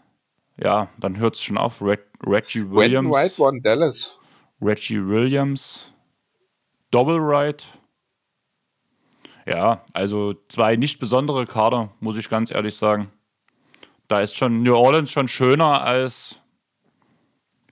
Ja, 0.61 0.89
dann 0.99 1.17
hört 1.17 1.35
es 1.35 1.41
schon 1.41 1.57
auf. 1.57 1.81
Reg 1.81 2.01
Reggie 2.25 2.63
Brandon 2.63 2.75
Williams. 2.75 3.15
White 3.15 3.39
war 3.39 3.53
in 3.53 3.61
Dallas. 3.61 4.19
Reggie 4.61 5.07
Williams, 5.07 5.93
Double 6.91 7.17
Right. 7.17 7.65
Ja, 9.45 9.83
also 9.93 10.35
zwei 10.47 10.75
nicht 10.75 10.99
besondere 10.99 11.45
Kader, 11.45 11.91
muss 11.99 12.17
ich 12.17 12.29
ganz 12.29 12.51
ehrlich 12.51 12.75
sagen. 12.75 13.11
Da 14.07 14.21
ist 14.21 14.35
schon 14.35 14.63
New 14.63 14.75
Orleans 14.75 15.11
schon 15.11 15.27
schöner 15.27 15.83
als 15.83 16.41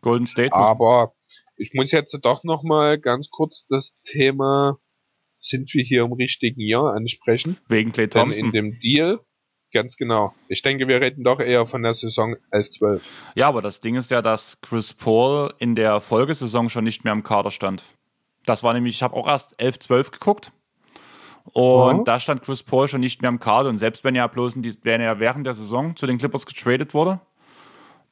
Golden 0.01 0.27
State. 0.27 0.53
Aber 0.53 1.13
ich 1.57 1.73
muss 1.73 1.91
jetzt 1.91 2.17
doch 2.21 2.43
noch 2.43 2.63
mal 2.63 2.99
ganz 2.99 3.29
kurz 3.29 3.65
das 3.65 3.99
Thema, 4.03 4.77
sind 5.39 5.73
wir 5.73 5.83
hier 5.83 6.03
im 6.03 6.13
richtigen 6.13 6.61
Jahr 6.61 6.93
ansprechen? 6.93 7.57
wegen 7.67 7.91
Clay 7.91 8.07
Denn 8.07 8.21
Thompson. 8.21 8.45
in 8.45 8.51
dem 8.51 8.79
Deal, 8.79 9.19
ganz 9.73 9.97
genau. 9.97 10.33
Ich 10.47 10.61
denke, 10.61 10.87
wir 10.87 11.01
reden 11.01 11.23
doch 11.23 11.39
eher 11.39 11.65
von 11.65 11.83
der 11.83 11.93
Saison 11.93 12.35
11-12. 12.51 13.09
Ja, 13.35 13.47
aber 13.47 13.61
das 13.61 13.79
Ding 13.79 13.95
ist 13.95 14.11
ja, 14.11 14.21
dass 14.21 14.59
Chris 14.61 14.93
Paul 14.93 15.53
in 15.59 15.75
der 15.75 16.01
Folgesaison 16.01 16.69
schon 16.69 16.83
nicht 16.83 17.03
mehr 17.03 17.13
im 17.13 17.23
Kader 17.23 17.51
stand. 17.51 17.83
Das 18.45 18.63
war 18.63 18.73
nämlich, 18.73 18.95
ich 18.95 19.03
habe 19.03 19.15
auch 19.15 19.27
erst 19.27 19.59
11, 19.59 19.79
12 19.79 20.11
geguckt. 20.11 20.51
Und 21.53 21.97
Ja. 21.99 22.03
da 22.03 22.19
stand 22.19 22.41
Chris 22.43 22.63
Paul 22.63 22.87
schon 22.87 23.01
nicht 23.01 23.21
mehr 23.21 23.29
im 23.29 23.39
Kader. 23.39 23.69
Und 23.69 23.77
selbst 23.77 24.03
wenn 24.03 24.15
er 24.15 24.27
bloß 24.27 24.55
wenn 24.83 25.01
er 25.01 25.19
während 25.19 25.45
der 25.45 25.53
Saison 25.53 25.95
zu 25.95 26.05
den 26.07 26.17
Clippers 26.17 26.45
getradet 26.45 26.93
wurde, 26.93 27.19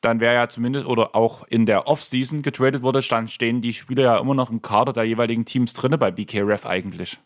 dann 0.01 0.19
wäre 0.19 0.35
ja 0.35 0.47
zumindest, 0.49 0.85
oder 0.85 1.15
auch 1.15 1.43
in 1.47 1.65
der 1.65 1.87
Offseason 1.87 2.41
getradet 2.41 2.81
wurde, 2.83 3.01
dann 3.01 3.27
stehen 3.27 3.61
die 3.61 3.73
Spieler 3.73 4.03
ja 4.03 4.17
immer 4.19 4.35
noch 4.35 4.51
im 4.51 4.61
Kader 4.61 4.93
der 4.93 5.03
jeweiligen 5.05 5.45
Teams 5.45 5.73
drinne 5.73 5.97
bei 5.97 6.11
BKRF 6.11 6.65
eigentlich. 6.65 7.17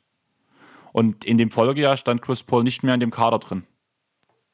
Und 0.94 1.24
in 1.26 1.38
dem 1.38 1.52
Folgejahr 1.52 1.98
stand 1.98 2.22
Chris 2.22 2.44
Paul 2.44 2.64
nicht 2.64 2.84
mehr 2.84 2.94
in 2.94 3.00
dem 3.00 3.12
Kader 3.12 3.40
drin 3.40 3.64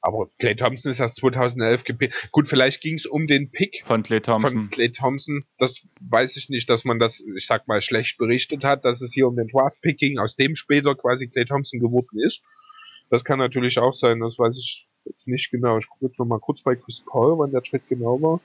Aber 0.06 0.30
Clay 0.38 0.56
Thompson 0.56 0.91
ist 0.91 0.99
erst 0.99 1.16
2011 1.16 1.84
gepickt. 1.84 2.30
Gut, 2.32 2.47
vielleicht 2.47 2.80
ging 2.80 2.93
es 2.93 3.08
um 3.08 3.26
den 3.26 3.49
Pick 3.49 3.82
von 3.86 4.03
Clay 4.03 4.22
Thompson. 4.22 4.51
von 4.51 4.70
Clay 4.70 4.91
Thompson. 4.91 5.45
Das 5.58 5.84
weiß 5.99 6.38
ich 6.38 6.47
nicht, 6.49 6.70
dass 6.70 6.86
man 6.86 6.99
das, 6.99 7.24
ich 7.36 7.47
sag 7.47 7.68
mal, 7.68 7.82
schlecht 7.82 8.20
berichtet 8.20 8.64
hat, 8.64 8.86
dass 8.86 9.01
es 9.01 9.14
hier 9.14 9.28
um 9.28 9.36
den 9.36 9.47
Draft-Pick 9.47 9.97
ging, 9.97 10.20
aus 10.20 10.36
dem 10.36 10.56
später 10.56 10.93
quasi 10.93 11.28
Clay 11.28 11.45
Thompson 11.45 11.80
geworden 11.80 12.20
ist. 12.20 12.43
Das 13.10 13.24
kann 13.24 13.39
natürlich 13.39 13.80
auch 13.80 13.95
sein, 13.95 14.20
das 14.20 14.38
weiß 14.38 14.56
ich 14.60 14.88
jetzt 15.06 15.28
nicht 15.28 15.49
genau. 15.49 15.80
Ich 15.80 15.89
gucke 15.89 16.06
jetzt 16.06 16.20
noch 16.20 16.26
mal 16.26 16.39
kurz 16.39 16.62
bei 16.62 16.76
Chris 16.76 17.01
Paul, 17.01 17.39
wann 17.39 17.51
der 17.51 17.64
Trade 17.64 17.84
genau 17.89 18.22
war. 18.22 18.41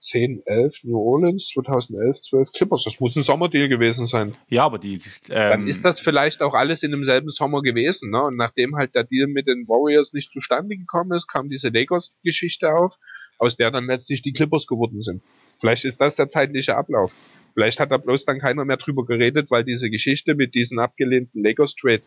2010, 0.00 0.42
11 0.46 0.84
New 0.84 0.98
Orleans, 0.98 1.48
2011, 1.48 2.20
12 2.22 2.52
Clippers. 2.52 2.84
Das 2.84 3.00
muss 3.00 3.16
ein 3.16 3.22
Sommerdeal 3.22 3.68
gewesen 3.68 4.06
sein. 4.06 4.34
ja, 4.48 4.64
aber 4.64 4.78
die. 4.78 4.94
Ähm, 5.28 5.50
Dann 5.50 5.66
ist 5.66 5.84
das 5.84 6.00
vielleicht 6.00 6.42
auch 6.42 6.54
alles 6.54 6.82
in 6.82 6.90
demselben 6.90 7.30
Sommer 7.30 7.62
gewesen. 7.62 8.10
Ne? 8.10 8.22
Und 8.22 8.36
nachdem 8.36 8.76
halt 8.76 8.94
der 8.94 9.04
Deal 9.04 9.26
mit 9.26 9.46
den 9.46 9.66
Warriors 9.66 10.12
nicht 10.12 10.30
zustande 10.30 10.76
gekommen 10.76 11.12
ist, 11.12 11.26
kam 11.26 11.48
diese 11.48 11.70
Lakers-Geschichte 11.70 12.72
auf, 12.72 12.96
aus 13.38 13.56
der 13.56 13.70
dann 13.70 13.86
letztlich 13.86 14.22
die 14.22 14.32
Clippers 14.32 14.66
geworden 14.66 15.00
sind. 15.00 15.22
Vielleicht 15.60 15.84
ist 15.84 16.00
das 16.00 16.16
der 16.16 16.28
zeitliche 16.28 16.76
Ablauf. 16.76 17.14
Vielleicht 17.54 17.80
hat 17.80 17.90
da 17.90 17.96
bloß 17.96 18.24
dann 18.24 18.38
keiner 18.38 18.64
mehr 18.64 18.76
drüber 18.76 19.04
geredet, 19.04 19.50
weil 19.50 19.64
diese 19.64 19.90
Geschichte 19.90 20.36
mit 20.36 20.54
diesem 20.54 20.78
abgelehnten 20.78 21.42
Lakers-Trade 21.42 22.02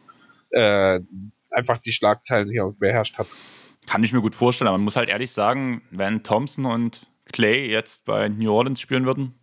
äh, 0.51 0.99
einfach 1.49 1.79
die 1.79 1.91
Schlagzeilen 1.91 2.49
hier 2.49 2.73
beherrscht 2.79 3.17
hat. 3.17 3.27
Kann 3.87 4.03
ich 4.03 4.13
mir 4.13 4.21
gut 4.21 4.35
vorstellen, 4.35 4.69
aber 4.69 4.77
man 4.77 4.85
muss 4.85 4.95
halt 4.95 5.09
ehrlich 5.09 5.31
sagen, 5.31 5.81
wenn 5.91 6.23
Thompson 6.23 6.65
und 6.65 7.07
Clay 7.31 7.69
jetzt 7.69 8.05
bei 8.05 8.29
New 8.29 8.51
Orleans 8.51 8.79
spielen 8.79 9.05
würden 9.05 9.33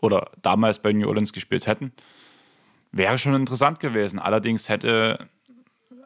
oder 0.00 0.30
damals 0.42 0.80
bei 0.80 0.92
New 0.92 1.08
Orleans 1.08 1.32
gespielt 1.32 1.66
hätten, 1.66 1.92
wäre 2.90 3.18
schon 3.18 3.34
interessant 3.34 3.80
gewesen. 3.80 4.18
Allerdings 4.18 4.68
hätte 4.68 5.28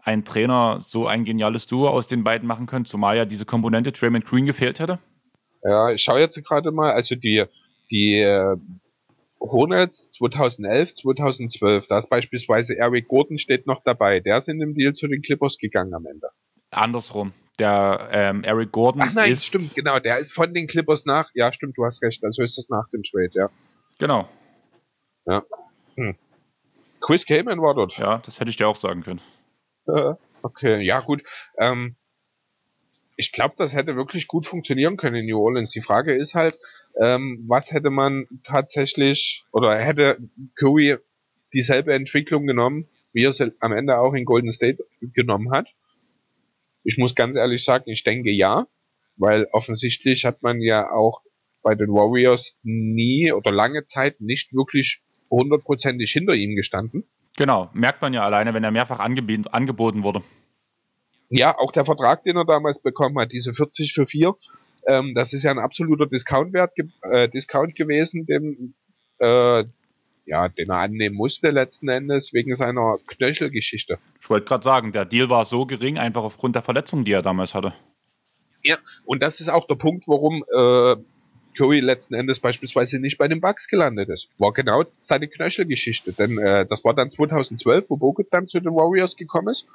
ein 0.03 0.25
Trainer 0.25 0.79
so 0.81 1.07
ein 1.07 1.25
geniales 1.25 1.67
Duo 1.67 1.89
aus 1.89 2.07
den 2.07 2.23
beiden 2.23 2.47
machen 2.47 2.67
können, 2.67 2.85
zumal 2.85 3.17
ja 3.17 3.25
diese 3.25 3.45
Komponente 3.45 3.93
Draymond 3.93 4.25
Green 4.25 4.47
gefehlt 4.47 4.79
hätte. 4.79 4.99
Ja, 5.65 5.91
ich 5.91 6.03
schaue 6.03 6.21
jetzt 6.21 6.41
gerade 6.45 6.71
mal, 6.71 6.93
also 6.93 7.17
die, 7.17 7.45
die 7.91 8.21
äh, 8.21 8.57
Hornets 9.41 10.11
2011, 10.13 10.95
2012, 10.95 11.87
da 11.89 11.99
ist 11.99 12.09
beispielsweise 12.09 12.77
Eric 12.79 13.09
Gordon 13.09 13.39
steht 13.39 13.67
noch 13.67 13.83
dabei. 13.83 14.21
Der 14.21 14.39
ist 14.39 14.49
in 14.49 14.61
dem 14.61 14.75
Deal 14.75 14.93
zu 14.93 15.09
den 15.09 15.23
Clippers 15.23 15.59
gegangen 15.59 15.95
am 15.95 16.07
Ende. 16.07 16.29
Andersrum. 16.71 17.33
Der 17.59 18.09
ähm, 18.13 18.45
Eric 18.45 18.73
Gordon 18.73 19.03
Ach 19.03 19.13
nein, 19.15 19.33
ist. 19.33 19.45
stimmt, 19.45 19.75
genau. 19.75 19.99
Der 19.99 20.19
ist 20.19 20.33
von 20.33 20.53
den 20.53 20.67
Clippers 20.67 21.07
nach. 21.07 21.31
Ja, 21.35 21.53
stimmt, 21.53 21.79
du 21.79 21.85
hast 21.85 22.03
recht. 22.03 22.23
Also 22.25 22.43
ist 22.43 22.59
es 22.59 22.69
nach 22.69 22.89
dem 22.91 23.03
Trade, 23.03 23.31
ja. 23.33 23.51
Genau. 23.99 24.29
ja. 25.27 25.43
Hm. 25.97 26.15
Chris 27.01 27.25
Kaman 27.25 27.63
war 27.63 27.75
dort. 27.75 27.97
Ja, 27.99 28.19
das 28.19 28.41
hätte 28.41 28.51
ich 28.51 28.57
dir 28.57 28.69
auch 28.69 28.77
sagen 28.77 29.03
können. 29.03 29.21
Äh, 29.87 30.15
Okay, 30.47 30.81
ja 30.83 31.01
gut. 31.01 31.23
Ähm, 31.59 31.97
ich 33.17 33.33
glaube, 33.33 33.55
das 33.57 33.75
hätte 33.75 33.97
wirklich 33.97 34.29
gut 34.29 34.47
funktionieren 34.47 34.97
können 34.97 35.17
in 35.17 35.27
New 35.27 35.41
Orleans. 35.41 35.73
Die 35.73 35.81
Frage 35.81 36.15
ist 36.15 36.35
halt, 36.35 36.59
ähm, 37.01 37.45
was 37.49 37.73
hätte 37.73 37.91
man 37.91 38.27
tatsächlich 38.45 39.45
oder 39.51 39.75
hätte 39.77 40.19
Curry 40.55 40.99
dieselbe 41.53 41.95
Entwicklung 41.95 42.47
genommen, 42.47 42.89
wie 43.13 43.25
er 43.25 43.33
sie 43.33 43.53
am 43.59 43.73
Ende 43.73 43.99
auch 43.99 44.15
in 44.15 44.25
Golden 44.25 44.53
State 44.53 44.85
genommen 45.01 45.51
hat? 45.51 45.69
Ich 46.87 46.99
muss 46.99 47.17
ganz 47.17 47.35
ehrlich 47.35 47.65
sagen, 47.65 47.91
ich 47.91 48.05
denke 48.05 48.31
ja, 48.31 48.69
weil 49.17 49.49
offensichtlich 49.51 50.25
hat 50.25 50.43
man 50.43 50.61
ja 50.61 50.93
auch 50.93 51.21
bei 51.63 51.75
den 51.75 51.89
Warriors 51.89 52.59
nie 52.63 53.33
oder 53.33 53.51
lange 53.51 53.85
Zeit 53.85 54.21
nicht 54.21 54.55
wirklich 54.55 55.03
hundertprozentig 55.29 56.13
hinter 56.13 56.35
ihm 56.35 56.55
gestanden. 56.55 57.03
Genau, 57.37 57.71
merkt 57.75 58.03
man 58.03 58.15
ja 58.15 58.23
alleine, 58.25 58.55
wenn 58.55 58.63
er 58.63 58.71
mehrfach 58.71 59.01
angeboten, 59.01 59.49
angeboten 59.49 60.05
wurde. 60.05 60.23
ja, 61.29 61.59
auch 61.59 61.73
der 61.73 61.85
Vertrag, 61.85 62.23
den 62.23 62.37
er 62.37 62.45
damals 62.45 62.79
bekommen 62.79 63.19
hat, 63.19 63.33
diese 63.33 63.53
40 63.53 63.93
für 63.93 64.07
4, 64.07 64.37
ähm, 64.87 65.13
das 65.13 65.33
ist 65.33 65.43
ja 65.43 65.51
ein 65.51 65.59
absoluter 65.59 66.07
Discountwert, 66.07 66.71
äh, 67.03 67.29
Discount 67.29 67.75
gewesen, 67.75 68.27
den, 68.27 68.75
äh, 69.19 69.65
ja, 70.27 70.49
den 70.49 70.69
er 70.69 70.79
annehmen 70.79 71.17
musste 71.17 71.51
letzten 71.51 71.89
Endes 71.89 72.33
wegen 72.33 72.55
seiner 72.55 72.99
Knöchelgeschichte. 73.07 73.99
Ich 74.21 74.29
wollte 74.29 74.47
gerade 74.47 74.65
sagen, 74.65 74.93
der 74.93 75.05
Deal 75.05 75.29
war 75.29 75.45
so 75.45 75.67
gering, 75.67 75.99
einfach 75.99 76.23
aufgrund 76.23 76.55
der 76.55 76.63
Verletzung, 76.63 77.05
die 77.05 77.13
er 77.13 77.23
damals 77.23 77.55
hatte. 77.55 77.73
Ja, 78.63 78.79
und 79.05 79.23
das 79.23 79.41
ist 79.41 79.49
auch 79.49 79.67
der 79.67 79.77
Punkt, 79.77 80.09
warum 80.09 80.43
äh, 80.53 80.97
Curry 81.57 81.81
letzten 81.81 82.15
Endes 82.15 82.41
beispielsweise 82.41 83.01
nicht 83.01 83.17
bei 83.17 83.29
den 83.29 83.41
Bucks 83.41 83.69
gelandet 83.69 84.09
ist. 84.09 84.29
War 84.39 84.53
genau 84.53 84.85
seine 85.01 85.29
Knöchelgeschichte, 85.29 86.13
denn 86.13 86.39
äh, 86.39 86.67
das 86.67 86.85
war 86.85 86.93
dann 86.93 87.11
2012, 87.11 87.91
wo 87.91 87.97
Bogut 87.97 88.27
dann 88.33 88.49
zu 88.49 88.61
den 88.61 88.75
Warriors 88.75 89.17
gekommen 89.17 89.49
ist 89.49 89.69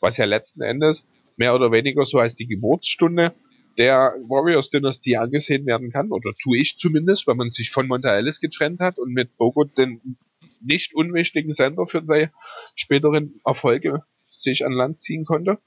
was 0.00 0.16
ja 0.16 0.24
letzten 0.24 0.62
Endes 0.62 1.06
mehr 1.36 1.54
oder 1.54 1.70
weniger 1.72 2.04
so 2.04 2.18
als 2.18 2.34
die 2.34 2.46
Geburtsstunde 2.46 3.34
der 3.78 4.14
Warriors-Dynastie 4.28 5.16
angesehen 5.16 5.66
werden 5.66 5.90
kann, 5.90 6.10
oder 6.10 6.32
tue 6.40 6.58
ich 6.58 6.78
zumindest, 6.78 7.26
wenn 7.26 7.36
man 7.36 7.50
sich 7.50 7.70
von 7.70 7.86
Monta 7.86 8.16
Ellis 8.16 8.40
getrennt 8.40 8.80
hat 8.80 8.98
und 8.98 9.12
mit 9.12 9.36
Bogut 9.36 9.76
den 9.76 10.18
nicht 10.62 10.94
unwichtigen 10.94 11.52
Sender 11.52 11.86
für 11.86 12.04
seine 12.04 12.32
späteren 12.74 13.40
Erfolge 13.44 14.02
sich 14.26 14.64
an 14.64 14.72
Land 14.72 15.00
ziehen 15.00 15.24
konnte. 15.24 15.58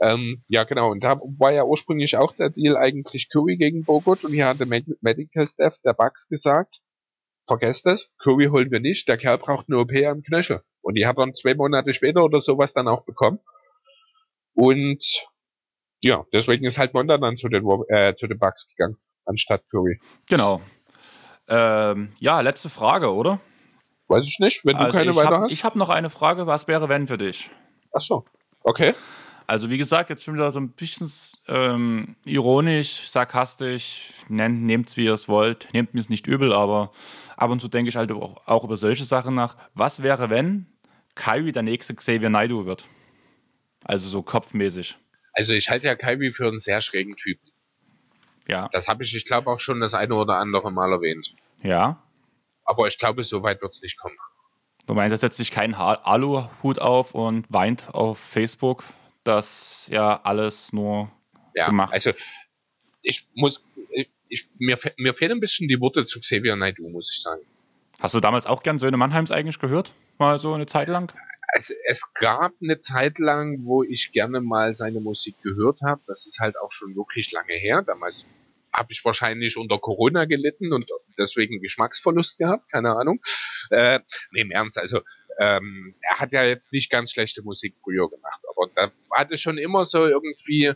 Ähm, 0.00 0.38
ja, 0.48 0.64
genau. 0.64 0.90
Und 0.90 1.04
da 1.04 1.18
war 1.38 1.52
ja 1.52 1.64
ursprünglich 1.64 2.16
auch 2.16 2.32
der 2.32 2.50
Deal 2.50 2.76
eigentlich 2.76 3.28
Curry 3.28 3.56
gegen 3.56 3.84
Bogut 3.84 4.24
und 4.24 4.32
hier 4.32 4.46
hat 4.46 4.60
der 4.60 4.66
Medical 4.66 5.46
Staff 5.46 5.78
der 5.84 5.92
Bucks 5.92 6.26
gesagt, 6.26 6.80
vergesst 7.46 7.86
es, 7.86 8.10
Curry 8.18 8.46
holen 8.46 8.70
wir 8.70 8.80
nicht, 8.80 9.08
der 9.08 9.16
Kerl 9.16 9.38
braucht 9.38 9.66
eine 9.68 9.78
OP 9.78 9.92
am 10.06 10.22
Knöchel. 10.22 10.62
Und 10.80 10.96
die 10.96 11.06
hat 11.06 11.18
dann 11.18 11.34
zwei 11.34 11.54
Monate 11.54 11.92
später 11.92 12.24
oder 12.24 12.40
sowas 12.40 12.72
dann 12.72 12.88
auch 12.88 13.04
bekommen. 13.04 13.40
Und 14.54 15.28
ja, 16.02 16.24
deswegen 16.32 16.64
ist 16.64 16.78
halt 16.78 16.94
Monda 16.94 17.18
dann 17.18 17.36
zu 17.36 17.48
den, 17.48 17.64
äh, 17.88 18.14
zu 18.14 18.26
den 18.26 18.38
Bucks 18.38 18.68
gegangen, 18.74 18.96
anstatt 19.24 19.62
Curry. 19.70 20.00
Genau. 20.28 20.60
Ähm, 21.48 22.12
ja, 22.20 22.40
letzte 22.40 22.68
Frage, 22.68 23.12
oder? 23.12 23.40
Weiß 24.08 24.26
ich 24.26 24.38
nicht, 24.38 24.64
wenn 24.64 24.76
du 24.76 24.84
also 24.84 24.96
keine 24.96 25.14
weiter 25.14 25.30
hab, 25.30 25.42
hast. 25.42 25.52
Ich 25.52 25.64
habe 25.64 25.78
noch 25.78 25.88
eine 25.88 26.10
Frage. 26.10 26.46
Was 26.46 26.66
wäre, 26.68 26.88
wenn 26.88 27.06
für 27.06 27.18
dich? 27.18 27.50
Ach 27.92 28.00
so, 28.00 28.24
okay. 28.62 28.94
Also 29.46 29.68
wie 29.68 29.78
gesagt, 29.78 30.10
jetzt 30.10 30.22
schon 30.22 30.34
wieder 30.34 30.52
so 30.52 30.60
ein 30.60 30.70
bisschen 30.70 31.10
ähm, 31.48 32.14
ironisch, 32.24 33.08
sarkastisch, 33.08 34.12
nehmt 34.28 34.88
es 34.88 34.96
wie 34.96 35.06
ihr 35.06 35.12
es 35.12 35.28
wollt, 35.28 35.68
nehmt 35.72 35.92
mir 35.92 36.00
es 36.00 36.08
nicht 36.08 36.28
übel, 36.28 36.52
aber 36.52 36.92
ab 37.36 37.50
und 37.50 37.60
zu 37.60 37.66
denke 37.66 37.88
ich 37.88 37.96
halt 37.96 38.12
auch, 38.12 38.46
auch, 38.46 38.62
über 38.62 38.76
solche 38.76 39.04
Sachen 39.04 39.34
nach. 39.34 39.56
Was 39.74 40.04
wäre, 40.04 40.30
wenn 40.30 40.66
Kyrie 41.16 41.50
der 41.50 41.64
nächste 41.64 41.96
Xavier 41.96 42.30
Naidoo 42.30 42.64
wird? 42.64 42.86
Also 43.82 44.08
so 44.08 44.22
kopfmäßig. 44.22 44.96
Also 45.32 45.52
ich 45.52 45.70
halte 45.70 45.86
ja 45.86 45.94
Kyrie 45.94 46.32
für 46.32 46.48
einen 46.48 46.60
sehr 46.60 46.80
schrägen 46.80 47.16
Typen. 47.16 47.50
Ja. 48.48 48.68
Das 48.72 48.88
habe 48.88 49.04
ich, 49.04 49.14
ich 49.14 49.24
glaube, 49.24 49.50
auch 49.50 49.60
schon 49.60 49.80
das 49.80 49.94
eine 49.94 50.14
oder 50.14 50.36
andere 50.36 50.72
Mal 50.72 50.92
erwähnt. 50.92 51.34
Ja. 51.62 52.02
Aber 52.64 52.88
ich 52.88 52.98
glaube, 52.98 53.22
so 53.22 53.42
weit 53.42 53.62
wird 53.62 53.72
es 53.72 53.82
nicht 53.82 53.98
kommen. 53.98 54.16
Du 54.86 54.94
meinst, 54.94 55.12
er 55.12 55.18
setzt 55.18 55.36
sich 55.36 55.50
keinen 55.50 55.74
Aluhut 55.74 56.78
auf 56.80 57.14
und 57.14 57.46
weint 57.52 57.94
auf 57.94 58.18
Facebook, 58.18 58.84
dass 59.22 59.88
ja 59.92 60.20
alles 60.22 60.72
nur 60.72 61.12
ja, 61.54 61.66
gemacht 61.66 61.92
Also 61.92 62.12
ich 63.02 63.28
muss, 63.34 63.64
ich, 63.92 64.10
ich, 64.28 64.48
mir, 64.58 64.78
mir 64.96 65.14
fehlen 65.14 65.32
ein 65.32 65.40
bisschen 65.40 65.68
die 65.68 65.80
Worte 65.80 66.04
zu 66.04 66.20
Xavier 66.20 66.56
Naidoo, 66.56 66.88
muss 66.88 67.12
ich 67.12 67.22
sagen. 67.22 67.42
Hast 68.00 68.14
du 68.14 68.20
damals 68.20 68.46
auch 68.46 68.62
gern 68.62 68.78
Söhne 68.78 68.96
Mannheims 68.96 69.30
eigentlich 69.30 69.58
gehört? 69.58 69.92
Mal 70.18 70.38
so 70.38 70.54
eine 70.54 70.66
Zeit 70.66 70.88
lang? 70.88 71.12
Es, 71.52 71.70
es 71.86 72.12
gab 72.14 72.52
eine 72.62 72.78
Zeit 72.78 73.18
lang, 73.18 73.64
wo 73.64 73.82
ich 73.82 74.12
gerne 74.12 74.40
mal 74.40 74.72
seine 74.72 75.00
Musik 75.00 75.34
gehört 75.42 75.80
habe. 75.82 76.00
Das 76.06 76.26
ist 76.26 76.38
halt 76.40 76.58
auch 76.58 76.72
schon 76.72 76.96
wirklich 76.96 77.32
lange 77.32 77.54
her. 77.54 77.82
Damals 77.82 78.26
habe 78.72 78.92
ich 78.92 79.04
wahrscheinlich 79.04 79.56
unter 79.56 79.78
Corona 79.78 80.24
gelitten 80.26 80.72
und 80.72 80.86
deswegen 81.18 81.60
Geschmacksverlust 81.60 82.38
gehabt, 82.38 82.70
keine 82.70 82.96
Ahnung. 82.96 83.20
Äh, 83.70 84.00
nee, 84.30 84.42
im 84.42 84.50
Ernst, 84.50 84.78
also 84.78 85.00
ähm, 85.38 85.94
er 86.02 86.20
hat 86.20 86.32
ja 86.32 86.44
jetzt 86.44 86.72
nicht 86.72 86.90
ganz 86.90 87.12
schlechte 87.12 87.42
Musik 87.42 87.74
früher 87.82 88.08
gemacht, 88.08 88.42
aber 88.48 88.70
da 88.74 88.90
hatte 89.16 89.38
schon 89.38 89.58
immer 89.58 89.84
so 89.84 90.06
irgendwie, 90.06 90.72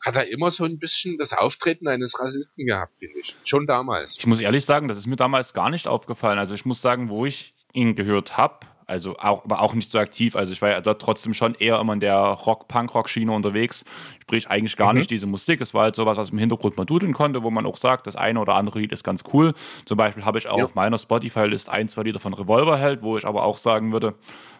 hat 0.00 0.16
er 0.16 0.28
immer 0.28 0.50
so 0.50 0.64
ein 0.64 0.78
bisschen 0.78 1.18
das 1.18 1.32
Auftreten 1.32 1.88
eines 1.88 2.18
Rassisten 2.18 2.66
gehabt, 2.66 2.96
finde 2.96 3.18
ich. 3.20 3.36
Schon 3.44 3.66
damals. 3.66 4.16
Ich 4.18 4.26
muss 4.26 4.40
ehrlich 4.40 4.64
sagen, 4.64 4.88
das 4.88 4.96
ist 4.96 5.06
mir 5.06 5.16
damals 5.16 5.52
gar 5.52 5.70
nicht 5.70 5.88
aufgefallen. 5.88 6.38
Also 6.38 6.54
ich 6.54 6.64
muss 6.64 6.80
sagen, 6.80 7.10
wo 7.10 7.26
ich 7.26 7.54
ihn 7.72 7.94
gehört 7.94 8.36
habe, 8.36 8.66
also 8.88 9.16
auch, 9.18 9.44
aber 9.44 9.60
auch 9.60 9.74
nicht 9.74 9.90
so 9.90 9.98
aktiv. 9.98 10.34
Also 10.34 10.52
ich 10.52 10.62
war 10.62 10.70
ja 10.70 10.80
dort 10.80 11.02
trotzdem 11.02 11.34
schon 11.34 11.54
eher 11.54 11.78
immer 11.78 11.92
in 11.92 12.00
der 12.00 12.16
Rock, 12.16 12.68
Punk-Rock-Schiene 12.68 13.30
unterwegs. 13.30 13.84
Sprich 14.22 14.48
eigentlich 14.48 14.78
gar 14.78 14.92
mhm. 14.92 15.00
nicht 15.00 15.10
diese 15.10 15.26
Musik. 15.26 15.60
Es 15.60 15.74
war 15.74 15.82
halt 15.82 15.94
sowas, 15.94 16.16
was 16.16 16.30
im 16.30 16.38
Hintergrund 16.38 16.78
man 16.78 16.86
dudeln 16.86 17.12
konnte, 17.12 17.42
wo 17.42 17.50
man 17.50 17.66
auch 17.66 17.76
sagt, 17.76 18.06
das 18.06 18.16
eine 18.16 18.40
oder 18.40 18.54
andere 18.54 18.78
Lied 18.78 18.92
ist 18.92 19.04
ganz 19.04 19.24
cool. 19.34 19.52
Zum 19.84 19.98
Beispiel 19.98 20.24
habe 20.24 20.38
ich 20.38 20.48
auch 20.48 20.56
ja. 20.56 20.64
auf 20.64 20.74
meiner 20.74 20.96
Spotify-List 20.96 21.68
ein, 21.68 21.88
zwei 21.88 22.02
Lieder 22.02 22.18
von 22.18 22.32
Revolverheld, 22.32 23.02
wo 23.02 23.18
ich 23.18 23.26
aber 23.26 23.44
auch 23.44 23.58
sagen 23.58 23.92
würde, 23.92 24.14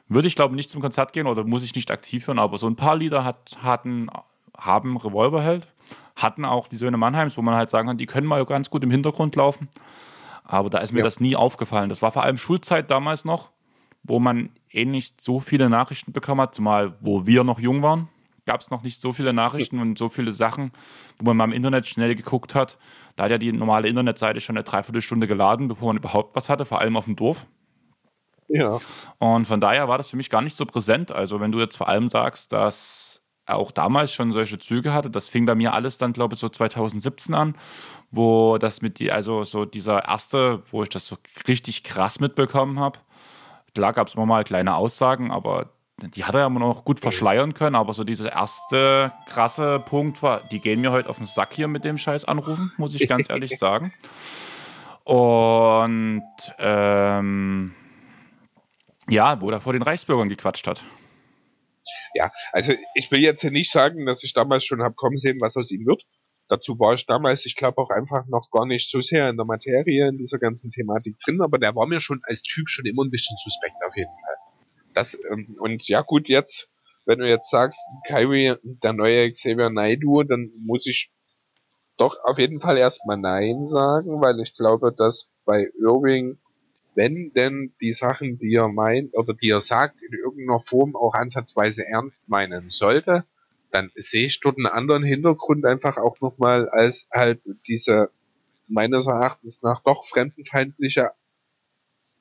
würde 0.08 0.28
ich 0.28 0.36
glaube 0.36 0.54
nicht 0.54 0.68
zum 0.68 0.82
Konzert 0.82 1.14
gehen 1.14 1.26
oder 1.26 1.44
muss 1.44 1.64
ich 1.64 1.74
nicht 1.74 1.90
aktiv 1.90 2.26
hören, 2.26 2.38
aber 2.38 2.58
so 2.58 2.66
ein 2.66 2.76
paar 2.76 2.96
Lieder 2.96 3.24
hat, 3.24 3.56
hatten, 3.62 4.08
haben 4.58 4.98
Revolverheld, 4.98 5.66
hatten 6.16 6.44
auch 6.44 6.68
die 6.68 6.76
Söhne 6.76 6.98
Mannheims, 6.98 7.38
wo 7.38 7.42
man 7.42 7.54
halt 7.54 7.70
sagen 7.70 7.88
kann, 7.88 7.96
die 7.96 8.06
können 8.06 8.26
mal 8.26 8.44
ganz 8.44 8.68
gut 8.68 8.84
im 8.84 8.90
Hintergrund 8.90 9.36
laufen. 9.36 9.68
Aber 10.44 10.68
da 10.68 10.78
ist 10.78 10.92
mir 10.92 11.00
ja. 11.00 11.04
das 11.04 11.18
nie 11.20 11.34
aufgefallen. 11.34 11.88
Das 11.88 12.02
war 12.02 12.12
vor 12.12 12.24
allem 12.24 12.36
Schulzeit 12.36 12.90
damals 12.90 13.24
noch 13.24 13.50
wo 14.08 14.18
man 14.18 14.50
eh 14.70 14.84
nicht 14.84 15.20
so 15.20 15.40
viele 15.40 15.68
Nachrichten 15.68 16.12
bekommen 16.12 16.40
hat, 16.40 16.54
zumal 16.54 16.96
wo 17.00 17.26
wir 17.26 17.44
noch 17.44 17.60
jung 17.60 17.82
waren, 17.82 18.08
gab 18.46 18.62
es 18.62 18.70
noch 18.70 18.82
nicht 18.82 19.00
so 19.00 19.12
viele 19.12 19.32
Nachrichten 19.32 19.78
und 19.78 19.98
so 19.98 20.08
viele 20.08 20.32
Sachen, 20.32 20.72
wo 21.18 21.26
man 21.26 21.36
mal 21.36 21.44
im 21.44 21.52
Internet 21.52 21.86
schnell 21.86 22.14
geguckt 22.14 22.54
hat. 22.54 22.78
Da 23.14 23.24
hat 23.24 23.30
ja 23.30 23.38
die 23.38 23.52
normale 23.52 23.88
Internetseite 23.88 24.40
schon 24.40 24.56
eine 24.56 24.64
Dreiviertelstunde 24.64 25.26
geladen, 25.26 25.68
bevor 25.68 25.88
man 25.88 25.98
überhaupt 25.98 26.34
was 26.34 26.48
hatte, 26.48 26.64
vor 26.64 26.80
allem 26.80 26.96
auf 26.96 27.04
dem 27.04 27.14
Dorf. 27.14 27.46
Ja. 28.48 28.78
Und 29.18 29.46
von 29.46 29.60
daher 29.60 29.88
war 29.88 29.98
das 29.98 30.08
für 30.08 30.16
mich 30.16 30.30
gar 30.30 30.40
nicht 30.40 30.56
so 30.56 30.64
präsent. 30.64 31.12
Also, 31.12 31.40
wenn 31.40 31.52
du 31.52 31.60
jetzt 31.60 31.76
vor 31.76 31.88
allem 31.88 32.08
sagst, 32.08 32.52
dass 32.54 33.22
er 33.44 33.56
auch 33.56 33.70
damals 33.70 34.12
schon 34.12 34.32
solche 34.32 34.58
Züge 34.58 34.94
hatte, 34.94 35.10
das 35.10 35.28
fing 35.28 35.44
bei 35.44 35.54
mir 35.54 35.74
alles 35.74 35.98
dann, 35.98 36.14
glaube 36.14 36.34
ich, 36.34 36.40
so 36.40 36.48
2017 36.48 37.34
an, 37.34 37.54
wo 38.10 38.56
das 38.56 38.80
mit 38.80 38.98
die, 38.98 39.12
also 39.12 39.44
so 39.44 39.66
dieser 39.66 40.08
erste, 40.08 40.62
wo 40.70 40.82
ich 40.82 40.88
das 40.88 41.06
so 41.06 41.16
richtig 41.46 41.84
krass 41.84 42.20
mitbekommen 42.20 42.80
habe 42.80 42.98
Klar 43.78 43.92
gab 43.92 44.08
es 44.08 44.16
immer 44.16 44.26
mal 44.26 44.42
kleine 44.42 44.74
Aussagen, 44.74 45.30
aber 45.30 45.70
die 46.02 46.24
hat 46.24 46.34
er 46.34 46.40
ja 46.40 46.46
immer 46.48 46.58
noch 46.58 46.84
gut 46.84 46.98
verschleiern 46.98 47.54
können. 47.54 47.76
Aber 47.76 47.94
so 47.94 48.02
dieser 48.02 48.32
erste 48.32 49.12
krasse 49.26 49.78
Punkt 49.78 50.20
war, 50.20 50.40
die 50.48 50.58
gehen 50.58 50.80
mir 50.80 50.90
heute 50.90 51.08
auf 51.08 51.18
den 51.18 51.26
Sack 51.26 51.54
hier 51.54 51.68
mit 51.68 51.84
dem 51.84 51.96
Scheiß 51.96 52.24
anrufen, 52.24 52.72
muss 52.76 52.96
ich 52.96 53.06
ganz 53.06 53.30
ehrlich 53.30 53.56
sagen. 53.60 53.94
Und 55.04 56.24
ähm, 56.58 57.72
ja, 59.08 59.40
wo 59.40 59.48
er 59.48 59.60
vor 59.60 59.74
den 59.74 59.82
Reichsbürgern 59.82 60.28
gequatscht 60.28 60.66
hat. 60.66 60.84
Ja, 62.14 62.32
also 62.50 62.72
ich 62.96 63.12
will 63.12 63.20
jetzt 63.20 63.44
nicht 63.44 63.70
sagen, 63.70 64.06
dass 64.06 64.24
ich 64.24 64.32
damals 64.32 64.64
schon 64.64 64.82
habe 64.82 64.96
kommen 64.96 65.18
sehen, 65.18 65.40
was 65.40 65.56
aus 65.56 65.70
ihm 65.70 65.86
wird. 65.86 66.02
Dazu 66.48 66.80
war 66.80 66.94
ich 66.94 67.04
damals, 67.04 67.44
ich 67.44 67.56
glaube, 67.56 67.78
auch 67.78 67.90
einfach 67.90 68.26
noch 68.26 68.50
gar 68.50 68.64
nicht 68.64 68.90
so 68.90 69.00
sehr 69.00 69.28
in 69.28 69.36
der 69.36 69.44
Materie, 69.44 70.08
in 70.08 70.16
dieser 70.16 70.38
ganzen 70.38 70.70
Thematik 70.70 71.18
drin, 71.18 71.42
aber 71.42 71.58
der 71.58 71.76
war 71.76 71.86
mir 71.86 72.00
schon 72.00 72.20
als 72.24 72.42
Typ 72.42 72.70
schon 72.70 72.86
immer 72.86 73.04
ein 73.04 73.10
bisschen 73.10 73.36
suspekt 73.36 73.76
auf 73.86 73.96
jeden 73.96 74.16
Fall. 74.16 74.36
Das, 74.94 75.18
ähm, 75.30 75.56
und 75.60 75.86
ja 75.88 76.00
gut, 76.00 76.28
jetzt, 76.28 76.70
wenn 77.04 77.18
du 77.18 77.28
jetzt 77.28 77.50
sagst, 77.50 77.80
Kyrie, 78.06 78.54
der 78.62 78.94
neue 78.94 79.30
Xavier 79.30 79.68
Naidu, 79.68 80.22
dann 80.22 80.50
muss 80.64 80.86
ich 80.86 81.12
doch 81.98 82.16
auf 82.24 82.38
jeden 82.38 82.60
Fall 82.60 82.78
erstmal 82.78 83.18
Nein 83.18 83.64
sagen, 83.64 84.20
weil 84.22 84.40
ich 84.40 84.54
glaube, 84.54 84.94
dass 84.96 85.28
bei 85.44 85.70
Irving, 85.78 86.38
wenn 86.94 87.32
denn 87.34 87.74
die 87.80 87.92
Sachen, 87.92 88.38
die 88.38 88.54
er 88.54 88.68
meint 88.68 89.14
oder 89.16 89.34
die 89.34 89.50
er 89.50 89.60
sagt, 89.60 90.02
in 90.02 90.14
irgendeiner 90.14 90.60
Form 90.60 90.96
auch 90.96 91.14
ansatzweise 91.14 91.86
ernst 91.86 92.28
meinen 92.28 92.70
sollte, 92.70 93.24
dann 93.70 93.90
sehe 93.94 94.26
ich 94.26 94.40
dort 94.40 94.56
einen 94.56 94.66
anderen 94.66 95.02
Hintergrund 95.02 95.64
einfach 95.64 95.96
auch 95.96 96.20
nochmal 96.20 96.68
als 96.68 97.08
halt 97.12 97.40
diese 97.66 98.10
meines 98.66 99.06
Erachtens 99.06 99.62
nach 99.62 99.82
doch 99.82 100.04
fremdenfeindliche 100.06 101.12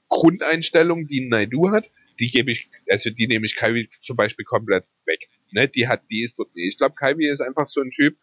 Grundeinstellung, 0.09 1.07
die 1.07 1.27
Naidu 1.27 1.71
hat, 1.71 1.91
die 2.19 2.29
gebe 2.29 2.51
ich, 2.51 2.69
also 2.89 3.09
die 3.09 3.27
nehme 3.27 3.45
ich 3.45 3.55
Kaiwi 3.55 3.89
zum 3.99 4.15
Beispiel 4.15 4.45
komplett 4.45 4.89
weg. 5.05 5.29
Ne, 5.53 5.67
die 5.67 5.87
hat, 5.87 6.09
die 6.09 6.23
ist 6.23 6.39
dort 6.39 6.53
nicht. 6.55 6.73
Ich 6.73 6.77
glaube, 6.77 6.95
Kaiwi 6.95 7.27
ist 7.27 7.41
einfach 7.41 7.67
so 7.67 7.81
ein 7.81 7.91
Typ, 7.91 8.17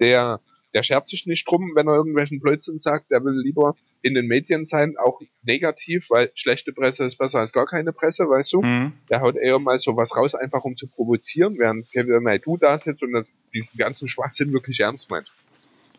der 0.00 0.40
der 0.74 0.82
schert 0.82 1.06
sich 1.06 1.26
nicht 1.26 1.48
drum, 1.48 1.72
wenn 1.74 1.88
er 1.88 1.94
irgendwelchen 1.94 2.40
Blödsinn 2.40 2.78
sagt, 2.78 3.10
der 3.10 3.24
will 3.24 3.40
lieber 3.40 3.74
in 4.02 4.14
den 4.14 4.26
Medien 4.26 4.64
sein, 4.64 4.96
auch 4.96 5.20
negativ, 5.42 6.08
weil 6.10 6.30
schlechte 6.34 6.72
Presse 6.72 7.04
ist 7.04 7.16
besser 7.16 7.40
als 7.40 7.52
gar 7.52 7.66
keine 7.66 7.92
Presse, 7.92 8.28
weißt 8.28 8.52
du? 8.54 8.62
Mhm. 8.62 8.92
Der 9.10 9.20
haut 9.20 9.36
eher 9.36 9.58
mal 9.58 9.78
sowas 9.78 10.16
raus, 10.16 10.34
einfach 10.34 10.64
um 10.64 10.76
zu 10.76 10.88
provozieren, 10.88 11.58
während 11.58 11.90
Kevin 11.90 12.40
du 12.42 12.56
da 12.56 12.78
sitzt 12.78 13.02
und 13.02 13.12
das, 13.12 13.32
diesen 13.52 13.78
ganzen 13.78 14.08
Schwachsinn 14.08 14.52
wirklich 14.52 14.80
ernst 14.80 15.10
meint. 15.10 15.30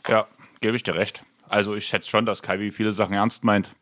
Ja, 0.07 0.27
gebe 0.61 0.75
ich 0.75 0.83
dir 0.83 0.95
recht. 0.95 1.23
Also 1.47 1.75
ich 1.75 1.85
schätze 1.85 2.09
schon, 2.09 2.25
dass 2.25 2.41
Kai 2.41 2.71
viele 2.71 2.91
Sachen 2.91 3.13
ernst 3.13 3.43
meint. 3.43 3.75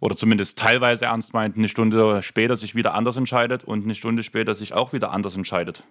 oder 0.00 0.16
zumindest 0.16 0.58
teilweise 0.58 1.06
ernst 1.06 1.32
meint, 1.32 1.56
eine 1.56 1.68
Stunde 1.68 2.22
später 2.22 2.56
sich 2.56 2.74
wieder 2.74 2.94
anders 2.94 3.16
entscheidet 3.16 3.64
und 3.64 3.84
eine 3.84 3.94
Stunde 3.94 4.22
später 4.22 4.54
sich 4.54 4.74
auch 4.74 4.92
wieder 4.92 5.10
anders 5.10 5.36
entscheidet. 5.36 5.84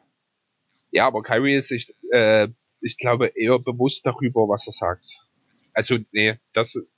Ja, 0.91 1.07
aber 1.07 1.23
Kyrie 1.23 1.55
ist 1.55 1.69
sich, 1.69 1.93
äh, 2.11 2.47
ich 2.85 2.97
glaube, 2.97 3.31
eher 3.35 3.57
bewusst 3.57 4.05
darüber, 4.05 4.41
was 4.41 4.67
er 4.67 4.71
sagt. 4.71 5.25
Also, 5.73 5.97
nee, 6.11 6.35
das 6.53 6.75
ist, 6.75 6.93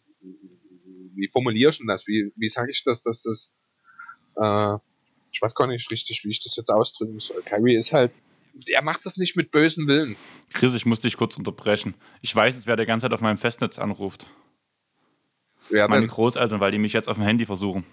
wie 1.15 1.29
formulierst 1.31 1.79
du 1.79 1.85
das? 1.85 2.05
Wie, 2.07 2.29
wie 2.35 2.49
sage 2.49 2.71
ich 2.71 2.83
das, 2.83 3.03
dass 3.03 3.23
das, 3.23 3.53
äh, 4.35 4.77
ich 5.31 5.41
weiß 5.41 5.55
gar 5.55 5.67
nicht 5.67 5.89
richtig, 5.89 6.25
wie 6.25 6.31
ich 6.31 6.43
das 6.43 6.57
jetzt 6.57 6.69
ausdrücken 6.69 7.19
soll. 7.19 7.41
Kyrie 7.41 7.75
ist 7.75 7.93
halt, 7.93 8.11
er 8.67 8.83
macht 8.83 9.05
das 9.05 9.15
nicht 9.15 9.37
mit 9.37 9.51
bösen 9.51 9.87
Willen. 9.87 10.17
Chris, 10.53 10.73
ich 10.73 10.85
muss 10.85 10.99
dich 10.99 11.15
kurz 11.15 11.37
unterbrechen. 11.37 11.93
Ich 12.21 12.35
weiß 12.35 12.57
es, 12.57 12.67
wer 12.67 12.75
der 12.75 12.85
ganze 12.85 13.05
Zeit 13.05 13.13
auf 13.13 13.21
meinem 13.21 13.37
Festnetz 13.37 13.79
anruft. 13.79 14.27
Wer 15.69 15.87
Meine 15.87 16.01
denn? 16.01 16.09
Großeltern, 16.09 16.59
weil 16.59 16.71
die 16.71 16.79
mich 16.79 16.93
jetzt 16.93 17.07
auf 17.07 17.15
dem 17.15 17.23
Handy 17.23 17.45
versuchen. 17.45 17.85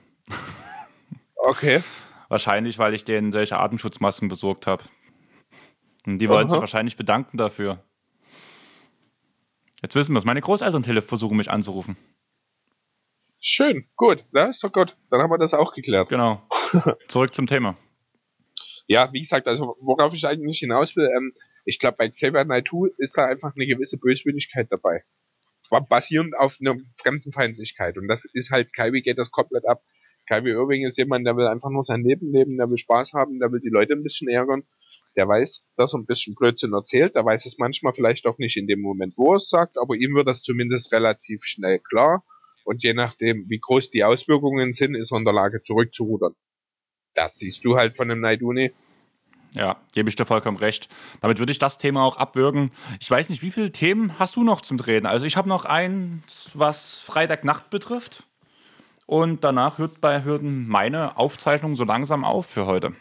Okay. 1.36 1.80
Wahrscheinlich, 2.28 2.78
weil 2.78 2.94
ich 2.94 3.04
denen 3.04 3.30
solche 3.30 3.58
Atemschutzmasken 3.58 4.28
besorgt 4.28 4.66
habe. 4.66 4.82
Und 6.06 6.18
die 6.18 6.28
wollen 6.28 6.48
sich 6.48 6.60
wahrscheinlich 6.60 6.96
bedanken 6.96 7.36
dafür. 7.36 7.82
Jetzt 9.82 9.94
wissen 9.94 10.12
wir 10.12 10.18
es. 10.18 10.24
Meine 10.24 10.40
Großeltern 10.40 10.84
versuchen 11.02 11.36
mich 11.36 11.50
anzurufen. 11.50 11.96
Schön, 13.40 13.86
gut. 13.96 14.24
Ja, 14.32 14.46
ist 14.46 14.64
doch 14.64 14.72
gut. 14.72 14.96
Dann 15.10 15.20
haben 15.20 15.30
wir 15.30 15.36
das 15.36 15.52
auch 15.52 15.74
geklärt. 15.74 16.08
Genau. 16.08 16.42
Zurück 17.08 17.34
zum 17.34 17.46
Thema. 17.46 17.76
Ja, 18.86 19.12
wie 19.12 19.20
gesagt, 19.20 19.46
also 19.48 19.76
worauf 19.80 20.14
ich 20.14 20.26
eigentlich 20.26 20.58
hinaus 20.58 20.96
will, 20.96 21.08
ähm, 21.16 21.32
ich 21.64 21.78
glaube, 21.78 21.96
bei 21.98 22.08
Xavier 22.08 22.44
Naidoo 22.44 22.86
ist 22.96 23.16
da 23.16 23.26
einfach 23.26 23.52
eine 23.54 23.66
gewisse 23.66 23.98
Böswilligkeit 23.98 24.70
dabei. 24.70 25.04
Basierend 25.88 26.36
auf 26.38 26.58
einer 26.60 26.76
Fremdenfeindlichkeit. 26.96 27.98
Und 27.98 28.08
das 28.08 28.24
ist 28.32 28.50
halt, 28.50 28.72
Kyrie 28.72 29.02
geht 29.02 29.18
das 29.18 29.30
komplett 29.30 29.66
ab. 29.66 29.82
Kyrie 30.26 30.52
Irving 30.52 30.86
ist 30.86 30.96
jemand, 30.96 31.26
der 31.26 31.36
will 31.36 31.46
einfach 31.46 31.70
nur 31.70 31.84
sein 31.84 32.02
Leben 32.02 32.32
leben, 32.32 32.56
der 32.56 32.70
will 32.70 32.76
Spaß 32.76 33.12
haben, 33.12 33.40
der 33.40 33.50
will 33.52 33.60
die 33.60 33.70
Leute 33.70 33.94
ein 33.94 34.02
bisschen 34.02 34.28
ärgern. 34.28 34.62
Der 35.16 35.28
weiß, 35.28 35.68
dass 35.76 35.94
er 35.94 35.98
ein 35.98 36.06
bisschen 36.06 36.34
Blödsinn 36.34 36.72
erzählt, 36.72 37.14
der 37.14 37.24
weiß 37.24 37.46
es 37.46 37.58
manchmal 37.58 37.92
vielleicht 37.92 38.26
auch 38.26 38.38
nicht 38.38 38.56
in 38.56 38.66
dem 38.66 38.80
Moment, 38.80 39.14
wo 39.16 39.32
er 39.32 39.36
es 39.36 39.48
sagt, 39.48 39.78
aber 39.78 39.94
ihm 39.94 40.14
wird 40.14 40.26
das 40.26 40.42
zumindest 40.42 40.92
relativ 40.92 41.42
schnell 41.44 41.78
klar 41.78 42.24
und 42.64 42.82
je 42.82 42.94
nachdem, 42.94 43.44
wie 43.48 43.60
groß 43.60 43.90
die 43.90 44.04
Auswirkungen 44.04 44.72
sind, 44.72 44.94
ist 44.94 45.12
er 45.12 45.18
in 45.18 45.24
der 45.24 45.34
Lage 45.34 45.60
zurückzurudern. 45.60 46.34
Das 47.14 47.38
siehst 47.38 47.64
du 47.64 47.76
halt 47.76 47.96
von 47.96 48.08
dem 48.08 48.20
Naiduni. 48.20 48.72
Ja, 49.52 49.76
gebe 49.92 50.08
ich 50.08 50.16
dir 50.16 50.26
vollkommen 50.26 50.56
recht. 50.56 50.88
Damit 51.20 51.38
würde 51.38 51.52
ich 51.52 51.60
das 51.60 51.78
Thema 51.78 52.02
auch 52.02 52.16
abwürgen. 52.16 52.72
Ich 52.98 53.08
weiß 53.08 53.28
nicht, 53.30 53.42
wie 53.42 53.52
viele 53.52 53.70
Themen 53.70 54.18
hast 54.18 54.34
du 54.34 54.42
noch 54.42 54.62
zum 54.62 54.78
Drehen? 54.78 55.06
Also 55.06 55.26
ich 55.26 55.36
habe 55.36 55.48
noch 55.48 55.64
eins, 55.64 56.50
was 56.54 56.98
Freitagnacht 56.98 57.70
betrifft. 57.70 58.24
Und 59.06 59.44
danach 59.44 59.78
hört 59.78 60.00
bei 60.00 60.24
Hürden 60.24 60.66
meine 60.66 61.18
Aufzeichnung 61.18 61.76
so 61.76 61.84
langsam 61.84 62.24
auf 62.24 62.46
für 62.46 62.66
heute. 62.66 62.94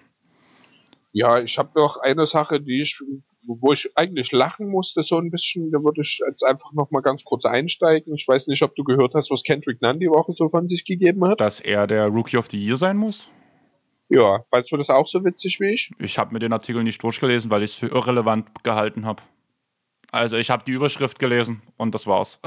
Ja, 1.14 1.40
ich 1.40 1.58
habe 1.58 1.80
noch 1.80 1.98
eine 1.98 2.26
Sache, 2.26 2.60
die 2.60 2.82
ich 2.82 3.02
wo 3.46 3.74
ich 3.74 3.90
eigentlich 3.96 4.32
lachen 4.32 4.70
musste 4.70 5.04
so 5.04 5.18
ein 5.18 5.30
bisschen, 5.30 5.72
da 5.72 5.84
würde 5.84 6.02
ich 6.02 6.22
jetzt 6.28 6.44
einfach 6.44 6.72
noch 6.74 6.92
mal 6.92 7.02
ganz 7.02 7.24
kurz 7.24 7.46
einsteigen. 7.46 8.14
Ich 8.16 8.28
weiß 8.28 8.48
nicht, 8.48 8.62
ob 8.64 8.76
du 8.76 8.84
gehört 8.84 9.16
hast, 9.16 9.32
was 9.32 9.44
Kendrick 9.44 9.82
Nunn 9.82 10.00
die 10.00 10.08
Woche 10.08 10.32
so 10.32 10.48
von 10.48 10.68
sich 10.68 10.86
gegeben 10.86 11.28
hat. 11.28 11.42
Dass 11.42 11.60
er 11.60 11.88
der 11.88 12.08
Rookie 12.08 12.38
of 12.38 12.48
the 12.50 12.58
Year 12.58 12.78
sein 12.78 12.98
muss? 12.98 13.30
Ja, 14.10 14.42
fandst 14.50 14.72
du 14.72 14.78
das 14.78 14.90
auch 14.90 15.08
so 15.08 15.24
witzig 15.26 15.60
wie 15.60 15.74
ich? 15.74 15.92
Ich 16.00 16.18
habe 16.18 16.34
mir 16.34 16.40
den 16.40 16.54
Artikel 16.54 16.84
nicht 16.84 17.02
durchgelesen, 17.04 17.50
weil 17.50 17.64
ich 17.64 17.72
es 17.72 17.78
für 17.78 17.88
irrelevant 17.88 18.64
gehalten 18.64 19.06
habe. 19.06 19.24
Also 20.12 20.38
ich 20.38 20.52
habe 20.52 20.64
die 20.66 20.72
Überschrift 20.72 21.18
gelesen 21.20 21.64
und 21.78 21.96
das 21.96 22.06
war's. 22.06 22.40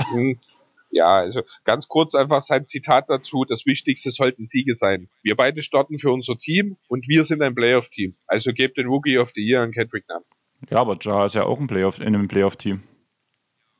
Ja, 0.91 1.07
also 1.07 1.43
ganz 1.65 1.89
kurz 1.89 2.15
einfach 2.15 2.41
sein 2.43 2.67
Zitat 2.67 3.11
dazu. 3.11 3.45
Das 3.45 3.67
Wichtigste 3.67 4.11
sollten 4.11 4.45
Siege 4.45 4.75
sein. 4.75 5.09
Wir 5.23 5.37
beide 5.37 5.63
starten 5.63 5.99
für 5.99 6.13
unser 6.13 6.39
Team 6.39 6.77
und 6.89 7.09
wir 7.09 7.25
sind 7.25 7.43
ein 7.43 7.55
Playoff-Team. 7.55 8.15
Also 8.27 8.53
gebt 8.53 8.79
den 8.79 8.87
Rookie 8.87 9.19
of 9.19 9.33
the 9.35 9.43
Year 9.43 9.63
an 9.63 9.73
Kendrick 9.73 10.09
Nunn. 10.09 10.23
Ja, 10.71 10.79
aber 10.79 10.97
Ja 11.03 11.27
ist 11.27 11.35
ja 11.35 11.45
auch 11.45 11.61
ein 11.61 11.67
Playoff, 11.67 12.01
in 12.01 12.09
einem 12.09 12.29
Playoff-Team. 12.29 12.83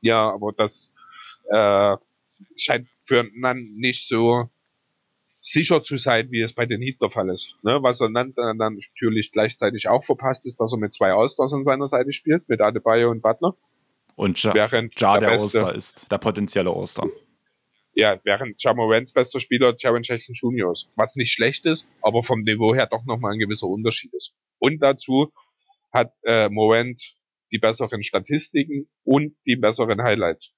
Ja, 0.01 0.29
aber 0.31 0.51
das 0.51 0.93
äh, 1.49 1.97
scheint 2.55 2.87
für 2.99 3.25
Nan 3.33 3.63
nicht 3.77 4.07
so 4.07 4.49
sicher 5.41 5.81
zu 5.81 5.97
sein, 5.97 6.29
wie 6.31 6.41
es 6.41 6.53
bei 6.53 6.65
den 6.65 6.81
Heat 6.81 7.01
der 7.01 7.09
Fall 7.09 7.29
ist. 7.29 7.55
Ne? 7.63 7.79
Was 7.81 8.01
er 8.01 8.11
dann, 8.11 8.33
dann 8.35 8.57
natürlich 8.57 9.31
gleichzeitig 9.31 9.87
auch 9.87 10.03
verpasst, 10.03 10.45
ist, 10.45 10.59
dass 10.59 10.73
er 10.73 10.77
mit 10.77 10.93
zwei 10.93 11.13
Allstars 11.13 11.53
an 11.53 11.63
seiner 11.63 11.87
Seite 11.87 12.11
spielt, 12.11 12.49
mit 12.49 12.61
Adebayo 12.61 13.09
und 13.09 13.21
Butler. 13.21 13.55
Und 14.17 14.41
ja, 14.41 14.53
während 14.55 14.99
ja 14.99 15.19
der, 15.19 15.29
der 15.29 15.39
All-Star 15.39 15.75
ist, 15.75 16.11
der 16.11 16.17
potenzielle 16.17 16.71
All-Star. 16.71 17.07
Ja, 17.93 18.19
während 18.23 18.61
Jamorants 18.61 19.13
bester 19.13 19.39
Spieler 19.39 19.75
Jaron 19.77 20.01
Jackson 20.03 20.33
Jr. 20.33 20.71
ist. 20.71 20.89
Was 20.95 21.15
nicht 21.15 21.31
schlecht 21.31 21.67
ist, 21.67 21.87
aber 22.01 22.23
vom 22.23 22.41
Niveau 22.41 22.73
her 22.73 22.87
doch 22.87 23.05
nochmal 23.05 23.33
ein 23.33 23.39
gewisser 23.39 23.67
Unterschied 23.67 24.11
ist. 24.15 24.33
Und 24.57 24.79
dazu 24.79 25.31
hat 25.93 26.15
äh, 26.23 26.49
Morant 26.49 27.15
die 27.51 27.59
besseren 27.59 28.01
Statistiken 28.01 28.89
und 29.03 29.35
die 29.45 29.55
besseren 29.55 30.01
Highlights. 30.01 30.51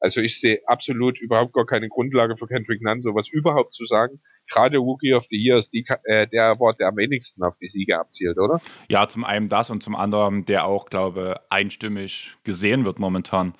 Also 0.00 0.20
ich 0.20 0.40
sehe 0.40 0.60
absolut 0.66 1.20
überhaupt 1.20 1.52
gar 1.52 1.66
keine 1.66 1.88
Grundlage 1.88 2.36
für 2.36 2.46
Kendrick 2.46 2.82
Nunn, 2.82 3.00
sowas 3.00 3.28
überhaupt 3.28 3.72
zu 3.72 3.84
sagen. 3.84 4.18
Gerade 4.50 4.78
Rookie 4.78 5.14
of 5.14 5.26
the 5.30 5.36
Year 5.36 5.58
ist 5.58 5.72
die, 5.72 5.84
äh, 6.04 6.26
der 6.26 6.46
Award, 6.46 6.80
der 6.80 6.88
am 6.88 6.96
wenigsten 6.96 7.42
auf 7.42 7.56
die 7.58 7.68
Siege 7.68 7.98
abzielt, 7.98 8.38
oder? 8.38 8.60
Ja, 8.88 9.06
zum 9.08 9.24
einen 9.24 9.48
das 9.48 9.70
und 9.70 9.82
zum 9.82 9.94
anderen, 9.94 10.44
der 10.46 10.64
auch, 10.64 10.86
glaube 10.86 11.40
einstimmig 11.50 12.36
gesehen 12.44 12.84
wird 12.84 12.98
momentan. 12.98 13.54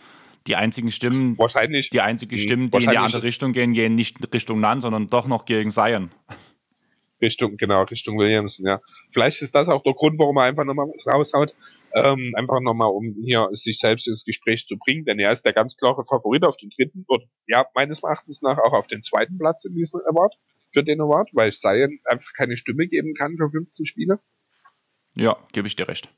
Die 0.46 0.56
einzigen 0.56 0.90
Stimmen, 0.90 1.36
wahrscheinlich, 1.38 1.90
die 1.90 2.00
einzigen 2.00 2.38
Stimmen, 2.38 2.70
die 2.70 2.84
in 2.84 2.90
die 2.90 2.96
andere 2.96 3.22
Richtung 3.22 3.52
gehen, 3.52 3.74
gehen 3.74 3.94
nicht 3.94 4.16
Richtung 4.32 4.60
Nunn, 4.60 4.80
sondern 4.80 5.08
doch 5.08 5.26
noch 5.26 5.44
gegen 5.44 5.70
Zion. 5.70 6.10
Richtung, 7.20 7.56
genau, 7.56 7.82
Richtung 7.82 8.18
Williamson, 8.18 8.66
ja. 8.66 8.80
Vielleicht 9.10 9.42
ist 9.42 9.54
das 9.54 9.68
auch 9.68 9.82
der 9.82 9.94
Grund, 9.94 10.18
warum 10.18 10.36
er 10.38 10.44
einfach 10.44 10.64
nochmal 10.64 10.86
was 10.86 11.06
raushaut. 11.06 11.54
Ähm, 11.94 12.32
einfach 12.36 12.60
nochmal, 12.60 12.88
um 12.88 13.16
hier 13.22 13.48
sich 13.52 13.78
selbst 13.78 14.08
ins 14.08 14.24
Gespräch 14.24 14.66
zu 14.66 14.76
bringen, 14.78 15.04
denn 15.04 15.18
er 15.18 15.32
ist 15.32 15.44
der 15.44 15.52
ganz 15.52 15.76
klare 15.76 16.04
Favorit 16.04 16.44
auf 16.44 16.56
den 16.56 16.70
dritten 16.70 17.04
und 17.06 17.22
ja, 17.46 17.66
meines 17.74 18.02
Erachtens 18.02 18.42
nach 18.42 18.58
auch 18.58 18.72
auf 18.72 18.86
den 18.86 19.02
zweiten 19.02 19.38
Platz 19.38 19.64
in 19.64 19.74
diesem 19.74 20.00
Award, 20.06 20.34
für 20.72 20.84
den 20.84 21.00
Award, 21.00 21.30
weil 21.32 21.52
Zion 21.52 21.98
einfach 22.04 22.32
keine 22.36 22.56
Stimme 22.56 22.86
geben 22.86 23.14
kann 23.14 23.36
für 23.36 23.48
15 23.48 23.86
Spiele. 23.86 24.20
Ja, 25.14 25.36
gebe 25.52 25.66
ich 25.66 25.76
dir 25.76 25.88
recht. 25.88 26.08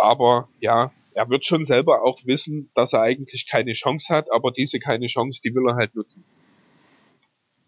Aber 0.00 0.48
ja, 0.60 0.92
er 1.14 1.30
wird 1.30 1.44
schon 1.44 1.64
selber 1.64 2.02
auch 2.02 2.18
wissen, 2.24 2.70
dass 2.74 2.92
er 2.92 3.02
eigentlich 3.02 3.46
keine 3.48 3.72
Chance 3.72 4.12
hat, 4.14 4.32
aber 4.32 4.50
diese 4.50 4.78
keine 4.78 5.06
Chance, 5.06 5.40
die 5.44 5.54
will 5.54 5.68
er 5.68 5.76
halt 5.76 5.94
nutzen 5.94 6.24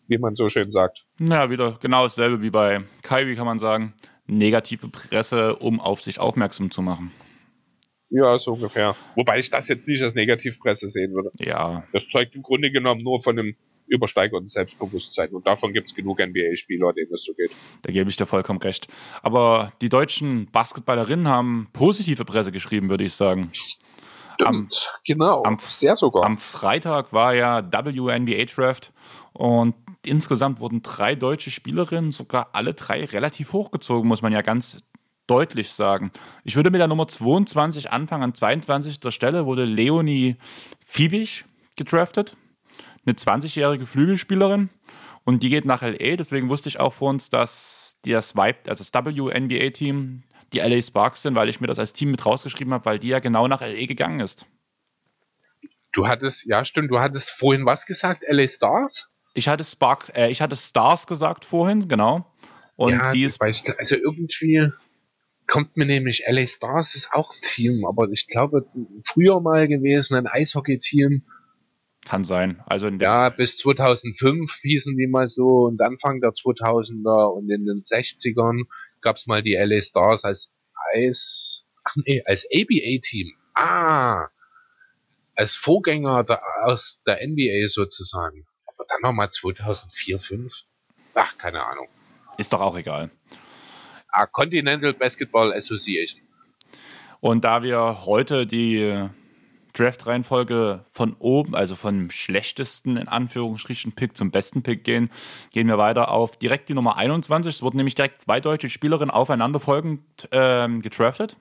wie 0.09 0.19
man 0.19 0.35
so 0.35 0.49
schön 0.49 0.71
sagt. 0.71 1.05
Ja, 1.19 1.51
wieder 1.51 1.79
genau 1.81 2.05
dasselbe 2.05 2.43
wie 2.43 2.51
bei 2.51 2.81
Kyrie, 3.03 3.37
kann 3.37 3.47
man 3.47 3.59
sagen. 3.59 3.95
Negative 4.27 4.89
Presse, 4.89 5.57
um 5.57 5.81
auf 5.81 6.01
sich 6.01 6.19
aufmerksam 6.19 6.71
zu 6.71 6.83
machen. 6.83 7.13
Ja, 8.15 8.39
so 8.39 8.53
ungefähr. 8.53 8.95
Wobei 9.15 9.39
ich 9.39 9.49
das 9.49 9.69
jetzt 9.69 9.89
nicht 9.89 10.03
als 10.03 10.15
Negativpresse 10.15 10.89
sehen 10.89 11.15
würde. 11.15 11.31
Ja. 11.39 11.85
Das 11.93 12.07
zeugt 12.09 12.37
im 12.37 12.43
Grunde 12.43 12.71
genommen 12.71 13.03
nur 13.03 13.23
von 13.23 13.39
einem 13.39 13.57
übersteigerten 13.87 14.49
Selbstbewusstsein. 14.49 15.31
Und 15.31 15.47
davon 15.47 15.73
gibt 15.73 15.89
es 15.89 15.95
genug 15.95 16.19
NBA-Spieler, 16.19 16.93
denen 16.93 17.11
das 17.11 17.25
so 17.25 17.33
geht. 17.33 17.51
Da 17.83 17.91
gebe 17.91 18.11
ich 18.11 18.17
dir 18.17 18.27
vollkommen 18.27 18.61
recht. 18.61 18.87
Aber 19.23 19.73
die 19.81 19.89
deutschen 19.89 20.47
Basketballerinnen 20.51 21.27
haben 21.27 21.69
positive 21.73 22.25
Presse 22.27 22.53
geschrieben, 22.53 22.91
würde 22.91 23.05
ich 23.05 23.15
sagen. 23.15 23.51
Am, 24.45 24.69
genau, 25.07 25.43
am, 25.45 25.59
sehr 25.61 25.97
sogar. 25.97 26.25
Am 26.25 26.37
Freitag 26.37 27.13
war 27.13 27.35
ja 27.35 27.63
WNBA 27.63 28.45
Draft 28.45 28.93
und 29.33 29.75
insgesamt 30.05 30.61
wurden 30.61 30.83
drei 30.83 31.15
deutsche 31.15 31.51
Spielerinnen, 31.51 32.13
sogar 32.13 32.51
alle 32.53 32.75
drei 32.75 33.05
relativ 33.05 33.53
hochgezogen, 33.53 34.09
muss 34.09 34.23
man 34.23 34.33
ja 34.33 34.43
ganz 34.43 34.79
deutlich 35.27 35.71
sagen. 35.71 36.11
Ich 36.45 36.57
würde 36.57 36.71
mit 36.71 36.81
der 36.81 36.89
Nummer 36.89 37.09
22 37.09 37.91
anfangen. 37.91 38.25
An 38.25 38.35
22. 38.35 38.99
Stelle 39.13 39.47
wurde 39.47 39.65
Leonie 39.65 40.37
Fiebig 40.85 41.45
gedraftet, 41.77 42.37
eine 43.07 43.15
20-jährige 43.15 43.87
Flügelspielerin. 43.87 44.69
Und 45.25 45.43
die 45.43 45.51
geht 45.51 45.65
nach 45.65 45.83
LA. 45.83 46.17
Deswegen 46.17 46.49
wusste 46.49 46.69
ich 46.69 46.81
auch 46.81 46.93
vor 46.93 47.11
uns, 47.11 47.31
dass 47.31 47.97
das 48.03 48.37
also 48.37 48.85
das 48.85 48.93
WNBA-Team, 48.93 50.25
die 50.53 50.59
LA 50.59 50.83
Sparks 50.83 51.23
sind, 51.23 51.35
weil 51.37 51.49
ich 51.49 51.61
mir 51.61 51.69
das 51.69 51.79
als 51.79 51.93
Team 51.93 52.11
mit 52.11 52.27
rausgeschrieben 52.27 52.75
habe, 52.75 52.85
weil 52.85 52.99
die 52.99 53.09
ja 53.09 53.21
genau 53.21 53.47
nach 53.49 53.61
LA 53.61 53.87
gegangen 53.87 54.21
ist. 54.21 54.47
Du 55.93 56.09
hattest, 56.09 56.47
ja 56.47 56.65
stimmt, 56.65 56.91
du 56.91 57.01
hattest 57.01 57.31
vorhin 57.31 57.65
was 57.65 57.87
gesagt, 57.87 58.25
LA 58.29 58.49
Stars? 58.49 59.12
Ich 59.35 59.49
hatte 59.49 59.65
Spark, 59.65 60.13
äh, 60.15 60.31
ich 60.31 60.43
hatte 60.43 60.57
Stars 60.57 61.07
gesagt 61.07 61.45
vorhin, 61.45 61.89
genau. 61.89 62.27
Und 62.77 62.93
ja, 62.93 63.11
sie 63.11 63.25
ist. 63.25 63.41
Ich, 63.43 63.63
also 63.79 63.97
irgendwie 63.97 64.71
kommt 65.47 65.77
mir 65.77 65.87
nämlich 65.87 66.25
LA 66.27 66.47
Stars 66.47 66.95
ist 66.95 67.13
auch 67.13 67.35
ein 67.35 67.41
Team, 67.43 67.85
aber 67.85 68.09
ich 68.11 68.27
glaube 68.27 68.65
früher 69.05 69.41
mal 69.41 69.69
gewesen 69.69 70.17
ein 70.17 70.27
Eishockey-Team. 70.27 71.23
Kann 72.05 72.25
sein. 72.25 72.63
Also 72.67 72.89
ja, 72.89 73.29
bis 73.29 73.57
2005 73.59 74.53
hießen 74.63 74.97
die 74.97 75.07
mal 75.07 75.29
so 75.29 75.67
und 75.67 75.81
Anfang 75.81 76.21
der 76.21 76.31
2000er 76.31 77.33
und 77.33 77.49
in 77.51 77.67
den 77.67 77.81
60ern 77.81 78.65
gab 79.01 79.17
es 79.17 79.27
mal 79.27 79.43
die 79.43 79.55
LA 79.55 79.81
Stars 79.81 80.25
als 80.25 80.51
Eis, 80.95 81.67
ach 81.85 81.95
nee, 82.05 82.23
als 82.27 82.47
ABA-Team. 82.53 83.33
Ah, 83.55 84.29
als 85.37 85.55
Vorgänger 85.55 86.25
der, 86.25 86.43
aus 86.65 87.03
der 87.07 87.21
NBA 87.27 87.69
sozusagen 87.69 88.47
dann 88.89 89.01
nochmal 89.03 89.31
2004, 89.31 90.19
5. 90.19 90.65
Ach, 91.15 91.37
keine 91.39 91.65
Ahnung. 91.65 91.89
Ist 92.39 92.53
doch 92.53 92.61
auch 92.61 92.77
egal. 92.77 93.11
Ah, 94.09 94.27
Continental 94.27 94.93
Basketball 94.93 95.53
Association. 95.53 96.23
Und 97.21 97.45
da 97.45 97.63
wir 97.63 98.05
heute 98.05 98.47
die 98.47 99.09
Draft-Reihenfolge 99.75 100.85
von 100.91 101.17
oben, 101.19 101.55
also 101.55 101.77
vom 101.77 102.11
schlechtesten 102.11 102.97
in 102.97 103.09
Anführungsstrichen 103.09 103.93
Pick 103.93 104.17
zum 104.17 104.31
besten 104.31 104.63
Pick 104.63 104.85
gehen, 104.85 105.11
gehen 105.53 105.69
wir 105.69 105.79
weiter 105.79 106.11
auf 106.11 106.37
direkt 106.37 106.69
die 106.69 106.75
Nummer 106.75 106.99
21. 106.99 107.55
Es 107.55 107.63
wurden 107.63 107.79
nämlich 107.79 107.95
direkt 107.95 108.21
zwei 108.21 108.41
deutsche 108.41 108.69
Spielerinnen 108.69 109.11
aufeinanderfolgend 109.11 110.03
ähm, 110.31 110.81
gedraftet. 110.81 111.37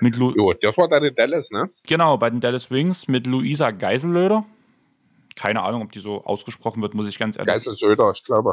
Mit 0.00 0.16
Lu 0.16 0.32
jo, 0.34 0.52
das 0.54 0.76
war 0.78 0.88
dann 0.88 1.04
in 1.04 1.14
Dallas, 1.14 1.50
ne? 1.50 1.68
Genau, 1.86 2.16
bei 2.16 2.30
den 2.30 2.40
Dallas 2.40 2.70
Wings 2.70 3.08
mit 3.08 3.26
Luisa 3.26 3.70
Geisellöder. 3.70 4.44
Keine 5.40 5.62
Ahnung, 5.62 5.80
ob 5.80 5.92
die 5.92 6.00
so 6.00 6.22
ausgesprochen 6.22 6.82
wird, 6.82 6.92
muss 6.92 7.08
ich 7.08 7.18
ganz 7.18 7.38
ehrlich 7.38 7.48
sagen. 7.48 7.58
Geiselsöder, 7.60 8.10
ich 8.10 8.22
glaube. 8.22 8.52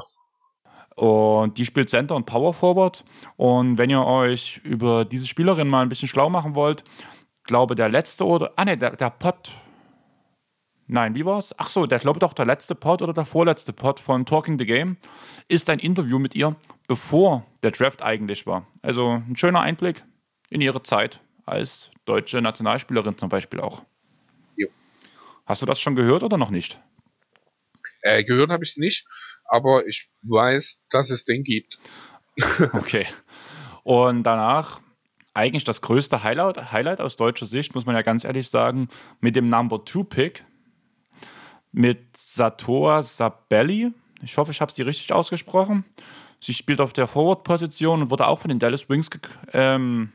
Und 0.95 1.57
die 1.57 1.65
spielt 1.65 1.89
Center 1.89 2.15
und 2.15 2.25
Power 2.25 2.53
Forward. 2.53 3.03
Und 3.35 3.77
wenn 3.77 3.89
ihr 3.89 4.05
euch 4.05 4.61
über 4.63 5.03
diese 5.03 5.27
Spielerin 5.27 5.67
mal 5.67 5.81
ein 5.81 5.89
bisschen 5.89 6.07
schlau 6.07 6.29
machen 6.29 6.55
wollt, 6.55 6.85
glaube 7.43 7.75
der 7.75 7.89
letzte 7.89 8.25
oder. 8.25 8.53
Ah 8.55 8.63
ne, 8.63 8.77
der, 8.77 8.95
der 8.95 9.09
Pod. 9.09 9.51
Nein, 10.87 11.13
wie 11.13 11.25
war's? 11.25 11.53
Ach 11.57 11.69
so, 11.69 11.87
der 11.87 11.99
glaube 11.99 12.19
doch 12.19 12.31
der 12.31 12.45
letzte 12.45 12.73
Pod 12.73 13.01
oder 13.01 13.11
der 13.11 13.25
vorletzte 13.25 13.73
Pod 13.73 13.99
von 13.99 14.25
Talking 14.25 14.57
the 14.57 14.65
Game 14.65 14.95
ist 15.49 15.69
ein 15.69 15.79
Interview 15.79 16.19
mit 16.19 16.35
ihr, 16.35 16.55
bevor 16.87 17.43
der 17.63 17.71
Draft 17.71 18.01
eigentlich 18.01 18.47
war. 18.47 18.65
Also 18.81 19.21
ein 19.27 19.35
schöner 19.35 19.59
Einblick 19.59 20.05
in 20.49 20.61
ihre 20.61 20.81
Zeit 20.83 21.19
als 21.45 21.91
deutsche 22.05 22.41
Nationalspielerin 22.41 23.17
zum 23.17 23.27
Beispiel 23.27 23.59
auch. 23.59 23.81
Hast 25.47 25.63
du 25.63 25.65
das 25.65 25.79
schon 25.79 25.95
gehört 25.95 26.21
oder 26.21 26.37
noch 26.37 26.51
nicht? 26.51 26.79
Äh, 28.01 28.23
gehört 28.23 28.51
habe 28.51 28.63
ich 28.63 28.71
es 28.71 28.77
nicht 28.77 29.07
aber 29.47 29.87
ich 29.87 30.09
weiß, 30.23 30.87
dass 30.89 31.09
es 31.09 31.23
den 31.25 31.43
gibt. 31.43 31.79
okay. 32.73 33.05
Und 33.83 34.23
danach 34.23 34.81
eigentlich 35.33 35.63
das 35.63 35.81
größte 35.81 36.23
Highlight, 36.23 36.71
Highlight 36.71 36.99
aus 36.99 37.15
deutscher 37.15 37.45
Sicht, 37.45 37.75
muss 37.75 37.85
man 37.85 37.95
ja 37.95 38.01
ganz 38.01 38.23
ehrlich 38.23 38.49
sagen, 38.49 38.87
mit 39.19 39.35
dem 39.35 39.49
Number 39.49 39.85
2 39.85 40.03
Pick 40.03 40.45
mit 41.71 42.17
Satoa 42.17 43.01
Sabelli. 43.03 43.91
Ich 44.23 44.37
hoffe, 44.37 44.51
ich 44.51 44.61
habe 44.61 44.71
sie 44.71 44.81
richtig 44.81 45.13
ausgesprochen. 45.13 45.85
Sie 46.39 46.53
spielt 46.53 46.81
auf 46.81 46.93
der 46.93 47.07
Forward-Position 47.07 48.03
und 48.03 48.09
wurde 48.09 48.27
auch 48.27 48.39
von 48.39 48.49
den 48.49 48.59
Dallas 48.59 48.89
Wings 48.89 49.11
ge 49.11 49.21
ähm, 49.53 50.11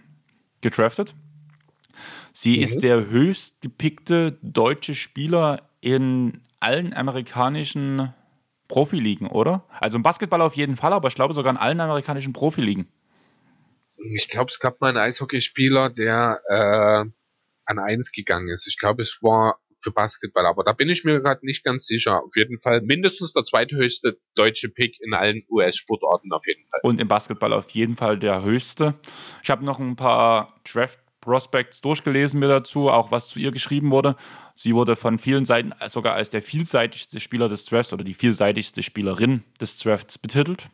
gedraftet. 0.61 1.15
Sie 2.33 2.59
mhm. 2.59 2.63
ist 2.63 2.83
der 2.83 3.09
höchst 3.09 3.61
gepickte 3.61 4.39
deutsche 4.43 4.95
Spieler 4.95 5.69
in 5.81 6.41
allen 6.61 6.95
amerikanischen 6.95 8.13
Profiligen, 8.69 9.27
oder? 9.27 9.65
Also 9.81 9.97
im 9.97 10.03
Basketball 10.03 10.41
auf 10.41 10.55
jeden 10.55 10.77
Fall, 10.77 10.93
aber 10.93 11.09
ich 11.09 11.15
glaube 11.15 11.35
sogar 11.35 11.53
in 11.53 11.59
allen 11.59 11.81
amerikanischen 11.81 12.33
Profiligen. 12.33 12.89
Ich 14.15 14.29
glaube, 14.29 14.51
es 14.51 14.59
gab 14.59 14.81
mal 14.81 14.89
einen 14.89 14.97
Eishockeyspieler, 14.97 15.91
der 15.91 16.41
äh, 16.49 17.05
an 17.67 17.79
1 17.79 18.13
gegangen 18.13 18.49
ist. 18.49 18.67
Ich 18.67 18.79
glaube, 18.79 19.03
es 19.03 19.19
war 19.23 19.59
für 19.83 19.91
Basketball, 19.91 20.47
aber 20.47 20.65
da 20.65 20.73
bin 20.73 20.89
ich 20.89 21.05
mir 21.05 21.21
gerade 21.21 21.45
nicht 21.45 21.65
ganz 21.65 21.87
sicher. 21.87 22.23
Auf 22.23 22.37
jeden 22.37 22.59
Fall 22.59 22.81
mindestens 22.83 23.33
der 23.33 23.45
zweithöchste 23.45 24.19
deutsche 24.35 24.69
Pick 24.69 24.97
in 25.01 25.13
allen 25.15 25.43
US-Sportarten 25.51 26.33
auf 26.33 26.47
jeden 26.47 26.65
Fall. 26.67 26.81
Und 26.83 27.01
im 27.01 27.09
Basketball 27.09 27.53
auf 27.53 27.71
jeden 27.71 27.97
Fall 27.97 28.19
der 28.19 28.43
höchste. 28.43 28.95
Ich 29.43 29.51
habe 29.51 29.65
noch 29.65 29.79
ein 29.79 29.97
paar 29.97 30.61
Draft 30.65 30.99
Prospects 31.23 31.81
durchgelesen 31.81 32.39
mir 32.39 32.49
dazu, 32.49 32.91
auch 32.91 33.11
was 33.11 33.29
zu 33.29 33.39
ihr 33.39 33.53
geschrieben 33.53 33.91
wurde. 33.91 34.17
Sie 34.55 34.75
wurde 34.75 34.97
von 34.97 35.19
vielen 35.19 35.47
Seiten 35.47 35.73
sogar 35.89 36.15
als 36.15 36.29
der 36.29 36.43
vielseitigste 36.43 37.21
Spieler 37.21 37.49
des 37.49 37.65
Drafts 37.65 37.95
oder 37.95 38.05
die 38.05 38.13
vielseitigste 38.13 38.83
Spielerin 38.83 39.43
des 39.59 39.79
Drafts 39.79 40.19
betitelt. 40.19 40.69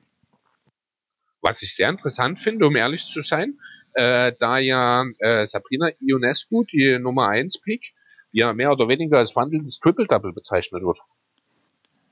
Was 1.40 1.62
ich 1.62 1.76
sehr 1.76 1.88
interessant 1.88 2.40
finde, 2.40 2.66
um 2.66 2.74
ehrlich 2.74 3.04
zu 3.04 3.22
sein, 3.22 3.60
äh, 3.92 4.32
da 4.40 4.58
ja 4.58 5.04
äh, 5.20 5.46
Sabrina 5.46 5.90
Ionescu, 6.00 6.64
die 6.64 6.98
Nummer 6.98 7.28
1 7.28 7.60
Pick, 7.60 7.94
ja 8.32 8.52
mehr 8.52 8.72
oder 8.72 8.88
weniger 8.88 9.18
als 9.18 9.36
wandelndes 9.36 9.78
Triple-Double 9.78 10.32
bezeichnet 10.32 10.82
wird. 10.82 10.98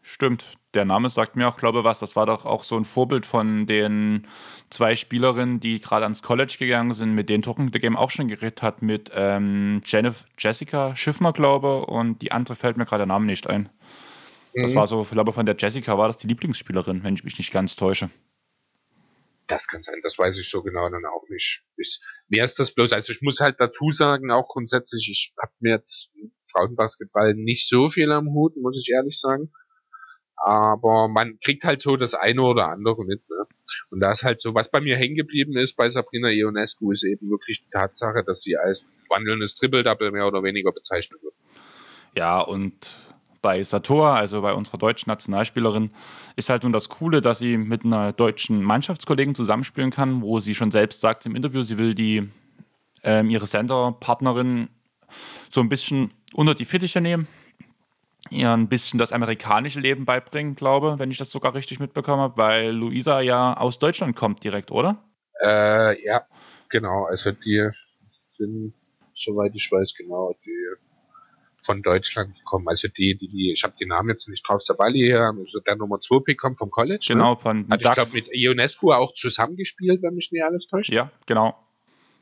Stimmt, 0.08 0.56
der 0.74 0.84
Name 0.84 1.10
sagt 1.10 1.34
mir 1.34 1.48
auch, 1.48 1.56
glaube 1.56 1.80
ich, 1.80 1.84
was. 1.84 1.98
Das 1.98 2.14
war 2.14 2.26
doch 2.26 2.46
auch 2.46 2.62
so 2.62 2.76
ein 2.76 2.84
Vorbild 2.84 3.26
von 3.26 3.66
den 3.66 4.28
zwei 4.70 4.94
Spielerinnen, 4.94 5.58
die 5.58 5.80
gerade 5.80 6.04
ans 6.04 6.22
College 6.22 6.54
gegangen 6.60 6.94
sind, 6.94 7.12
mit 7.12 7.28
denen 7.28 7.42
Talking 7.42 7.70
the 7.72 7.80
Game 7.80 7.96
auch 7.96 8.10
schon 8.10 8.28
geredet 8.28 8.62
hat, 8.62 8.82
mit 8.82 9.10
ähm, 9.12 9.82
Jennifer, 9.84 10.24
Jessica 10.38 10.94
Schiffmer, 10.94 11.32
glaube 11.32 11.82
ich, 11.82 11.88
und 11.88 12.22
die 12.22 12.30
andere 12.30 12.54
fällt 12.54 12.76
mir 12.76 12.84
gerade 12.84 13.00
der 13.00 13.06
Name 13.06 13.26
nicht 13.26 13.48
ein. 13.48 13.68
Das 14.54 14.70
mhm. 14.70 14.76
war 14.76 14.86
so, 14.86 15.02
ich 15.02 15.10
glaube, 15.10 15.32
von 15.32 15.44
der 15.44 15.56
Jessica 15.58 15.98
war 15.98 16.06
das 16.06 16.18
die 16.18 16.28
Lieblingsspielerin, 16.28 17.02
wenn 17.02 17.14
ich 17.14 17.24
mich 17.24 17.36
nicht 17.36 17.52
ganz 17.52 17.74
täusche. 17.74 18.08
Das 19.48 19.66
kann 19.66 19.82
sein, 19.82 19.98
das 20.04 20.16
weiß 20.16 20.38
ich 20.38 20.48
so 20.48 20.62
genau 20.62 20.88
dann 20.88 21.04
auch 21.04 21.28
nicht. 21.30 21.64
Ich, 21.76 22.00
mir 22.28 22.44
ist 22.44 22.60
das 22.60 22.72
bloß, 22.72 22.92
also 22.92 23.12
ich 23.12 23.22
muss 23.22 23.40
halt 23.40 23.58
dazu 23.58 23.90
sagen, 23.90 24.30
auch 24.30 24.46
grundsätzlich, 24.46 25.08
ich 25.10 25.34
habe 25.42 25.52
mir 25.58 25.72
jetzt 25.72 26.12
Frauenbasketball 26.52 27.34
nicht 27.34 27.68
so 27.68 27.88
viel 27.88 28.12
am 28.12 28.28
Hut, 28.28 28.56
muss 28.56 28.80
ich 28.80 28.92
ehrlich 28.94 29.18
sagen 29.18 29.50
aber 30.36 31.08
man 31.08 31.38
kriegt 31.40 31.64
halt 31.64 31.80
so 31.80 31.96
das 31.96 32.14
eine 32.14 32.42
oder 32.42 32.68
andere 32.68 33.04
mit. 33.04 33.28
Ne? 33.28 33.46
Und 33.90 34.00
da 34.00 34.12
ist 34.12 34.22
halt 34.22 34.40
so, 34.40 34.54
was 34.54 34.70
bei 34.70 34.80
mir 34.80 34.96
hängen 34.96 35.14
geblieben 35.14 35.56
ist 35.56 35.76
bei 35.76 35.88
Sabrina 35.88 36.30
Ionescu, 36.30 36.92
ist 36.92 37.04
eben 37.04 37.30
wirklich 37.30 37.62
die 37.62 37.70
Tatsache, 37.70 38.22
dass 38.24 38.42
sie 38.42 38.56
als 38.56 38.86
wandelndes 39.08 39.54
Triple-Double 39.54 40.12
mehr 40.12 40.26
oder 40.26 40.42
weniger 40.42 40.72
bezeichnet 40.72 41.22
wird. 41.22 41.34
Ja, 42.16 42.40
und 42.40 42.74
bei 43.42 43.62
Sator, 43.62 44.14
also 44.14 44.42
bei 44.42 44.52
unserer 44.52 44.78
deutschen 44.78 45.10
Nationalspielerin, 45.10 45.90
ist 46.34 46.48
halt 46.50 46.64
nun 46.64 46.72
das 46.72 46.88
Coole, 46.88 47.20
dass 47.20 47.38
sie 47.38 47.56
mit 47.56 47.84
einer 47.84 48.12
deutschen 48.12 48.62
Mannschaftskollegen 48.62 49.34
zusammenspielen 49.34 49.90
kann, 49.90 50.22
wo 50.22 50.40
sie 50.40 50.54
schon 50.54 50.70
selbst 50.70 51.00
sagt 51.00 51.26
im 51.26 51.36
Interview, 51.36 51.62
sie 51.62 51.78
will 51.78 51.94
die 51.94 52.28
ähm, 53.04 53.30
ihre 53.30 53.46
Center-Partnerin 53.46 54.68
so 55.50 55.60
ein 55.60 55.68
bisschen 55.68 56.12
unter 56.34 56.54
die 56.54 56.64
Fittiche 56.64 57.00
nehmen 57.00 57.28
ihr 58.30 58.50
ein 58.50 58.68
bisschen 58.68 58.98
das 58.98 59.12
amerikanische 59.12 59.80
Leben 59.80 60.04
beibringen, 60.04 60.54
glaube, 60.54 60.98
wenn 60.98 61.10
ich 61.10 61.18
das 61.18 61.30
sogar 61.30 61.54
richtig 61.54 61.80
mitbekomme, 61.80 62.32
weil 62.36 62.70
Luisa 62.70 63.20
ja 63.20 63.56
aus 63.56 63.78
Deutschland 63.78 64.16
kommt 64.16 64.42
direkt, 64.44 64.70
oder? 64.70 65.02
Äh, 65.42 66.02
ja, 66.04 66.26
genau. 66.68 67.04
Also 67.04 67.32
die 67.32 67.68
sind, 68.10 68.74
soweit 69.14 69.52
ich 69.54 69.70
weiß, 69.70 69.94
genau, 69.94 70.34
die 70.44 70.76
von 71.56 71.82
Deutschland 71.82 72.44
kommen. 72.44 72.68
Also 72.68 72.88
die, 72.88 73.16
die, 73.16 73.28
die 73.28 73.52
ich 73.52 73.64
habe 73.64 73.74
die 73.78 73.86
Namen 73.86 74.08
jetzt 74.08 74.28
nicht 74.28 74.46
drauf, 74.46 74.62
Sabali 74.62 75.00
hier, 75.00 75.32
also 75.36 75.60
der 75.60 75.76
Nummer 75.76 75.98
2 76.00 76.20
Pick 76.20 76.38
kommt 76.38 76.58
vom 76.58 76.70
College. 76.70 77.04
Genau, 77.08 77.34
ne? 77.34 77.40
von 77.40 77.68
Hat 77.70 77.82
ich 77.82 77.90
glaube 77.90 78.10
mit 78.12 78.28
Ionescu 78.32 78.92
auch 78.92 79.12
zusammengespielt, 79.14 80.02
wenn 80.02 80.14
mich 80.14 80.30
nicht 80.32 80.44
alles 80.44 80.66
täuscht. 80.66 80.92
Ja, 80.92 81.10
genau. 81.26 81.56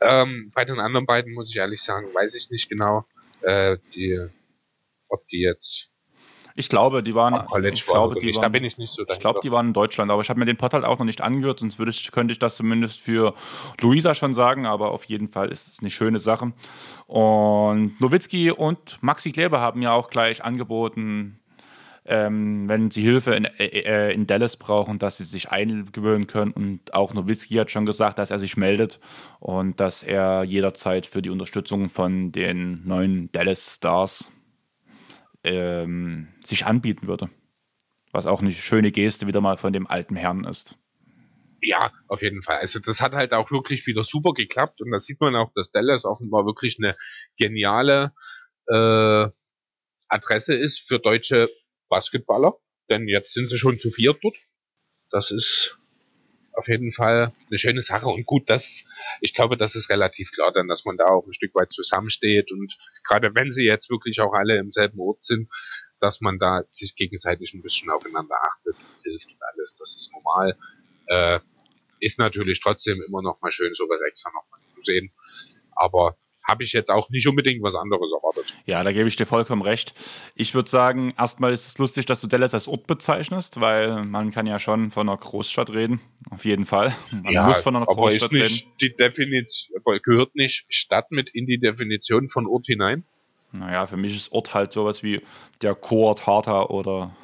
Ähm, 0.01 0.53
bei 0.55 0.65
den 0.65 0.79
anderen 0.79 1.07
beiden 1.07 1.35
muss 1.35 1.51
ich 1.51 1.57
ehrlich 1.57 1.83
sagen, 1.83 2.07
weiß 2.13 2.35
ich 2.35 2.51
nicht 2.51 2.69
genau, 2.69 3.07
äh, 3.43 3.79
die, 3.95 4.27
ob 5.09 5.27
die 5.29 5.41
jetzt 5.41 5.91
ich 6.57 6.69
glaube, 6.69 7.03
die 7.03 7.15
waren. 7.15 7.47
ich 7.73 7.85
glaube, 7.85 8.21
die 8.21 8.33
waren, 8.35 8.43
da 8.43 8.49
bin 8.49 8.65
ich 8.65 8.79
nicht 8.79 8.93
so 8.93 9.05
Ich 9.11 9.19
glaube, 9.19 9.41
die 9.43 9.51
waren 9.51 9.69
in 9.69 9.73
Deutschland, 9.73 10.11
aber 10.11 10.23
ich 10.23 10.29
habe 10.29 10.39
mir 10.39 10.47
den 10.47 10.57
Portal 10.57 10.85
auch 10.85 10.99
noch 10.99 11.07
nicht 11.07 11.21
angehört, 11.21 11.61
sonst 11.61 11.79
würde 11.79 11.91
ich, 11.91 12.13
könnte 12.13 12.33
ich 12.33 12.39
das 12.39 12.57
zumindest 12.57 13.01
für 13.01 13.35
Luisa 13.81 14.15
schon 14.15 14.35
sagen, 14.35 14.65
aber 14.65 14.93
auf 14.93 15.05
jeden 15.05 15.29
Fall 15.29 15.51
ist 15.51 15.73
es 15.73 15.81
eine 15.81 15.91
schöne 15.91 16.21
Sache. 16.21 16.53
Und 17.07 18.01
Nowitzki 18.01 18.53
und 18.53 19.03
Maxi 19.03 19.33
Kleber 19.33 19.61
haben 19.61 19.83
ja 19.83 19.93
auch 19.93 20.11
gleich 20.11 20.45
angeboten, 20.45 21.41
ähm, 22.07 22.69
wenn 22.69 22.91
sie 22.91 23.03
Hilfe 23.03 23.35
in, 23.35 23.47
äh, 23.47 23.65
äh, 23.65 24.15
in, 24.15 24.27
Dallas 24.27 24.57
brauchen, 24.57 24.99
dass 24.99 25.17
sie 25.17 25.25
sich 25.25 25.51
eingewöhnen 25.51 26.27
können. 26.27 26.53
Und 26.53 26.95
auch 26.95 27.15
Nowitzki 27.15 27.55
hat 27.55 27.71
schon 27.71 27.87
gesagt, 27.87 28.19
dass 28.19 28.31
er 28.31 28.39
sich 28.39 28.57
meldet 28.57 29.01
und 29.41 29.81
dass 29.81 30.03
er 30.03 30.45
jederzeit 30.45 31.07
für 31.07 31.23
die 31.23 31.31
Unterstützung 31.31 31.89
von 31.89 32.31
den 32.31 32.87
neuen 32.87 33.33
Dallas 33.33 33.77
Stars 33.77 34.29
ähm, 35.45 36.29
sich 36.43 36.67
anbieten 36.67 37.07
würde. 37.07 37.31
Was 38.13 38.27
auch 38.27 38.41
eine 38.43 38.53
schöne 38.53 38.91
Geste 38.91 39.27
wieder 39.27 39.41
mal 39.41 39.57
von 39.57 39.73
dem 39.73 39.87
alten 39.87 40.17
Herrn 40.17 40.45
ist. 40.45 40.77
Ja, 41.63 41.93
auf 42.09 42.23
jeden 42.23 42.43
Fall. 42.43 42.59
Also 42.59 42.79
das 42.79 43.01
hat 43.01 43.15
halt 43.15 43.33
auch 43.33 43.51
wirklich 43.51 43.87
wieder 43.87 44.05
super 44.05 44.33
geklappt 44.33 44.81
und 44.81 44.91
da 44.91 45.01
sieht 45.01 45.21
man 45.21 45.35
auch, 45.35 45.53
dass 45.55 45.71
Dallas 45.71 46.05
offenbar 46.05 46.45
wirklich 46.45 46.79
eine 46.79 46.97
geniale 47.39 48.13
äh, 48.69 49.27
Adresse 50.09 50.55
ist 50.55 50.87
für 50.87 50.99
deutsche 50.99 51.51
Basketballer. 51.89 52.55
Denn 52.91 53.09
jetzt 53.09 53.33
sind 53.33 53.49
sie 53.49 53.57
schon 53.57 53.79
zu 53.79 53.91
viert 53.91 54.19
dort. 54.23 54.37
Das 55.11 55.31
ist 55.31 55.79
auf 56.57 56.69
jeden 56.69 56.93
Fall 56.93 57.33
eine 57.49 57.59
schöne 57.59 57.83
Sache. 57.83 58.07
Und 58.07 58.27
gut, 58.27 58.49
das, 58.49 58.85
ich 59.21 59.35
glaube, 59.35 59.57
das 59.57 59.75
ist 59.75 59.91
relativ 59.91 60.31
klar 60.33 60.53
dann, 60.53 60.69
dass 60.69 60.85
man 60.85 60.97
da 60.97 61.07
auch 61.07 61.27
ein 61.27 61.33
Stück 61.33 61.55
weit 61.55 61.73
zusammensteht 61.73 62.53
und 62.53 62.79
gerade 63.03 63.35
wenn 63.35 63.51
sie 63.51 63.65
jetzt 63.65 63.91
wirklich 63.91 64.21
auch 64.21 64.33
alle 64.33 64.57
im 64.59 64.71
selben 64.71 65.01
Ort 65.01 65.23
sind, 65.23 65.49
dass 66.01 66.21
man 66.21 66.39
da 66.39 66.63
sich 66.67 66.95
gegenseitig 66.97 67.55
ein 67.55 67.63
bisschen 67.63 67.91
aufeinander 67.91 68.37
achtet 68.43 68.77
und 68.77 69.03
hilft 69.03 69.33
und 69.33 69.43
alles, 69.53 69.77
das 69.77 69.97
ist 69.97 70.13
normal. 70.13 70.57
Äh, 71.07 71.41
ist 72.01 72.19
natürlich 72.19 72.61
trotzdem 72.61 73.03
immer 73.03 73.23
noch 73.23 73.41
mal 73.41 73.51
schön, 73.51 73.75
sowas 73.75 74.01
extra 74.07 74.31
noch 74.31 74.45
mal 74.51 74.61
zu 74.75 74.81
sehen. 74.81 75.13
Aber 75.75 76.17
habe 76.45 76.63
ich 76.63 76.73
jetzt 76.73 76.91
auch 76.91 77.09
nicht 77.11 77.27
unbedingt 77.27 77.63
was 77.63 77.75
anderes 77.75 78.13
erwartet. 78.13 78.57
Ja, 78.67 78.85
da 78.85 78.93
gebe 78.93 79.09
ich 79.09 79.17
dir 79.17 79.27
vollkommen 79.27 79.63
recht. 79.63 79.95
Ich 80.35 80.55
würde 80.55 80.69
sagen, 80.69 81.15
erstmal 81.19 81.53
ist 81.53 81.67
es 81.67 81.79
lustig, 81.79 82.07
dass 82.07 82.21
du 82.21 82.27
Dallas 82.27 82.55
als 82.55 82.69
Ort 82.69 82.87
bezeichnest, 82.87 83.61
weil 83.61 84.05
man 84.05 84.31
kann 84.31 84.47
ja 84.47 84.59
schon 84.59 84.91
von 84.91 85.09
einer 85.09 85.17
Großstadt 85.17 85.71
reden. 85.71 86.01
Auf 86.31 86.45
jeden 86.45 86.67
Fall. 86.67 86.95
Man 87.23 87.33
ja, 87.33 87.47
muss 87.47 87.61
von 87.61 87.77
einer 87.77 87.89
aber 87.89 87.95
Großstadt 87.95 88.33
ist 88.33 88.41
nicht 88.41 88.65
reden. 88.67 88.77
die 88.81 88.97
Definition, 88.97 89.81
aber 89.81 89.99
gehört 90.01 90.35
nicht 90.35 90.67
Stadt 90.69 91.11
mit 91.11 91.31
in 91.31 91.47
die 91.47 91.59
Definition 91.59 92.29
von 92.29 92.47
Ort 92.47 92.67
hinein? 92.67 93.05
Naja, 93.53 93.87
für 93.87 93.97
mich 93.97 94.17
ist 94.17 94.33
Ort 94.33 94.53
halt 94.53 94.73
sowas 94.73 95.03
wie 95.03 95.23
der 95.63 95.75
Chor 95.75 96.15
Harta 96.27 96.65
oder 96.65 97.17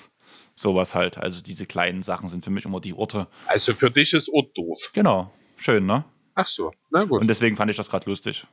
sowas 0.54 0.94
halt. 0.94 1.18
Also 1.18 1.42
diese 1.42 1.66
kleinen 1.66 2.02
Sachen 2.02 2.28
sind 2.28 2.44
für 2.44 2.50
mich 2.50 2.64
immer 2.64 2.80
die 2.80 2.94
Orte. 2.94 3.28
Also 3.46 3.74
für 3.74 3.90
dich 3.90 4.14
ist 4.14 4.32
Ort 4.32 4.56
doof. 4.56 4.90
Genau. 4.92 5.30
Schön, 5.56 5.86
ne? 5.86 6.04
Ach 6.34 6.46
so, 6.46 6.72
na 6.90 7.04
gut. 7.04 7.20
Und 7.20 7.28
deswegen 7.28 7.56
fand 7.56 7.70
ich 7.70 7.76
das 7.76 7.88
gerade 7.88 8.10
lustig. 8.10 8.44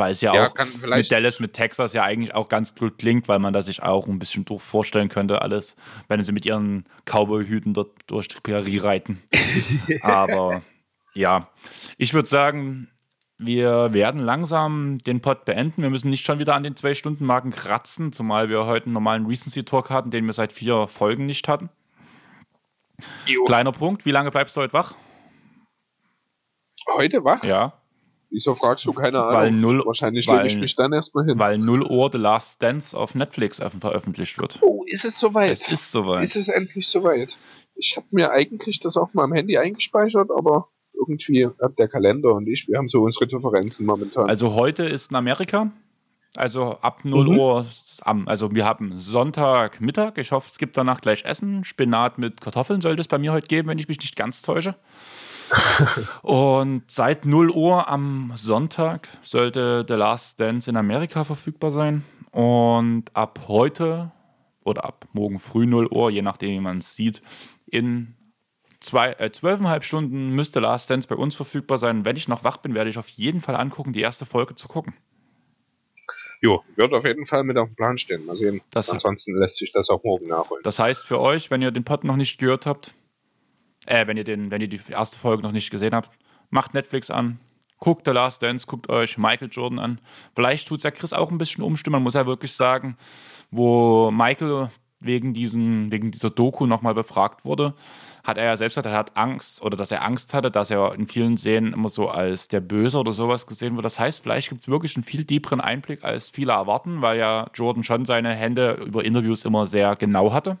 Weil 0.00 0.12
es 0.12 0.22
ja, 0.22 0.34
Ja, 0.34 0.48
auch 0.48 0.54
mit 0.86 1.12
Dallas, 1.12 1.40
mit 1.40 1.52
Texas 1.52 1.92
ja 1.92 2.04
eigentlich 2.04 2.34
auch 2.34 2.48
ganz 2.48 2.74
gut 2.74 2.96
klingt, 2.96 3.28
weil 3.28 3.38
man 3.38 3.52
da 3.52 3.60
sich 3.60 3.82
auch 3.82 4.06
ein 4.06 4.18
bisschen 4.18 4.46
durch 4.46 4.62
vorstellen 4.62 5.10
könnte, 5.10 5.42
alles, 5.42 5.76
wenn 6.08 6.22
sie 6.22 6.32
mit 6.32 6.46
ihren 6.46 6.86
Cowboy-Hüten 7.04 7.74
dort 7.74 7.90
durch 8.06 8.28
die 8.28 8.40
Prärie 8.40 8.78
reiten. 8.78 9.22
Aber 10.00 10.62
ja, 11.12 11.50
ich 11.98 12.14
würde 12.14 12.26
sagen, 12.26 12.88
wir 13.36 13.92
werden 13.92 14.22
langsam 14.22 15.00
den 15.04 15.20
Pod 15.20 15.44
beenden. 15.44 15.82
Wir 15.82 15.90
müssen 15.90 16.08
nicht 16.08 16.24
schon 16.24 16.38
wieder 16.38 16.54
an 16.54 16.62
den 16.62 16.76
zwei 16.76 16.94
Stunden 16.94 17.26
Marken 17.26 17.50
kratzen, 17.50 18.14
zumal 18.14 18.48
wir 18.48 18.64
heute 18.64 18.86
einen 18.86 18.94
normalen 18.94 19.26
Recency 19.26 19.64
Talk 19.64 19.90
hatten, 19.90 20.10
den 20.10 20.24
wir 20.24 20.32
seit 20.32 20.50
vier 20.50 20.88
Folgen 20.88 21.26
nicht 21.26 21.46
hatten. 21.46 21.68
Jo. 23.26 23.44
Kleiner 23.44 23.72
Punkt, 23.72 24.06
wie 24.06 24.12
lange 24.12 24.30
bleibst 24.30 24.56
du 24.56 24.62
heute 24.62 24.72
wach? 24.72 24.94
Heute 26.88 27.22
wach? 27.22 27.44
Ja, 27.44 27.79
Wieso 28.30 28.54
fragst 28.54 28.84
du 28.86 28.92
keine 28.92 29.18
Ahnung? 29.20 29.34
Weil 29.34 29.50
null- 29.52 29.82
Wahrscheinlich 29.84 30.26
weil- 30.28 30.46
ich 30.46 30.56
mich 30.56 30.74
dann 30.76 30.92
erstmal 30.92 31.24
hin. 31.26 31.38
weil 31.38 31.58
0 31.58 31.82
Uhr 31.82 32.10
The 32.12 32.18
Last 32.18 32.62
Dance 32.62 32.96
auf 32.96 33.14
Netflix 33.14 33.60
öff- 33.60 33.80
veröffentlicht 33.80 34.40
wird. 34.40 34.58
Oh, 34.62 34.84
ist 34.86 35.04
es 35.04 35.18
soweit? 35.18 35.50
Es 35.52 35.68
ist 35.68 35.90
soweit. 35.90 36.22
Ist 36.22 36.36
es 36.36 36.48
endlich 36.48 36.86
soweit? 36.88 37.38
Ich 37.74 37.96
habe 37.96 38.06
mir 38.10 38.30
eigentlich 38.30 38.78
das 38.80 38.96
auf 38.96 39.14
meinem 39.14 39.32
Handy 39.32 39.58
eingespeichert, 39.58 40.30
aber 40.36 40.68
irgendwie 40.94 41.46
hat 41.46 41.78
der 41.78 41.88
Kalender 41.88 42.34
und 42.34 42.46
ich, 42.46 42.68
wir 42.68 42.76
haben 42.78 42.88
so 42.88 43.02
unsere 43.02 43.26
Differenzen 43.26 43.86
momentan. 43.86 44.28
Also 44.28 44.54
heute 44.54 44.84
ist 44.84 45.10
in 45.10 45.16
Amerika, 45.16 45.70
also 46.36 46.76
ab 46.82 47.04
0 47.04 47.24
Mhm. 47.30 47.38
Uhr, 47.38 47.66
am, 48.02 48.28
also 48.28 48.54
wir 48.54 48.64
haben 48.64 48.92
Sonntagmittag. 48.98 50.18
Ich 50.18 50.30
hoffe, 50.32 50.48
es 50.50 50.58
gibt 50.58 50.76
danach 50.76 51.00
gleich 51.00 51.24
Essen. 51.24 51.64
Spinat 51.64 52.18
mit 52.18 52.40
Kartoffeln 52.40 52.80
sollte 52.80 53.00
es 53.00 53.08
bei 53.08 53.18
mir 53.18 53.32
heute 53.32 53.48
geben, 53.48 53.68
wenn 53.68 53.78
ich 53.78 53.88
mich 53.88 53.98
nicht 54.00 54.14
ganz 54.16 54.42
täusche. 54.42 54.74
Und 56.22 56.82
seit 56.90 57.24
0 57.26 57.50
Uhr 57.50 57.88
am 57.88 58.32
Sonntag 58.36 59.08
sollte 59.22 59.84
The 59.88 59.94
Last 59.94 60.40
Dance 60.40 60.68
in 60.70 60.76
Amerika 60.76 61.24
verfügbar 61.24 61.70
sein. 61.70 62.04
Und 62.32 63.04
ab 63.14 63.40
heute 63.48 64.12
oder 64.62 64.84
ab 64.84 65.06
morgen 65.12 65.38
früh 65.38 65.66
0 65.66 65.88
Uhr, 65.90 66.10
je 66.10 66.22
nachdem, 66.22 66.50
wie 66.50 66.60
man 66.60 66.78
es 66.78 66.94
sieht, 66.94 67.22
in 67.66 68.14
zwei, 68.80 69.12
äh, 69.14 69.32
zwölfeinhalb 69.32 69.84
Stunden 69.84 70.30
müsste 70.30 70.60
Last 70.60 70.90
Dance 70.90 71.08
bei 71.08 71.16
uns 71.16 71.34
verfügbar 71.34 71.78
sein. 71.78 72.04
Wenn 72.04 72.16
ich 72.16 72.28
noch 72.28 72.44
wach 72.44 72.58
bin, 72.58 72.74
werde 72.74 72.90
ich 72.90 72.98
auf 72.98 73.08
jeden 73.08 73.40
Fall 73.40 73.56
angucken, 73.56 73.92
die 73.92 74.00
erste 74.02 74.26
Folge 74.26 74.54
zu 74.54 74.68
gucken. 74.68 74.94
jo, 76.42 76.62
wird 76.76 76.94
auf 76.94 77.04
jeden 77.04 77.26
Fall 77.26 77.44
mit 77.44 77.58
auf 77.58 77.68
dem 77.68 77.76
Plan 77.76 77.98
stehen. 77.98 78.24
Mal 78.24 78.34
sehen. 78.36 78.62
Das- 78.70 78.88
Ansonsten 78.90 79.34
lässt 79.38 79.56
sich 79.58 79.72
das 79.72 79.90
auch 79.90 80.02
morgen 80.04 80.28
nachholen. 80.28 80.62
Das 80.62 80.78
heißt 80.78 81.04
für 81.04 81.20
euch, 81.20 81.50
wenn 81.50 81.60
ihr 81.60 81.70
den 81.70 81.84
Pod 81.84 82.02
noch 82.04 82.16
nicht 82.16 82.38
gehört 82.38 82.64
habt, 82.64 82.94
äh, 83.90 84.06
wenn 84.06 84.16
ihr, 84.16 84.24
den, 84.24 84.50
wenn 84.50 84.60
ihr 84.60 84.68
die 84.68 84.80
erste 84.88 85.18
Folge 85.18 85.42
noch 85.42 85.52
nicht 85.52 85.70
gesehen 85.70 85.94
habt, 85.94 86.10
macht 86.50 86.74
Netflix 86.74 87.10
an, 87.10 87.38
guckt 87.78 88.06
The 88.06 88.12
Last 88.12 88.42
Dance, 88.42 88.66
guckt 88.66 88.88
euch 88.88 89.18
Michael 89.18 89.48
Jordan 89.50 89.78
an. 89.78 89.98
Vielleicht 90.34 90.68
tut 90.68 90.78
es 90.78 90.84
ja 90.84 90.90
Chris 90.90 91.12
auch 91.12 91.30
ein 91.30 91.38
bisschen 91.38 91.64
umstimmen, 91.64 91.94
man 91.94 92.04
muss 92.04 92.14
ja 92.14 92.26
wirklich 92.26 92.52
sagen, 92.52 92.96
wo 93.50 94.10
Michael 94.10 94.68
wegen, 95.00 95.32
diesen, 95.32 95.90
wegen 95.90 96.10
dieser 96.10 96.30
Doku 96.30 96.66
nochmal 96.66 96.94
befragt 96.94 97.44
wurde, 97.44 97.74
hat 98.22 98.36
er 98.36 98.44
ja 98.44 98.56
selbst 98.56 98.74
gesagt, 98.74 98.86
er 98.86 98.98
hat 98.98 99.16
Angst 99.16 99.62
oder 99.62 99.76
dass 99.76 99.90
er 99.90 100.04
Angst 100.04 100.34
hatte, 100.34 100.50
dass 100.50 100.70
er 100.70 100.94
in 100.94 101.08
vielen 101.08 101.38
Szenen 101.38 101.72
immer 101.72 101.88
so 101.88 102.10
als 102.10 102.48
der 102.48 102.60
Böse 102.60 102.98
oder 102.98 103.12
sowas 103.12 103.46
gesehen 103.46 103.76
wird. 103.76 103.84
Das 103.86 103.98
heißt, 103.98 104.22
vielleicht 104.22 104.50
gibt 104.50 104.60
es 104.60 104.68
wirklich 104.68 104.94
einen 104.96 105.04
viel 105.04 105.24
tieferen 105.24 105.62
Einblick, 105.62 106.04
als 106.04 106.28
viele 106.28 106.52
erwarten, 106.52 107.00
weil 107.00 107.18
ja 107.18 107.50
Jordan 107.54 107.82
schon 107.82 108.04
seine 108.04 108.34
Hände 108.34 108.72
über 108.86 109.04
Interviews 109.04 109.46
immer 109.46 109.64
sehr 109.64 109.96
genau 109.96 110.34
hatte. 110.34 110.58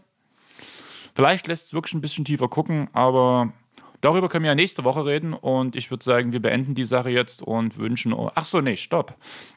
Vielleicht 1.14 1.46
lässt 1.46 1.66
es 1.66 1.74
wirklich 1.74 1.94
ein 1.94 2.00
bisschen 2.00 2.24
tiefer 2.24 2.48
gucken, 2.48 2.88
aber 2.92 3.52
darüber 4.00 4.28
können 4.28 4.44
wir 4.44 4.50
ja 4.50 4.54
nächste 4.54 4.84
Woche 4.84 5.04
reden 5.04 5.34
und 5.34 5.76
ich 5.76 5.90
würde 5.90 6.04
sagen, 6.04 6.32
wir 6.32 6.40
beenden 6.40 6.74
die 6.74 6.84
Sache 6.84 7.10
jetzt 7.10 7.42
und 7.42 7.78
wünschen. 7.78 8.14
Ach 8.34 8.44
so, 8.44 8.60
nee, 8.60 8.76
stopp. 8.76 9.14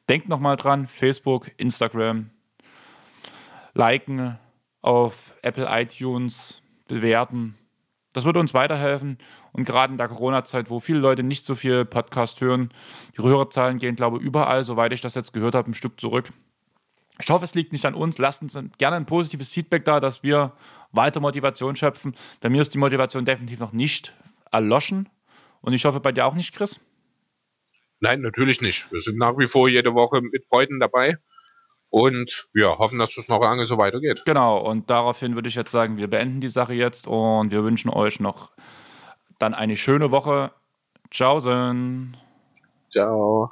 Denkt 0.10 0.30
nochmal 0.30 0.58
dran: 0.58 0.88
Facebook, 0.88 1.52
Instagram, 1.58 2.30
liken 3.74 4.38
auf 4.82 5.34
Apple 5.42 5.68
iTunes, 5.70 6.62
bewerten. 6.88 7.56
Das 8.14 8.26
würde 8.26 8.40
uns 8.40 8.54
weiterhelfen. 8.54 9.18
Und 9.52 9.66
gerade 9.66 9.92
in 9.92 9.98
der 9.98 10.08
Corona-Zeit, 10.08 10.70
wo 10.70 10.80
viele 10.80 11.00
Leute 11.00 11.24
nicht 11.24 11.46
so 11.46 11.56
viel 11.56 11.84
Podcast 11.84 12.42
hören, 12.42 12.70
die 13.18 13.24
Hörerzahlen 13.24 13.80
gehen, 13.80 13.96
glaube 13.96 14.18
ich, 14.18 14.24
überall, 14.24 14.64
soweit 14.66 14.94
ich 14.94 15.02
das 15.02 15.16
jetzt 15.16 15.34
gehört 15.34 15.56
habe, 15.56 15.72
ein 15.72 15.74
Stück 15.74 16.00
zurück. 16.00 16.32
Ich 17.20 17.30
hoffe, 17.30 17.46
es 17.46 17.56
liegt 17.56 17.72
nicht 17.72 17.86
an 17.86 17.96
uns. 17.96 18.18
Lasst 18.20 18.42
uns 18.42 18.58
gerne 18.78 18.96
ein 18.98 19.06
positives 19.06 19.52
Feedback 19.52 19.86
da, 19.86 20.00
dass 20.00 20.22
wir 20.24 20.54
weiter 20.94 21.20
Motivation 21.20 21.76
schöpfen. 21.76 22.16
Bei 22.40 22.50
mir 22.50 22.62
ist 22.62 22.74
die 22.74 22.78
Motivation 22.78 23.26
definitiv 23.26 23.60
noch 23.60 23.74
nicht 23.74 24.14
erloschen. 24.52 25.10
Und 25.62 25.74
ich 25.74 25.84
hoffe 25.86 26.00
bei 26.00 26.12
dir 26.12 26.26
auch 26.26 26.36
nicht, 26.36 26.56
Chris. 26.56 26.80
Nein, 28.00 28.22
natürlich 28.22 28.62
nicht. 28.62 28.92
Wir 28.92 29.02
sind 29.02 29.18
nach 29.18 29.38
wie 29.38 29.48
vor 29.48 29.68
jede 29.70 29.94
Woche 29.94 30.22
mit 30.22 30.46
Freuden 30.46 30.80
dabei 30.80 31.18
und 31.90 32.50
wir 32.54 32.80
hoffen, 32.80 33.00
dass 33.00 33.14
das 33.16 33.28
noch 33.28 33.40
lange 33.42 33.66
so 33.66 33.78
weitergeht. 33.78 34.24
Genau, 34.26 34.58
und 34.58 34.90
daraufhin 34.90 35.36
würde 35.36 35.48
ich 35.48 35.56
jetzt 35.56 35.72
sagen, 35.72 35.98
wir 35.98 36.10
beenden 36.10 36.42
die 36.42 36.50
Sache 36.50 36.74
jetzt 36.74 37.08
und 37.08 37.52
wir 37.52 37.64
wünschen 37.64 37.90
euch 37.90 38.20
noch 38.20 38.52
dann 39.40 39.54
eine 39.54 39.76
schöne 39.76 40.12
Woche. 40.12 40.52
Ciao. 41.12 41.40
Ciao. 42.90 43.52